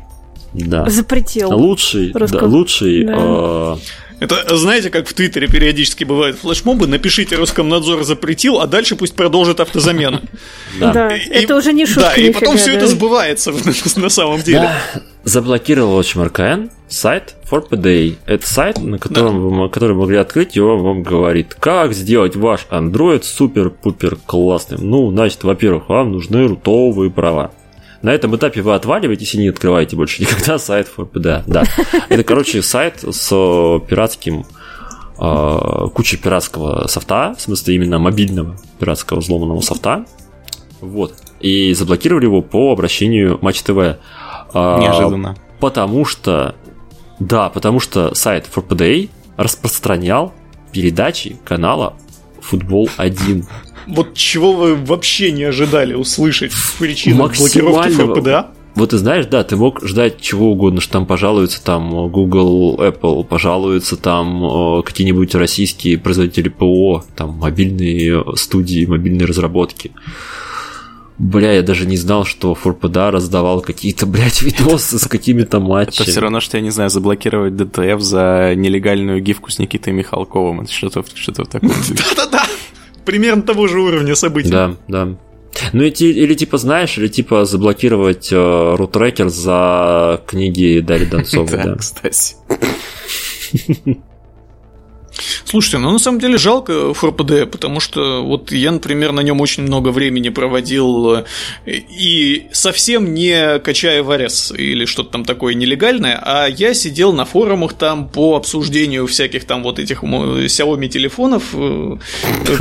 [0.53, 0.89] Да.
[0.89, 1.51] Запретил.
[1.51, 2.39] Лучший, Роском...
[2.39, 3.03] да, лучший.
[3.05, 3.13] Да.
[3.17, 3.75] Э...
[4.19, 9.59] Это, знаете, как в Твиттере периодически бывают флешмобы, напишите Роскомнадзор запретил, а дальше пусть продолжит
[9.59, 10.21] автозамену.
[10.79, 12.13] Да, да это уже не шутка.
[12.15, 13.51] Да, и потом все это сбывается
[13.95, 14.69] на самом деле.
[15.23, 18.15] Заблокировал HMRKN сайт for PDA.
[18.25, 22.35] Это сайт, на котором вы, который вы могли открыть, и он вам говорит, как сделать
[22.35, 24.89] ваш Android супер-пупер классным.
[24.89, 27.51] Ну, значит, во-первых, вам нужны рутовые права.
[28.01, 31.43] На этом этапе вы отваливаетесь и не открываете больше никогда сайт ForPDA.
[31.47, 31.63] Да.
[32.09, 33.29] Это, короче, сайт с
[33.87, 34.45] пиратским
[35.17, 40.05] а, куча пиратского софта, в смысле именно мобильного пиратского взломанного софта.
[40.79, 41.13] Вот.
[41.39, 43.97] И заблокировали его по обращению Матч ТВ.
[44.53, 45.35] А, Неожиданно.
[45.59, 46.55] Потому что,
[47.19, 50.33] да, потому что сайт ForPDA распространял
[50.71, 51.95] передачи канала
[52.41, 53.45] Футбол 1
[53.87, 58.51] вот чего вы вообще не ожидали услышать в причинах блокировки ФПДА?
[58.75, 63.23] Вот ты знаешь, да, ты мог ждать чего угодно, что там пожалуются там Google, Apple,
[63.23, 69.93] пожалуются там э, какие-нибудь российские производители ПО, там мобильные студии, мобильные разработки.
[71.19, 76.03] Бля, я даже не знал, что ForPDA раздавал какие-то, блядь, видосы с какими-то матчами.
[76.03, 80.61] Это все равно, что, я не знаю, заблокировать ДТФ за нелегальную гифку с Никитой Михалковым.
[80.61, 81.69] Это что-то что такое.
[81.89, 82.43] Да-да-да
[83.07, 84.49] примерно того же уровня событий.
[84.49, 85.15] Да, да.
[85.73, 91.63] Ну или, или типа знаешь, или типа заблокировать э, рутрекер за книги Дарьи Донцовой.
[91.63, 92.35] Да, кстати.
[95.45, 99.63] Слушайте, ну на самом деле жалко ФРПД, потому что вот я, например, на нем очень
[99.63, 101.25] много времени проводил э,
[101.65, 107.73] и совсем не качая варес или что-то там такое нелегальное, а я сидел на форумах
[107.73, 111.97] там по обсуждению всяких там вот этих Xiaomi телефонов, э,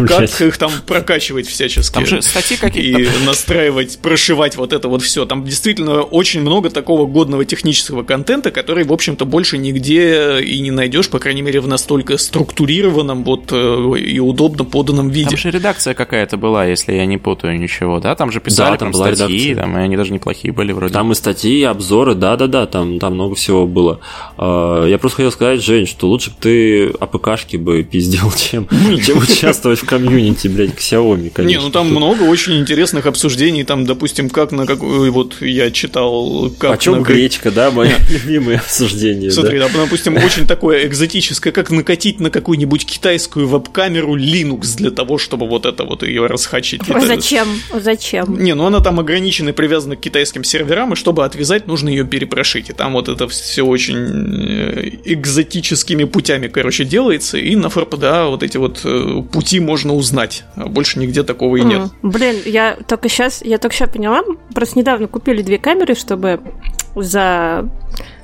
[0.08, 1.94] как их там прокачивать всячески.
[1.94, 3.00] Там же статьи какие-то.
[3.00, 5.26] И настраивать, прошивать вот это вот все.
[5.26, 10.70] Там действительно очень много такого годного технического контента, который, в общем-то, больше нигде и не
[10.70, 15.30] найдешь, по крайней мере, в настолько структурированном структурированном вот э, и удобно поданном виде.
[15.30, 18.14] Там же редакция какая-то была, если я не путаю ничего, да?
[18.14, 19.56] Там же писали да, там прям статьи, редакция.
[19.56, 20.92] там, и они даже неплохие были вроде.
[20.92, 24.00] Там и статьи, и обзоры, да-да-да, там, там много всего было.
[24.38, 28.68] А, я просто хотел сказать, Жень, что лучше бы ты АПКшки бы пиздил, чем,
[29.04, 31.58] чем участвовать в комьюнити, блядь, к Xiaomi, конечно.
[31.58, 36.50] Не, ну там много очень интересных обсуждений, там, допустим, как на какой, вот я читал,
[36.58, 39.30] как О чем гречка, да, мои любимые обсуждения.
[39.30, 45.48] Смотри, допустим, очень такое экзотическое, как накатить на какую-нибудь китайскую веб-камеру Linux для того, чтобы
[45.48, 46.82] вот это вот ее расхачить.
[46.86, 47.48] Зачем?
[47.72, 48.38] Зачем?
[48.38, 52.04] Не, ну она там ограничена и привязана к китайским серверам, и чтобы отвязать, нужно ее
[52.04, 52.68] перепрошить.
[52.68, 58.42] И там вот это все очень э, экзотическими путями, короче, делается, и на FRPDA вот
[58.42, 60.44] эти вот э, пути можно узнать.
[60.56, 61.80] А больше нигде такого и нет.
[61.80, 64.22] Mm, блин, я только сейчас, я только сейчас поняла,
[64.54, 66.40] просто недавно купили две камеры, чтобы
[66.94, 67.66] за...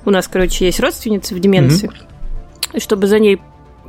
[0.05, 1.89] У нас, короче, есть родственница в деменции.
[1.89, 2.81] Mm-hmm.
[2.81, 3.39] чтобы за ней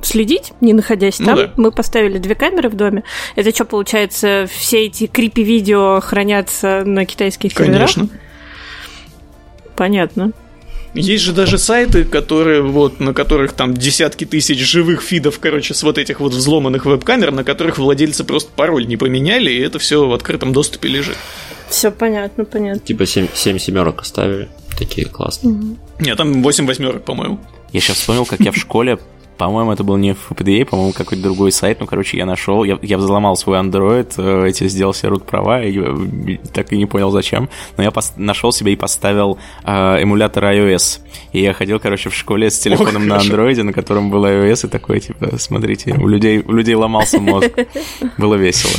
[0.05, 1.35] следить, не находясь ну, там.
[1.38, 1.51] Да.
[1.57, 3.03] Мы поставили две камеры в доме.
[3.35, 7.93] Это что, получается, все эти крипи-видео хранятся на китайских серверах?
[7.93, 8.09] Конечно.
[9.75, 10.31] Понятно.
[10.93, 15.81] Есть же даже сайты, которые вот, на которых там десятки тысяч живых фидов, короче, с
[15.81, 20.07] вот этих вот взломанных веб-камер, на которых владельцы просто пароль не поменяли, и это все
[20.07, 21.17] в открытом доступе лежит.
[21.67, 22.80] Все понятно, понятно.
[22.80, 24.49] Типа 7, 7 семерок оставили.
[24.77, 25.55] Такие классные.
[25.55, 25.77] Угу.
[25.99, 27.39] Нет, там 8 восьмерок, по-моему.
[27.71, 28.99] Я сейчас вспомнил, как я в школе
[29.38, 31.80] По-моему, это был не FPDA, по-моему, какой-то другой сайт.
[31.80, 35.64] Ну, короче, я нашел, я, я взломал свой Android, э, эти сделал себе root права,
[35.64, 37.49] и, и так и не понял, зачем.
[37.77, 40.99] Но я пос- нашел себе и поставил э, эмулятор iOS.
[41.31, 44.68] И я ходил, короче, в школе с телефоном О, на Android, на котором был iOS,
[44.68, 47.51] и такой, типа, смотрите, у людей, у людей ломался мозг.
[48.18, 48.72] Было весело.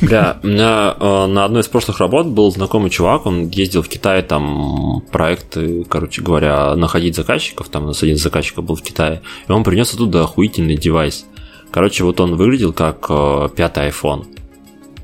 [0.00, 3.88] Бля, у меня э, на одной из прошлых работ был знакомый чувак, он ездил в
[3.88, 8.82] Китай, там, проекты, короче говоря, находить заказчиков, там у нас один из заказчиков был в
[8.82, 11.26] Китае, и он принес оттуда охуительный девайс.
[11.72, 14.26] Короче, вот он выглядел как э, пятый iPhone.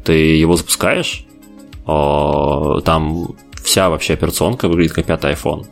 [0.04, 1.26] Ты его запускаешь,
[1.86, 5.66] э, там вся вообще операционка выглядит как пятый iPhone.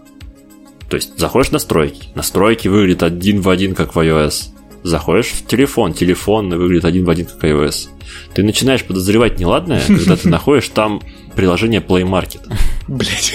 [0.88, 4.51] То есть заходишь в настройки, настройки выглядят один в один, как в iOS.
[4.82, 7.88] Заходишь в телефон, телефон выглядит один в один, как iOS.
[8.34, 11.00] Ты начинаешь подозревать неладное, когда ты находишь там
[11.36, 12.40] приложение Play Market.
[12.88, 13.34] Блять.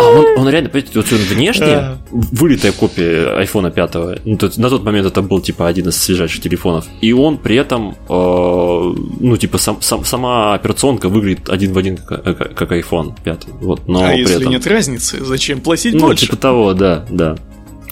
[0.00, 4.24] А он, он реально, понимаете, вот он внешне вылитая копия iPhone 5.
[4.24, 6.86] Ну, то, на тот момент это был типа один из свежайших телефонов.
[7.00, 11.96] И он при этом, э, ну, типа, сам, сам, сама операционка выглядит один в один,
[11.96, 13.46] как, как iPhone 5.
[13.60, 14.52] Вот, но а при если этом...
[14.52, 16.26] нет разницы, зачем платить ну, больше?
[16.26, 17.36] типа того, да, да.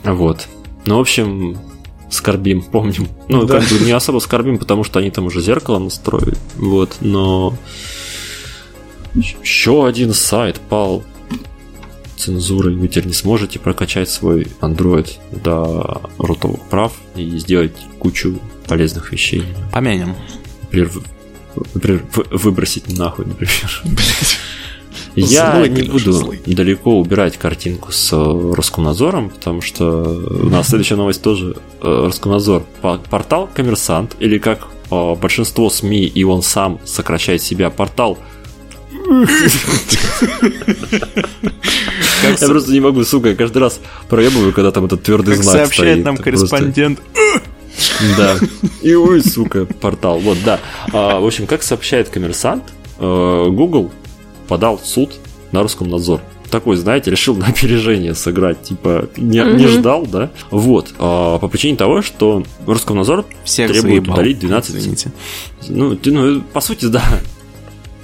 [0.05, 0.47] Вот.
[0.86, 1.58] Ну, в общем,
[2.10, 3.08] скорбим, помним.
[3.28, 3.60] Ну, да.
[3.60, 6.36] как бы не особо скорбим, потому что они там уже зеркало настроили.
[6.56, 7.54] Вот, но...
[9.14, 11.02] Еще один сайт пал
[12.16, 12.76] цензурой.
[12.76, 19.42] Вы теперь не сможете прокачать свой Android до рутовых прав и сделать кучу полезных вещей.
[19.72, 20.14] Помянем.
[20.62, 20.90] Например,
[21.74, 23.80] например выбросить нахуй, например.
[23.84, 24.38] Блять.
[25.16, 26.40] Я злой, не буду злой.
[26.47, 32.64] далеко убирать картинку с Роскомнадзором, потому что у нас следующая новость тоже Роскомнадзор.
[32.82, 38.18] Портал Коммерсант, или как большинство СМИ и он сам сокращает себя, портал
[42.40, 46.05] я просто не могу, сука, я каждый раз проебываю, когда там этот твердый знак сообщает
[46.05, 47.01] нам корреспондент.
[48.16, 48.36] Да.
[48.82, 50.18] И ой, сука, портал.
[50.18, 50.60] Вот, да.
[50.93, 52.64] А, в общем, как сообщает коммерсант,
[52.98, 53.93] э, Google
[54.48, 55.12] подал в суд
[55.52, 56.20] на Роскомнадзор.
[56.51, 59.56] Такой, знаете, решил на опережение сыграть, типа, не, mm-hmm.
[59.56, 60.31] не ждал, да?
[60.51, 64.14] Вот, а, по причине того, что Роскомнадзор Всех требует заебал.
[64.14, 64.77] удалить 12...
[64.77, 65.12] Извините.
[65.68, 67.02] Ну, ну, по сути, да,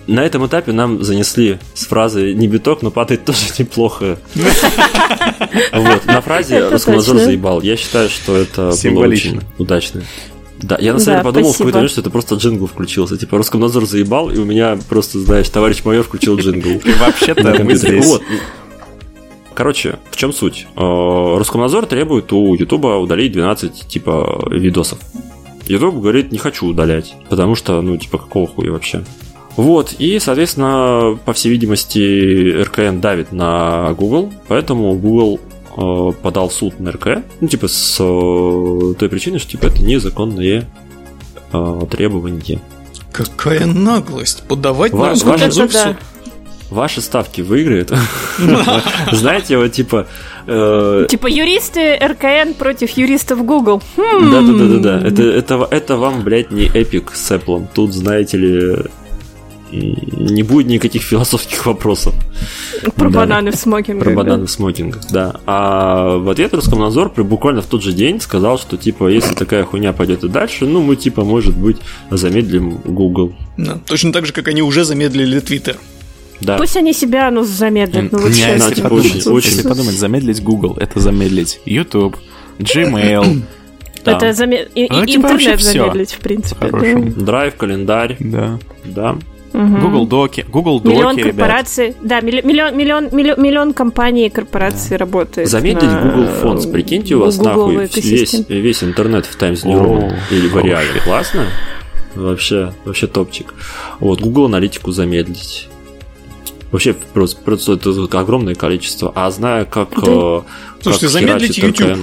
[0.07, 4.19] на этом этапе нам занесли с фразы «не биток, но падает тоже неплохо».
[5.73, 7.61] Вот, на фразе «Роскомнадзор заебал».
[7.63, 10.03] Я считаю, что это было очень удачно.
[10.63, 13.17] Да, я на самом деле подумал в какой-то момент, что это просто джингл включился.
[13.17, 16.81] Типа Роскомнадзор заебал, и у меня просто, знаешь, товарищ майор включил джингл.
[16.85, 18.07] И вообще-то мы здесь.
[18.07, 18.23] Вот.
[19.55, 20.67] Короче, в чем суть?
[20.77, 24.99] Роскомнадзор требует у Ютуба удалить 12 типа видосов.
[25.67, 29.05] Ютуб говорит, не хочу удалять, потому что, ну, типа, какого хуя вообще?
[29.57, 35.41] Вот, и, соответственно, по всей видимости, РКН давит на Google, поэтому Google
[35.77, 40.67] э, подал суд на РК, ну, типа, с э, той причиной, что, типа, это незаконные
[41.53, 42.61] э, требования.
[43.13, 45.97] Какая наглость подавать Ва- на Роскомнадзор в суд.
[46.71, 47.93] Ваши ставки выиграют.
[49.13, 50.07] Знаете, вот типа...
[50.47, 53.83] э, Типа юристы РКН против юристов Google.
[53.97, 55.07] Да-да-да-да.
[55.07, 57.67] Это, это, это вам, блядь, не эпик с Apple.
[57.75, 58.77] Тут, знаете ли,
[59.73, 62.15] не будет никаких философских вопросов.
[62.95, 63.21] Про да.
[63.21, 64.05] бананы в смокингах.
[64.05, 65.41] Про бананы в смокингах, да.
[65.47, 69.93] А в ответ Роскомнадзор буквально в тот же день сказал, что типа, если такая хуйня
[69.93, 71.79] пойдет и дальше, ну мы типа, может быть,
[72.11, 73.35] замедлим Google.
[73.57, 75.77] Да, точно так же, как они уже замедлили Twitter.
[76.41, 76.59] Да.
[76.59, 78.11] Пусть они себя ну, замедлят.
[78.11, 78.61] Ну, вот Не, сейчас.
[78.61, 82.17] если, типа, подумать, очень- очень- если подумать, замедлить Google, это замедлить YouTube,
[82.59, 83.43] Gmail,
[84.05, 84.17] Да.
[84.17, 86.71] Это заме- и- Ну, и типа, интернет замедлить, в принципе.
[86.73, 87.23] да.
[87.23, 88.59] Драйв, календарь, Да.
[88.85, 89.17] да.
[89.53, 89.81] Мгм.
[89.81, 90.47] Google Доки.
[90.49, 91.35] Google Доки, Миллион ребят.
[91.37, 95.49] корпораций, да, милли- миллион, миллион, миллион, миллион компаний и корпораций работает.
[95.49, 96.71] Замедлить на Google Fonts.
[96.73, 100.57] Прикиньте, у вас гугловой нахуй весь, весь интернет в Times New Roman или в.
[100.57, 101.01] Ариале.
[101.05, 101.47] Классно?
[102.15, 103.55] Вообще, вообще топчик.
[104.01, 105.69] Вот, Google аналитику замедлить.
[106.71, 109.13] Вообще, просто, просто это огромное количество.
[109.15, 109.91] А зная, как...
[109.97, 110.11] Да.
[110.11, 110.41] э,
[110.81, 111.99] Слушайте, как замедлите YouTube.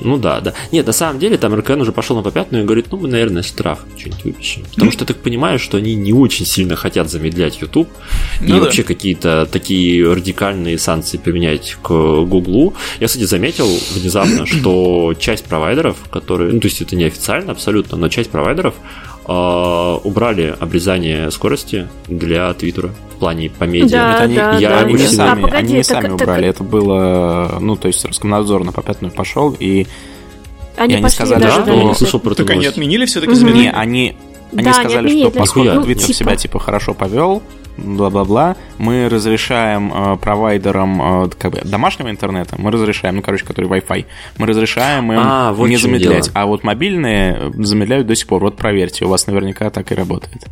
[0.00, 0.52] Ну да, да.
[0.72, 3.42] Нет, на самом деле там РКН уже пошел на попятную и говорит, ну мы, наверное,
[3.42, 4.62] штраф что-нибудь выпишем.
[4.74, 7.88] Потому что я так понимаю, что они не очень сильно хотят замедлять YouTube
[8.40, 8.64] и Ну да.
[8.64, 12.74] вообще какие-то такие радикальные санкции применять к Гуглу.
[13.00, 17.96] Я, кстати, заметил внезапно, что часть провайдеров, которые, ну то есть это не официально абсолютно,
[17.96, 18.74] но часть провайдеров
[19.32, 23.88] убрали обрезание скорости для Твиттера в плане по медиа.
[23.88, 24.78] Да, Это они, да, я да.
[24.80, 26.48] они, очень не сильно- сами, А, погоди, они не так- сами так- убрали.
[26.48, 29.86] Это было, ну, то есть Роскомнадзор на попятную пошел, и
[30.76, 33.32] Они, И они пошли сказали, Да, что- я не слышал про Так они отменили все-таки
[33.32, 33.72] замедление?
[33.72, 34.16] не, они,
[34.52, 35.28] они Да, сказали, что отменили.
[35.30, 36.18] поскольку Ну, Твиттер типа.
[36.18, 37.42] себя типа хорошо повел,
[37.76, 43.68] бла-бла-бла, мы разрешаем э, провайдерам э, как бы, домашнего интернета, мы разрешаем, ну, короче, который
[43.68, 44.04] Wi-Fi,
[44.38, 46.32] мы разрешаем им А, вот не замедлять, дело.
[46.34, 48.42] а вот мобильные замедляют до сих пор.
[48.42, 50.44] Вот проверьте, у вас наверняка так и работает.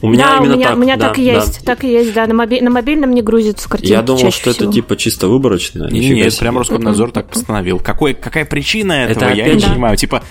[0.00, 0.76] У меня да, именно у меня, так.
[0.76, 1.32] у меня да, так и да.
[1.32, 2.26] есть, так и есть, да.
[2.28, 4.72] На, моби- на мобильном не грузится картинки Я думал, чаще что это всего.
[4.72, 5.88] типа чисто выборочно.
[5.90, 6.40] Нет, себе.
[6.40, 7.80] прям Роскомнадзор так постановил.
[7.80, 9.96] Какой, какая причина этого, я опять не же- понимаю.
[9.96, 10.22] Типа,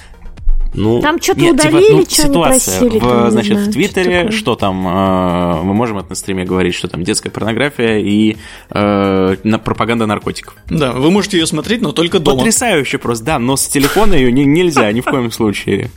[0.75, 2.79] Ну, Там что-то Нет, типа, удалили, ну, что они ситуация.
[2.79, 2.99] просили.
[2.99, 4.31] там, в, не значит, знаю, в Твиттере, такое.
[4.31, 8.37] что там, э, мы можем это на стриме говорить, что там детская порнография и
[8.71, 10.55] э, на- пропаганда наркотиков.
[10.69, 12.37] Да, вы можете ее смотреть, но только дома.
[12.37, 15.89] Потрясающе просто, да, но с телефона ее не- нельзя ни в коем случае.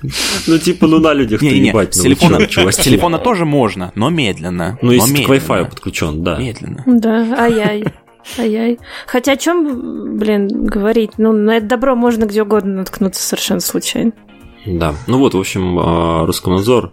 [0.47, 2.81] ну, типа, ну на людях ты Не-не-не, ебать с телефона, научил, чуваки.
[2.81, 4.79] с телефона тоже можно, но медленно.
[4.83, 5.29] Ну, если к.
[5.31, 6.37] Wi-Fi подключен, да.
[6.39, 6.83] Медленно.
[6.87, 7.85] Да, ай-яй.
[8.39, 8.79] Ай-яй.
[9.07, 11.13] Хотя о чем, блин, говорить?
[11.17, 14.13] Ну, на это добро можно где угодно наткнуться совершенно случайно.
[14.67, 14.95] Да.
[15.07, 16.93] Ну вот, в общем, а, Роскомнадзор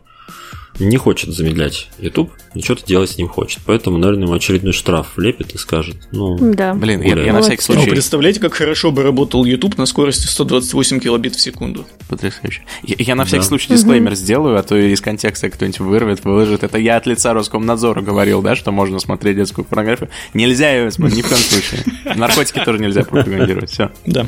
[0.80, 3.61] не хочет замедлять YouTube, и что-то делать с ним хочет.
[3.65, 6.73] Поэтому, наверное, ему очередной штраф влепит и скажет, ну, Да.
[6.73, 7.91] Блин, я, я на всякий Ну, случай...
[7.91, 11.85] представляете, как хорошо бы работал YouTube на скорости 128 килобит в секунду.
[12.09, 12.64] Потрясающе.
[12.83, 13.48] Я, я на всякий Да.
[13.49, 16.64] случай дисклеймер сделаю, а то из контекста кто-нибудь вырвет, выложит.
[16.64, 20.09] Это я от лица Роскомнадзора говорил, да, что можно смотреть детскую порнографию.
[20.33, 21.83] Нельзя ее смотреть ни в коем случае.
[22.15, 23.69] Наркотики тоже нельзя пропагандировать.
[23.69, 23.91] Все.
[24.07, 24.25] Да.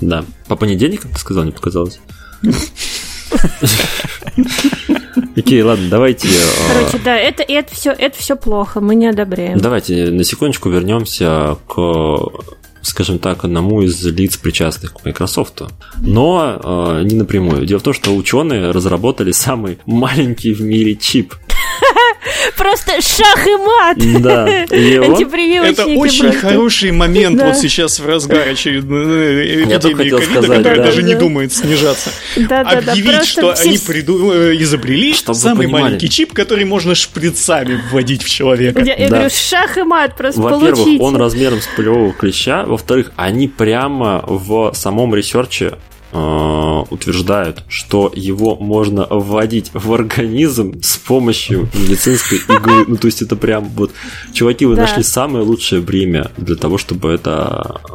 [0.00, 0.24] да.
[0.46, 2.00] По понедельникам ты сказал, не показалось?
[5.36, 6.28] Окей, ладно, давайте...
[6.28, 9.58] а, Короче, да, это, это все, это все плохо, мы не одобряем.
[9.58, 12.18] Давайте на секундочку вернемся к,
[12.82, 15.62] скажем так, одному из лиц, причастных к Microsoft.
[16.00, 17.64] Но э, не напрямую.
[17.66, 21.34] Дело в том, что ученые разработали самый маленький в мире чип.
[22.62, 24.22] Просто шах и мат!
[24.22, 24.48] Да.
[24.70, 30.84] Это очень хороший момент вот сейчас в разгар очередной только эпидемии ковида, которая да.
[30.84, 32.10] даже не думает снижаться.
[32.36, 38.80] Объявить, что они э, изобрели самый маленький чип, который можно шприцами вводить в человека.
[38.82, 42.64] Я, говорю, шах и мат, просто Во-первых, он размером с полевого клеща.
[42.64, 45.74] Во-вторых, они прямо в самом research е
[46.12, 52.84] утверждают, что его можно вводить в организм с помощью медицинской иглы.
[52.86, 53.92] Ну, то есть это прям вот...
[54.32, 54.82] Чуваки, вы Да.
[54.82, 57.94] нашли самое лучшее время для того, чтобы это э,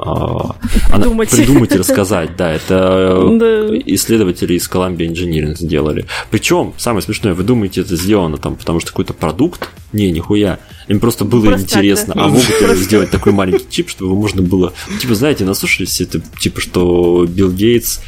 [0.92, 1.30] она- Придумать.
[1.30, 2.36] придумать и рассказать.
[2.38, 3.78] Да, это э, Да.
[3.94, 6.06] исследователи из Columbia Engineering сделали.
[6.32, 9.70] Причем, самое смешное, вы думаете, это сделано там, потому что какой-то продукт?
[9.94, 10.60] Не, нихуя.
[10.88, 12.14] Им просто было Просто так, интересно.
[12.16, 12.24] да.
[12.24, 14.74] А могут ли сделать такой маленький чип, чтобы его можно было...
[15.02, 18.00] Типа, знаете, наслушались это, типа, что Билл Гейтс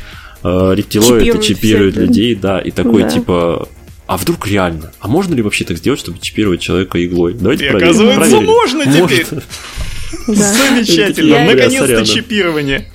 [0.44, 2.08] э, рептилоид Чипирует чипирует всех, да.
[2.08, 3.10] людей, да, и такой, Да.
[3.10, 3.68] типа...
[4.08, 4.92] А вдруг реально?
[5.02, 7.34] А можно ли вообще так сделать, чтобы чипировать человека иглой?
[7.36, 7.90] Давайте И проверим.
[7.90, 8.46] оказывается, Проверим.
[8.48, 9.26] можно теперь.
[10.28, 11.46] Замечательно.
[11.46, 12.90] Наконец-то чипирование.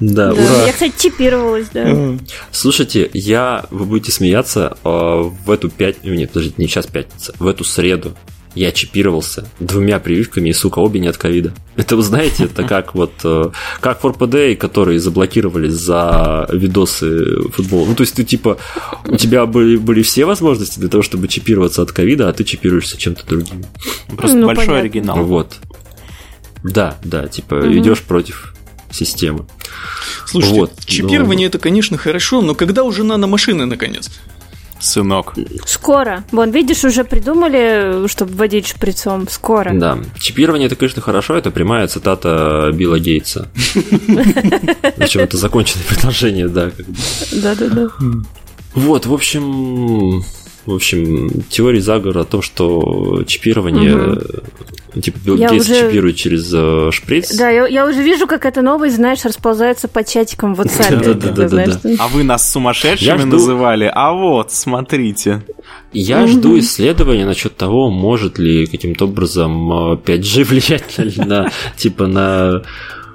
[0.00, 0.66] Да, Да, ура.
[0.66, 2.16] Я, кстати, чипировалась, да.
[2.52, 7.46] Слушайте, я, вы будете смеяться, э, в эту пятницу, нет, подождите, не сейчас пятница, в
[7.46, 8.14] эту среду
[8.58, 11.52] я чипировался двумя прививками, и, сука, обе не от ковида.
[11.76, 17.86] Это, вы знаете, это как вот, э, как 4PD, которые заблокировали за видосы футбола.
[17.86, 18.58] Ну, то есть ты, типа,
[19.06, 22.96] у тебя были, были все возможности для того, чтобы чипироваться от ковида, а ты чипируешься
[22.98, 23.64] чем-то другим.
[24.16, 24.80] Просто Ну, большой понятно.
[24.80, 25.24] оригинал.
[25.24, 25.56] Вот.
[26.64, 27.78] Да, да, типа, Мгм.
[27.78, 28.54] идешь против
[28.90, 29.46] системы.
[30.26, 34.10] Слушайте, Вот, чипирование это, конечно, хорошо, но когда уже наномашины, наконец?
[34.80, 35.34] Сынок.
[35.66, 36.24] Скоро.
[36.30, 39.28] Вон, видишь, уже придумали, чтобы вводить шприцом.
[39.28, 39.72] Скоро.
[39.74, 39.98] Да.
[40.18, 43.48] Чипирование это, конечно, хорошо, это прямая цитата Билла Гейтса.
[44.96, 46.70] Причем это законченное предложение, да.
[46.70, 46.96] как бы.
[47.32, 47.88] Да-да-да.
[48.74, 50.22] Вот, в общем,
[50.66, 54.18] в общем, теории заговора о том, что чипирование,
[55.00, 57.36] типа Билл Я Гейтс уже- чипирует через э, шприц.
[57.36, 61.96] Да, я, я уже вижу, как эта новость, знаешь, расползается по чатикам в WhatsApp.
[61.98, 63.90] А вы нас сумасшедшими называли?
[63.92, 65.42] А вот, смотрите.
[65.92, 70.44] Я жду исследования насчет того, может ли каким-то образом э, 5G
[70.98, 72.62] влиять на, на, типа на,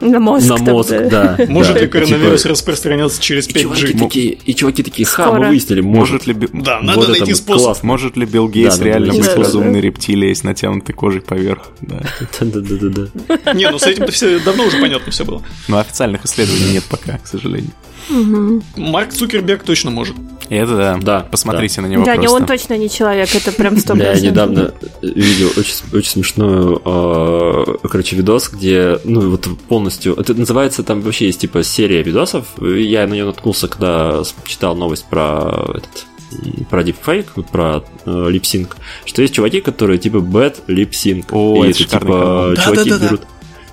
[0.03, 0.47] На мозг.
[0.49, 1.35] на мозг, да.
[1.37, 1.45] да.
[1.49, 3.99] Может да, ли типа- коронавирус распространяться через И чуваки 5G?
[3.99, 6.25] такие, и чуваки такие, ха, мы выяснили, может.
[6.25, 7.81] Может ли, Да, надо найти способ.
[7.83, 11.69] может ли Билл Гейтс Да, реально быть разумной рептилией с натянутой кожей поверх?
[11.81, 12.01] Да.
[12.41, 13.53] Да-да-да-да.
[13.53, 15.41] Не, ну с этим-то все давно уже понятно все было.
[15.67, 17.71] Но официальных исследований нет пока, к сожалению.
[18.75, 20.15] Марк Цукерберг точно может.
[20.49, 20.97] Это да.
[21.01, 22.35] Да, Посмотрите на него Да, не, просто.
[22.35, 28.15] он точно не человек, это прям сто Я недавно видел очень, очень смешную, э, короче,
[28.15, 33.13] видос, где, ну, вот полностью, это называется, там вообще есть, типа, серия видосов, я на
[33.13, 36.05] нее наткнулся, когда читал новость про этот,
[36.69, 38.75] про дипфейк, про э, липсинг,
[39.05, 42.55] что есть чуваки, которые, типа, bad lip-sync, О, и это это, типа, канал.
[42.55, 43.05] чуваки Да-да-да-да.
[43.05, 43.27] берут Да,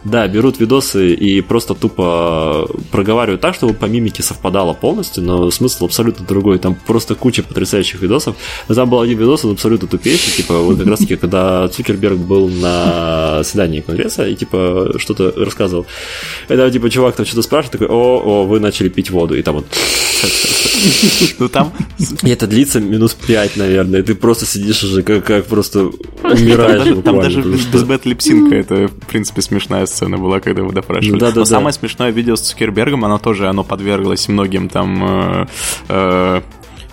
[0.05, 6.27] берут видосы и просто тупо проговаривают так, чтобы по мимике совпадало полностью, но смысл абсолютно
[6.27, 6.59] другой.
[6.59, 8.37] Там просто куча потрясающих видосов.
[8.69, 12.19] Но там был один видос, он абсолютно тупейший, типа вот как раз таки, когда Цукерберг
[12.19, 15.87] был на свидании Конгресса и типа что-то рассказывал.
[16.49, 19.57] Это типа чувак там что-то спрашивает, такой, о, о, вы начали пить воду, и там
[19.57, 19.67] вот
[21.39, 21.73] ну там...
[22.23, 25.91] И это длится минус 5, наверное, и ты просто сидишь уже как, как просто
[26.23, 27.03] умираешь.
[27.05, 30.73] Там даже, без bad lip sync а это, в принципе, смешная сцена была, когда вы
[30.73, 31.33] допрашивали.
[31.35, 35.47] Но самое смешное видео с Цукербергом, оно тоже, оно подверглось многим там э,
[35.89, 36.41] э,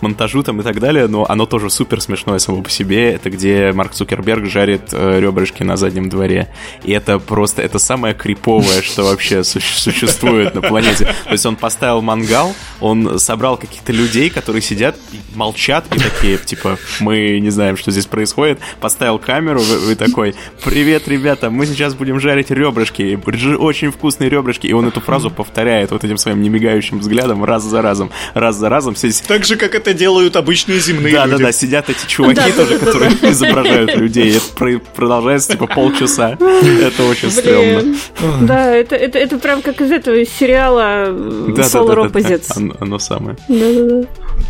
[0.01, 3.11] монтажу там и так далее, но оно тоже супер смешное само по себе.
[3.13, 6.49] Это где Марк Цукерберг жарит э, ребрышки на заднем дворе.
[6.83, 11.05] И это просто, это самое криповое, что вообще существует на планете.
[11.25, 14.95] То есть он поставил мангал, он собрал каких-то людей, которые сидят,
[15.35, 18.59] молчат и такие, типа, мы не знаем, что здесь происходит.
[18.79, 23.19] Поставил камеру, вы такой, привет, ребята, мы сейчас будем жарить ребрышки,
[23.57, 24.67] очень вкусные ребрышки.
[24.67, 28.69] И он эту фразу повторяет вот этим своим немигающим взглядом раз за разом, раз за
[28.69, 28.95] разом.
[29.27, 31.37] Так же, как это делают обычные земные да, люди.
[31.37, 34.35] Да-да-да, сидят эти чуваки тоже, которые изображают людей.
[34.37, 36.31] Это продолжается типа полчаса.
[36.31, 37.95] Это очень стрёмно.
[38.41, 42.75] Да, это, это, это прям как из этого сериала Solar Opposites.
[42.79, 43.37] Оно самое.
[43.47, 44.07] Да-да-да.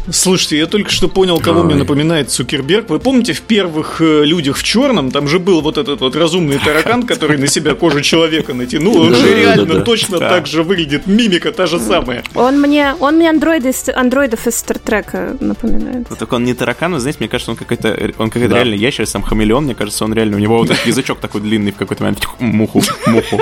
[0.09, 1.65] Слушайте, я только что понял, кого Ой.
[1.65, 2.89] мне напоминает Цукерберг.
[2.89, 6.59] Вы помните, в первых э, людях в черном там же был вот этот вот разумный
[6.59, 9.01] таракан, который на себя кожу человека натянул.
[9.01, 11.07] Он же реально точно так же выглядит.
[11.07, 12.23] Мимика та же самая.
[12.35, 16.07] Он мне, он мне андроиды, андроидов из Стартрека напоминает.
[16.09, 19.05] Вот только он не таракан, но, знаете, мне кажется, он какой-то, он какой-то реально ящер,
[19.05, 19.65] сам хамелеон.
[19.65, 22.25] Мне кажется, он реально, у него вот этот язычок такой длинный в какой-то момент.
[22.39, 23.41] Муху, муху.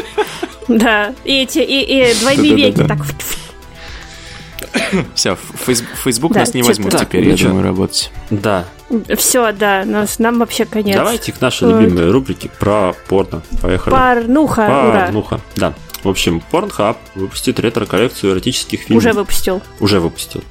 [0.67, 3.05] Да, и эти, и, и двойные веки так
[5.15, 5.37] все,
[6.03, 8.11] Facebook да, нас не возьмут так, теперь, я думаю, работать.
[8.29, 8.65] Да.
[9.17, 10.95] Все, да, нас, нам вообще конец.
[10.95, 13.41] Давайте к нашей любимой рубрике про порно.
[13.61, 13.93] Поехали.
[13.93, 15.73] Порнуха, Порнуха, да.
[16.03, 19.03] В общем, Pornhub выпустит ретро-коллекцию эротических фильмов.
[19.03, 19.61] Уже выпустил.
[19.79, 20.43] Уже выпустил.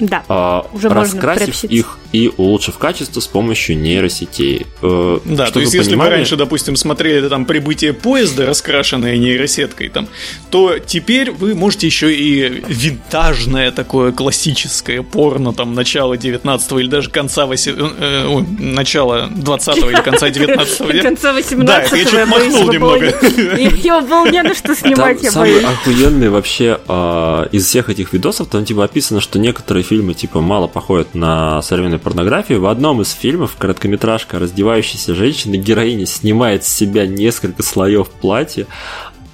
[0.00, 0.24] Да.
[0.28, 4.66] А, уже раскрасив их и улучшив качество с помощью нейросетей.
[4.82, 6.10] Э, да, то есть если понимали...
[6.10, 10.08] вы раньше, допустим, смотрели там прибытие поезда, раскрашенное нейросеткой, там,
[10.50, 17.10] то теперь вы можете еще и винтажное такое классическое порно там начала 19 или даже
[17.10, 21.02] конца 8, э, э, начала 20 или конца 19 века.
[21.02, 23.04] Конца 18 Да, я чуть махнул немного.
[23.04, 28.48] Его было не на что снимать, я Самый охуенный вообще а, из всех этих видосов,
[28.48, 32.60] там типа описано, что некоторые фильмы типа мало походят на современную порнографию.
[32.60, 38.68] В одном из фильмов короткометражка раздевающаяся женщина, героиня снимает с себя несколько слоев платья,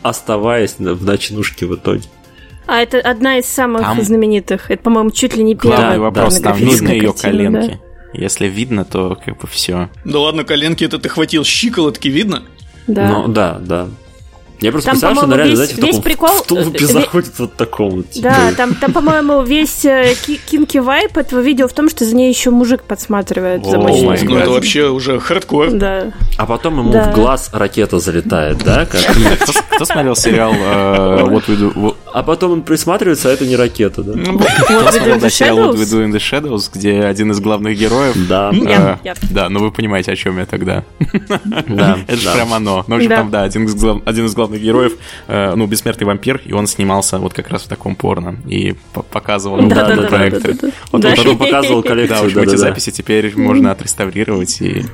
[0.00, 2.04] оставаясь в ночнушке в итоге.
[2.66, 4.00] А это одна из самых там...
[4.02, 4.70] знаменитых.
[4.70, 5.78] Это, по-моему, чуть ли не первая.
[5.78, 7.78] Главный вопрос, там видно ее коленки.
[8.14, 8.18] Да?
[8.18, 9.90] Если видно, то как бы все.
[10.06, 12.44] Да ладно, коленки это ты хватил, щиколотки видно?
[12.86, 13.10] Да.
[13.10, 13.88] Ну, да, да.
[14.60, 16.28] Я просто там, представляю, что она реально, знаете, в таком прикол...
[16.28, 18.02] в тулупе э, заходит вот таком.
[18.04, 18.28] Типа.
[18.28, 20.14] Да, там, там по-моему, весь э,
[20.50, 23.66] kinky vibe этого видео в том, что за ней еще мужик подсматривает.
[23.66, 25.72] О, мой ну это вообще уже хардкор.
[25.72, 26.12] Да.
[26.38, 27.10] А потом ему да.
[27.10, 28.86] в глаз ракета залетает, да?
[28.86, 29.00] Как?
[29.76, 31.96] Кто смотрел сериал э, What We Do?
[32.12, 34.12] А потом он присматривается, а это не ракета, да?
[34.64, 38.16] Кто смотрел сериал What We Do in the Shadows, где один из главных героев...
[38.28, 38.52] Да.
[39.30, 40.84] Да, ну вы понимаете, о чем я тогда.
[41.68, 41.98] Да.
[42.06, 42.84] Это же прям оно.
[42.86, 44.92] Ну, в общем, там, да, один из главных главных героев,
[45.28, 48.74] э, ну, бессмертный вампир, и он снимался вот как раз в таком порно и
[49.12, 50.54] показывал да, да, проекты.
[50.54, 51.14] Да, вот да.
[51.16, 52.32] потом показывал коллекцию.
[52.32, 54.84] Да, эти записи теперь можно отреставрировать и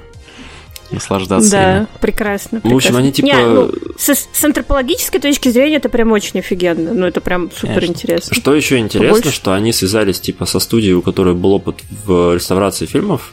[0.90, 1.50] наслаждаться.
[1.50, 1.86] Да, ими.
[2.00, 2.70] прекрасно, прекрасно.
[2.70, 3.26] В общем, они типа...
[3.26, 6.92] Не, ну, с, с антропологической точки зрения это прям очень офигенно.
[6.92, 8.34] Ну, это прям супер интересно.
[8.34, 9.34] Что еще интересно, Побольше?
[9.34, 13.32] что они связались типа со студией, у которой был опыт в реставрации фильмов,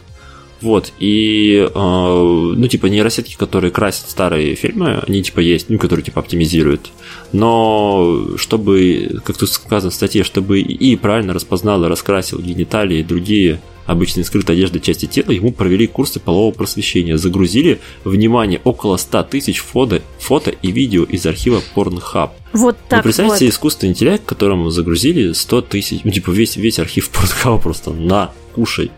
[0.61, 6.03] вот, и, э, ну, типа, нейросетки, которые красят старые фильмы, они, типа, есть, ну, которые,
[6.03, 6.91] типа, оптимизируют.
[7.31, 13.03] Но, чтобы, как тут сказано в статье, чтобы и правильно распознал и раскрасил гениталии и
[13.03, 19.23] другие обычные скрытой одежды части тела, ему провели курсы полового просвещения, загрузили, внимание, около 100
[19.23, 22.29] тысяч фото, фото и видео из архива Pornhub.
[22.53, 23.39] Вот так Вы представьте вот.
[23.39, 28.31] себе искусственный интеллект, которому загрузили 100 тысяч, ну, типа, весь, весь архив Pornhub просто на
[28.59, 28.91] кушай.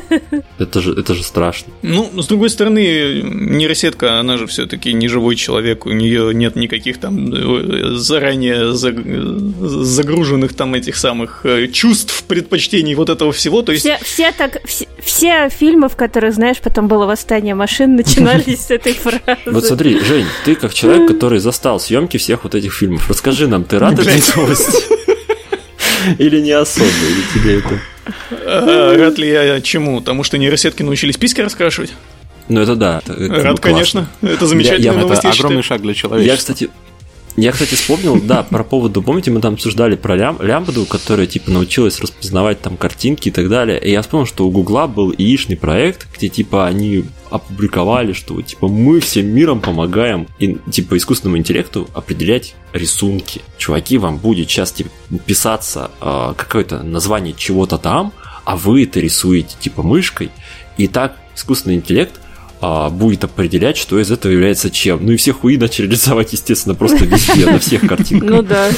[0.58, 1.72] Это же, это же страшно.
[1.82, 6.98] Ну, с другой стороны, нейросетка, она же все-таки не живой человек, у нее нет никаких
[6.98, 13.62] там э, заранее загруженных там этих самых э, чувств, предпочтений вот этого всего.
[13.62, 13.84] То есть...
[13.84, 18.70] все, все, так, все, все фильмы, в которых, знаешь, потом было восстание машин, начинались с
[18.72, 19.38] этой фразы.
[19.46, 23.64] Вот смотри, Жень, ты как человек, который застал съемки всех вот этих фильмов, расскажи нам,
[23.64, 24.82] ты рад этой новости?
[26.18, 27.93] Или не особо, или тебе это...
[28.46, 30.00] Рад ли я чему?
[30.00, 31.94] Тому, что нейросетки научились письки раскрашивать?
[32.48, 33.00] Ну, это да.
[33.06, 34.06] Это, Рад, конечно.
[34.20, 36.32] Это замечательная новость, Это огромный шаг для человечества.
[36.32, 36.70] Я, кстати,
[37.36, 41.50] Я, кстати, вспомнил, да, про поводу, помните, мы там обсуждали про лям, лямбду, которая, типа,
[41.50, 43.80] научилась распознавать там картинки и так далее.
[43.80, 48.68] И я вспомнил, что у Гугла был яичный проект, где, типа, они опубликовали, что, типа,
[48.68, 53.42] мы всем миром помогаем, и, типа, искусственному интеллекту определять рисунки.
[53.58, 54.90] Чуваки, вам будет сейчас, типа,
[55.26, 58.12] писаться э, какое-то название чего-то там,
[58.44, 60.30] а вы это рисуете, типа, мышкой,
[60.76, 62.20] и так искусственный интеллект
[62.60, 65.04] а, будет определять, что из этого является чем.
[65.04, 68.30] Ну и все хуи начали рисовать, естественно, просто везде, на всех картинках.
[68.30, 68.70] Ну да.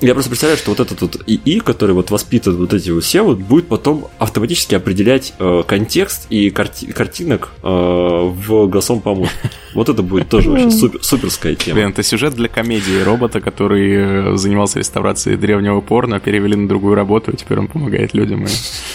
[0.00, 3.22] Я просто представляю, что вот этот вот ИИ, который вот воспитывает вот эти вот все,
[3.22, 9.30] вот будет потом автоматически определять э, контекст и карти- картинок э, в голосом помощь.
[9.74, 11.76] Вот это будет тоже вообще супер, суперская тема.
[11.76, 16.94] Блин, это сюжет для комедии робота, который э, занимался реставрацией древнего порно, перевели на другую
[16.94, 18.48] работу, и теперь он помогает людям, и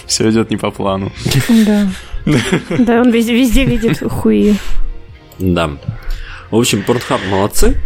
[0.05, 1.11] все идет не по плану.
[1.49, 1.89] Да.
[2.25, 4.55] Да, он везде, везде видит хуи.
[5.39, 5.71] Да.
[6.51, 7.77] В общем, Pornhub молодцы.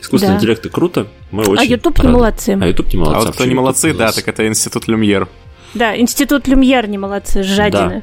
[0.00, 0.38] Искусственный Да.
[0.38, 1.06] интеллект и круто.
[1.30, 2.16] Мы очень А YouTube не рады.
[2.16, 2.58] молодцы.
[2.60, 3.16] А YouTube не молодцы.
[3.16, 5.28] А вот кто не молодцы, да, так это Институт Люмьер.
[5.74, 8.02] Да, Институт Люмьер не молодцы, жадины.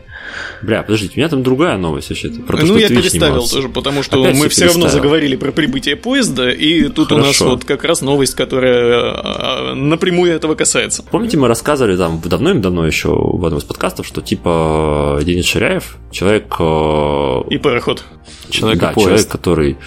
[0.61, 2.41] Бля, подождите, у меня там другая новость вообще-то.
[2.41, 5.35] Про то, ну, что я Twitch переставил тоже, потому что Опять мы все равно заговорили
[5.35, 7.49] про прибытие поезда, и тут у нас Хорошо.
[7.51, 11.03] вот как раз новость, которая э, напрямую этого касается.
[11.03, 16.53] Помните, мы рассказывали там давно-давно еще в одном из подкастов, что типа Денис Ширяев, человек...
[16.59, 18.03] э, И пароход.
[18.49, 19.07] Человек да, и поезд.
[19.09, 19.77] человек, который...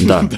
[0.04, 0.28] Да.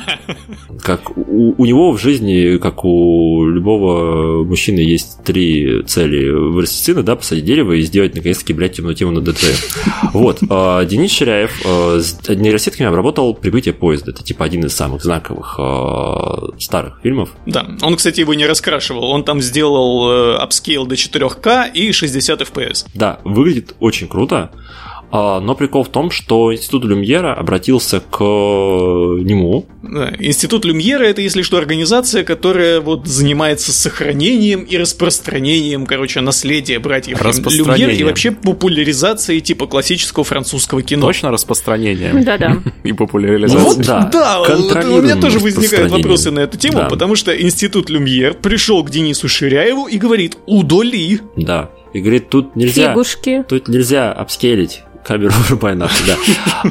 [0.82, 6.30] Как у, у него в жизни, как у любого мужчины, есть три цели.
[6.30, 9.40] Вырастить сына, да, посадить дерево и сделать, наконец-таки, блядь, темную тему на ДТ.
[10.12, 10.38] Вот.
[10.48, 14.12] а, Денис Ширяев э, с нейросетками обработал «Прибытие поезда».
[14.12, 17.30] Это, типа, один из самых знаковых э, старых фильмов.
[17.46, 22.40] Да, он, кстати, его не раскрашивал, он там сделал э, upscale до 4К и 60
[22.42, 22.86] FPS.
[22.94, 24.50] Да, выглядит очень круто.
[25.10, 29.66] А, Но прикол в том, что Институт Люмьера обратился к нему.
[29.82, 36.78] Да, Институт Люмьера это, если что, организация, которая вот занимается сохранением и распространением, короче, наследия
[36.78, 41.06] братьев Люмьер и вообще популяризацией типа классического французского кино.
[41.06, 42.58] Точно распространение Да-да.
[42.82, 43.60] и Ну популяризация.
[43.60, 46.84] вот, да, да, вот у меня тоже возникают вопросы на эту тему, Да.
[46.88, 51.20] потому что Институт Люмьер пришел к Денису Ширяеву и говорит, удали.
[51.36, 51.70] Да.
[51.92, 52.90] И говорит, тут нельзя...
[52.90, 53.44] Фигушки.
[53.48, 56.16] Тут нельзя upscale ить камеру вырубай нахуй, да.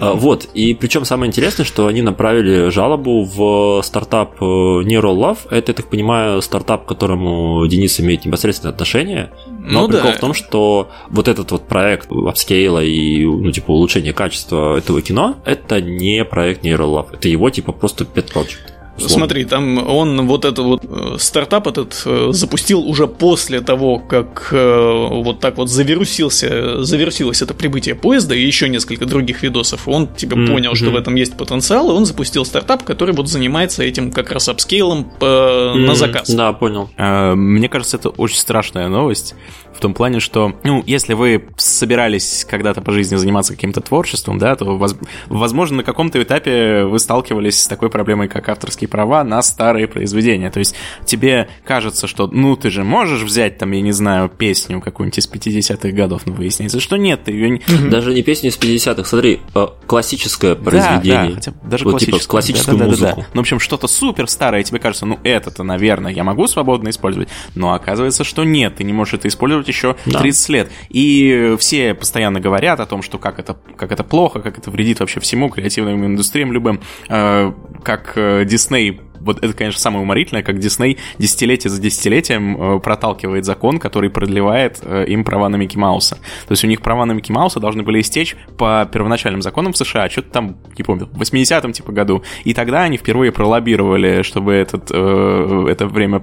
[0.02, 5.38] А, Вот, и причем самое интересное, что они направили жалобу в стартап э, Neural Love.
[5.50, 9.32] Это, я так понимаю, стартап, к которому Денис имеет непосредственное отношение.
[9.48, 10.18] Но Ну прикол да.
[10.18, 15.02] в том, что вот этот вот проект upscale а и, ну, типа, улучшения качества этого
[15.02, 17.14] кино, это не проект Neural Love.
[17.14, 18.75] Это его, типа, просто pet project.
[18.98, 19.18] Условно.
[19.26, 24.50] Смотри, там он вот этот вот э, стартап этот э, запустил уже после того, как
[24.52, 29.88] э, вот так вот завирусился, завирусилось это прибытие поезда и еще несколько других видосов.
[29.88, 30.48] Он типа Мгм.
[30.54, 34.32] понял, что в этом есть потенциал, и он запустил стартап, который вот занимается этим как
[34.32, 36.30] раз upscale ом по- на М, заказ.
[36.30, 36.90] Да, понял.
[37.36, 39.36] Мне кажется, это очень страшная новость.
[39.74, 44.56] В том плане, что, ну, если вы собирались когда-то по жизни заниматься каким-то творчеством, да,
[44.56, 44.96] то, воз-
[45.28, 48.48] возможно, на каком-то этапе вы сталкивались с такой проблемой, как
[48.86, 50.50] авторские права на старые произведения.
[50.52, 54.82] То есть тебе кажется, что, ну, ты же можешь взять, там, я не знаю, песню
[54.82, 57.62] какую-нибудь из 50-х годов, но выясняется, что нет, ты ее не...
[57.90, 59.04] Даже не песни из 50-х.
[59.06, 61.30] Смотри, э, классическое Да, произведение.
[61.30, 63.06] да, хотя бы даже Вот, типа, классическую, классическую Да-да-да-да.
[63.16, 63.26] музыку.
[63.34, 66.90] Ну, в общем, что-то супер старое, и тебе кажется, ну, это-то, наверное, я могу свободно
[66.90, 67.30] использовать.
[67.56, 70.20] Но оказывается, что нет, ты не можешь это использовать еще Да.
[70.20, 70.72] 30 лет.
[70.90, 75.00] И все постоянно говорят о том, что как это, как это плохо, как это вредит
[75.00, 76.82] вообще всему, креативным индустриям любым.
[77.10, 77.52] Э,
[77.84, 78.46] как э,
[78.76, 84.12] Дисней вот это, конечно, самое уморительное, как Дисней десятилетие за десятилетием э, проталкивает закон, который
[84.12, 86.16] продлевает э, им права на Микки Мауса.
[86.48, 89.78] То есть у них права на Микки Мауса должны были истечь по первоначальным законам в
[89.78, 92.24] США, что-то там, не помню, в 80-м типа году.
[92.44, 96.22] И тогда они впервые пролоббировали, чтобы этот, э, это время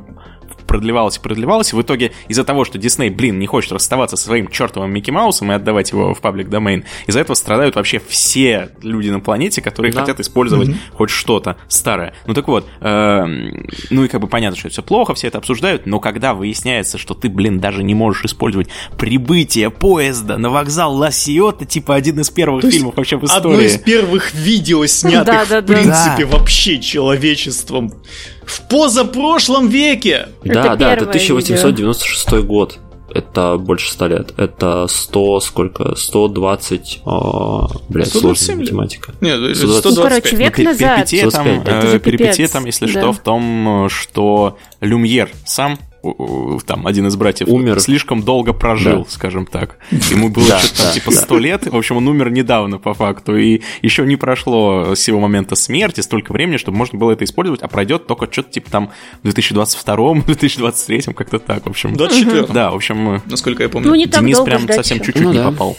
[0.67, 4.25] продлевалось и продлевалось, и в итоге из-за того, что Дисней, блин, не хочет расставаться со
[4.25, 8.71] своим чертовым Микки Маусом и отдавать его в паблик домен, из-за этого страдают вообще все
[8.83, 10.01] люди на планете, которые Да.
[10.01, 12.15] хотят использовать хоть что-то старое.
[12.27, 15.39] Ну так вот, эм, ну и как бы понятно, что это все плохо, все это
[15.39, 18.69] обсуждают, но когда выясняется, что ты, блин, даже не можешь использовать
[18.99, 23.61] прибытие поезда на вокзал Ла Сиота, типа один из первых есть фильмов вообще в Одно
[23.61, 23.85] из истории.
[23.85, 27.93] первых видео, снятых, в принципе, вообще человечеством
[28.45, 30.29] в позапрошлом веке.
[30.45, 32.79] Да, да, это первое 1896 год.
[33.15, 34.35] Это больше 100 лет.
[34.39, 35.95] Это 100, сколько?
[35.97, 37.03] 120...
[37.05, 39.13] О, блядь, 127 сложная математика.
[39.21, 39.57] Нет, 125.
[39.57, 39.95] 125.
[39.95, 40.79] Ну, короче, век Ну, назад.
[40.97, 41.69] перипетия там, 45.
[41.69, 42.93] Это э, перипетия там, если да.
[42.93, 45.79] что, в том, э, что Люмьер сам
[46.67, 47.81] там один из братьев Умер.
[47.81, 49.11] слишком долго прожил, Да.
[49.11, 49.79] скажем так.
[50.11, 51.17] Ему было Да, что-то там да, типа да.
[51.17, 51.67] 100 лет.
[51.67, 53.37] В общем, он умер недавно по факту.
[53.37, 57.63] И еще не прошло с его момента смерти столько времени, чтобы можно было это использовать,
[57.63, 58.91] а пройдет только что-то типа там
[59.21, 61.95] в 2022 2023 как-то так, в общем.
[61.95, 63.89] 24 Да, в общем, насколько я помню.
[63.89, 65.51] Ну, не так Денис долго прям ждать совсем чуть-чуть Ну не да.
[65.51, 65.77] попал.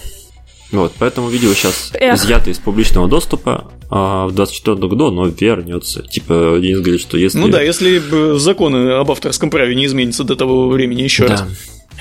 [0.73, 2.15] Вот, поэтому видео сейчас Эх.
[2.15, 6.01] изъято из публичного доступа а, в 24 году, оно вернется.
[6.01, 7.37] Типа, Денис говорит, что если...
[7.37, 11.33] Ну да, если законы об авторском праве не изменятся до того времени еще Да.
[11.33, 11.45] раз.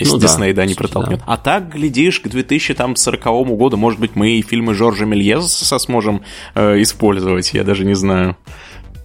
[0.01, 1.20] Если Ну да, Дисней, да, не кстати, протолкнет.
[1.26, 3.25] А так, глядишь, к 2040
[3.57, 6.23] году, может быть, мы и фильмы Жоржа Мельеза сможем
[6.55, 8.36] э, использовать, я даже не знаю.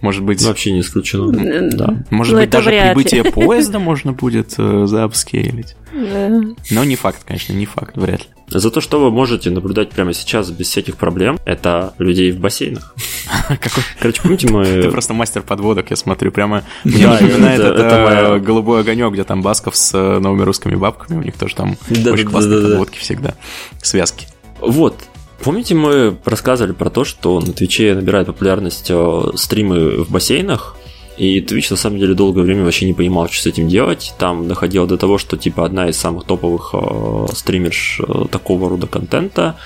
[0.00, 1.32] Может быть, Вообще не исключено.
[1.70, 1.94] Да.
[2.10, 3.02] может Ну, быть даже вряд ли.
[3.04, 5.74] прибытие поезда можно будет э, заапскейлить.
[5.92, 6.40] Да.
[6.70, 8.26] Но не факт, конечно, не факт, вряд ли.
[8.50, 12.94] Зато что вы можете наблюдать прямо сейчас без всяких проблем, это людей в бассейнах.
[13.48, 14.90] Какой Короче, помните ты мы...
[14.90, 19.42] просто мастер подводок, я смотрю, прямо мне Да, напоминает это- моя- голубой огонек, где там
[19.42, 23.34] Басков с э, новыми русскими бабками, у них тоже там очень классные подводки всегда,
[23.82, 24.26] связки.
[24.60, 24.96] Вот.
[25.42, 30.76] Помните, мы рассказывали про то, что на Твиче набирает популярность э, стримы в бассейнах,
[31.16, 34.14] и Twitch на самом деле долгое время вообще не понимал, что с этим делать.
[34.18, 38.86] Там доходило до того, что типа одна из самых топовых э, стримерш э, такого рода
[38.86, 39.56] контента,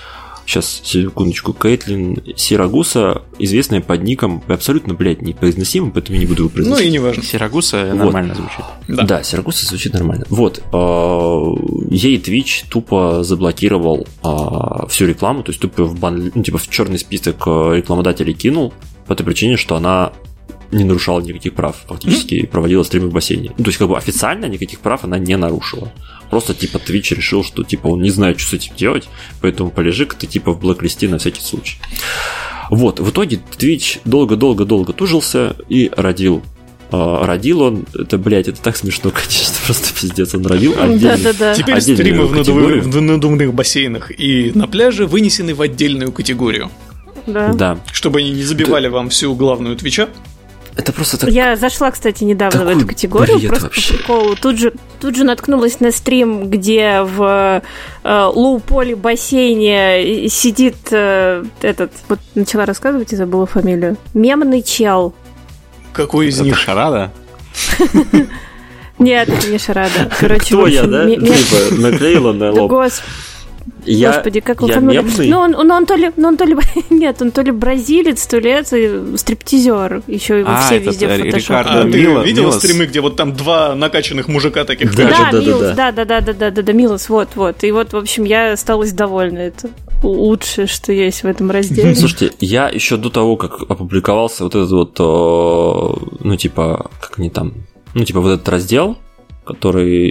[0.47, 6.49] сейчас, секундочку, Кейтлин Сирагуса, известная под ником, абсолютно, блядь, непроизносимым, поэтому я не буду его
[6.51, 6.87] Ну произносить.
[6.87, 7.23] и не важно.
[7.23, 7.97] Сирагуса Вот.
[7.97, 8.65] нормально звучит.
[8.89, 9.03] Да.
[9.05, 10.25] Да, Сиракуса звучит нормально.
[10.29, 10.65] Вот, э,
[11.91, 16.69] ей Twitch тупо заблокировал э, всю рекламу, то есть тупо в бан, ну, типа в
[16.69, 18.73] черный список э, рекламодателей кинул
[19.07, 20.13] по той причине, что она
[20.71, 23.51] не нарушала никаких прав, фактически проводила стримы в бассейне.
[23.59, 25.93] Ну, то есть, как бы официально никаких прав она не нарушила.
[26.33, 29.07] Просто, типа, Twitch решил, что, типа, он не знает, что с этим делать,
[29.43, 31.77] поэтому полежи-ка ты, типа, в блэк-листе на всякий случай.
[32.71, 36.43] Вот, в итоге Twitch долго-долго-долго тужился и родил.
[36.91, 41.55] А, родил он, это, блядь, это так смешно, конечно, просто пиздец, он родил отдельный- Да-да-да.
[41.55, 42.83] Теперь отдельную стримы в, категорию.
[42.83, 46.71] в надувных бассейнах и на пляже вынесены в отдельную категорию.
[47.27, 47.53] Да.
[47.53, 50.09] Да, Чтобы они не забивали вам всю главную твича.
[50.77, 51.31] Это просто так...
[51.31, 53.93] Я зашла, кстати, недавно в Такой эту категорию, просто вообще.
[53.93, 54.37] по приколу.
[54.37, 57.63] Тут же, тут же наткнулась на стрим, где в
[58.05, 61.93] э, лоу-поле бассейне сидит э, этот...
[62.09, 63.97] Вот начала рассказывать и забыла фамилию.
[64.15, 65.15] Мемный чел.
[65.93, 66.59] Какой из Это них?
[66.59, 67.13] шарада?
[68.99, 70.11] Нет, это не шарада.
[70.21, 71.07] Короче, Кто в я, да?
[71.09, 72.71] Типа, наклеила на лоб.
[73.85, 75.29] Я, Господи, как я мемный?
[75.29, 76.57] Ну, он, ну, он то ли, ну, он то ли,
[76.91, 80.03] нет, он то ли бразилец, то ли это стриптизер.
[80.07, 81.17] Еще его А, все этот, везде э.
[81.23, 82.59] Рикардо А, ты Мила- видела Милос.
[82.59, 85.09] стримы, где вот там два накачанных мужика таких Да.
[85.09, 85.93] Да, да, Милос, да.
[85.93, 87.65] да, да, да, да, да, да, Милос, вот, вот.
[87.65, 89.39] И вот, в общем, я осталась довольна.
[89.39, 89.71] Это
[90.03, 91.95] лучшее, что есть в этом разделе.
[91.95, 97.55] Слушайте, я еще до того, как опубликовался вот этот вот, ну, типа, как они там,
[97.95, 98.97] ну, типа, вот этот раздел,
[99.45, 100.09] который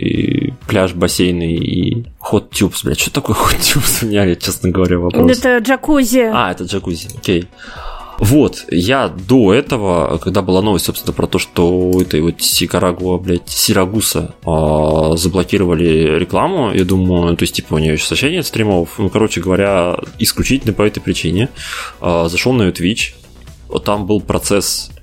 [0.71, 4.05] пляж, бассейны и hot tubes, блядь, что такое hot tubes?
[4.05, 5.37] У меня, честно говоря, вопрос.
[5.37, 6.31] Это джакузи.
[6.33, 7.49] А, это джакузи, окей.
[8.19, 13.49] Вот, я до этого, когда была новость, собственно, про то, что этой вот Сикарагуа, блядь,
[13.49, 18.97] Сирагуса а, заблокировали рекламу, я думаю, то есть, типа, у нее сейчас вообще нет стримов,
[18.97, 21.49] ну, короче говоря, исключительно по этой причине,
[21.99, 23.15] а, зашел на ее Twitch,
[23.83, 25.00] там был процесс э,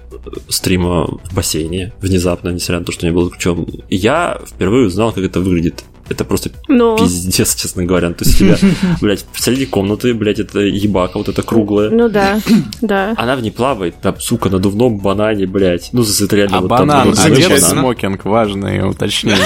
[0.48, 3.64] стрима в бассейне внезапно, несмотря на то, что не был включен.
[3.88, 5.84] И я впервые узнал, как это выглядит.
[6.08, 8.10] Это просто Ну, пиздец, честно говоря.
[8.12, 8.56] То есть у тебя,
[9.02, 11.90] блядь, посреди комнаты, блядь, это ебака вот эта круглая.
[11.90, 12.40] ну да,
[12.80, 13.14] да.
[13.16, 15.90] Она в ней плавает, там, сука, на дувном банане, блядь.
[15.92, 19.38] Ну, за это реально А вот там банан одет смокинг, важное уточнение.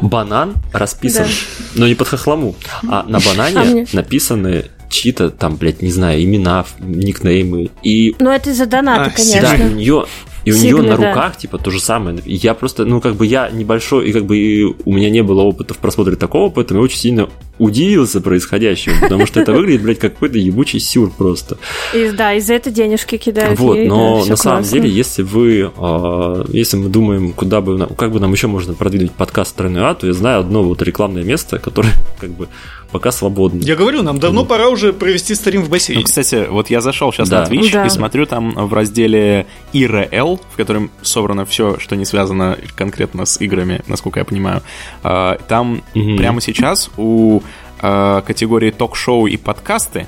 [0.00, 1.26] Банан расписан,
[1.74, 2.54] но не под хохлому,
[2.88, 7.70] а на А банане написаны чьи-то там, блядь, не знаю, имена, никнеймы.
[7.82, 9.66] И Ну, это из-за доната, А, Да, и конечно.
[9.66, 10.04] у нее
[10.44, 11.08] и у нее на да.
[11.08, 12.18] руках, типа, то же самое.
[12.24, 15.22] И я просто, ну, как бы я небольшой, и как бы и у меня не
[15.22, 17.28] было опыта в просмотре такого, поэтому я очень сильно
[17.62, 21.58] удивился происходящему, потому что это выглядит, блядь, как какой-то ебучий сюр просто.
[21.94, 23.58] И, да, из-за этого денежки кидают.
[23.58, 24.78] Вот, ей, но да, на самом классно.
[24.80, 28.74] деле, если вы, а, если мы думаем, куда бы, нам- как бы нам еще можно
[28.74, 32.48] продвинуть подкаст «Тройной А», то я знаю одно вот рекламное место, которое, как бы,
[32.90, 33.60] пока свободно.
[33.62, 36.02] Я говорю, нам давно пора уже провести стрим в Ну, бассейне.
[36.02, 37.40] кстати, вот я зашел сейчас Да.
[37.40, 37.86] на Twitch Да.
[37.86, 43.40] и смотрю там в разделе IRL, в котором собрано все, что не связано конкретно с
[43.40, 44.62] играми, насколько я понимаю.
[45.02, 46.16] А, Там Мгм.
[46.18, 47.40] прямо сейчас у
[47.82, 50.06] а, категории ток-шоу и подкасты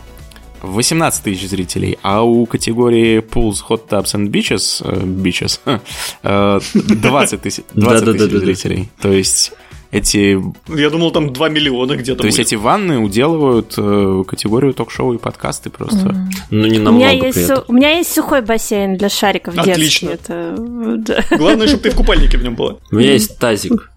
[0.63, 5.61] 18 тысяч зрителей, а у категории Pools, Hot Tubs and Beaches, э, beaches
[6.23, 8.41] э, 20 тысяч 20 Да-да-да-да-да.
[8.41, 8.89] тысяч зрителей.
[9.01, 9.53] То есть
[9.91, 10.43] эти...
[10.77, 15.19] Я думал, там 2 миллиона где-то То есть эти ванны уделывают э, категорию ток-шоу и
[15.19, 16.17] подкасты просто.
[16.51, 20.11] Ну, не У меня, намного есть, у меня есть сухой бассейн для шариков Отлично.
[20.11, 20.57] Это.
[21.31, 22.79] Главное, чтобы ты в купальнике в нем была.
[22.91, 23.91] У меня есть тазик.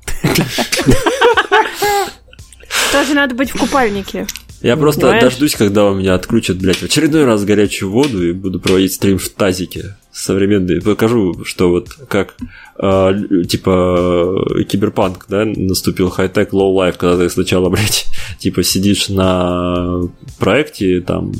[2.98, 4.26] Тоже надо быть в купальнике.
[4.64, 5.24] Я просто Понимаешь?
[5.24, 9.20] дождусь, когда у меня отключат, блядь, в очередной раз горячую воду и буду проводить стрим
[9.20, 10.82] в тазике современный.
[10.82, 12.34] Покажу, что вот как
[12.82, 18.08] л- типа э, киберпанк, да, наступил high-tech, low-life, когда ты сначала, блядь,
[18.40, 20.02] типа сидишь на
[20.40, 21.34] проекте там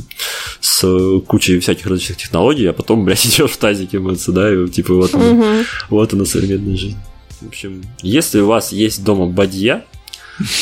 [0.62, 0.86] с
[1.26, 5.14] кучей всяких различных технологий, а потом, блядь, идешь в тазике мыться, да, и типа вот,
[5.14, 5.66] Мгм.
[5.90, 6.98] вот она современная жизнь.
[7.42, 9.86] В общем, если у вас есть дома бадья,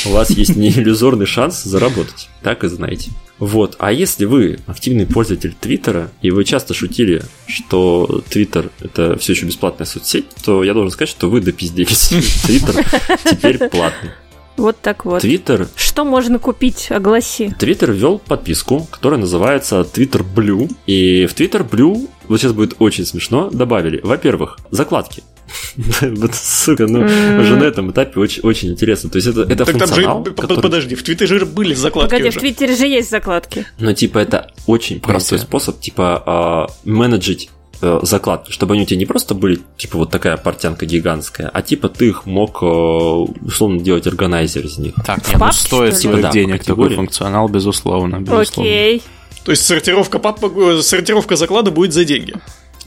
[0.05, 2.29] у вас есть неиллюзорный шанс заработать.
[2.41, 3.11] Так и знаете.
[3.37, 3.75] Вот.
[3.79, 9.45] А если вы активный пользователь Твиттера, и вы часто шутили, что Твиттер это все еще
[9.45, 12.09] бесплатная соцсеть, то я должен сказать, что вы допизделись.
[12.45, 12.85] Твиттер
[13.29, 14.11] теперь платный.
[14.57, 15.21] Вот так вот.
[15.21, 16.89] Твиттер Что можно купить?
[16.89, 17.53] Огласи.
[17.59, 20.71] Твиттер ввел подписку, которая называется Twitter Blue.
[20.85, 25.23] И в Twitter Blue, вот сейчас будет очень смешно, добавили, во-первых, закладки.
[26.01, 29.09] Вот, сука, ну, уже на этом этапе очень, очень интересно.
[29.09, 30.23] То есть это, это Так там же, функционал,
[30.61, 32.39] подожди, в Твиттере же были закладки Погоди, в уже.
[32.39, 33.65] Твиттере же есть закладки.
[33.79, 37.49] Но типа это очень простой способ, типа а, менеджить
[37.81, 41.61] э, закладки, чтобы они у тебя не просто были, типа, вот такая портянка гигантская, а
[41.61, 44.95] типа ты их мог, э, условно, делать органайзер из них.
[45.05, 48.71] Так, нет, ну стоит своих Да, денег такой функционал, безусловно, безусловно.
[48.71, 49.03] Окей.
[49.43, 52.33] То есть сортировка, папа, э, сортировка заклада будет за деньги.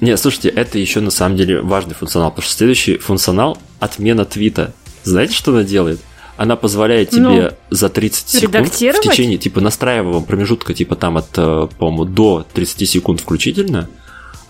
[0.01, 4.73] Не, слушайте, это еще на самом деле важный функционал, потому что следующий функционал– отмена твита.
[5.03, 6.01] Знаете, что она делает?
[6.37, 11.31] Она позволяет тебе Ну, за 30 секунд в течение, типа, настраиваемого промежутка, типа, там от,
[11.37, 13.89] э, по-моему, до 30 секунд включительно,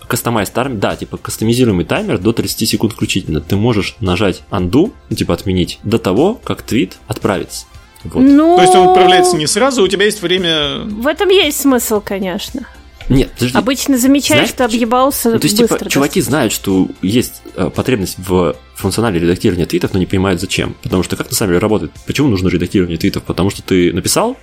[0.07, 3.41] кастомайз таймер, да, типа, кастомизируемый таймер до 30 секунд включительно.
[3.41, 7.65] Ты можешь нажать undo, ну, типа, отменить, до того, как твит отправится.
[8.03, 8.21] Вот.
[8.21, 10.79] Ну, То есть он отправляется не сразу, у тебя есть время...
[10.85, 12.67] В этом есть смысл, конечно.
[13.09, 13.57] Нет, подожди.
[13.57, 15.79] Обычно замечаешь, Знаешь, что объебался Ну, то есть, быстро.
[15.79, 20.75] типа, чуваки знают, что есть э, потребность в функционале редактирования твитов, но не понимают зачем.
[20.83, 21.91] Потому что как на самом деле работает?
[22.05, 23.23] Почему нужно редактирование твитов?
[23.23, 24.37] Потому что ты написал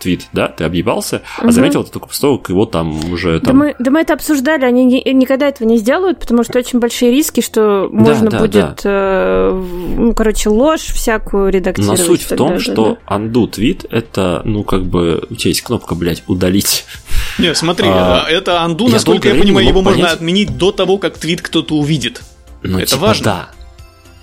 [0.00, 1.50] твит, да, ты объебался, а Мгм.
[1.52, 3.56] заметил это только после того, как его там уже Да там...
[3.58, 7.10] мы, да мы это обсуждали, они ни- никогда этого не сделают, потому что очень большие
[7.10, 12.00] риски, что можно да, будет, э, в- ну, короче, ложь всякую Но редактировать.
[12.00, 15.62] суть и в том, далее, что undo твит это, ну, как бы, у тебя есть
[15.62, 16.84] кнопка, блядь, удалить.
[17.38, 21.18] Не, смотри, А, а, это анду, насколько я понимаю, его можно отменить до того, как
[21.18, 22.22] твит кто-то увидит.
[22.62, 23.24] Ну, Это типа, важно.
[23.24, 23.50] да.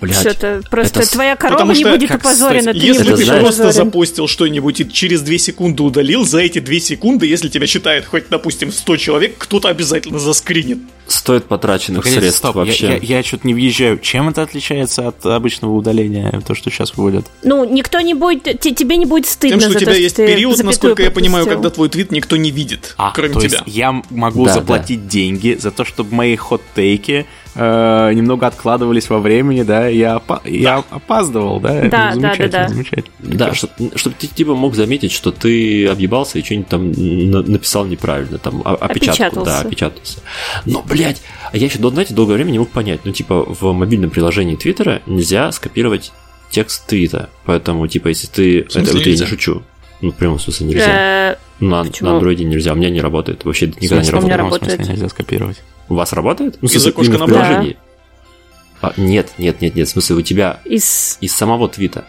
[0.00, 0.06] Да.
[0.06, 0.16] Блядь.
[0.20, 3.16] Что-то просто это твоя корова Потому не что, будет как опозорена, ты Если не Это
[3.16, 3.86] ты знаешь- просто опозорен.
[3.86, 8.24] запостил что-нибудь и через 2 секунды удалил, за эти 2 секунды, если тебя читает хоть,
[8.28, 10.78] допустим, 100 человек, кто-то обязательно заскринит.
[11.08, 12.98] Стоит потраченных Погодите, средств стоп, я- вообще.
[13.00, 13.98] Я, что-то не въезжаю.
[13.98, 17.24] Чем это отличается от обычного удаления, то, что сейчас вводят?
[17.44, 19.98] Ну, никто не будет, те- тебе не будет стыдно Тем, что у за тебя то,
[19.98, 23.50] есть период, насколько я понимаю, когда твой твит никто не видит, А, кроме то тебя.
[23.50, 27.26] есть я могу Да, заплатить деньги за то, чтобы мои хот-тейки
[27.56, 31.74] э, немного откладывались во времени, да, я, опа- я опаздывал, да?
[31.74, 32.68] Это Да, да, замечательно, да, да.
[32.68, 33.14] замечательно.
[33.18, 38.38] Да, чтобы ты типа мог заметить, что ты объебался и что-нибудь там на- написал неправильно,
[38.38, 39.60] там о- опечатку, да, Опечатался.
[39.60, 40.18] опечатался.
[40.66, 44.10] Но, блядь, а я еще, знаете, долгое время не мог понять, ну, типа, в мобильном
[44.10, 46.12] приложении Твиттера нельзя скопировать
[46.50, 48.60] текст твита, поэтому, типа, если ты...
[48.60, 49.62] Это, вот я не шучу.
[50.02, 51.30] Ну, в прямом смысле нельзя.
[51.32, 52.10] Э, на, почему?
[52.10, 53.44] на андроиде нельзя, у меня не работает.
[53.46, 54.22] Вообще никогда не смысле, работает.
[54.22, 54.88] в прямом смысле работает.
[54.90, 55.62] нельзя скопировать.
[55.88, 56.58] У вас работает?
[56.60, 57.34] Ну, Из окошка напротив?
[57.34, 57.76] приложении.
[58.82, 61.18] А, нет, нет, нет, нет, в смысле, у тебя из...
[61.20, 62.04] из самого твита.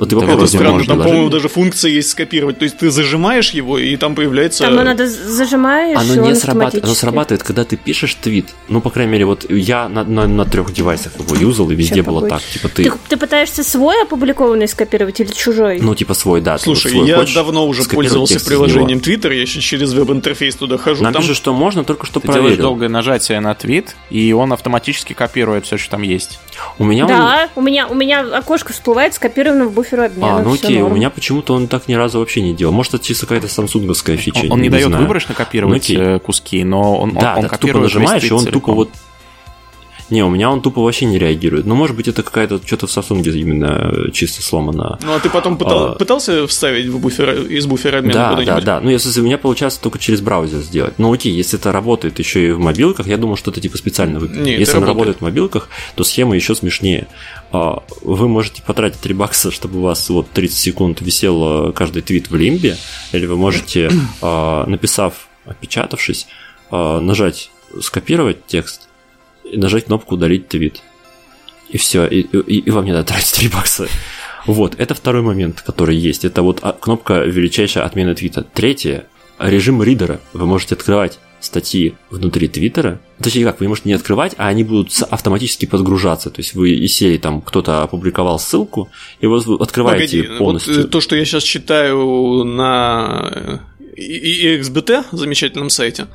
[0.00, 2.58] Вот ты Да, попробуй вроде Это странно, там, по-моему, даже функция есть скопировать.
[2.58, 4.64] То есть ты зажимаешь его, и там появляется...
[4.64, 6.84] Там надо зажимаешь, Оно не срабатывает.
[6.84, 8.46] Оно срабатывает, когда ты пишешь твит.
[8.68, 12.02] Ну, по крайней мере, вот я на, на, трех девайсах его юзал, и везде Ща
[12.02, 12.46] было побольше.
[12.46, 12.52] так.
[12.52, 15.80] Типа ты, Ты, ты пытаешься свой опубликованный скопировать или чужой?
[15.82, 16.56] ну, типа свой, да.
[16.56, 21.02] Слушай, свой я хочешь давно уже пользовался приложением Twitter, я еще через веб-интерфейс туда хожу.
[21.02, 22.62] Нам там пишут, что можно, только что Ты делаешь проверил.
[22.62, 26.40] долгое нажатие на твит, и он автоматически копирует все, что там есть.
[26.78, 27.10] У меня он...
[27.10, 30.36] да, у меня, у меня окошко всплывает скопировано в буфер обмена.
[30.38, 30.94] А, ну всё окей, у норм.
[30.96, 32.72] меня почему-то он так ни разу вообще не делал.
[32.72, 34.40] Может, это чисто какая-то самсунговская фича.
[34.44, 35.02] Он, он не, дает знаю.
[35.02, 35.96] выборочно копировать Ну, окей.
[36.16, 38.74] э, куски, но он, Да, он, он тупо копирует весь нажимаешь, и он тупо целиком.
[38.76, 38.90] вот...
[40.10, 41.66] Не, у меня он тупо вообще не реагирует.
[41.66, 44.98] Ну, может быть, это какая-то что-то в Samsung именно э, чисто сломано.
[45.02, 45.94] Ну, а ты потом пытал- А.
[45.94, 48.64] пытался вставить в буфер, из буфера обмена Да, да, куда-нибудь?
[48.64, 48.80] да.
[48.80, 50.98] Ну, если у меня получается только через браузер сделать.
[50.98, 54.18] Ну, окей, если это работает еще и в мобилках, я думаю, что это типа специально
[54.18, 54.46] выпилено.
[54.46, 54.88] Если работает.
[54.88, 57.06] работает в мобилках, то схема еще смешнее.
[57.52, 62.02] А, Вы можете потратить 3 бакса, чтобы у вас вот 30 секунд висел э, каждый
[62.02, 62.76] твит в лимбе,
[63.12, 63.90] или вы можете,
[64.22, 66.26] а, написав, опечатавшись,
[66.70, 68.88] а, нажать скопировать текст
[69.52, 70.82] и нажать кнопку удалить твит.
[71.68, 73.88] и все, и, и, и вам не надо тратить 3 бакса.
[74.46, 76.24] Вот, это второй момент, который есть.
[76.24, 78.42] Это вот а, кнопка величайшая отмена твита.
[78.42, 79.04] Третье,
[79.38, 80.20] режим ридера.
[80.32, 83.00] Вы можете открывать статьи внутри Твиттера.
[83.18, 86.30] Точнее, как, вы можете не открывать, а они будут автоматически подгружаться.
[86.30, 90.76] То есть вы из серии там кто-то опубликовал ссылку, и вот вы открываете Погоди, полностью.
[90.76, 93.62] Вот то, что я сейчас читаю на
[93.96, 96.06] EXBT, замечательном сайте,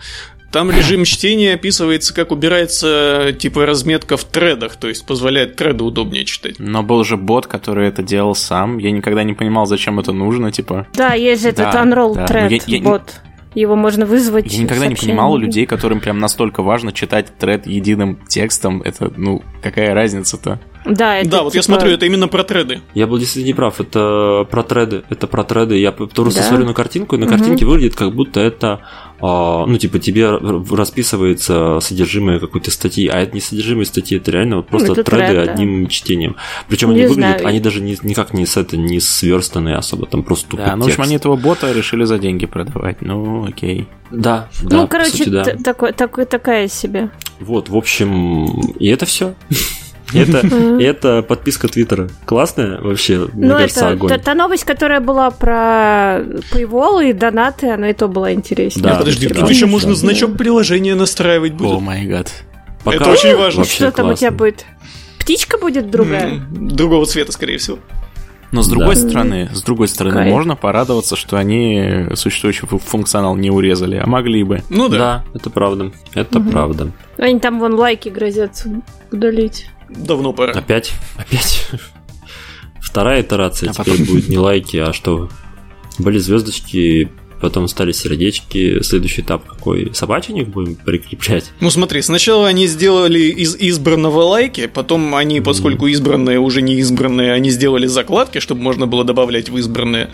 [0.52, 6.26] там режим чтения описывается, как убирается типа разметка в тредах, то есть позволяет треды удобнее
[6.26, 6.56] читать.
[6.60, 8.78] Но был же бот, который это делал сам.
[8.78, 10.88] Я никогда не понимал, зачем это нужно, типа.
[10.94, 12.26] Да, есть же этот да, unroll да.
[12.26, 13.22] thread я, я, бот.
[13.54, 14.52] Его можно вызвать.
[14.54, 18.82] Я никогда не понимал людей, которым прям настолько важно читать тред единым текстом.
[18.82, 20.60] Это, ну, какая разница-то?
[20.86, 21.60] Да, это, да, вот типа...
[21.60, 22.82] я смотрю, это именно про треды.
[22.94, 25.78] Я был действительно не прав, это про треды, это про треды.
[25.78, 26.48] Я просто да?
[26.48, 27.36] смотрю на картинку, и на угу.
[27.36, 28.82] картинке выглядит, как будто это
[29.22, 34.58] а, ну, типа, тебе расписывается содержимое какой-то статьи, а это не содержимое статьи, это реально
[34.58, 35.90] вот просто это треды тред, одним да.
[35.90, 36.36] чтением.
[36.68, 37.48] Причем они выглядят, знаю.
[37.48, 40.84] они даже не, никак не с это не сверстанные особо, там просто тупо Да, ну,
[40.84, 43.88] в общем, они этого бота решили за деньги продавать, ну, окей.
[44.12, 45.44] Да, да, Ну, короче, сути, да.
[45.44, 47.10] такой, такой, такая себе.
[47.40, 48.46] Вот, в общем,
[48.80, 49.34] и это все.
[50.14, 50.48] Это,
[50.80, 52.10] это подписка Твиттера.
[52.26, 54.10] Классная вообще, мне ну, кажется, огонь.
[54.10, 56.20] Та, та новость, которая была про
[56.52, 58.84] Paywall и донаты, она и то была интереснее.
[58.84, 61.78] Да, подожди, тут еще можно значок приложения настраивать будет.
[61.78, 62.32] О май гад.
[62.86, 63.66] Это очень важно.
[63.66, 64.66] Что там у тебя будет?
[65.20, 66.46] Птичка будет другая?
[66.52, 67.80] Другого цвета, скорее всего.
[68.52, 69.02] Но с другой да.
[69.02, 70.32] стороны, с другой стороны, Кайф.
[70.32, 74.64] можно порадоваться, что они существующий функционал не урезали, а могли бы.
[74.70, 74.98] Ну да.
[74.98, 75.92] Да, это правда.
[76.14, 76.52] Это угу.
[76.52, 76.92] правда.
[77.18, 78.70] Они там вон лайки грозятся
[79.12, 79.68] удалить.
[79.90, 80.54] Давно пора.
[80.54, 80.94] Опять?
[81.18, 81.68] Опять?
[82.82, 84.06] Вторая итерация а теперь потом...
[84.06, 85.30] будет не лайки, а что?
[86.00, 87.10] Были звездочки,
[87.42, 88.82] потом стали сердечки.
[88.82, 89.94] Следующий этап какой?
[89.94, 91.52] Собаченик будем прикреплять?
[91.60, 97.34] Ну смотри, сначала они сделали из избранного лайки, потом они, поскольку избранные уже не избранные,
[97.34, 100.10] они сделали закладки, чтобы можно было добавлять в избранные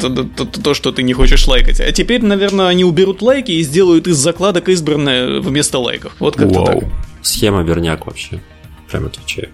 [0.00, 1.80] то, то, то, то, что ты не хочешь лайкать.
[1.80, 6.14] А теперь, наверное, они уберут лайки и сделают из закладок избранное вместо лайков.
[6.18, 6.84] Вот как-то так.
[7.22, 8.40] Схема верняк вообще
[8.88, 9.50] прям отвечаю.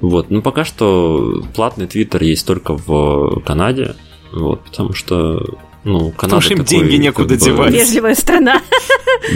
[0.00, 3.96] Вот, ну пока что платный твиттер есть только в Канаде,
[4.32, 7.44] вот, потому что ну, Канада Потому что им деньги некуда как бы...
[7.44, 7.72] девать.
[7.72, 8.62] Вежливая страна.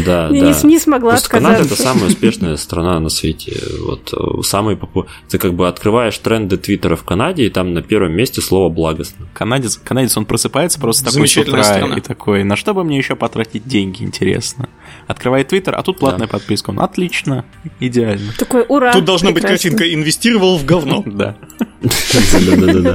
[0.07, 0.61] Да, да.
[0.63, 3.61] Не смогла Просто Канада это самая успешная страна на свете.
[3.81, 5.07] Вот э, самый попу...
[5.29, 9.27] Ты как бы открываешь тренды Твиттера в Канаде, и там на первом месте слово благостно.
[9.35, 13.15] Канадец, канадец он просыпается просто такой с утра и такой, на что бы мне еще
[13.15, 14.71] потратить деньги, интересно.
[15.07, 16.33] Открывает Твиттер, а тут платная да.
[16.33, 16.71] подписка.
[16.71, 17.45] Он отлично,
[17.79, 18.33] идеально.
[18.39, 18.93] Такой, ура.
[18.93, 19.55] Тут должна прекрасно.
[19.55, 21.03] быть картинка «Инвестировал в говно».
[21.15, 21.37] Да.
[21.81, 22.95] Да-да-да.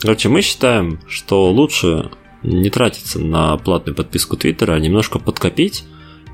[0.00, 2.10] Короче, мы считаем, что лучше
[2.42, 5.84] не тратиться на платную подписку Твиттера, а немножко подкопить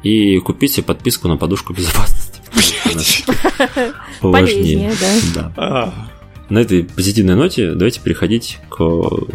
[0.03, 2.41] и купить себе подписку на подушку безопасности.
[4.21, 4.93] Поважнее.
[5.35, 5.53] да.
[5.57, 6.09] А.
[6.49, 8.81] На этой позитивной ноте давайте переходить к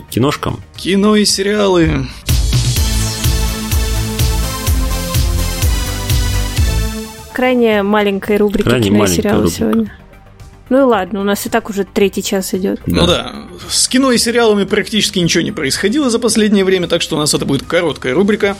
[0.09, 0.59] киношкам.
[0.75, 2.07] Кино и сериалы.
[7.33, 9.91] Крайне маленькая рубрика Крайне кино и сериалы сегодня.
[10.73, 12.81] Ну и ладно, у нас и так уже третий час идет.
[12.87, 13.01] Да.
[13.01, 13.35] Ну да,
[13.69, 17.31] с кино и сериалами практически ничего не происходило за последнее время, так что у нас
[17.31, 18.57] это будет короткая рубрика.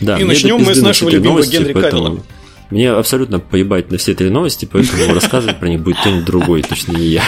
[0.00, 2.24] Да, и начнем мы с нашего любимого Генри Кавилла.
[2.70, 6.92] Мне абсолютно поебать на все три новости, поэтому рассказывать про них будет кто-нибудь другой, точно
[6.92, 7.22] не я.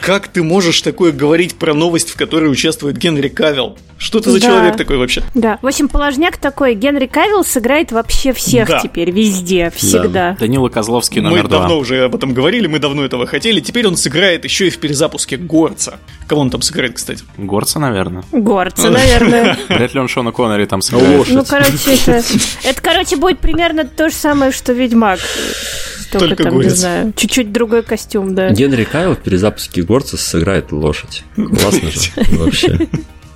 [0.00, 3.76] Как ты можешь такое говорить про новость, в которой участвует Генри Кавилл?
[4.00, 5.22] Что ты за человек такой вообще?
[5.34, 5.58] Да.
[5.60, 6.74] В общем, положняк такой.
[6.74, 10.36] Генри Кавилл сыграет вообще всех теперь, везде, всегда.
[10.40, 13.60] Данила Козловский номер Мы давно уже об этом говорили, мы давно этого хотели.
[13.60, 16.00] Теперь он сыграет еще и в перезапуске Горца.
[16.26, 17.24] Кого он там сыграет, кстати?
[17.36, 18.24] Горца, наверное.
[18.32, 19.58] Горца, наверное.
[19.68, 21.28] Вряд ли он Шона Коннери там сыграет.
[21.28, 22.22] Ну, короче, это...
[22.64, 25.20] Это, короче, будет примерно то же самое самое, что Ведьмак.
[26.10, 28.50] Только, Только там, не знаю, чуть-чуть другой костюм, да.
[28.50, 31.22] Генри Кайл в перезапуске Горца сыграет лошадь.
[31.36, 32.88] Классно же вообще.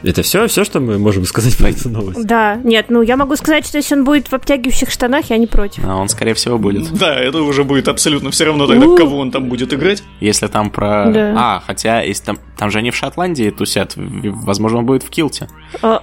[0.03, 2.27] Это все, все, что мы можем сказать про эту новость?
[2.27, 5.47] Да, нет, ну я могу сказать, что если он будет в обтягивающих штанах, я не
[5.47, 5.83] против.
[5.87, 6.93] А он, скорее всего, будет.
[6.93, 8.99] Да, это уже будет абсолютно все равно тогда, У-у-у.
[8.99, 10.03] кого он там будет играть.
[10.21, 11.11] Если там про...
[11.11, 11.35] Да.
[11.39, 15.49] А, хотя, если там, там же они в Шотландии тусят, возможно, он будет в Килте.
[15.81, 16.03] А,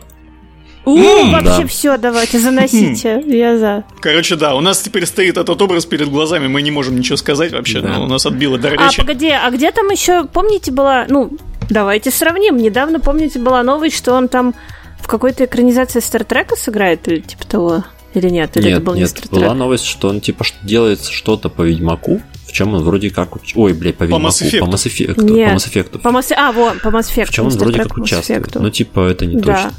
[0.86, 0.98] у,
[1.32, 3.84] вообще все, давайте, заносите, я за.
[4.00, 7.52] Короче, да, у нас теперь стоит этот образ перед глазами, мы не можем ничего сказать
[7.52, 8.00] вообще, да.
[8.00, 11.32] у нас отбило дар А, погоди, а где там еще, помните, была, ну,
[11.70, 14.56] давайте сравним, недавно, помните, была новость, что он там
[15.00, 17.84] в какой-то экранизации Стартрека сыграет или типа того?
[18.14, 18.58] Или нет?
[18.58, 22.22] Или нет, это был нет, не была новость, что он типа делает что-то по Ведьмаку,
[22.46, 23.30] в чем он вроде как...
[23.56, 25.16] Ой, блядь, по Ведьмаку, по Mass Effect.
[25.16, 26.00] По Mass Effect.
[26.00, 26.34] По Mass...
[26.36, 27.26] А, вот, по Mass Effect.
[27.26, 28.54] В чем он вроде как участвует.
[28.56, 29.54] Ну, типа, это не да.
[29.54, 29.74] точно.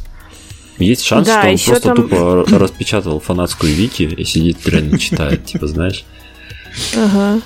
[0.82, 1.96] Есть шанс, да, что он просто там...
[1.96, 6.04] тупо распечатал фанатскую вики и сидит реально читает, типа, знаешь.
[6.96, 7.40] Ага.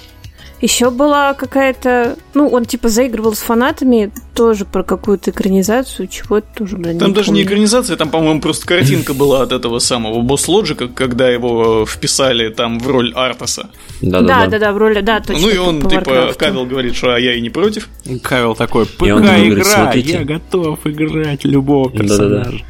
[0.63, 2.17] Еще была какая-то...
[2.33, 7.15] Ну, он типа заигрывал с фанатами тоже про какую-то экранизацию, чего-то тоже, блин, Там не
[7.15, 7.43] даже помню.
[7.43, 12.49] не экранизация, там, по-моему, просто картинка была от этого самого Босс Лоджика, когда его вписали
[12.49, 13.69] там в роль Артаса.
[14.01, 14.47] Да, Да-да-да.
[14.47, 15.43] да, да, в роли, да, точно.
[15.43, 16.33] ну и он, типа.
[16.39, 17.91] Кавел говорит, что а я и не против.
[18.23, 20.13] Кавел такой, И он ему говорит, ПК-игра, смотрите.
[20.13, 22.65] я готов играть любого персонажа.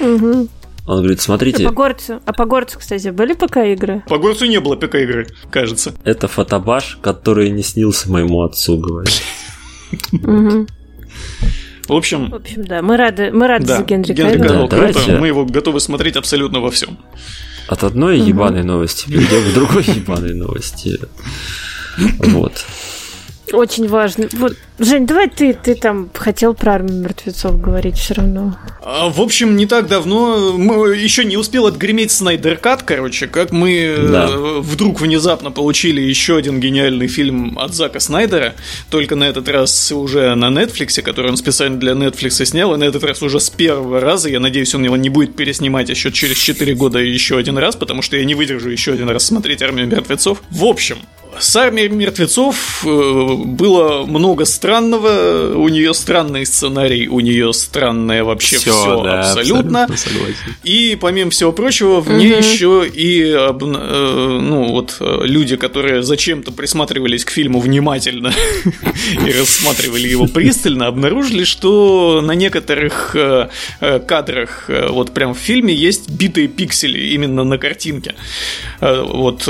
[0.00, 0.48] Мгм.
[0.86, 4.02] Он говорит, А смотрите, по горцу, а по горцу, кстати, были пока игры?
[4.08, 5.94] По горцу не было ПК-игры, кажется.
[6.04, 9.22] это фотобаш, который не снился моему отцу, говорит.
[11.88, 14.68] В общем, В общем, да, мы рады, мы рады да, за Генри Генри Кавилла.
[14.68, 15.16] Да, давайте.
[15.16, 16.98] мы его готовы смотреть абсолютно во всем.
[17.66, 21.00] От одной ебаной новости перейдем к другой ебаной новости.
[21.98, 22.64] Вот.
[23.52, 24.28] Очень важно.
[24.32, 28.56] Вот, Жень, давай ты, ты там хотел про армию мертвецов говорить все равно.
[28.82, 33.50] А, В общем, не так давно, мы еще не успел отгреметь Снайдер Кат, короче, как
[33.52, 34.28] мы э, Да.
[34.60, 38.54] вдруг внезапно получили еще один гениальный фильм от Зака Снайдера,
[38.88, 42.84] только на этот раз уже на Netflix, который он специально для Netflix снял, и на
[42.84, 46.38] этот раз уже с первого раза, я надеюсь, он его не будет переснимать еще через
[46.38, 49.86] 4 года еще один раз, потому что я не выдержу еще один раз смотреть «Армию
[49.88, 50.42] мертвецов».
[50.50, 50.98] В общем,
[51.38, 58.58] с армией мертвецов э, было много странного, у нее странный сценарий, у нее странное вообще
[58.58, 59.86] все, да, абсолютно.
[59.96, 60.56] согласен.
[60.64, 66.52] И помимо всего прочего, в ней еще и э, ну вот э, люди, которые зачем-то
[66.52, 68.32] присматривались к фильму внимательно
[69.26, 73.16] и рассматривали его пристально, обнаружили, что на некоторых
[73.80, 78.14] кадрах вот прям в фильме есть битые пиксели именно на картинке.
[78.80, 79.48] Вот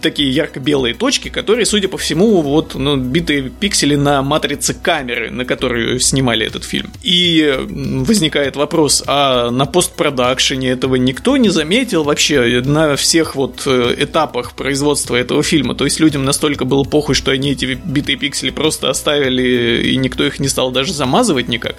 [0.00, 5.44] такие ярко-белые точки, которые, судя по всему, вот ну, битые пиксели на матрице камеры, на
[5.44, 6.92] которую снимали этот фильм.
[7.02, 13.94] И возникает вопрос, а на постпродакшене этого никто не заметил вообще на всех вот э,
[13.98, 15.74] этапах производства этого фильма?
[15.74, 20.24] То есть людям настолько было похуй, что они эти битые пиксели просто оставили, и никто
[20.24, 21.76] их не стал даже замазывать никак?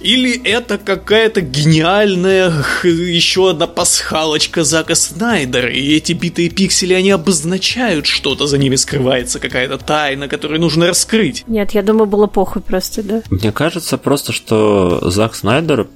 [0.00, 2.52] Или это какая-то гениальная
[2.84, 9.40] еще одна пасхалочка Зака Снайдера, и эти битые пиксели, они обозначают что-то, за ними скрывается
[9.40, 11.42] какая-то тайна, которую нужно раскрыть.
[11.46, 13.22] Нет, я думаю, было похуй просто, да.
[13.30, 15.88] Мне кажется просто, что Зак Снайдер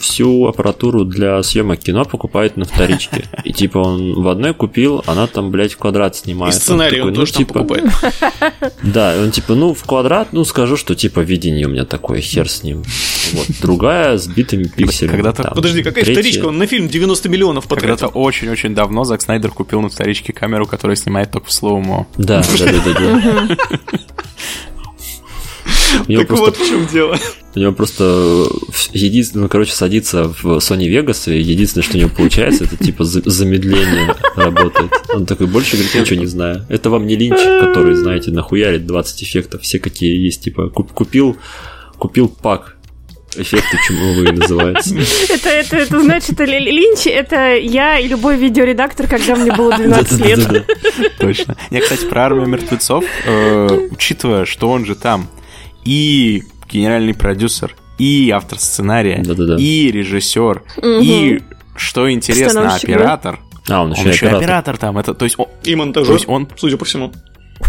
[0.00, 3.24] всю аппаратуру для съемок кино покупает на вторичке.
[3.42, 6.54] И типа он в одной купил, она там, блядь, в квадрат И снимает.
[6.54, 8.72] сценарий он такой, тоже ну, там типа, покупает.
[8.84, 12.20] Да, и он типа, ну, в квадрат, ну, скажу, что типа видение у меня такое,
[12.20, 12.84] хер с ним.
[13.32, 13.46] Вот.
[13.62, 15.16] Другая с битыми пикселями.
[15.16, 15.54] когда-то- там.
[15.54, 16.46] Подожди, какая Третья- вторичка?
[16.46, 18.10] Он на фильм 90 миллионов Когда-то потратил.
[18.20, 22.06] очень-очень давно Зак Снайдер купил на вторичке камеру, которая снимает только в слоумо.
[22.16, 23.58] Да, да, да, да, да.
[26.06, 27.18] У него Так просто вот в чем дело.
[27.54, 28.04] У него просто
[28.92, 33.04] единственное, ну, короче, садится в Sony Vegas, и единственное, что у него получается, это типа
[33.04, 34.92] за- замедление работает.
[35.14, 36.66] Он такой, больше, говорит, ничего не знаю.
[36.68, 41.38] Это вам не линч, который, знаете, нахуярит 20 эффектов, все какие есть, типа, куп- купил,
[41.98, 42.75] купил пак
[43.34, 44.94] эффекты чумовые называется.
[45.30, 50.20] Это, это, это значит, Ли- Линч, это я и любой видеоредактор, когда мне было 12
[50.24, 50.66] лет.
[51.18, 51.56] Точно.
[51.70, 55.28] Я, кстати, про армию мертвецов, э, учитывая, что он же там
[55.84, 59.22] и генеральный продюсер, и автор сценария,
[59.58, 61.40] и режиссер, и,
[61.76, 63.40] что интересно, оператор.
[63.68, 64.44] А, он Он еще и еще оператор.
[64.44, 64.98] оператор там.
[64.98, 67.12] Это, то есть он, И то монтажер, есть он судя по всему.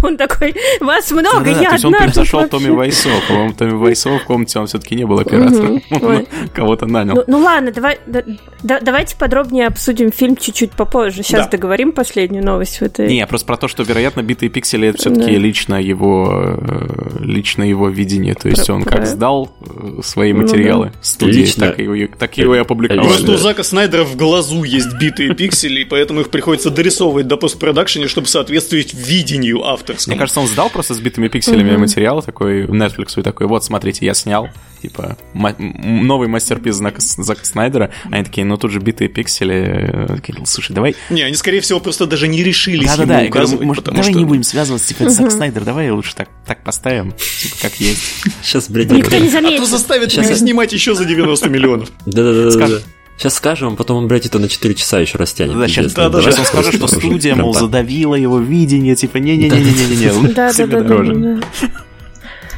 [0.04, 2.52] Он такой, вас много, я то есть он одна тут превзошел вообще».
[2.58, 3.10] Томми Вайсо.
[3.28, 5.82] По-моему, Томми Вайсо в комнате он все-таки не был оператором.
[5.92, 6.28] Он Ой.
[6.54, 7.16] кого-то нанял.
[7.16, 8.24] Ну, ну ладно, давай, да-
[8.64, 11.24] да- давайте подробнее обсудим фильм чуть-чуть попозже.
[11.24, 11.52] Сейчас Да.
[11.52, 13.08] договорим последнюю новость в этой.
[13.08, 15.38] Не, просто про то, что, вероятно, битые пиксели это все-таки Да.
[15.40, 18.34] лично его э, лично его видение.
[18.36, 21.68] То есть Про- он про- как сдал э, свои Ну материалы студии, Лично.
[21.68, 23.08] так, его, так его и опубликовали.
[23.08, 23.38] Просто у Да.
[23.38, 28.28] Зака Снайдера в глазу есть битые пиксели, и поэтому их приходится дорисовывать до постпродакшена, чтобы
[28.28, 30.14] соответствовать видению авторскому.
[30.16, 33.64] Мне кажется, он сдал просто с битыми пикселями материал такой в Netflix и такой, вот,
[33.64, 34.50] смотрите, я снял,
[34.82, 37.92] типа, ма- м- новый мастерпис Зака, Зака Снайдера.
[38.12, 40.08] Они такие, ну тут же битые пиксели.
[40.10, 40.96] Э, такие, Слушай, давай...
[41.10, 44.20] Не, они, скорее всего, просто даже не решились Да-да-да, ему говорю, может, потому давай что...
[44.20, 48.02] не будем связываться, типа, это Зак Снайдер, давай лучше так, так поставим, типа, как есть.
[48.44, 49.68] Сейчас, блядь, Никто не А то заметит.
[49.68, 51.90] заставит Сейчас меня снимать еще за 90 миллионов.
[52.06, 52.80] Да-да-да.
[53.18, 55.58] Сейчас скажем, потом он, блядь, это на 4 часа еще растянет.
[55.58, 56.42] Да, сейчас, да, да, сейчас да.
[56.42, 60.88] он скажет, что студия, мол, задавила его видение, типа, не-не-не-не-не-не, Да, да, себе да, да,
[60.88, 61.42] дороже.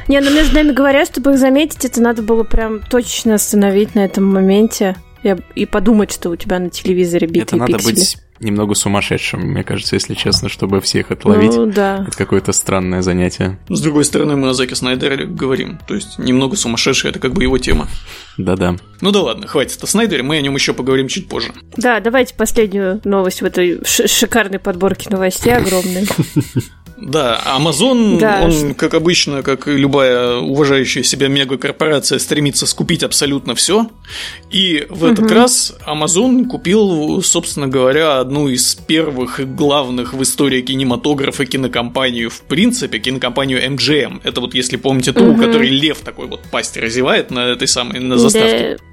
[0.10, 4.00] Не, ну между нами говоря, чтобы их заметить, это надо было прям точно остановить на
[4.00, 7.94] этом моменте и, и подумать, что у тебя на телевизоре битые Это надо пиксели.
[7.96, 11.54] быть немного сумасшедшим, мне кажется, если честно, чтобы всех отловить.
[11.54, 12.06] Ну да.
[12.08, 13.60] Это какое-то странное занятие.
[13.68, 15.78] С другой стороны, мы о Заке Снайдере говорим.
[15.88, 17.90] То есть, немного сумасшедший, это как бы его тема.
[18.38, 18.78] Да-да.
[19.02, 21.52] Ну да ладно, хватит о Снайдере, мы о нем еще поговорим чуть позже.
[21.76, 26.08] Да, давайте последнюю новость в этой ш- шикарной подборке новостей огромной.
[27.02, 28.42] Да, Amazon, да.
[28.44, 33.90] он, как обычно, как и любая уважающая себя мегакорпорация, стремится скупить абсолютно все.
[34.50, 35.14] И в угу.
[35.14, 42.30] этот раз Amazon купил, собственно говоря, одну из первых и главных в истории кинематографа кинокомпанию
[42.30, 44.22] в принципе, кинокомпанию MGM.
[44.24, 45.34] Это вот, если помните, ту, угу.
[45.34, 48.78] у которой лев такой вот пасть разевает на этой самой, на заставке.
[48.80, 48.89] Да.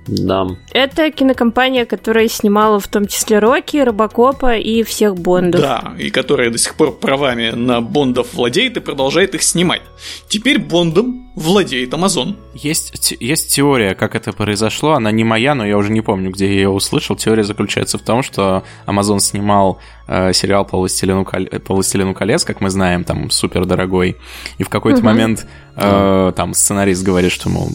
[0.73, 5.61] Это кинокомпания, которая снимала в том числе Рокки, Робокопа и всех Бондов.
[5.61, 9.83] Да, и которая до сих пор правами на Бондов владеет и продолжает их снимать.
[10.29, 12.37] Теперь Бондом владеет Amazon.
[12.55, 14.93] Есть, есть теория, как это произошло.
[14.93, 17.15] Она не моя, но я уже не помню, где я ее услышал.
[17.15, 19.79] Теория заключается в том, что Amazon снимал
[20.09, 21.47] э, сериал по «Властелину, коль...
[21.49, 24.17] по «Властелину колец», как мы знаем, там супер дорогой.
[24.57, 25.07] И в какой-то угу.
[25.07, 27.69] момент э, там сценарист говорит, что, мол,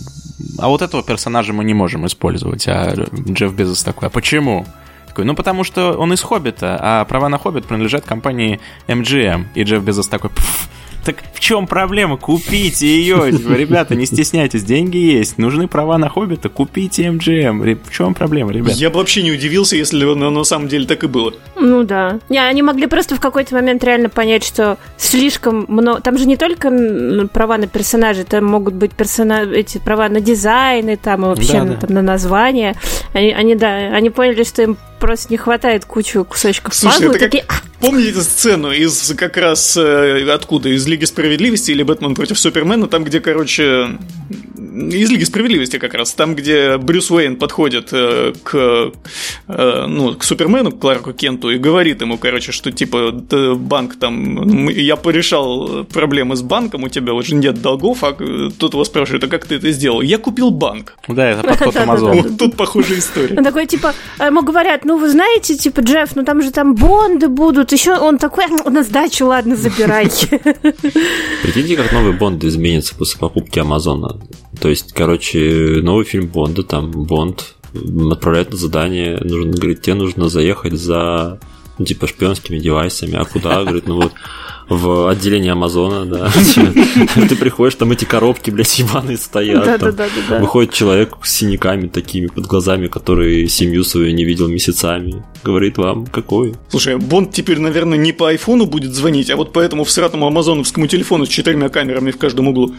[0.58, 2.68] а вот этого персонажа мы не можем использовать.
[2.68, 4.66] А Джефф Безос такой, а почему?
[5.08, 9.48] Такой, ну потому что он из Хоббита, а права на Хоббит принадлежат компании MGM.
[9.56, 10.32] И Джефф Безос такой,
[11.04, 12.18] так в чем проблема?
[12.18, 13.32] Купите ее.
[13.32, 15.38] Ребята, не стесняйтесь, деньги есть.
[15.38, 17.80] Нужны права на Хоббита, купите MGM.
[17.84, 18.78] В чем проблема, ребята?
[18.78, 21.34] Я бы вообще не удивился, если оно на самом деле так и было.
[21.56, 22.20] Ну да.
[22.30, 26.02] Не, они могли просто в какой-то момент реально понять, что слишком много...
[26.02, 26.72] Там же не только
[27.34, 29.44] права на персонажей, там могут быть персона...
[29.44, 31.80] эти права на дизайны, там и вообще да, на, да.
[31.80, 32.76] Там, на название.
[33.14, 37.10] Они, они, да, они поняли, что им просто не хватает кучу кусочков Слушай, пазла.
[37.16, 37.44] Это такие...
[37.44, 37.64] как...
[37.82, 40.70] Помните сцену из как раз э, откуда?
[40.70, 43.98] Из Лиги Справедливости или Бэтмен против Супермена, там, где, короче,
[44.30, 48.92] из Лиги Справедливости как раз, там, где Брюс Уэйн подходит э, к,
[49.48, 53.12] э, ну, к Супермену, к Кларку Кенту, и говорит ему, короче, что типа
[53.56, 58.84] банк там, я порешал проблемы с банком, у тебя уже нет долгов, а тут его
[58.84, 60.02] спрашивают, а как ты это сделал?
[60.02, 60.98] Я купил банк.
[61.08, 62.22] Да, это подход Амазон.
[62.22, 63.36] Вот тут похожая история.
[63.38, 67.28] Он такой, типа, ему говорят, ну, вы знаете, типа, Джефф, ну там же там Бонды
[67.28, 70.06] будут, еще он такой, на сдачу, ладно, забирай.
[71.44, 74.20] Прикиньте, как новый Бонд изменится после покупки Амазона.
[74.60, 77.56] То есть, короче, новый фильм Бонда, там Бонд
[78.12, 81.40] отправляет на задание, нужно, говорит, тебе нужно заехать за
[81.78, 83.64] ну, типа шпионскими девайсами, а куда?
[83.64, 84.14] Говорит, ну вот
[84.72, 86.32] в отделении Амазона, да.
[87.28, 89.66] Ты приходишь, там эти коробки, блядь, ебаные стоят.
[89.66, 94.48] Да, да, да, Выходит человек с синяками такими под глазами, который семью свою не видел
[94.48, 95.24] месяцами.
[95.44, 96.54] Говорит вам, какой?
[96.70, 100.88] Слушай, Бонд теперь, наверное, не по айфону будет звонить, а вот по этому всратому амазоновскому
[100.88, 102.74] телефону с четырьмя камерами в каждом углу.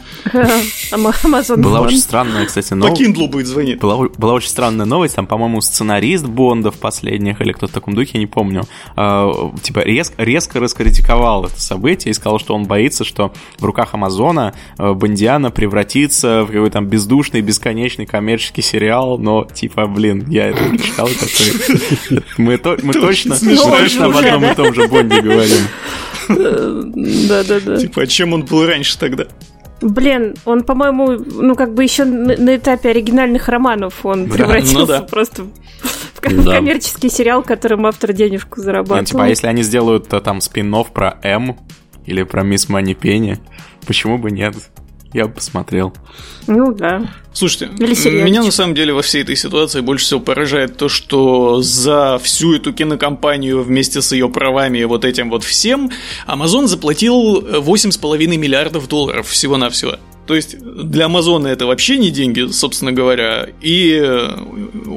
[0.92, 2.98] Амазон Была очень странная, кстати, новость.
[2.98, 3.80] По Киндлу будет звонить.
[3.80, 8.12] Была, очень странная новость, там, по-моему, сценарист Бонда в последних, или кто-то в таком духе,
[8.14, 8.62] я не помню,
[8.96, 9.30] э,
[9.62, 13.92] типа резко, резко раскритиковал это событие события и сказал, что он боится, что в руках
[13.92, 20.48] Амазона э, Бондиана превратится в какой-то там бездушный, бесконечный коммерческий сериал, но типа, блин, я
[20.48, 22.22] это читал такой.
[22.38, 22.58] Мы
[22.92, 23.34] точно
[24.06, 25.66] об одном и том же Бонде говорим.
[26.28, 27.76] Да-да-да.
[27.78, 29.26] Типа, а чем он был раньше тогда?
[29.80, 34.78] Блин, он, по-моему, ну как бы еще на, на этапе оригинальных романов он да, превратился
[34.78, 35.00] ну да.
[35.00, 35.46] просто
[36.44, 36.56] да.
[36.56, 39.00] коммерческий сериал, которым автор денежку зарабатывал.
[39.00, 41.58] Ну, типа, а если они сделают то, там спин про М
[42.06, 43.38] или про Мисс Мани Пенни,
[43.86, 44.54] почему бы нет?
[45.12, 45.92] Я бы посмотрел.
[46.46, 47.02] Ну да.
[47.34, 52.18] Слушайте, меня на самом деле во всей этой ситуации больше всего поражает то, что за
[52.22, 55.90] всю эту кинокомпанию вместе с ее правами и вот этим вот всем
[56.26, 59.98] Amazon заплатил 8,5 миллиардов долларов всего-навсего.
[60.26, 63.48] То есть для Амазона это вообще не деньги, собственно говоря.
[63.60, 64.30] И э,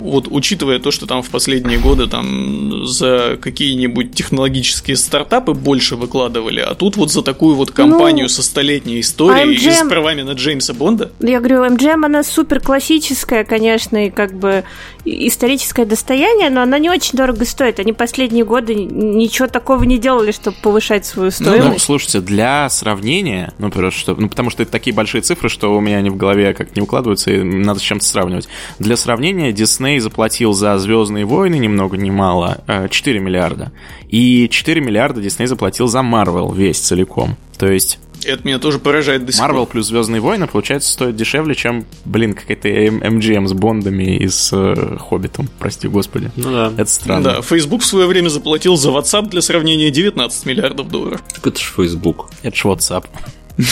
[0.05, 6.59] вот учитывая то, что там в последние годы там за какие-нибудь технологические стартапы больше выкладывали,
[6.59, 10.21] а тут вот за такую вот компанию ну, со столетней историей MGM, и с правами
[10.21, 11.11] на Джеймса Бонда.
[11.19, 14.63] Я говорю, MGM она супер классическая, конечно, и как бы
[15.05, 17.79] историческое достояние, но она не очень дорого стоит.
[17.79, 21.63] Они последние годы ничего такого не делали, чтобы повышать свою стоимость.
[21.63, 25.75] Ну, ну слушайте, для сравнения, ну, просто, ну, потому что это такие большие цифры, что
[25.75, 28.47] у меня они в голове как не укладываются, и надо с чем-то сравнивать.
[28.79, 33.71] Для сравнения, Дисней заплатил за Звездные войны ни много ни мало 4 э, миллиарда.
[34.09, 37.37] И 4 миллиарда Дисней заплатил за Марвел весь целиком.
[37.57, 41.55] То есть это меня тоже поражает до сих Marvel плюс Звездные войны, получается, стоит дешевле,
[41.55, 46.31] чем, блин, какая-то MGM с Бондами и с э, Хоббитом, прости господи.
[46.35, 46.73] Ну да.
[46.77, 47.23] Это странно.
[47.23, 51.23] Да, Facebook в свое время заплатил за WhatsApp для сравнения 19 миллиардов долларов.
[51.33, 52.29] Так это ж Facebook.
[52.41, 53.05] Это ж WhatsApp.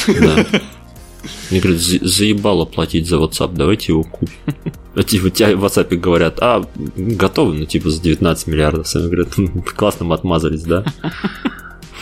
[0.08, 0.46] Да.
[1.50, 4.36] Мне говорят, заебало платить за WhatsApp, давайте его купим.
[5.06, 8.88] Типа тебя в WhatsApp говорят, а, готовы, ну типа за 19 миллиардов.
[8.88, 9.36] Сами говорят,
[9.76, 10.86] классно мы отмазались, да?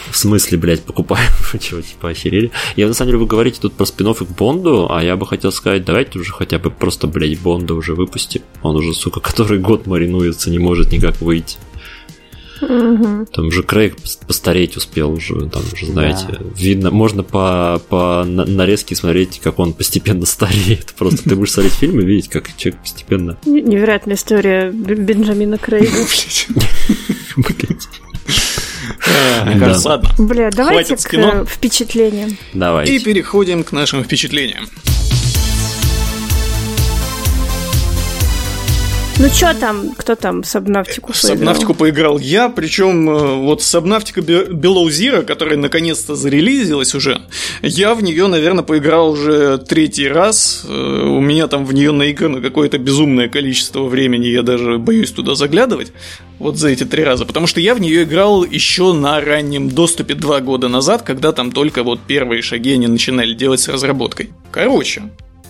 [0.09, 1.31] В смысле, блядь, покупаем?
[1.59, 2.51] Чего, типа, охерели?
[2.75, 5.51] Я, на самом деле, вы говорите тут про спин к Бонду, а я бы хотел
[5.51, 8.41] сказать, давайте уже хотя бы просто, блядь, Бонда уже выпустим.
[8.61, 11.57] Он уже, сука, который год маринуется, не может никак выйти.
[12.61, 13.95] Там уже Крейг
[14.27, 16.37] постареть успел уже, там уже, знаете, да.
[16.55, 20.93] видно, можно по, по нарезке смотреть, как он постепенно стареет.
[20.97, 23.37] Просто ты будешь смотреть фильм и видеть, как человек постепенно...
[23.45, 25.91] Невероятная история Бенджамина Крейга.
[29.45, 30.09] Мне кажется, ладно.
[30.17, 32.37] Бля, давайте к впечатлениям.
[32.53, 32.95] Давайте.
[32.95, 34.67] И переходим к нашим впечатлениям.
[39.19, 41.37] Ну что там, кто там Сабнавтику поиграл?
[41.37, 47.21] Сабнавтику поиграл я, причем э, вот Сабнавтика Below Zero, которая наконец-то зарелизилась уже,
[47.61, 50.65] я в нее, наверное, поиграл уже третий раз.
[50.67, 55.35] Э, у меня там в нее наиграно какое-то безумное количество времени, я даже боюсь туда
[55.35, 55.91] заглядывать
[56.39, 60.15] вот за эти три раза, потому что я в нее играл еще на раннем доступе
[60.15, 64.31] два года назад, когда там только вот первые шаги они начинали делать с разработкой.
[64.51, 65.03] Короче,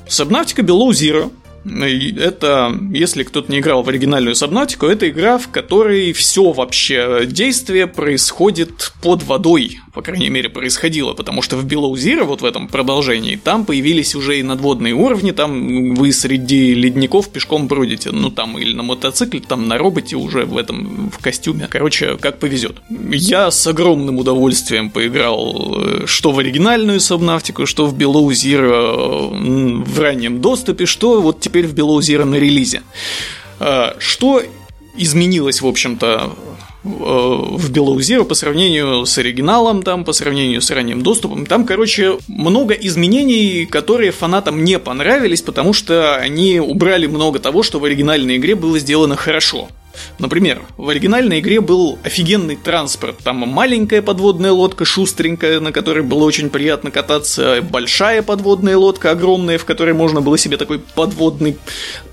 [0.08, 1.32] Subnautica Below Zero
[1.66, 7.88] это, если кто-то не играл в оригинальную Сабнатику, это игра, в которой все вообще действие
[7.88, 13.36] происходит под водой по крайней мере, происходило, потому что в Below вот в этом продолжении,
[13.36, 18.74] там появились уже и надводные уровни, там вы среди ледников пешком бродите, ну там или
[18.74, 22.78] на мотоцикле, там на роботе уже в этом, в костюме, короче, как повезет.
[22.90, 30.00] Я с огромным удовольствием поиграл э, что в оригинальную Сабнавтику, что в Below Zero в
[30.00, 32.82] раннем доступе, что вот теперь в Below на релизе.
[33.60, 34.42] А, что
[34.98, 36.36] изменилось, в общем-то,
[36.84, 41.46] в Below Zero по сравнению с оригиналом, там, по сравнению с ранним доступом.
[41.46, 47.80] Там, короче, много изменений, которые фанатам не понравились, потому что они убрали много того, что
[47.80, 49.70] в оригинальной игре было сделано хорошо.
[50.20, 53.18] Например, в оригинальной игре был офигенный транспорт.
[53.24, 59.58] Там маленькая подводная лодка, шустренькая, на которой было очень приятно кататься, большая подводная лодка, огромная,
[59.58, 61.58] в которой можно было себе такой подводный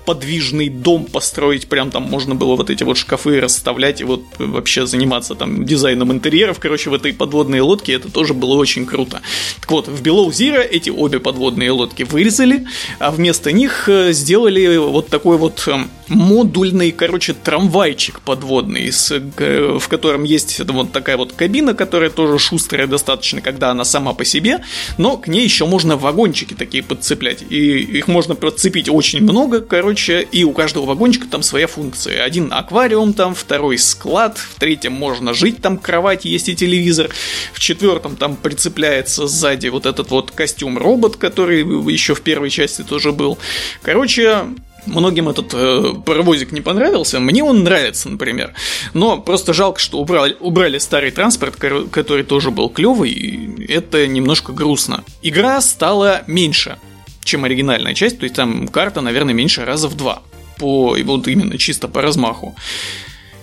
[0.09, 4.87] подвижный дом построить, прям там можно было вот эти вот шкафы расставлять и вот вообще
[4.87, 9.21] заниматься там дизайном интерьеров, короче, в этой подводной лодке, это тоже было очень круто.
[9.61, 12.65] Так вот, в Below Zero эти обе подводные лодки вырезали,
[12.97, 17.35] а вместо них э, сделали вот такой вот эм, модульный, короче,
[17.69, 23.85] трамвайчик подводный, в котором есть вот такая вот кабина, которая тоже шустрая достаточно, когда она
[23.85, 24.63] сама по себе,
[24.97, 30.21] но к ней еще можно вагончики такие подцеплять, и их можно подцепить очень много, короче,
[30.31, 32.23] и у каждого вагончика там своя функция.
[32.23, 37.09] Один аквариум там, второй склад, в третьем можно жить, там кровать есть и телевизор,
[37.53, 41.59] в четвертом там прицепляется сзади вот этот вот костюм-робот, который
[41.91, 43.37] еще в первой части тоже был.
[43.83, 44.45] Короче,
[44.85, 48.53] Многим этот э, паровозик не понравился, мне он нравится, например.
[48.93, 54.53] Но просто жалко, что убрали, убрали старый транспорт, который тоже был клевый, и это немножко
[54.53, 55.03] грустно.
[55.21, 56.77] Игра стала меньше,
[57.23, 60.21] чем оригинальная часть, то есть там карта, наверное, меньше раза в два.
[60.57, 62.55] По, вот именно чисто по размаху.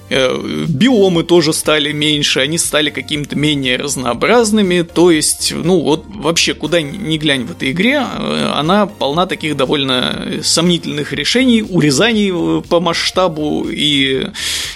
[0.09, 6.55] Э, биомы тоже стали меньше, они стали какими-то менее разнообразными, то есть, ну вот вообще
[6.55, 12.63] куда ни глянь в этой игре, э, она полна таких довольно сомнительных решений, урезаний э,
[12.69, 14.29] по масштабу, и,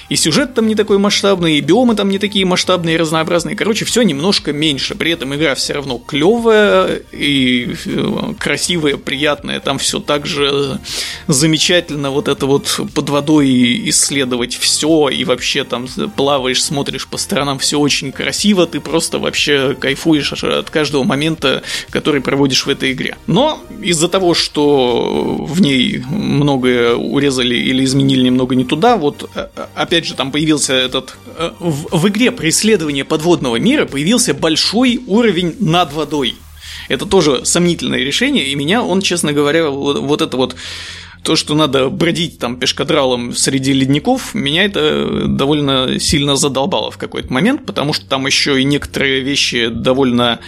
[0.08, 3.84] и сюжет там не такой масштабный, и биомы там не такие масштабные и разнообразные, короче,
[3.84, 7.76] все немножко меньше, при этом игра все равно клевая и
[8.40, 10.80] красивая, приятная, там все так же
[11.28, 17.58] замечательно вот это вот под водой исследовать все и вообще там плаваешь, смотришь по сторонам,
[17.58, 23.18] все очень красиво, ты просто вообще кайфуешь от каждого момента, который проводишь в этой игре.
[23.26, 29.48] Но из-за того, что в ней многое урезали или изменили немного не туда, вот э,
[29.74, 31.16] опять же там появился этот...
[31.36, 36.36] Э, в, в игре преследования подводного мира появился большой уровень над водой.
[36.88, 40.56] Это тоже сомнительное решение, и меня он, честно говоря, вот, вот это вот
[41.22, 47.32] то, что надо бродить там пешкадралом среди ледников, меня это довольно сильно задолбало в какой-то
[47.32, 50.40] момент, потому что там еще и некоторые вещи довольно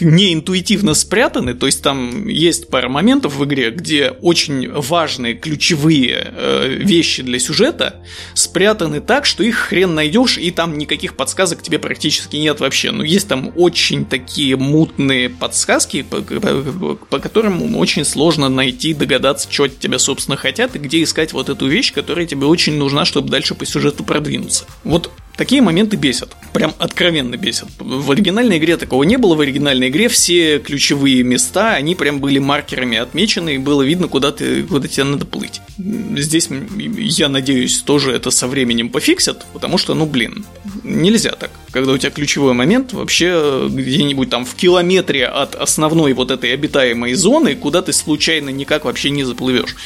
[0.00, 6.68] неинтуитивно спрятаны, то есть там есть пара моментов в игре, где очень важные ключевые э,
[6.78, 8.02] вещи для сюжета
[8.34, 12.90] спрятаны так, что их хрен найдешь, и там никаких подсказок тебе практически нет вообще.
[12.90, 19.48] Но есть там очень такие мутные подсказки, по, по, по которым очень сложно найти, догадаться,
[19.50, 23.04] что от тебя, собственно, хотят, и где искать вот эту вещь, которая тебе очень нужна,
[23.04, 24.64] чтобы дальше по сюжету продвинуться.
[24.84, 26.36] Вот Такие моменты бесят.
[26.52, 27.68] Прям откровенно бесят.
[27.78, 29.34] В оригинальной игре такого не было.
[29.34, 34.32] В оригинальной игре все ключевые места, они прям были маркерами отмечены, и было видно, куда,
[34.32, 35.62] ты, куда тебе надо плыть.
[35.78, 36.48] Здесь,
[36.98, 40.44] я надеюсь, тоже это со временем пофиксят, потому что, ну, блин,
[40.82, 41.50] нельзя так.
[41.70, 47.14] Когда у тебя ключевой момент вообще где-нибудь там в километре от основной вот этой обитаемой
[47.14, 49.76] зоны, куда ты случайно никак вообще не заплывешь.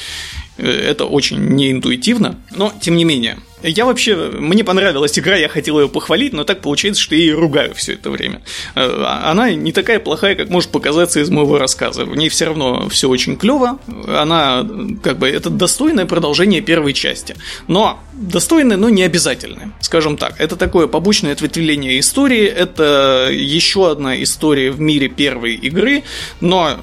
[0.56, 3.39] Э, это очень неинтуитивно, но тем не менее.
[3.66, 7.34] Я вообще, мне понравилась игра, я хотел ее похвалить, но так получается, что я ее
[7.34, 8.42] ругаю все это время.
[8.74, 12.04] Э, она не такая плохая, как может показаться из моего рассказа.
[12.04, 13.78] В ней все равно все очень клево.
[14.06, 14.66] Она,
[15.02, 17.36] как бы, это достойное продолжение первой части.
[17.66, 20.38] Но достойное, но не обязательное, скажем так.
[20.38, 26.04] Это такое побочное ответвление истории, это еще одна история в мире первой игры,
[26.42, 26.78] но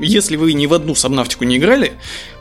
[0.00, 1.92] если вы ни в одну сабнавтику не играли,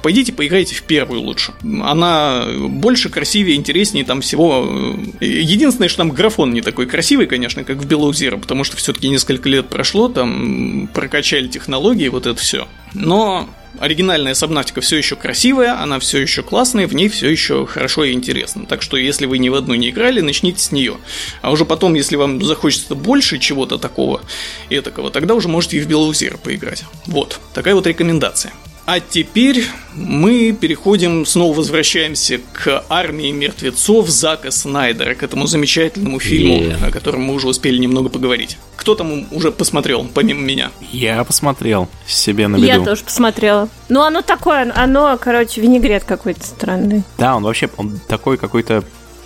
[0.01, 1.53] пойдите поиграйте в первую лучше.
[1.83, 4.95] Она больше, красивее, интереснее там всего.
[5.19, 9.09] Единственное, что там графон не такой красивый, конечно, как в Below Zero, потому что все-таки
[9.09, 12.67] несколько лет прошло, там прокачали технологии, вот это все.
[12.93, 18.03] Но оригинальная Сабнавтика все еще красивая, она все еще классная, в ней все еще хорошо
[18.03, 18.65] и интересно.
[18.65, 20.97] Так что, если вы ни в одну не играли, начните с нее.
[21.41, 24.21] А уже потом, если вам захочется больше чего-то такого
[24.69, 26.83] и такого, тогда уже можете и в Zero поиграть.
[27.05, 28.53] Вот, такая вот рекомендация.
[28.85, 36.63] А теперь мы переходим, снова возвращаемся к армии мертвецов Зака Снайдера, к этому замечательному фильму,
[36.63, 36.87] yeah.
[36.87, 38.57] о котором мы уже успели немного поговорить.
[38.83, 40.69] Кто там уже посмотрел, помимо меня?
[40.91, 42.65] Я посмотрел себе на виду.
[42.67, 43.69] Я тоже посмотрела.
[43.87, 47.03] Ну, оно такое, оно, короче, винегрет какой-то странный.
[47.17, 48.83] Да, он вообще он такой какой-то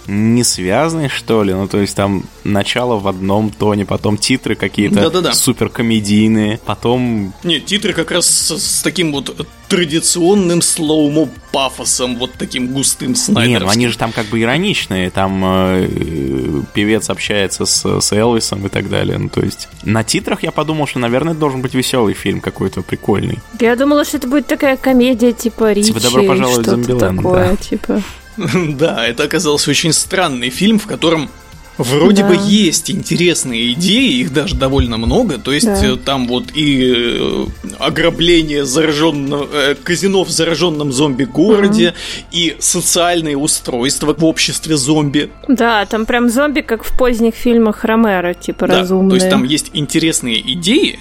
[0.07, 1.53] не связаны, что ли?
[1.53, 5.33] Ну, то есть там начало в одном тоне, потом титры какие-то Да-да-да.
[5.33, 7.33] супер комедийные, потом...
[7.43, 13.51] Нет, титры как раз с, с таким вот традиционным слоумо пафосом, вот таким густым снайдеровским.
[13.51, 18.65] Нет, ну они же там как бы ироничные, там э, певец общается с, с Элвисом
[18.65, 21.73] и так далее, ну то есть на титрах я подумал, что, наверное, это должен быть
[21.73, 23.39] веселый фильм какой-то прикольный.
[23.59, 27.49] Я думала, что это будет такая комедия типа Ричи, типа «Добро пожаловать в Зомбиленд», такое,
[27.49, 27.55] да.
[27.57, 28.01] типа...
[28.77, 31.29] Да, это оказался очень странный фильм, в котором
[31.77, 32.29] Вроде да.
[32.29, 35.37] бы есть интересные идеи, их даже довольно много.
[35.37, 35.85] То есть да.
[35.85, 37.45] Э, там вот и э,
[37.79, 41.95] ограбление зараженного, э, казино в зараженном зомби-городе, mm
[42.31, 45.31] и социальные устройства в обществе зомби.
[45.47, 49.09] Да, там прям зомби, как в поздних фильмах Ромеро, типа да, разумные.
[49.09, 50.99] То есть там есть интересные идеи,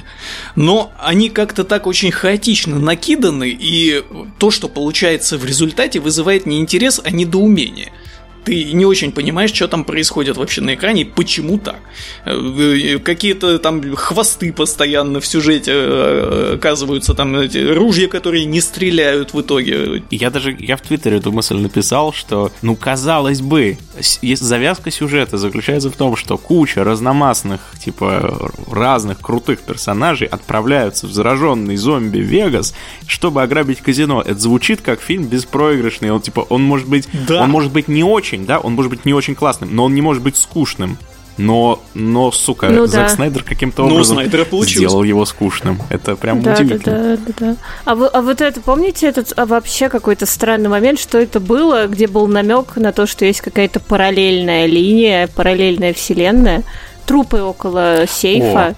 [0.54, 4.02] но они как-то так очень хаотично накиданы, и
[4.38, 7.92] то, что получается в результате, вызывает не интерес, а недоумение
[8.46, 11.80] ты не очень понимаешь, что там происходит вообще на экране и почему так.
[12.24, 18.60] Э, э, какие-то там хвосты постоянно в сюжете э, оказываются, там эти ружья, которые не
[18.60, 20.04] стреляют в итоге.
[20.12, 23.78] Я даже, я в Твиттере эту мысль написал, что, ну, казалось бы,
[24.22, 31.76] завязка сюжета заключается в том, что куча разномастных, типа, разных крутых персонажей отправляются в зараженный
[31.76, 32.74] зомби Вегас,
[33.08, 34.22] чтобы ограбить казино.
[34.22, 36.12] Это звучит как фильм беспроигрышный.
[36.12, 37.42] Он, типа, он может быть, да.
[37.42, 39.94] он может быть не очень очень, да, он может быть не очень классным, но он
[39.94, 40.98] не может быть скучным.
[41.38, 43.08] Но, но, сука, ну, Зак да.
[43.10, 44.18] Снайдер каким-то ну, образом
[44.62, 45.82] сделал его скучным.
[45.90, 46.96] Это прям да, удивительно.
[46.96, 47.56] Да, да, да, да.
[47.84, 51.88] А, вы, а вот это, помните, этот а вообще какой-то странный момент, что это было,
[51.88, 56.62] где был намек на то, что есть какая-то параллельная линия, параллельная вселенная,
[57.04, 58.68] трупы около сейфа.
[58.68, 58.74] О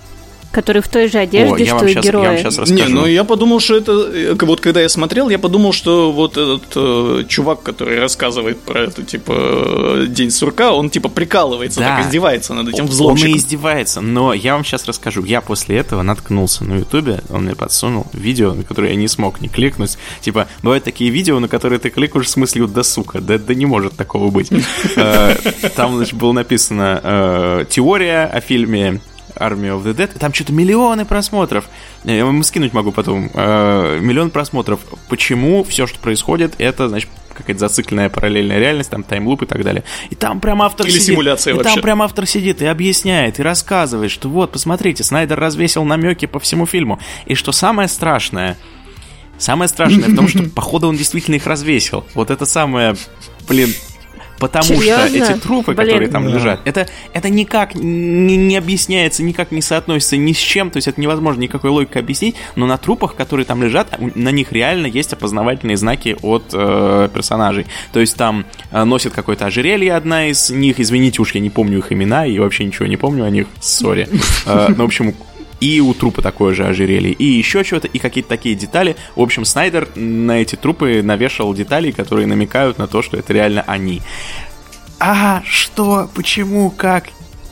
[0.51, 2.23] который в той же одежде, О, что и сейчас, герои.
[2.23, 2.89] Я вам сейчас расскажу.
[2.89, 3.93] Не, ну я подумал, что это...
[3.93, 8.83] Э, вот когда я смотрел, я подумал, что вот этот э, чувак, который рассказывает про
[8.83, 11.97] это, типа, э, День сурка, он, типа, прикалывается, да.
[11.97, 13.33] так издевается над этим взломщиком.
[13.33, 15.25] Он и издевается, но я вам сейчас расскажу.
[15.25, 19.41] Я после этого наткнулся на Ютубе, он мне подсунул видео, на которое я не смог
[19.41, 19.99] не кликнуть.
[20.21, 23.67] Типа, бывают такие видео, на которые ты кликаешь с мыслью «да сука, да, да не
[23.67, 24.51] может такого быть».
[24.97, 25.37] Э,
[25.77, 29.01] там, значит, было написано теория о фильме
[29.39, 31.69] Army of the Dead, там что-то миллионы просмотров.
[32.05, 33.31] Я вам скинуть могу потом.
[33.35, 34.81] Э, миллион просмотров.
[35.09, 37.09] Почему все, что происходит, это, значит,
[37.39, 39.85] какая-то зацикленная параллельная реальность, там таймлуп и так далее.
[40.11, 41.07] И там прям автор Или сидит.
[41.07, 41.75] симуляция и вообще.
[41.75, 46.41] там прям автор сидит и объясняет, и рассказывает, что вот, посмотрите, Снайдер развесил намеки по
[46.41, 46.99] всему фильму.
[47.27, 48.59] И что самое страшное,
[49.39, 52.05] самое страшное в том, что походу он действительно их развесил.
[52.15, 52.97] Вот это самое,
[53.49, 53.73] блин,
[54.39, 55.09] Потому Серьезно?
[55.09, 55.87] что эти трупы, Блин.
[55.87, 56.31] которые там да.
[56.31, 60.89] лежат, это, это никак не, не объясняется, никак не соотносится ни с чем, то есть
[60.89, 65.13] это невозможно никакой логикой объяснить, но на трупах, которые там лежат, на них реально есть
[65.13, 67.67] опознавательные знаки от э, персонажей.
[67.93, 71.79] То есть там э, носит какое-то ожерелье одна из них, извините уж, я не помню
[71.79, 74.09] их имена и вообще ничего не помню о них, сори.
[74.47, 75.15] Э, ну, в общем,
[75.61, 78.97] и у трупа такое же ожерелье, и еще что-то, и какие-то такие детали.
[79.17, 83.63] В общем, Снайдер на эти трупы навешал детали, которые намекают на то, что это реально
[83.67, 84.03] они.
[85.01, 87.09] А, что, почему, как?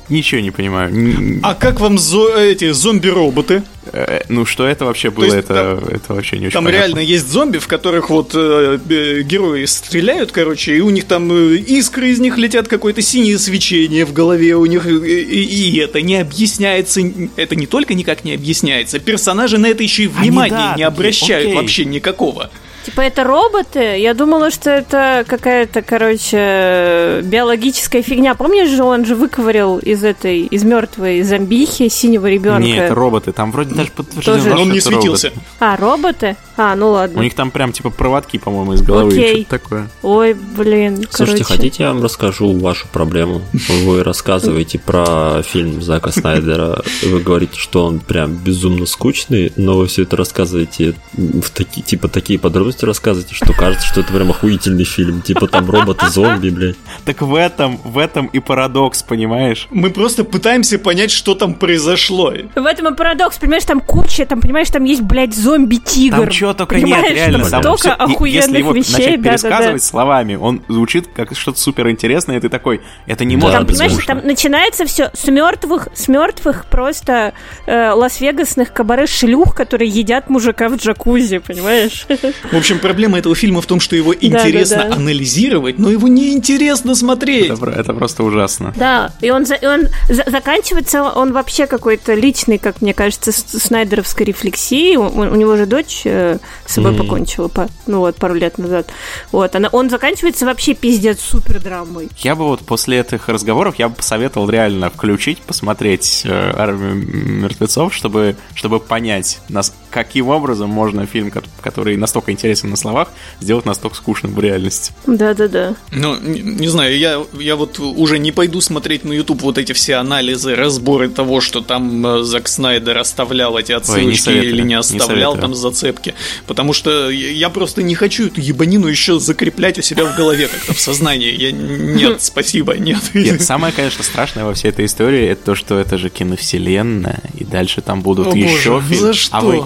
[0.08, 1.40] Ничего не понимаю.
[1.42, 3.62] А как вам зо- эти зомби-роботы?
[3.92, 6.84] Э, ну, что это вообще было, есть, это, там, это вообще не очень Там понятно.
[6.86, 8.78] реально есть зомби, в которых вот э,
[9.24, 14.04] герои стреляют, короче, и у них там э, искры из них летят, какое-то синее свечение
[14.04, 17.00] в голове у них, и, и, и это не объясняется,
[17.36, 21.56] это не только никак не объясняется, персонажи на это еще и внимания не обращают окей.
[21.56, 22.50] вообще никакого.
[22.86, 23.98] Типа это роботы?
[23.98, 28.36] Я думала, что это какая-то, короче, биологическая фигня.
[28.36, 32.62] Помнишь же, он же выковырял из этой, из мертвой зомбихи синего ребенка?
[32.62, 33.32] Нет, это роботы.
[33.32, 35.28] Там вроде даже подтверждено, Тоже- что Он не это светился.
[35.30, 35.46] роботы.
[35.58, 36.36] А, роботы?
[36.58, 37.20] А, ну У ладно.
[37.20, 39.08] них там прям типа проводки, по-моему, из головы.
[39.12, 39.44] Окей.
[39.44, 39.88] Что-то такое.
[40.02, 41.44] Ой, блин, Слушайте, короче.
[41.44, 43.42] хотите, я вам расскажу вашу проблему?
[43.82, 49.86] Вы рассказываете про фильм Зака Снайдера, вы говорите, что он прям безумно скучный, но вы
[49.86, 54.84] все это рассказываете в такие, типа, такие подробности рассказываете, что кажется, что это прям охуительный
[54.84, 56.76] фильм, типа там роботы-зомби, блядь.
[57.04, 59.68] Так в этом, в этом и парадокс, понимаешь?
[59.70, 62.32] Мы просто пытаемся понять, что там произошло.
[62.54, 66.16] В этом и парадокс, понимаешь, там куча, там, понимаешь, там есть, блядь, зомби-тигр.
[66.16, 67.50] Там чего только нет, Понимаешь, реально.
[67.50, 71.58] там Там столько и охуенных Если его вещей, начать пересказывать словами, он звучит как что-то
[71.60, 75.10] супер интересное, и ты такой, это не Да, может Там, быть понимаешь, там начинается все
[75.14, 77.32] с мертвых, с мертвых просто
[77.66, 82.06] э, Лас-Вегасных кабаре шлюх, которые едят мужика в джакузи, понимаешь?
[82.50, 84.96] В общем, проблема этого фильма в том, что его интересно да.
[84.96, 87.50] анализировать, но его неинтересно смотреть.
[87.50, 88.74] Это, это просто ужасно.
[88.76, 94.26] Да, и он, и он за- заканчивается, он вообще какой-то личный, как мне кажется, снайдеровской
[94.26, 94.96] рефлексии.
[94.96, 97.02] У, у него же дочь э, с собой Мгм.
[97.02, 98.88] покончила, по- ну вот, пару лет назад.
[99.32, 102.08] Вот, она, он заканчивается вообще пиздец супер драмой.
[102.18, 107.94] Я бы вот после этих разговоров, я бы посоветовал реально включить, посмотреть э, «Армию мертвецов»,
[107.94, 113.08] чтобы, чтобы понять, нас, каким образом можно фильм, ко- который настолько интересен на словах,
[113.40, 114.92] сделать настолько скучным в реальности.
[115.06, 115.74] Да-да-да.
[115.92, 119.72] Ну, не, не знаю, я, я вот уже не пойду смотреть на YouTube вот эти
[119.72, 124.66] все анализы, разборы того, что там э, Зак Снайдер оставлял эти отсылочки советую, или не
[124.66, 125.40] не оставлял советую.
[125.40, 126.14] там зацепки.
[126.46, 130.48] Потому что я я просто не хочу эту ебанину еще закреплять у себя в голове
[130.48, 131.30] как-то в сознании.
[131.30, 132.98] Я нет, спасибо, нет.
[133.14, 137.44] Нет, самое, конечно, страшное во всей этой истории, это то, что это же киновселенная, и
[137.44, 139.06] дальше там будут О, еще боже, фильмы.
[139.06, 139.36] за что?
[139.36, 139.64] А вы-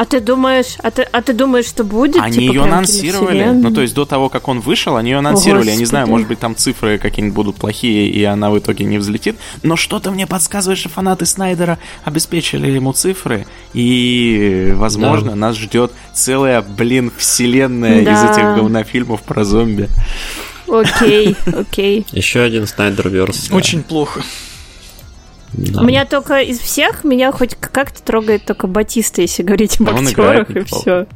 [0.00, 2.22] А ты думаешь, а ты, а ты думаешь, что будет?
[2.22, 3.46] Они типа, ее анонсировали.
[3.50, 5.70] Ну, то есть до того, как он вышел, они ее анонсировали.
[5.70, 8.98] Я не знаю, может быть, там цифры какие-нибудь будут плохие, и она в итоге не
[8.98, 9.34] взлетит.
[9.64, 13.44] Но что-то мне подсказывает, что фанаты Снайдера обеспечили ему цифры.
[13.74, 15.34] И, возможно, Да.
[15.36, 18.12] нас ждет целая, блин, вселенная Да.
[18.12, 19.88] из этих говнофильмов про зомби.
[20.68, 22.06] Окей, окей.
[22.12, 23.50] Еще один Снайдерверс.
[23.50, 24.22] Очень плохо.
[25.52, 25.80] Да.
[25.80, 29.94] У меня только из всех, меня хоть как-то трогает только Батиста, если говорить об А
[29.98, 31.06] актерах, и все.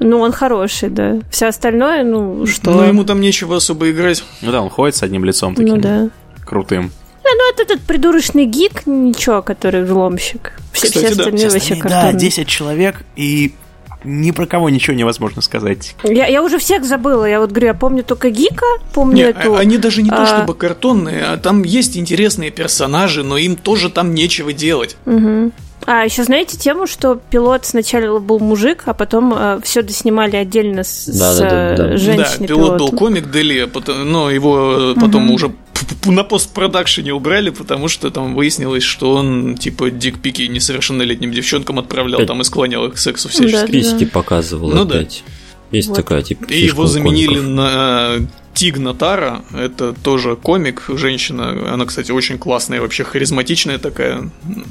[0.00, 1.20] Ну, он хороший, да.
[1.30, 2.70] Все остальное, ну, что?
[2.72, 4.22] Но ему там нечего особо играть.
[4.42, 6.08] Ну да, он ходит с одним лицом таким Ну да.
[6.44, 6.90] крутым.
[7.22, 10.52] Да, ну вот этот придурочный гик, ничего, который взломщик.
[10.72, 11.22] Все, Кстати, все да.
[11.22, 12.20] остальные вообще Остальные, да, картонные.
[12.20, 13.54] 10 человек, и
[14.04, 15.94] ни про кого ничего невозможно сказать.
[16.04, 17.24] Я, я уже всех забыла.
[17.24, 19.54] Я вот говорю, я помню только Гика, помню Не, эту...
[19.54, 23.56] а- они даже не то а- чтобы картонные, а там есть интересные персонажи, но им
[23.56, 24.96] тоже там нечего делать.
[25.06, 25.52] Мгм.
[25.86, 31.04] А, еще знаете тему, что пилот сначала был мужик, а потом все доснимали отдельно с,
[31.06, 31.84] Да, с да, да, э, да.
[31.88, 33.68] да, женщиной пилот был комик Дели,
[34.04, 35.63] но его э, потом уже п- п-
[36.06, 42.26] на постпродакшене убрали, потому что там выяснилось, что он типа дикпики несовершеннолетним девчонкам отправлял Э,
[42.26, 43.52] там и склонял их к сексу всячески.
[43.56, 43.66] Да.
[43.66, 44.98] Письки показывал Ну да.
[44.98, 45.24] опять.
[45.70, 45.96] Есть Вот.
[45.96, 47.48] такая, типа, И его заменили комиков.
[47.48, 48.16] на
[48.54, 54.30] Тигна Тара, это тоже комик, женщина, она, кстати, очень классная, вообще харизматичная такая,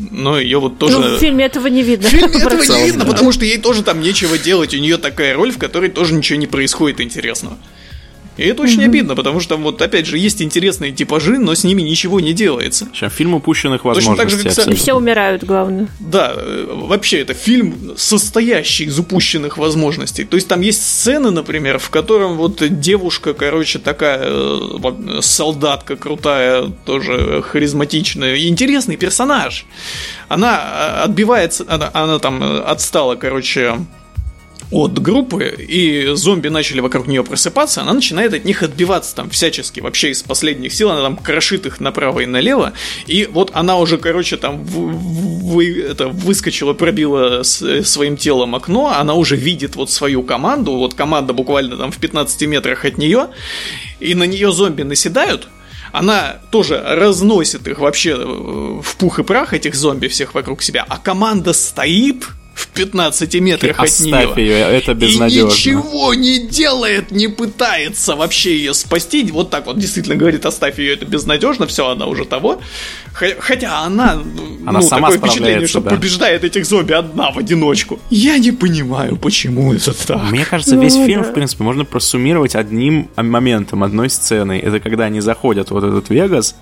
[0.09, 0.99] но ее вот тоже...
[0.99, 2.07] Ну, в фильме этого не видно.
[2.07, 4.73] В фильме этого не видно, потому что ей тоже там нечего делать.
[4.73, 7.57] У нее такая роль, в которой тоже ничего не происходит интересного.
[8.37, 11.63] И это очень обидно, потому что там вот опять же есть интересные типажи, но с
[11.63, 12.87] ними ничего не делается.
[12.93, 14.63] Сейчас фильм упущенных Точно так же, возможностей.
[14.63, 15.87] как И все умирают, главное.
[15.99, 20.23] Да, э, вообще это фильм, состоящий из упущенных возможностей.
[20.25, 25.95] То есть там есть сцены, например, в котором вот девушка, короче, такая э, во- солдатка
[25.95, 29.65] крутая, тоже харизматичная, интересный персонаж.
[30.27, 33.77] Она э, отбивается, она, она там э, отстала, короче,
[34.71, 39.79] от группы, и зомби начали вокруг нее просыпаться, она начинает от них отбиваться там всячески,
[39.79, 42.73] вообще из последних сил, она там крошит их направо и налево,
[43.05, 48.55] и вот она уже, короче, там в- в- вы- это, выскочила, пробила с- своим телом
[48.55, 52.97] окно, она уже видит вот свою команду, вот команда буквально там в 15 метрах от
[52.97, 53.27] нее,
[53.99, 55.47] и на нее зомби наседают,
[55.91, 60.83] она тоже разносит их вообще э, в пух и прах, этих зомби всех вокруг себя,
[60.89, 64.15] а команда стоит в 15 метрах от нее.
[64.15, 65.47] Оставь ее, это И безнадежно.
[65.49, 69.23] ничего не делает, не пытается вообще ее спасти.
[69.31, 72.61] Вот так вот действительно говорит, оставь ее, это безнадежно, все, она уже того.
[73.39, 74.21] Хотя она,
[74.65, 75.91] Она ну, сама такое впечатление, что да.
[75.91, 77.99] побеждает этих зомби одна в одиночку.
[78.09, 80.31] Я не понимаю, почему это так.
[80.31, 81.29] Мне кажется, Ну, весь фильм, да.
[81.29, 84.59] в принципе, можно просуммировать одним моментом, одной сценой.
[84.59, 86.55] Это когда они заходят вот этот Вегас,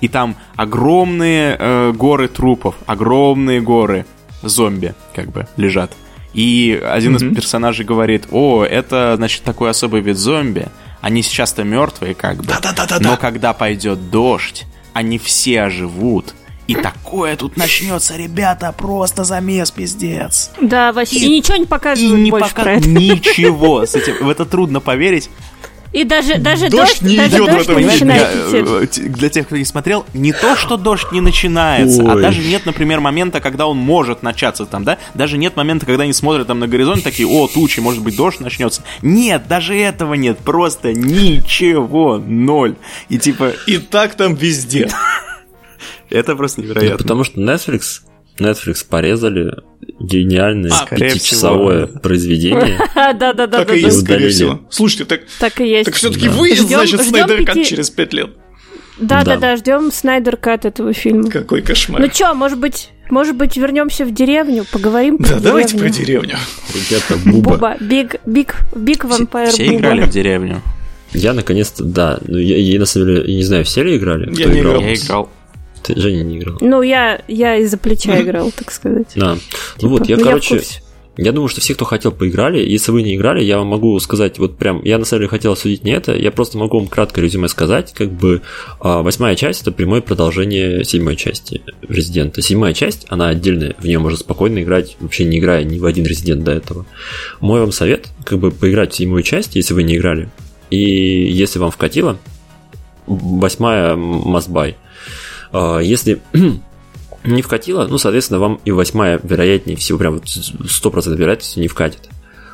[0.00, 4.06] и там огромные э, горы трупов, огромные горы
[4.42, 5.92] зомби, как бы, лежат.
[6.34, 10.68] И один из персонажей говорит, о, это, значит, такой особый вид зомби.
[11.00, 12.44] Они сейчас-то мертвые как бы.
[12.46, 13.10] Да-да-да-да-да.
[13.10, 16.34] Но когда пойдет дождь, они все оживут.
[16.66, 20.50] И такое тут начнется, ребята, просто замес пиздец.
[20.60, 22.88] Да, Вася, и, И- ничего не И показывают не больше пока про это.
[22.88, 23.86] ничего.
[23.86, 25.30] С этим, в это трудно поверить.
[25.92, 28.20] И даже, даже Дождь дождь, не даже идет в дождь этом не фильме.
[28.20, 32.22] э, для тех, кто не смотрел, не то, что дождь не начинается, а Ой.
[32.22, 34.98] даже нет, например, момента, когда он может начаться там, да?
[35.14, 38.40] Даже нет момента, когда они смотрят там на горизонт, такие, о, тучи, может быть, дождь
[38.40, 38.82] начнется.
[39.00, 42.76] Нет, даже этого нет, просто ничего, ноль.
[43.08, 44.90] И типа, И так там везде.
[46.10, 46.98] это просто невероятно.
[46.98, 48.02] Потому что Netflix,
[48.40, 49.52] Netflix порезали
[50.00, 52.00] гениальное А, пятичасовое всего.
[52.00, 52.78] произведение.
[52.94, 53.86] А, да, да, да, Так да, и да.
[53.88, 54.30] есть, скорее удалили.
[54.32, 54.60] всего.
[54.70, 55.84] Слушайте, так Так и есть.
[55.86, 58.30] так все-таки выйдет, Ждем- значит, Снайдер Кат через пять лет.
[59.00, 59.36] Да, да, Да.
[59.36, 61.30] да, ждем Снайдер Кат этого фильма.
[61.30, 62.00] Какой кошмар.
[62.00, 66.30] Ну чё, может быть, может быть, вернемся в деревню, поговорим про Да, давайте про деревню.
[66.30, 66.36] деревню.
[66.74, 67.50] Ребята, Буба.
[67.52, 70.62] Буба, Big, Big, Big Vampire Все играли в деревню.
[71.12, 72.18] Я наконец-то, да.
[72.26, 74.28] Ну, я, я на самом деле, я не знаю, все ли играли?
[74.36, 74.72] Я Кто не играл?
[74.74, 74.82] играл.
[74.88, 75.30] Я играл.
[75.82, 76.58] Ты, Женя не играл.
[76.60, 79.08] Ну, я, я из-за плеча играл, так сказать.
[79.16, 79.36] Да.
[79.80, 80.62] Ну вот, я, Ну, короче,
[81.18, 82.60] я думаю, что все, кто хотел, поиграли.
[82.60, 85.52] Если вы не играли, я вам могу сказать, вот прям, я на самом деле хотел
[85.52, 88.42] осудить не это, я просто могу вам краткое резюме сказать, как бы
[88.78, 92.40] а, восьмая часть это прямое продолжение седьмой части Резидента.
[92.40, 96.06] Седьмая часть, она отдельная, в нее можно спокойно играть, вообще не играя ни в один
[96.06, 96.86] Резидент до этого.
[97.40, 100.28] Мой вам совет, как бы поиграть в седьмую часть, если вы не играли,
[100.70, 102.16] и если вам вкатило,
[103.08, 104.70] восьмая must buy.
[104.70, 104.87] А,
[105.52, 106.20] Если
[107.24, 112.08] не вкатило, ну, соответственно, вам и восьмая, вероятнее всего, прям вот 100% вероятностью не вкатит.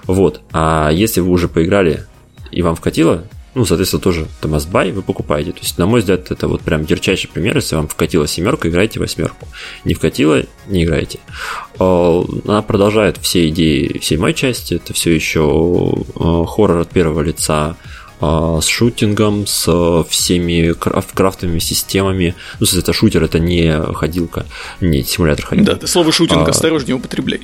[0.06, 0.42] Вот.
[0.52, 2.06] А если вы уже поиграли
[2.50, 3.24] и вам вкатило,
[3.55, 5.52] ну, соответственно, тоже buy, вы покупаете.
[5.52, 7.56] То есть, на мой взгляд, это вот прям ярчайший пример.
[7.56, 9.47] Если вам вкатила семерка, играйте восьмерку.
[9.84, 11.20] Не вкатила, не играйте.
[11.78, 14.74] А, Она продолжает все идеи седьмой части.
[14.74, 17.76] Это все еще а, хоррор от первого лица, а,
[18.20, 22.34] с шутингом, с а, всеми краф- крафтовыми системами.
[22.60, 24.47] Ну, это шутер, это не ходилка,
[24.81, 25.73] не симулятор ходилка.
[25.73, 26.51] Да, ты слово шутинг А.
[26.51, 27.41] осторожнее употребляй.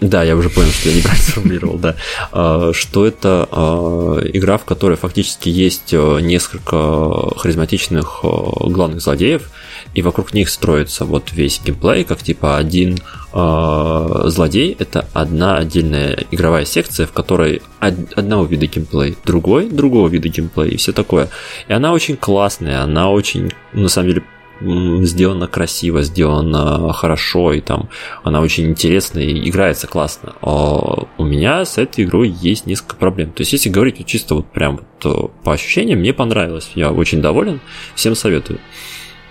[0.00, 1.94] Да, я уже понял, что я неправильно сформулировал, да.
[2.32, 9.50] А, Что это а, игра, в которой фактически есть а, несколько харизматичных а, главных злодеев,
[9.92, 16.24] и вокруг них строится вот весь геймплей, как типа один а, злодей это одна отдельная
[16.30, 21.28] игровая секция, в которой од- одного вида геймплей, другой другого вида геймплей и все такое.
[21.68, 24.22] И она очень классная, она очень, на самом деле,
[24.60, 27.88] сделана красиво, сделана хорошо, и там
[28.22, 30.34] она очень интересная и играется классно.
[30.42, 33.32] А у меня с этой игрой есть несколько проблем.
[33.32, 36.70] То есть, если говорить чисто вот прям вот э, по ощущениям, мне понравилось.
[36.74, 37.60] Я очень доволен,
[37.94, 38.58] всем советую.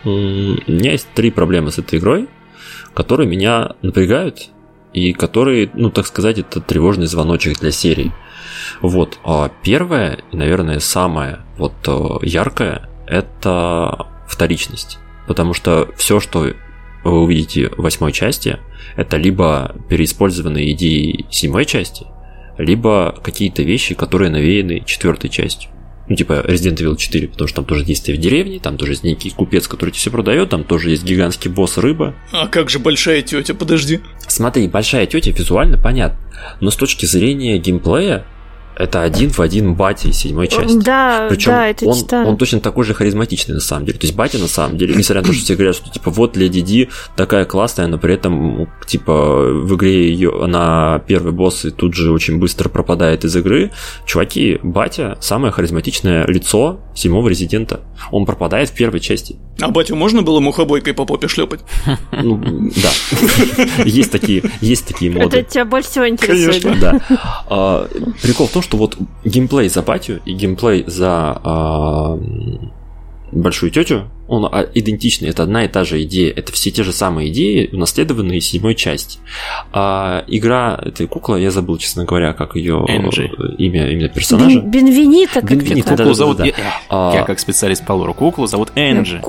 [0.03, 2.27] У меня есть три проблемы с этой игрой,
[2.93, 4.49] которые меня напрягают
[4.93, 8.11] и которые, ну, так сказать, это тревожный звоночек для серии.
[8.81, 9.19] Вот.
[9.23, 14.99] А первое, наверное, самое вот э, яркое, это вторичность.
[15.27, 16.47] Потому что все, что
[17.03, 18.59] вы увидите в восьмой части,
[18.95, 22.07] это либо переиспользованные идеи седьмой части,
[22.57, 25.71] либо какие-то вещи, которые навеяны четвертой частью.
[26.09, 29.03] Ну, типа Resident Evil 4, потому что там тоже действие в деревне, там тоже есть
[29.03, 32.15] некий купец, который тебе все продает, там тоже есть гигантский босс рыба.
[32.31, 33.99] А как же большая тетя, подожди.
[34.27, 36.19] Смотри, большая тетя визуально понятно,
[36.61, 38.25] но с точки зрения геймплея
[38.79, 40.79] это один в один батя из седьмой части.
[40.79, 43.99] Да, Причем да, это он, он точно такой же харизматичный на самом деле.
[43.99, 46.37] То есть батя на самом деле, несмотря на то, что все говорят, что типа вот
[46.37, 51.71] Леди Ди такая классная, но при этом типа в игре ее она первый босс и
[51.71, 53.71] тут же очень быстро пропадает из игры.
[54.05, 57.81] Чуваки, батя самое харизматичное лицо седьмого резидента.
[58.11, 59.37] Он пропадает в первой части.
[59.59, 61.59] А батю можно было мухобойкой по попе шлепать?
[62.11, 62.91] Ну, да.
[63.83, 65.39] Есть такие, есть такие моды.
[65.39, 66.63] Это тебя больше всего интересует.
[66.63, 66.81] Конечно.
[66.81, 67.01] да?
[67.09, 67.19] Да.
[67.49, 67.89] А,
[68.21, 72.71] прикол в том, что вот геймплей за батю и геймплей за м,
[73.31, 76.91] большую тетю, он а, идентичный, это одна и та же идея, это все те же
[76.93, 79.19] самые идеи, унаследованные из седьмой части.
[79.71, 83.31] А игра этой куклы, я забыл, честно говоря, как ее Энджи.
[83.57, 84.59] имя, имя персонажа.
[84.59, 86.37] Бен- Бенвенита как-то Бенвенита, да, Куклу зовут...
[86.37, 86.45] да.
[86.45, 86.53] Я,
[86.89, 88.13] А, я как специалист по лору.
[88.13, 89.21] Куклу зовут Энджи.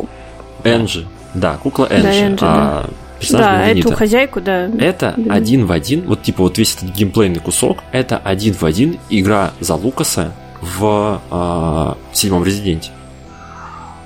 [0.65, 1.07] Энджи.
[1.35, 2.09] Да, кукла Энджи.
[2.09, 2.89] Энджи, а
[3.21, 3.89] персонаж Да, Бенвенита.
[3.89, 4.65] эту хозяйку, да.
[4.79, 5.35] Это Да.
[5.35, 9.53] один в один, вот типа вот весь этот геймплейный кусок, это один в один игра
[9.61, 12.91] за Лукаса в а, седьмом резиденте.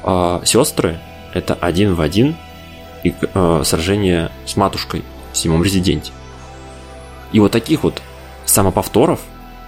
[0.02, 0.99] А, сестры
[1.33, 2.36] это один в один
[3.02, 5.02] и, а, сражение с матушкой
[5.33, 6.12] в седьмом резиденте.
[7.33, 8.02] И вот таких вот
[8.44, 9.20] самоповторов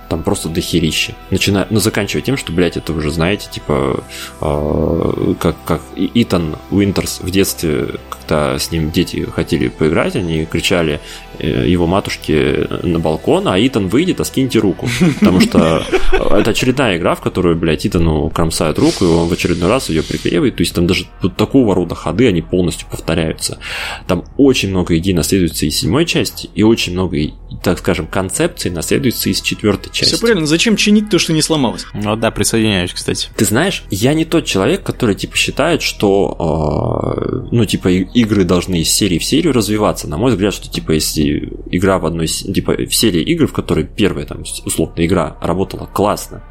[0.09, 1.15] там просто дохерище.
[1.31, 4.05] Начиная, ну, заканчивая тем, что, блядь, это уже знаете, типа,
[4.41, 11.01] э, как, как Итан Уинтерс в детстве, когда с ним дети хотели поиграть, они кричали
[11.39, 14.89] э, его матушке на балкон, а Итан выйдет, а скиньте руку.
[15.20, 19.68] Потому что это очередная игра, в которую, блядь, Итану кромсают руку, и он в очередной
[19.68, 20.57] раз ее приклеивает.
[20.57, 23.59] То есть там даже вот такого рода ходы, они полностью повторяются.
[24.07, 27.17] Там очень много идей наследуется из седьмой части, и очень много,
[27.62, 29.93] так скажем, концепций наследуется из четвертой.
[30.07, 31.86] Все правильно, зачем чинить то, что не сломалось?
[31.94, 33.28] Ну да, присоединяюсь, кстати.
[33.36, 38.81] Ты знаешь, я не тот человек, который типа считает, что э, ну типа игры должны
[38.81, 40.09] из серии в серию развиваться.
[40.09, 43.85] На мой взгляд, что типа если игра в одной типа в серии игр, в которой
[43.85, 46.43] первая там условно игра работала классно,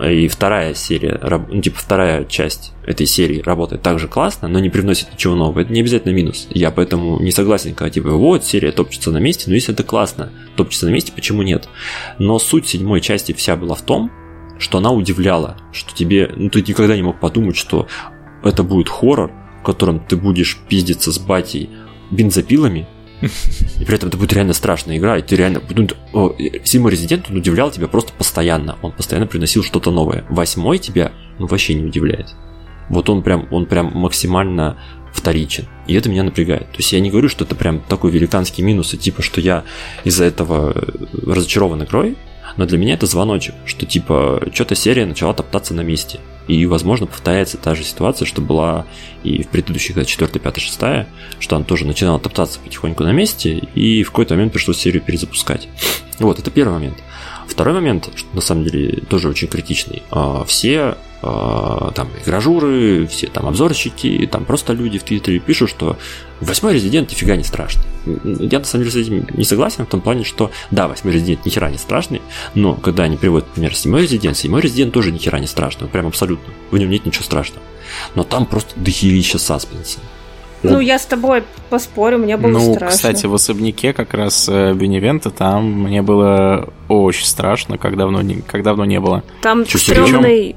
[0.00, 4.70] и вторая серия, ну, типа вторая часть этой серии работает так же классно, но не
[4.70, 5.60] привносит ничего нового.
[5.60, 6.46] Это не обязательно минус.
[6.50, 10.32] Я поэтому не согласен, когда типа вот серия топчется на месте, но если это классно,
[10.56, 11.68] топчется на месте, почему нет?
[12.18, 14.10] Но суть седьмой части вся была в том,
[14.58, 17.86] что она удивляла, что тебе, ну ты никогда не мог подумать, что
[18.42, 19.30] это будет хоррор,
[19.60, 21.68] в котором ты будешь пиздиться с батей
[22.10, 22.88] бензопилами,
[23.80, 25.62] и при этом это будет реально страшная игра, и ты реально...
[25.70, 28.76] Ну, седьмой Резидент, он удивлял тебя просто постоянно.
[28.82, 30.24] Он постоянно приносил что-то новое.
[30.28, 32.34] Восьмой тебя, ну, вообще не удивляет.
[32.88, 34.76] Вот он прям, он прям максимально
[35.12, 35.66] вторичен.
[35.86, 36.70] И это меня напрягает.
[36.72, 39.64] То есть я не говорю, что это прям такой великанский минус, и типа, что я
[40.04, 40.74] из-за этого
[41.24, 42.16] разочарован игрой,
[42.56, 46.18] но для меня это звоночек, что типа что-то серия начала топтаться на месте.
[46.48, 48.86] И, возможно, повторяется та же ситуация, что была
[49.22, 50.80] и в предыдущих, когда 4, 5, 6,
[51.38, 55.68] что она тоже начинала топтаться потихоньку на месте, и в какой-то момент пришлось серию перезапускать.
[56.18, 56.98] Вот, это первый момент.
[57.46, 60.02] Второй момент, что на самом деле тоже очень критичный.
[60.10, 65.96] А, все а, там игражуры, все там обзорщики, там просто люди в Твиттере пишут, что
[66.42, 67.84] восьмой резидент нифига не страшный.
[68.24, 71.44] Я на самом деле с этим не согласен в том плане, что да, восьмой резидент
[71.46, 72.20] нихера не страшный,
[72.54, 76.52] но когда они приводят, например, седьмой резидент, седьмой резидент тоже нихера не страшный, прям абсолютно,
[76.70, 77.62] в нем нет ничего страшного.
[78.14, 80.00] Но там просто дохерища саспенса.
[80.62, 82.96] Ну, я с тобой поспорю, мне было ну, страшно.
[82.96, 88.36] кстати, в особняке как раз э, Беневента там мне было очень страшно, как давно не,
[88.42, 89.24] как давно не было.
[89.40, 90.54] Там стрёмный,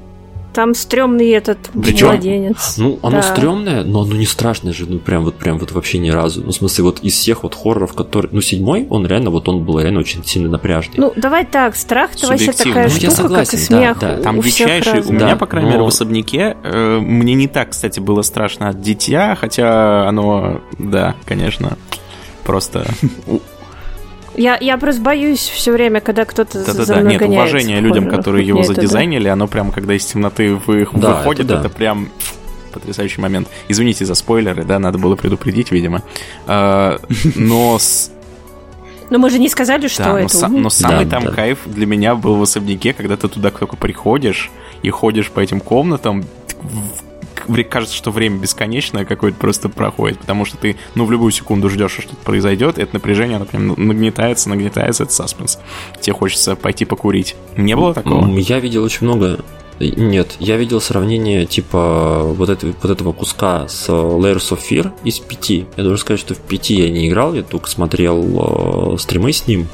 [0.56, 2.78] там стрёмный этот Причем, младенец.
[2.78, 3.22] Ну, оно да.
[3.22, 6.42] стрёмное, но оно не страшное же, ну прям вот прям вот вообще ни разу.
[6.42, 8.30] Ну, в смысле, вот из всех вот хорроров, которые.
[8.32, 10.94] Ну, седьмой, он реально, вот он был реально очень сильно напряжный.
[10.96, 13.98] Ну, давай так, страх это вообще такая ну, штука, я согласен, как и смех.
[13.98, 14.22] Да, да.
[14.22, 15.02] Там у дичайший.
[15.02, 15.74] У меня, по крайней но...
[15.74, 21.16] мере, в особняке э, мне не так, кстати, было страшно от дитя, хотя оно, да,
[21.26, 21.76] конечно,
[22.44, 22.86] просто
[24.36, 27.42] я, я просто боюсь все время, когда кто-то да, за да, мной Нет, гоняется.
[27.42, 29.32] уважение людям, которые его задизайнили, да.
[29.32, 31.60] оно прям, когда из темноты вы, да, выходит, это, да.
[31.60, 32.08] это прям
[32.72, 33.48] потрясающий момент.
[33.68, 36.02] Извините за спойлеры, да, надо было предупредить, видимо.
[36.46, 37.00] А,
[37.34, 37.78] но
[39.08, 40.48] но мы же не сказали, что да, это.
[40.48, 41.32] Но, но самый да, там да.
[41.32, 44.50] кайф для меня был в особняке, когда ты туда только приходишь
[44.82, 46.24] и ходишь по этим комнатам,
[47.68, 51.92] кажется, что время бесконечное какое-то просто проходит, потому что ты, ну, в любую секунду ждешь,
[51.92, 55.58] что что-то произойдет, это напряжение, оно прям нагнетается, нагнетается, это саспенс.
[56.00, 57.36] Тебе хочется пойти покурить.
[57.56, 58.26] Не было такого?
[58.38, 59.40] Я видел очень много
[59.78, 65.18] нет, я видел сравнение типа вот, это, вот этого куска с Layers of Fear из
[65.18, 65.66] пяти.
[65.76, 69.46] Я должен сказать, что в пяти я не играл, я только смотрел э, стримы с
[69.46, 69.68] ним,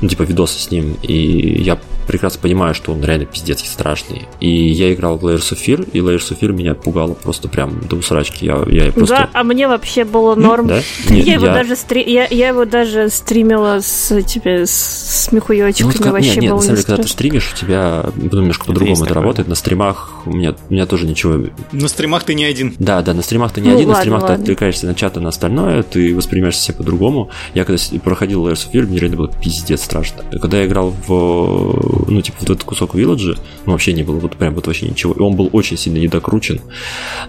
[0.00, 4.26] ну, типа видосы с ним, и я прекрасно понимаю, что он реально пиздецкий страшный.
[4.40, 7.80] И я играл в Layers of Fear, и Layers of Fear меня пугало просто прям
[7.80, 8.46] до усрачки.
[8.46, 9.16] Я, я просто...
[9.16, 10.66] Да, а мне вообще было норм.
[10.66, 10.80] Да?
[11.08, 12.02] Нет, я, его даже стри...
[12.06, 15.92] я, я его даже стримила с, тебе, с смехуёчками.
[15.98, 18.96] Ну, вообще нет, нет, на самом деле, когда ты стримишь, у тебя ну, немножко по-другому
[18.96, 19.48] это, это работает.
[19.48, 21.44] На стримах у меня, у меня тоже ничего...
[21.72, 22.74] На стримах ты не один.
[22.78, 24.36] Да, да, на стримах ты не ну, один, ладно, на стримах ладно.
[24.36, 27.30] ты отвлекаешься на чат и на остальное, ты воспринимаешь все по-другому.
[27.54, 30.24] Я когда проходил Layers of Fear, мне реально было пиздец страшно.
[30.40, 34.36] Когда я играл в, ну, типа, вот этот кусок Village, ну, вообще не было вот
[34.36, 35.12] прям вот вообще ничего.
[35.12, 36.60] И он был очень сильно недокручен.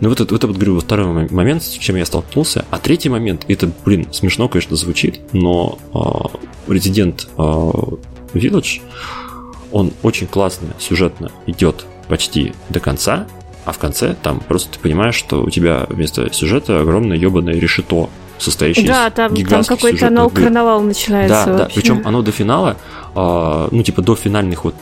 [0.01, 2.65] Но вот это, вот это вот, говорю, второй момент, с чем я столкнулся.
[2.69, 8.81] А третий момент, это, блин, смешно, конечно, звучит, но э, Resident э, Village,
[9.71, 13.27] он очень классно сюжетно идет почти до конца,
[13.65, 18.09] а в конце там просто ты понимаешь, что у тебя вместо сюжета огромное ебаное решето,
[18.37, 21.45] состоящее да, из там, там какой-то нал карнавал начинается.
[21.45, 21.69] Да, да.
[21.73, 22.77] Причем оно до финала
[23.19, 24.75] а, ну, типа, до финальных вот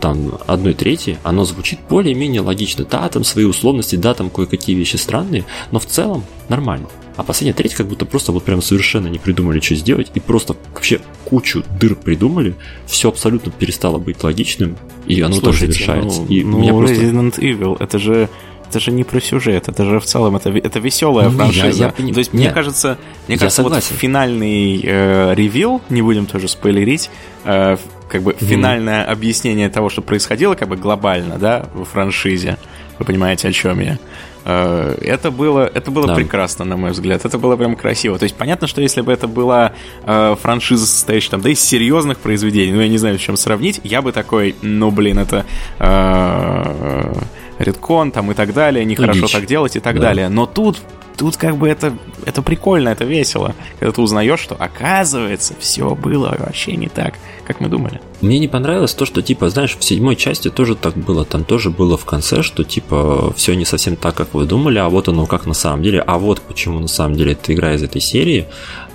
[0.00, 2.84] там одной трети, оно звучит более-менее логично.
[2.84, 6.88] Да, там свои условности, да, там кое-какие вещи странные, но в целом нормально.
[7.14, 10.56] А последняя треть как будто просто вот прям совершенно не придумали, что сделать, и просто
[10.74, 16.20] вообще кучу дыр придумали, все абсолютно перестало быть логичным, и оно Слушайте, тоже завершается.
[16.22, 16.96] Ну, и ну, меня просто...
[16.96, 18.28] Resident Evil, это же
[18.68, 21.92] это же не про сюжет, это же в целом это, это веселая франшиза.
[21.98, 23.88] Я, я, То есть, мне кажется, мне кажется, согласен.
[23.90, 27.10] вот финальный э, ревил, не будем тоже спойлерить,
[27.44, 27.76] э,
[28.08, 28.44] как бы mm.
[28.44, 32.58] финальное объяснение того, что происходило, как бы глобально, да, в франшизе.
[32.98, 33.98] Вы понимаете, о чем я?
[34.44, 36.14] Э, это было, это было да.
[36.14, 37.24] прекрасно, на мой взгляд.
[37.24, 38.18] Это было прям красиво.
[38.18, 39.72] То есть понятно, что если бы это была
[40.04, 43.80] э, франшиза, состоящая там, да, из серьезных произведений, ну, я не знаю, с чем сравнить,
[43.84, 45.44] я бы такой, ну, блин, это...
[45.78, 47.14] Э,
[47.58, 50.02] редкон там и так далее, нехорошо так делать и так да.
[50.02, 50.28] далее.
[50.28, 50.78] Но тут
[51.18, 53.54] тут как бы это, это прикольно, это весело.
[53.78, 57.14] Когда ты узнаешь, что оказывается, все было вообще не так,
[57.44, 58.00] как мы думали.
[58.20, 61.24] Мне не понравилось то, что, типа, знаешь, в седьмой части тоже так было.
[61.24, 64.88] Там тоже было в конце, что, типа, все не совсем так, как вы думали, а
[64.88, 67.82] вот оно как на самом деле, а вот почему на самом деле эта игра из
[67.82, 68.46] этой серии.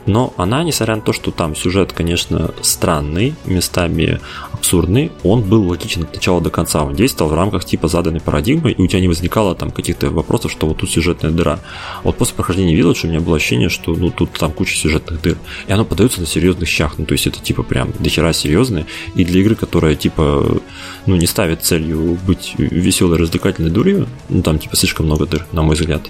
[0.06, 4.20] Но она, несмотря на то, что там сюжет, конечно, странный, местами
[4.52, 6.84] абсурдный, он был логичен от начала до конца.
[6.84, 10.52] Он действовал в рамках типа заданной парадигмы, и у тебя не возникало там каких-то вопросов,
[10.52, 11.60] что вот тут сюжетная дыра.
[12.04, 15.38] Вот после прохождения Village у меня было ощущение, что ну тут там куча сюжетных дыр.
[15.68, 16.96] И оно подается на серьезных щах.
[16.98, 18.86] Ну, то есть это типа прям дохера серьезное.
[19.16, 20.62] И для игры, которая типа
[21.06, 25.62] ну не ставит целью быть веселой, развлекательной дурью, ну там типа слишком много дыр, на
[25.62, 26.04] мой взгляд.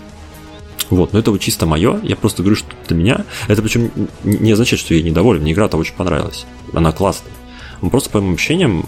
[0.94, 2.00] Вот, но это вот чисто мое.
[2.04, 3.26] Я просто говорю, что для меня.
[3.48, 3.92] Это причем
[4.24, 5.42] не означает, что я недоволен.
[5.42, 6.46] Мне игра-то очень понравилась.
[6.74, 7.34] Она классная.
[7.82, 8.86] Но просто по моим ощущениям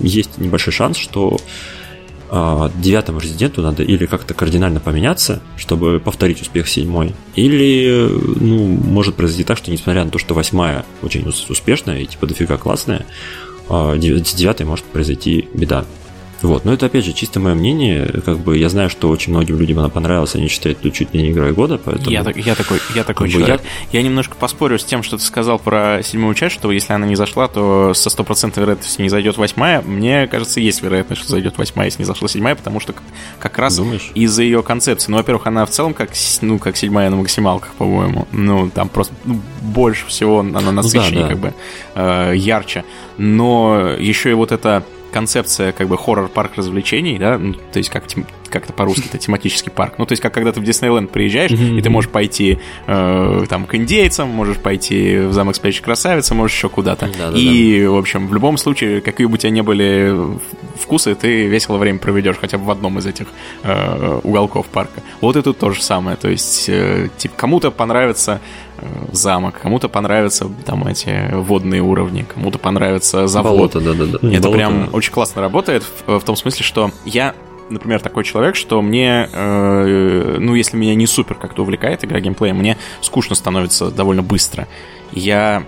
[0.00, 1.38] есть небольшой шанс, что
[2.30, 9.16] а, девятому резиденту надо или как-то кардинально поменяться, чтобы повторить успех седьмой, или, ну, может
[9.16, 13.04] произойти так, что несмотря на то, что восьмая очень успешная и типа дофига классная,
[13.68, 15.84] а, с девятой может произойти беда.
[16.42, 19.58] Вот, но это опять же чисто мое мнение, как бы я знаю, что очень многим
[19.58, 22.10] людям она понравилась, они считают это чуть ли не игрой года, поэтому...
[22.10, 23.60] Я, я такой, я такой человек.
[23.92, 24.00] Я...
[24.00, 27.14] я немножко поспорю с тем, что ты сказал про седьмую часть, что если она не
[27.14, 29.82] зашла, то со стопроцентной вероятностью не зайдет восьмая.
[29.82, 32.94] Мне кажется, есть вероятность, что зайдет восьмая, если не зашла седьмая, потому что
[33.38, 33.80] как раз
[34.14, 35.10] из-за ее концепции.
[35.10, 38.26] Ну, во-первых, она в целом как, ну, как седьмая на максималках, по-моему.
[38.32, 41.28] Ну, там просто ну, больше всего она насыщеннее, ну, да, да.
[41.28, 41.54] как бы
[41.94, 42.84] э, ярче.
[43.18, 48.04] Но еще и вот это концепция как бы хоррор-парк развлечений, да, ну, то есть как
[48.52, 49.94] как-то по-русски это тематический парк.
[49.98, 51.78] Ну, то есть как когда ты в Диснейленд приезжаешь, mm-hmm.
[51.78, 56.56] и ты можешь пойти э, там к индейцам, можешь пойти в замок спящей красавицы, можешь
[56.56, 57.06] еще куда-то.
[57.06, 57.38] Да-да-да.
[57.38, 60.14] И, в общем, в любом случае, какие бы у тебя ни были
[60.78, 63.26] вкусы, ты весело время проведешь хотя бы в одном из этих
[63.62, 65.02] э, уголков парка.
[65.20, 66.16] Вот и тут то же самое.
[66.16, 68.40] То есть, э, типа, кому-то понравится
[69.12, 73.52] замок, кому-то понравятся там эти водные уровни, кому-то понравится завод.
[73.52, 74.16] Болото, да, да, да.
[74.16, 74.50] Это Болото.
[74.50, 77.34] прям очень классно работает в, в том смысле, что я
[77.70, 82.52] например, такой человек, что мне, э, ну, если меня не супер как-то увлекает игра геймплея,
[82.52, 84.68] мне скучно становится довольно быстро.
[85.12, 85.64] Я,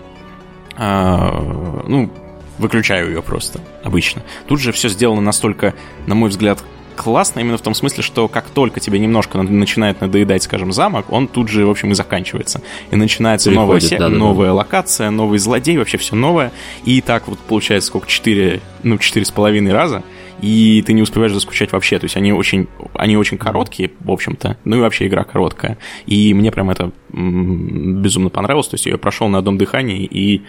[0.77, 2.11] э, ну,
[2.59, 4.23] выключаю ее просто обычно.
[4.47, 5.75] Тут же все сделано настолько,
[6.07, 6.63] на мой взгляд,
[6.97, 11.29] классно именно в том смысле, что как только тебе немножко начинает надоедать, скажем, замок, он
[11.29, 12.63] тут же, в общем, и заканчивается.
[12.91, 13.99] И начинается Переходит, новая, се...
[13.99, 14.55] да, да, новая да.
[14.55, 16.53] локация, новый злодей, вообще все новое.
[16.85, 18.09] И так вот получается сколько?
[18.09, 20.03] Четыре, ну, четыре с половиной раза
[20.41, 21.99] и ты не успеваешь заскучать вообще.
[21.99, 24.59] То есть они очень, они очень короткие, в общем-то.
[24.65, 25.79] Ну и вообще игра короткая.
[26.05, 28.69] И мне прям это безумно понравилось.
[28.69, 30.43] То есть я прошел на одном дыхании и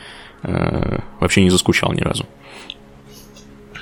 [0.43, 2.25] э, вообще не заскучал ни разу.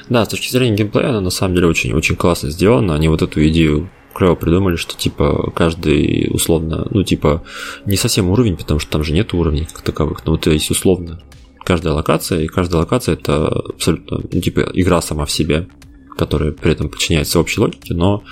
[0.10, 2.96] Да, с точки зрения геймплея, она на самом деле очень, очень классно сделана.
[2.96, 7.44] Они вот эту идею клево придумали, что типа каждый условно, ну типа
[7.86, 11.22] не совсем уровень, потому что там же нет уровней как таковых, но вот есть условно
[11.66, 15.68] каждая локация, и каждая локация это абсолютно, ну типа игра сама в себе
[16.16, 18.24] которая при этом подчиняется общей логике, но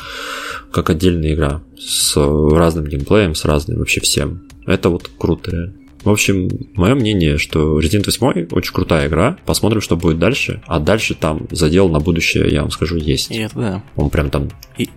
[0.72, 4.48] как отдельная игра с разным геймплеем, с разным вообще всем.
[4.66, 5.74] Это вот круто.
[6.04, 9.38] В общем, мое мнение, что Resident 8 очень крутая игра.
[9.46, 10.62] Посмотрим, что будет дальше.
[10.66, 13.32] А дальше там задел на будущее, я вам скажу, есть.
[13.32, 13.84] И это да.
[13.96, 14.90] Он прям там и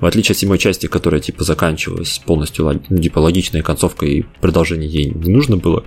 [0.00, 4.88] в отличие от седьмой части, которая типа заканчивалась полностью ну, типа логичной концовкой и продолжение
[4.88, 5.84] ей не нужно было,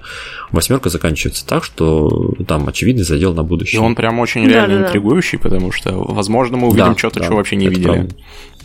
[0.52, 3.82] восьмерка заканчивается так, что там очевидный задел на будущее.
[3.82, 5.44] И он прям очень реально да, интригующий, да.
[5.44, 8.16] потому что, возможно, мы увидим да, что-то, да, чего вообще не видели правда.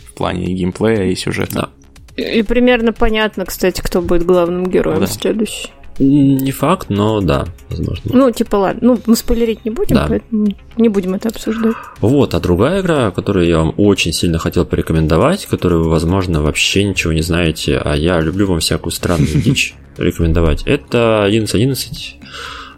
[0.09, 1.71] в плане геймплея и сюжета.
[2.17, 2.21] Да.
[2.21, 5.07] И примерно понятно, кстати, кто будет главным героем да.
[5.07, 5.69] следующий.
[5.99, 8.11] Не факт, но да, возможно.
[8.13, 8.79] Ну, типа, ладно.
[8.83, 10.05] Ну, мы спойлерить не будем, да.
[10.07, 11.75] поэтому не будем это обсуждать.
[12.01, 16.83] Вот, а другая игра, которую я вам очень сильно хотел порекомендовать, которую вы, возможно, вообще
[16.83, 22.17] ничего не знаете, а я люблю вам всякую странную дичь рекомендовать, это 11.11.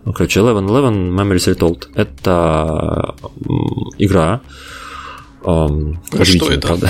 [0.06, 1.88] Ну, короче, 11.11 Memories Retold.
[1.95, 3.15] Это
[3.98, 4.41] игра.
[5.43, 6.67] Эм, а что это?
[6.67, 6.89] Правда.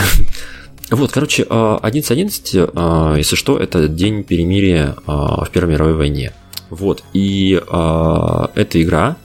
[0.89, 6.33] Вот, короче, 11.11, а, а, если что, это день перемирия а, в Первой мировой войне.
[6.69, 9.17] Вот, и эта игра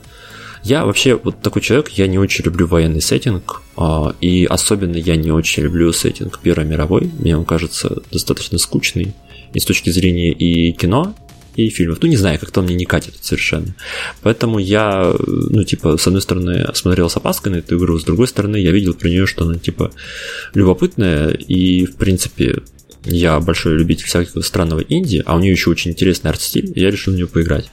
[0.63, 3.61] Я вообще вот такой человек, я не очень люблю военный сеттинг,
[4.19, 7.11] и особенно я не очень люблю сеттинг Первой мировой.
[7.19, 9.13] Мне он кажется достаточно скучный
[9.53, 11.13] и с точки зрения и кино,
[11.55, 11.99] и фильмов.
[12.01, 13.75] Ну, не знаю, как-то мне не катит совершенно.
[14.21, 18.27] Поэтому я, ну, типа, с одной стороны, смотрел с опаской на эту игру, с другой
[18.27, 19.91] стороны, я видел про нее, что она, типа,
[20.53, 22.61] любопытная, и, в принципе,
[23.05, 27.13] я большой любитель всякого странного инди, а у нее еще очень интересный арт-стиль, я решил
[27.13, 27.69] в нее поиграть.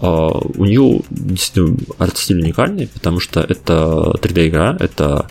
[0.00, 5.28] А, у нее действительно арт-стиль уникальный, потому что это 3D-игра, это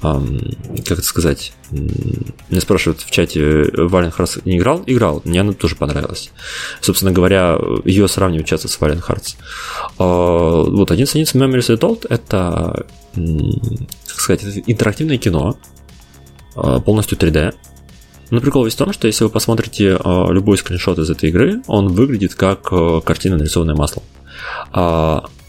[0.00, 4.82] как это сказать, меня спрашивают в чате, Вален Хартс не играл?
[4.86, 6.30] Играл, мне она тоже понравилась.
[6.80, 9.36] Собственно говоря, ее сравнивать часто с Вален Хартс.
[9.98, 15.58] А, вот, 11.11 Memories Retold— это, как сказать, интерактивное кино,
[16.56, 17.54] а, полностью 3D,
[18.30, 21.62] но прикол весь в том, что если вы посмотрите э, любой скриншот из этой игры,
[21.66, 24.04] он выглядит как э, картина, нарисованная маслом.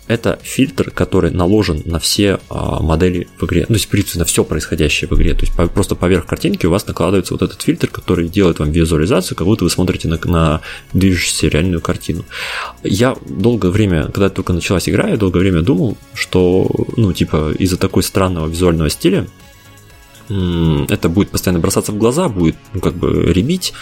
[0.08, 5.08] Это фильтр, который наложен на все а, модели в игре, ну, есть, на все происходящее
[5.08, 5.34] в игре.
[5.34, 9.38] То есть, просто поверх картинки у вас накладывается вот этот фильтр, который делает вам визуализацию,
[9.38, 10.62] как будто вы смотрите на, на
[10.94, 12.26] движущуюся реальную картину.
[12.84, 17.78] Я долгое время, когда только началась игра, я долгое время думал, что, ну, типа, из-за
[17.78, 19.28] такой странного визуального стиля
[20.90, 23.74] это будет постоянно бросаться в глаза, будет ну, как бы ребить,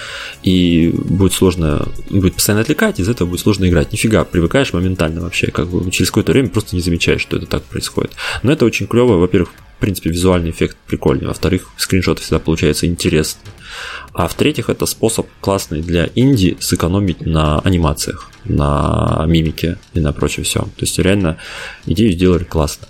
[0.43, 3.91] и будет сложно, будет постоянно отвлекать, из этого будет сложно играть.
[3.91, 7.63] Нифига, привыкаешь моментально вообще, как бы через какое-то время просто не замечаешь, что это так
[7.63, 8.11] происходит.
[8.43, 13.39] Но это очень клево, во-первых, в принципе, визуальный эффект прикольный, во-вторых, скриншоты всегда получается интересно.
[14.13, 20.43] А в-третьих, это способ классный для инди сэкономить на анимациях, на мимике и на прочее
[20.43, 20.59] все.
[20.59, 21.37] То есть реально
[21.85, 22.87] идею сделали классно.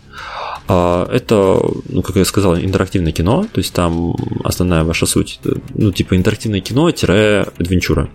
[0.67, 5.39] А, это, ну, как я сказал, интерактивное кино, то есть там основная ваша суть,
[5.73, 8.09] ну, типа интерактивное кино-адвенчура.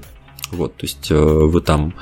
[0.52, 1.94] Вот, то есть э, вы там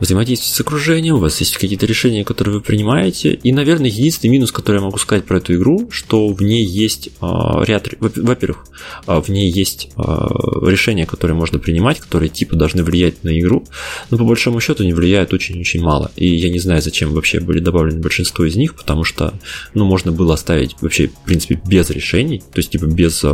[0.00, 3.34] взаимодействуете с окружением, у вас есть какие-то решения, которые вы принимаете.
[3.34, 7.08] И, наверное, единственный минус, который я могу сказать про эту игру, что в ней есть
[7.20, 7.26] э,
[7.64, 7.88] ряд...
[8.00, 8.66] Во-первых,
[9.06, 13.64] э, в ней есть э, решения, которые можно принимать, которые типа должны влиять на игру,
[14.10, 16.10] но по большому счету они влияют очень-очень мало.
[16.16, 19.34] И я не знаю, зачем вообще были добавлены большинство из них, потому что,
[19.74, 23.24] ну, можно было оставить вообще, в принципе, без решений, то есть, типа, без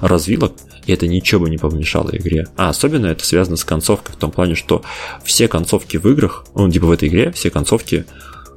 [0.00, 0.52] развилок,
[0.86, 2.46] и это ничего бы не помешало игре.
[2.56, 4.82] А особенно это связано с концовкой в том плане, что
[5.24, 8.04] все концовки в играх, ну, типа в этой игре, все концовки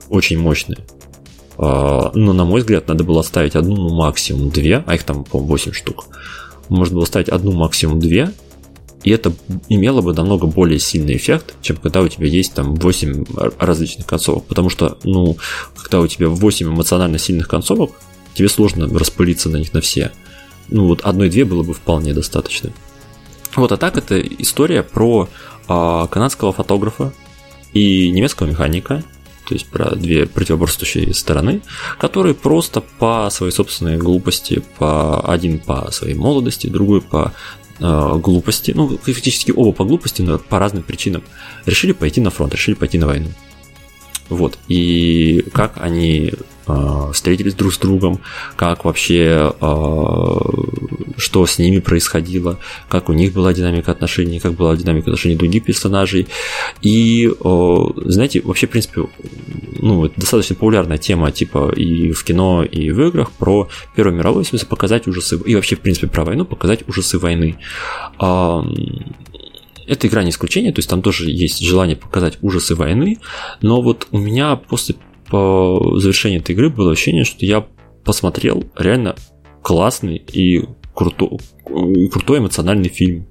[0.10, 0.86] очень мощные.
[1.58, 5.24] А, но, на мой взгляд, надо было ставить одну, ну, максимум две, а их там,
[5.24, 6.06] по-моему, 8 штук.
[6.70, 8.32] Можно было ставить одну, максимум две,
[9.04, 9.34] и это
[9.70, 13.26] имело бы намного более сильный эффект, чем когда у тебя есть там 8
[13.60, 14.46] различных концовок.
[14.46, 15.38] Потому что, ну,
[15.76, 17.92] когда у тебя 8 эмоционально сильных концовок,
[18.34, 20.12] тебе сложно распылиться на них на все
[20.70, 22.72] ну вот одной-две было бы вполне достаточно.
[23.56, 25.30] Вот, а так это история про
[25.68, 27.14] канадского фотографа
[27.74, 29.04] и немецкого механика,
[29.48, 31.62] то есть про две противоборствующие стороны,
[32.00, 37.34] которые просто по своей собственной глупости, по один по своей молодости, другой по
[37.80, 41.24] э, глупости, ну, фактически оба по глупости, но по разным причинам,
[41.66, 43.30] решили пойти на фронт, решили пойти на войну.
[44.30, 44.58] Вот.
[44.68, 46.34] И как они
[47.14, 48.20] встретились друг с другом,
[48.56, 50.36] как вообще, э,
[51.18, 55.64] что с ними происходило, как у них была динамика отношений, как была динамика отношений других
[55.64, 56.28] персонажей.
[56.82, 59.04] И, э, знаете, вообще, в принципе,
[59.80, 64.44] ну, это достаточно популярная тема, типа, и в кино, и в играх про Первую мировую,
[64.44, 67.58] в смысле, показать ужасы, и вообще, в принципе, про войну, показать ужасы войны.
[68.20, 73.20] Эта игра не исключение, то есть там тоже есть желание показать ужасы войны,
[73.62, 74.96] но вот у меня после
[75.30, 77.66] по завершении этой игры было ощущение, что я
[78.04, 79.16] посмотрел реально
[79.62, 81.40] классный и крутой,
[82.12, 83.28] крутой эмоциональный фильм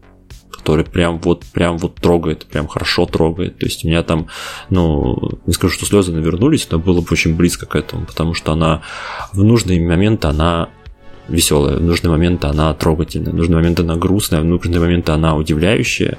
[0.66, 3.56] который прям вот, прям вот трогает, прям хорошо трогает.
[3.58, 4.26] То есть у меня там,
[4.68, 8.50] ну, не скажу, что слезы навернулись, но было бы очень близко к этому, потому что
[8.50, 8.82] она
[9.32, 10.70] в нужный момент, она
[11.28, 15.36] веселая, в нужный момент она трогательная, в нужный момент она грустная, в нужный момент она
[15.36, 16.18] удивляющая.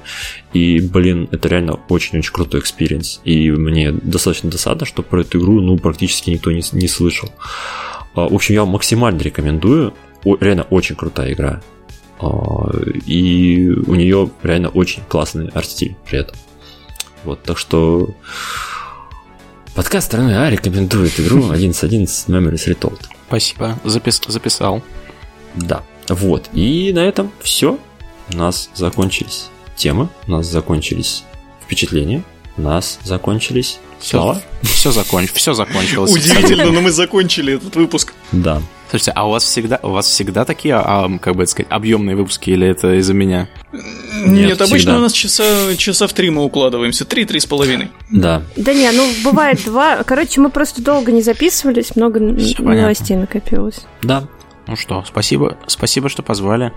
[0.54, 3.22] И, блин, это реально очень-очень крутой experience.
[3.24, 7.30] И мне достаточно досадно, что про эту игру, ну, практически никто не, не слышал.
[8.16, 9.94] А, в общем, я максимально рекомендую.
[10.40, 11.62] Реально очень крутая игра.
[12.20, 12.70] А,
[13.06, 16.36] и у нее реально очень классный арт-стиль при этом.
[17.24, 18.10] Вот, так что
[19.78, 23.00] подкаст страны А рекомендует игру 11.11 Memories Retold.
[23.28, 24.82] Спасибо, Запис, записал.
[25.54, 25.84] Да.
[26.10, 26.50] Вот.
[26.54, 27.78] И на этом все.
[28.34, 31.24] У нас закончились темы, у нас закончились
[31.64, 32.24] впечатления,
[32.58, 34.42] у нас закончились слова.
[34.64, 36.12] Все, законч, все закончилось.
[36.12, 38.14] Удивительно, но мы закончили этот выпуск.
[38.32, 38.64] Да.
[38.90, 42.16] Слушайте, а у вас всегда, у вас всегда такие, а, как бы это сказать, объемные
[42.16, 43.50] выпуски, или это из-за меня?
[43.74, 47.06] Нет, Нет обычно у нас часа, часа в три мы укладываемся.
[47.06, 47.90] Три-три с половиной.
[48.10, 48.44] Да.
[48.56, 50.04] Да не, ну бывает два.
[50.04, 53.86] Короче, мы просто долго не записывались, много новостей накопилось.
[54.04, 54.24] Да.
[54.68, 56.74] Ну что, спасибо, спасибо, что позвали.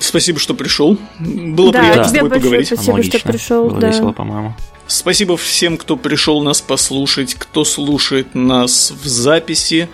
[0.00, 0.98] Спасибо, что пришел.
[1.18, 2.66] Было да, приятно тебе с тобой поговорить.
[2.66, 3.68] Спасибо, что пришел.
[3.68, 3.88] Было да.
[3.88, 4.54] весело, по-моему.
[4.88, 9.88] Спасибо всем, кто пришел нас послушать, кто слушает нас в записи.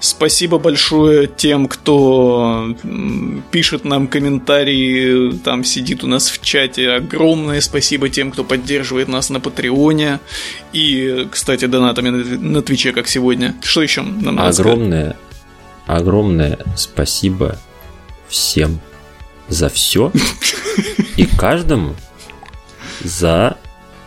[0.00, 2.74] Спасибо большое тем, кто
[3.50, 6.90] пишет нам комментарии, там сидит у нас в чате.
[6.90, 10.18] Огромное спасибо тем, кто поддерживает нас на Патреоне.
[10.72, 13.54] И, кстати, донатами на Твиче, как сегодня.
[13.62, 15.16] Что еще нам надо Огромное, сказать?
[16.00, 17.58] огромное спасибо
[18.28, 18.80] всем
[19.48, 20.10] за все
[21.16, 21.94] и каждому
[23.02, 23.58] за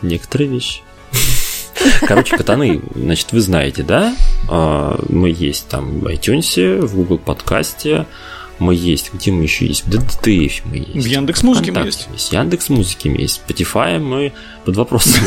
[0.02, 0.82] некоторые вещи.
[2.06, 4.14] Короче, катаны, значит, вы знаете, да?
[4.48, 8.06] А, мы есть там в iTunes, в Google подкасте,
[8.62, 9.12] мы есть.
[9.12, 9.84] Где мы еще есть?
[9.84, 10.94] В DTF мы есть.
[10.94, 12.08] В Яндекс Музыке мы есть.
[12.12, 12.32] есть.
[12.32, 13.42] Яндекс Музыки мы есть.
[13.46, 14.32] Spotify мы
[14.64, 15.14] под вопросом.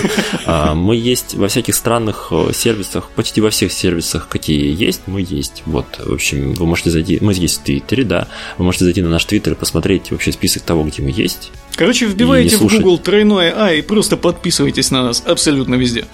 [0.47, 5.25] А, мы есть во всяких странных э, сервисах, почти во всех сервисах, какие есть, мы
[5.27, 5.63] есть.
[5.65, 9.09] Вот, в общем, вы можете зайти, мы есть в Твиттере, да, вы можете зайти на
[9.09, 11.51] наш Твиттер и посмотреть вообще список того, где мы есть.
[11.75, 16.05] Короче, вбивайте в Google тройное А и просто подписывайтесь на нас абсолютно везде.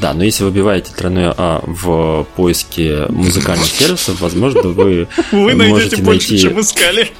[0.00, 5.96] Да, но если вы вбиваете тройное А в поиске музыкальных сервисов, возможно, вы, вы найдете
[6.02, 6.38] больше, найти...
[6.38, 7.10] чем искали.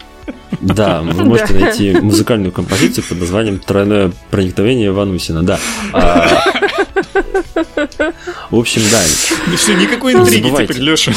[0.61, 5.43] Да, вы можете найти музыкальную композицию под названием «Тройное проникновение Ванусина».
[5.43, 5.59] Да.
[5.93, 6.41] А...
[8.51, 9.01] В общем, да.
[9.47, 11.13] Ну все, никакой интриги теперь, Леша.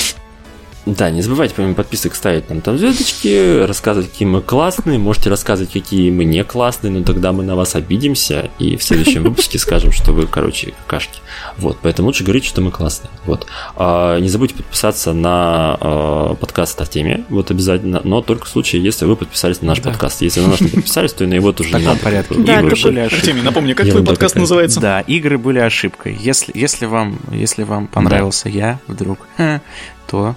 [0.98, 5.72] Да, не забывайте помимо подписок ставить нам там звездочки, рассказывать, какие мы классные, можете рассказывать,
[5.72, 9.92] какие мы не классные, но тогда мы на вас обидимся и в следующем выпуске скажем,
[9.92, 11.19] что вы, короче, какашки.
[11.58, 13.09] Вот, поэтому лучше говорить, что мы классные.
[13.26, 13.45] Вот.
[13.76, 19.06] А, не забудьте подписаться на а, подкаст Артемия, вот обязательно, но только в случае, если
[19.06, 19.92] вы подписались на наш да.
[19.92, 20.22] подкаст.
[20.22, 22.00] Если на наш не подписались, то и на его тоже не надо.
[22.00, 22.35] порядке.
[22.35, 24.80] Да, игры были Артемий, напомни, как твой подкаст называется?
[24.80, 26.18] Да, игры были ошибкой.
[26.19, 28.50] Если, если, вам, если вам понравился да.
[28.50, 29.19] я вдруг,
[30.08, 30.35] то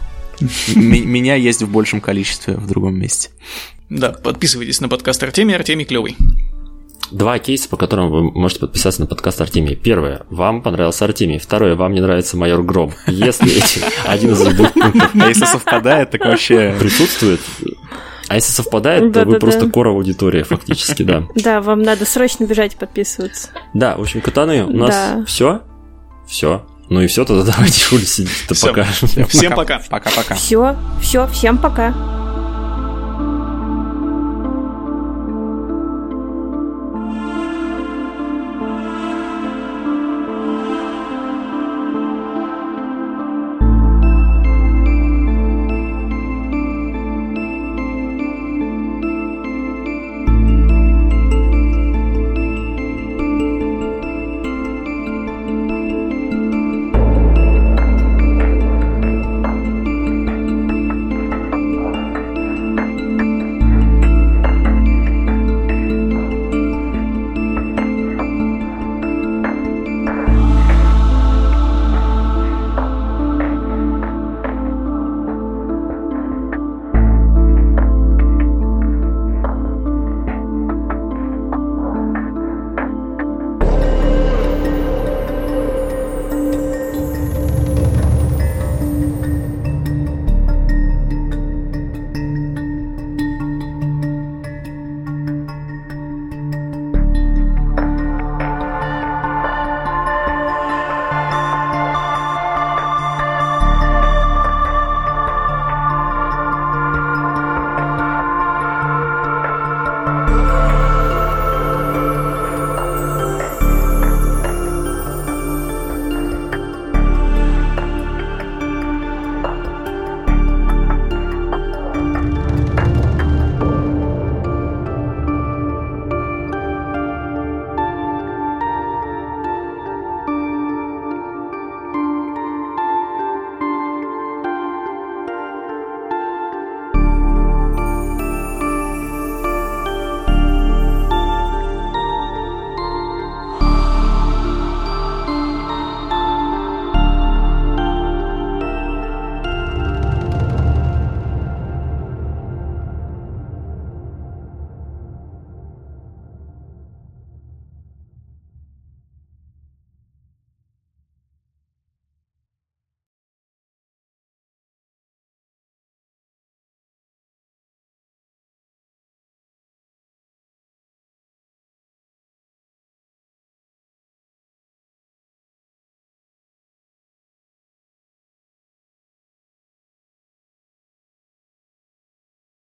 [0.74, 3.30] меня есть в большем количестве в другом месте.
[3.90, 6.16] Да, подписывайтесь на подкаст Артемий, Артемий клевый.
[7.10, 9.76] Два кейса, по которым вы можете подписаться на подкаст Артемий.
[9.76, 11.38] Первое, вам понравился Артемий.
[11.38, 12.92] Второе, вам не нравится майор Гром.
[13.06, 15.10] Если эти один из двух пунктов...
[15.14, 16.74] А если совпадает, так вообще...
[16.78, 17.40] Присутствует,
[18.32, 19.70] а если совпадает, да, то вы да, просто да.
[19.70, 21.24] кора аудитория, фактически, да.
[21.34, 23.50] Да, вам надо срочно бежать подписываться.
[23.74, 25.60] Да, в общем, катаны, у нас все.
[26.26, 26.64] Все.
[26.92, 28.30] Ну и все, тогда давайте Шуль сидит,
[28.60, 28.84] пока.
[29.28, 29.80] Всем пока.
[29.88, 30.34] Пока-пока.
[30.34, 31.94] Все, все, всем пока.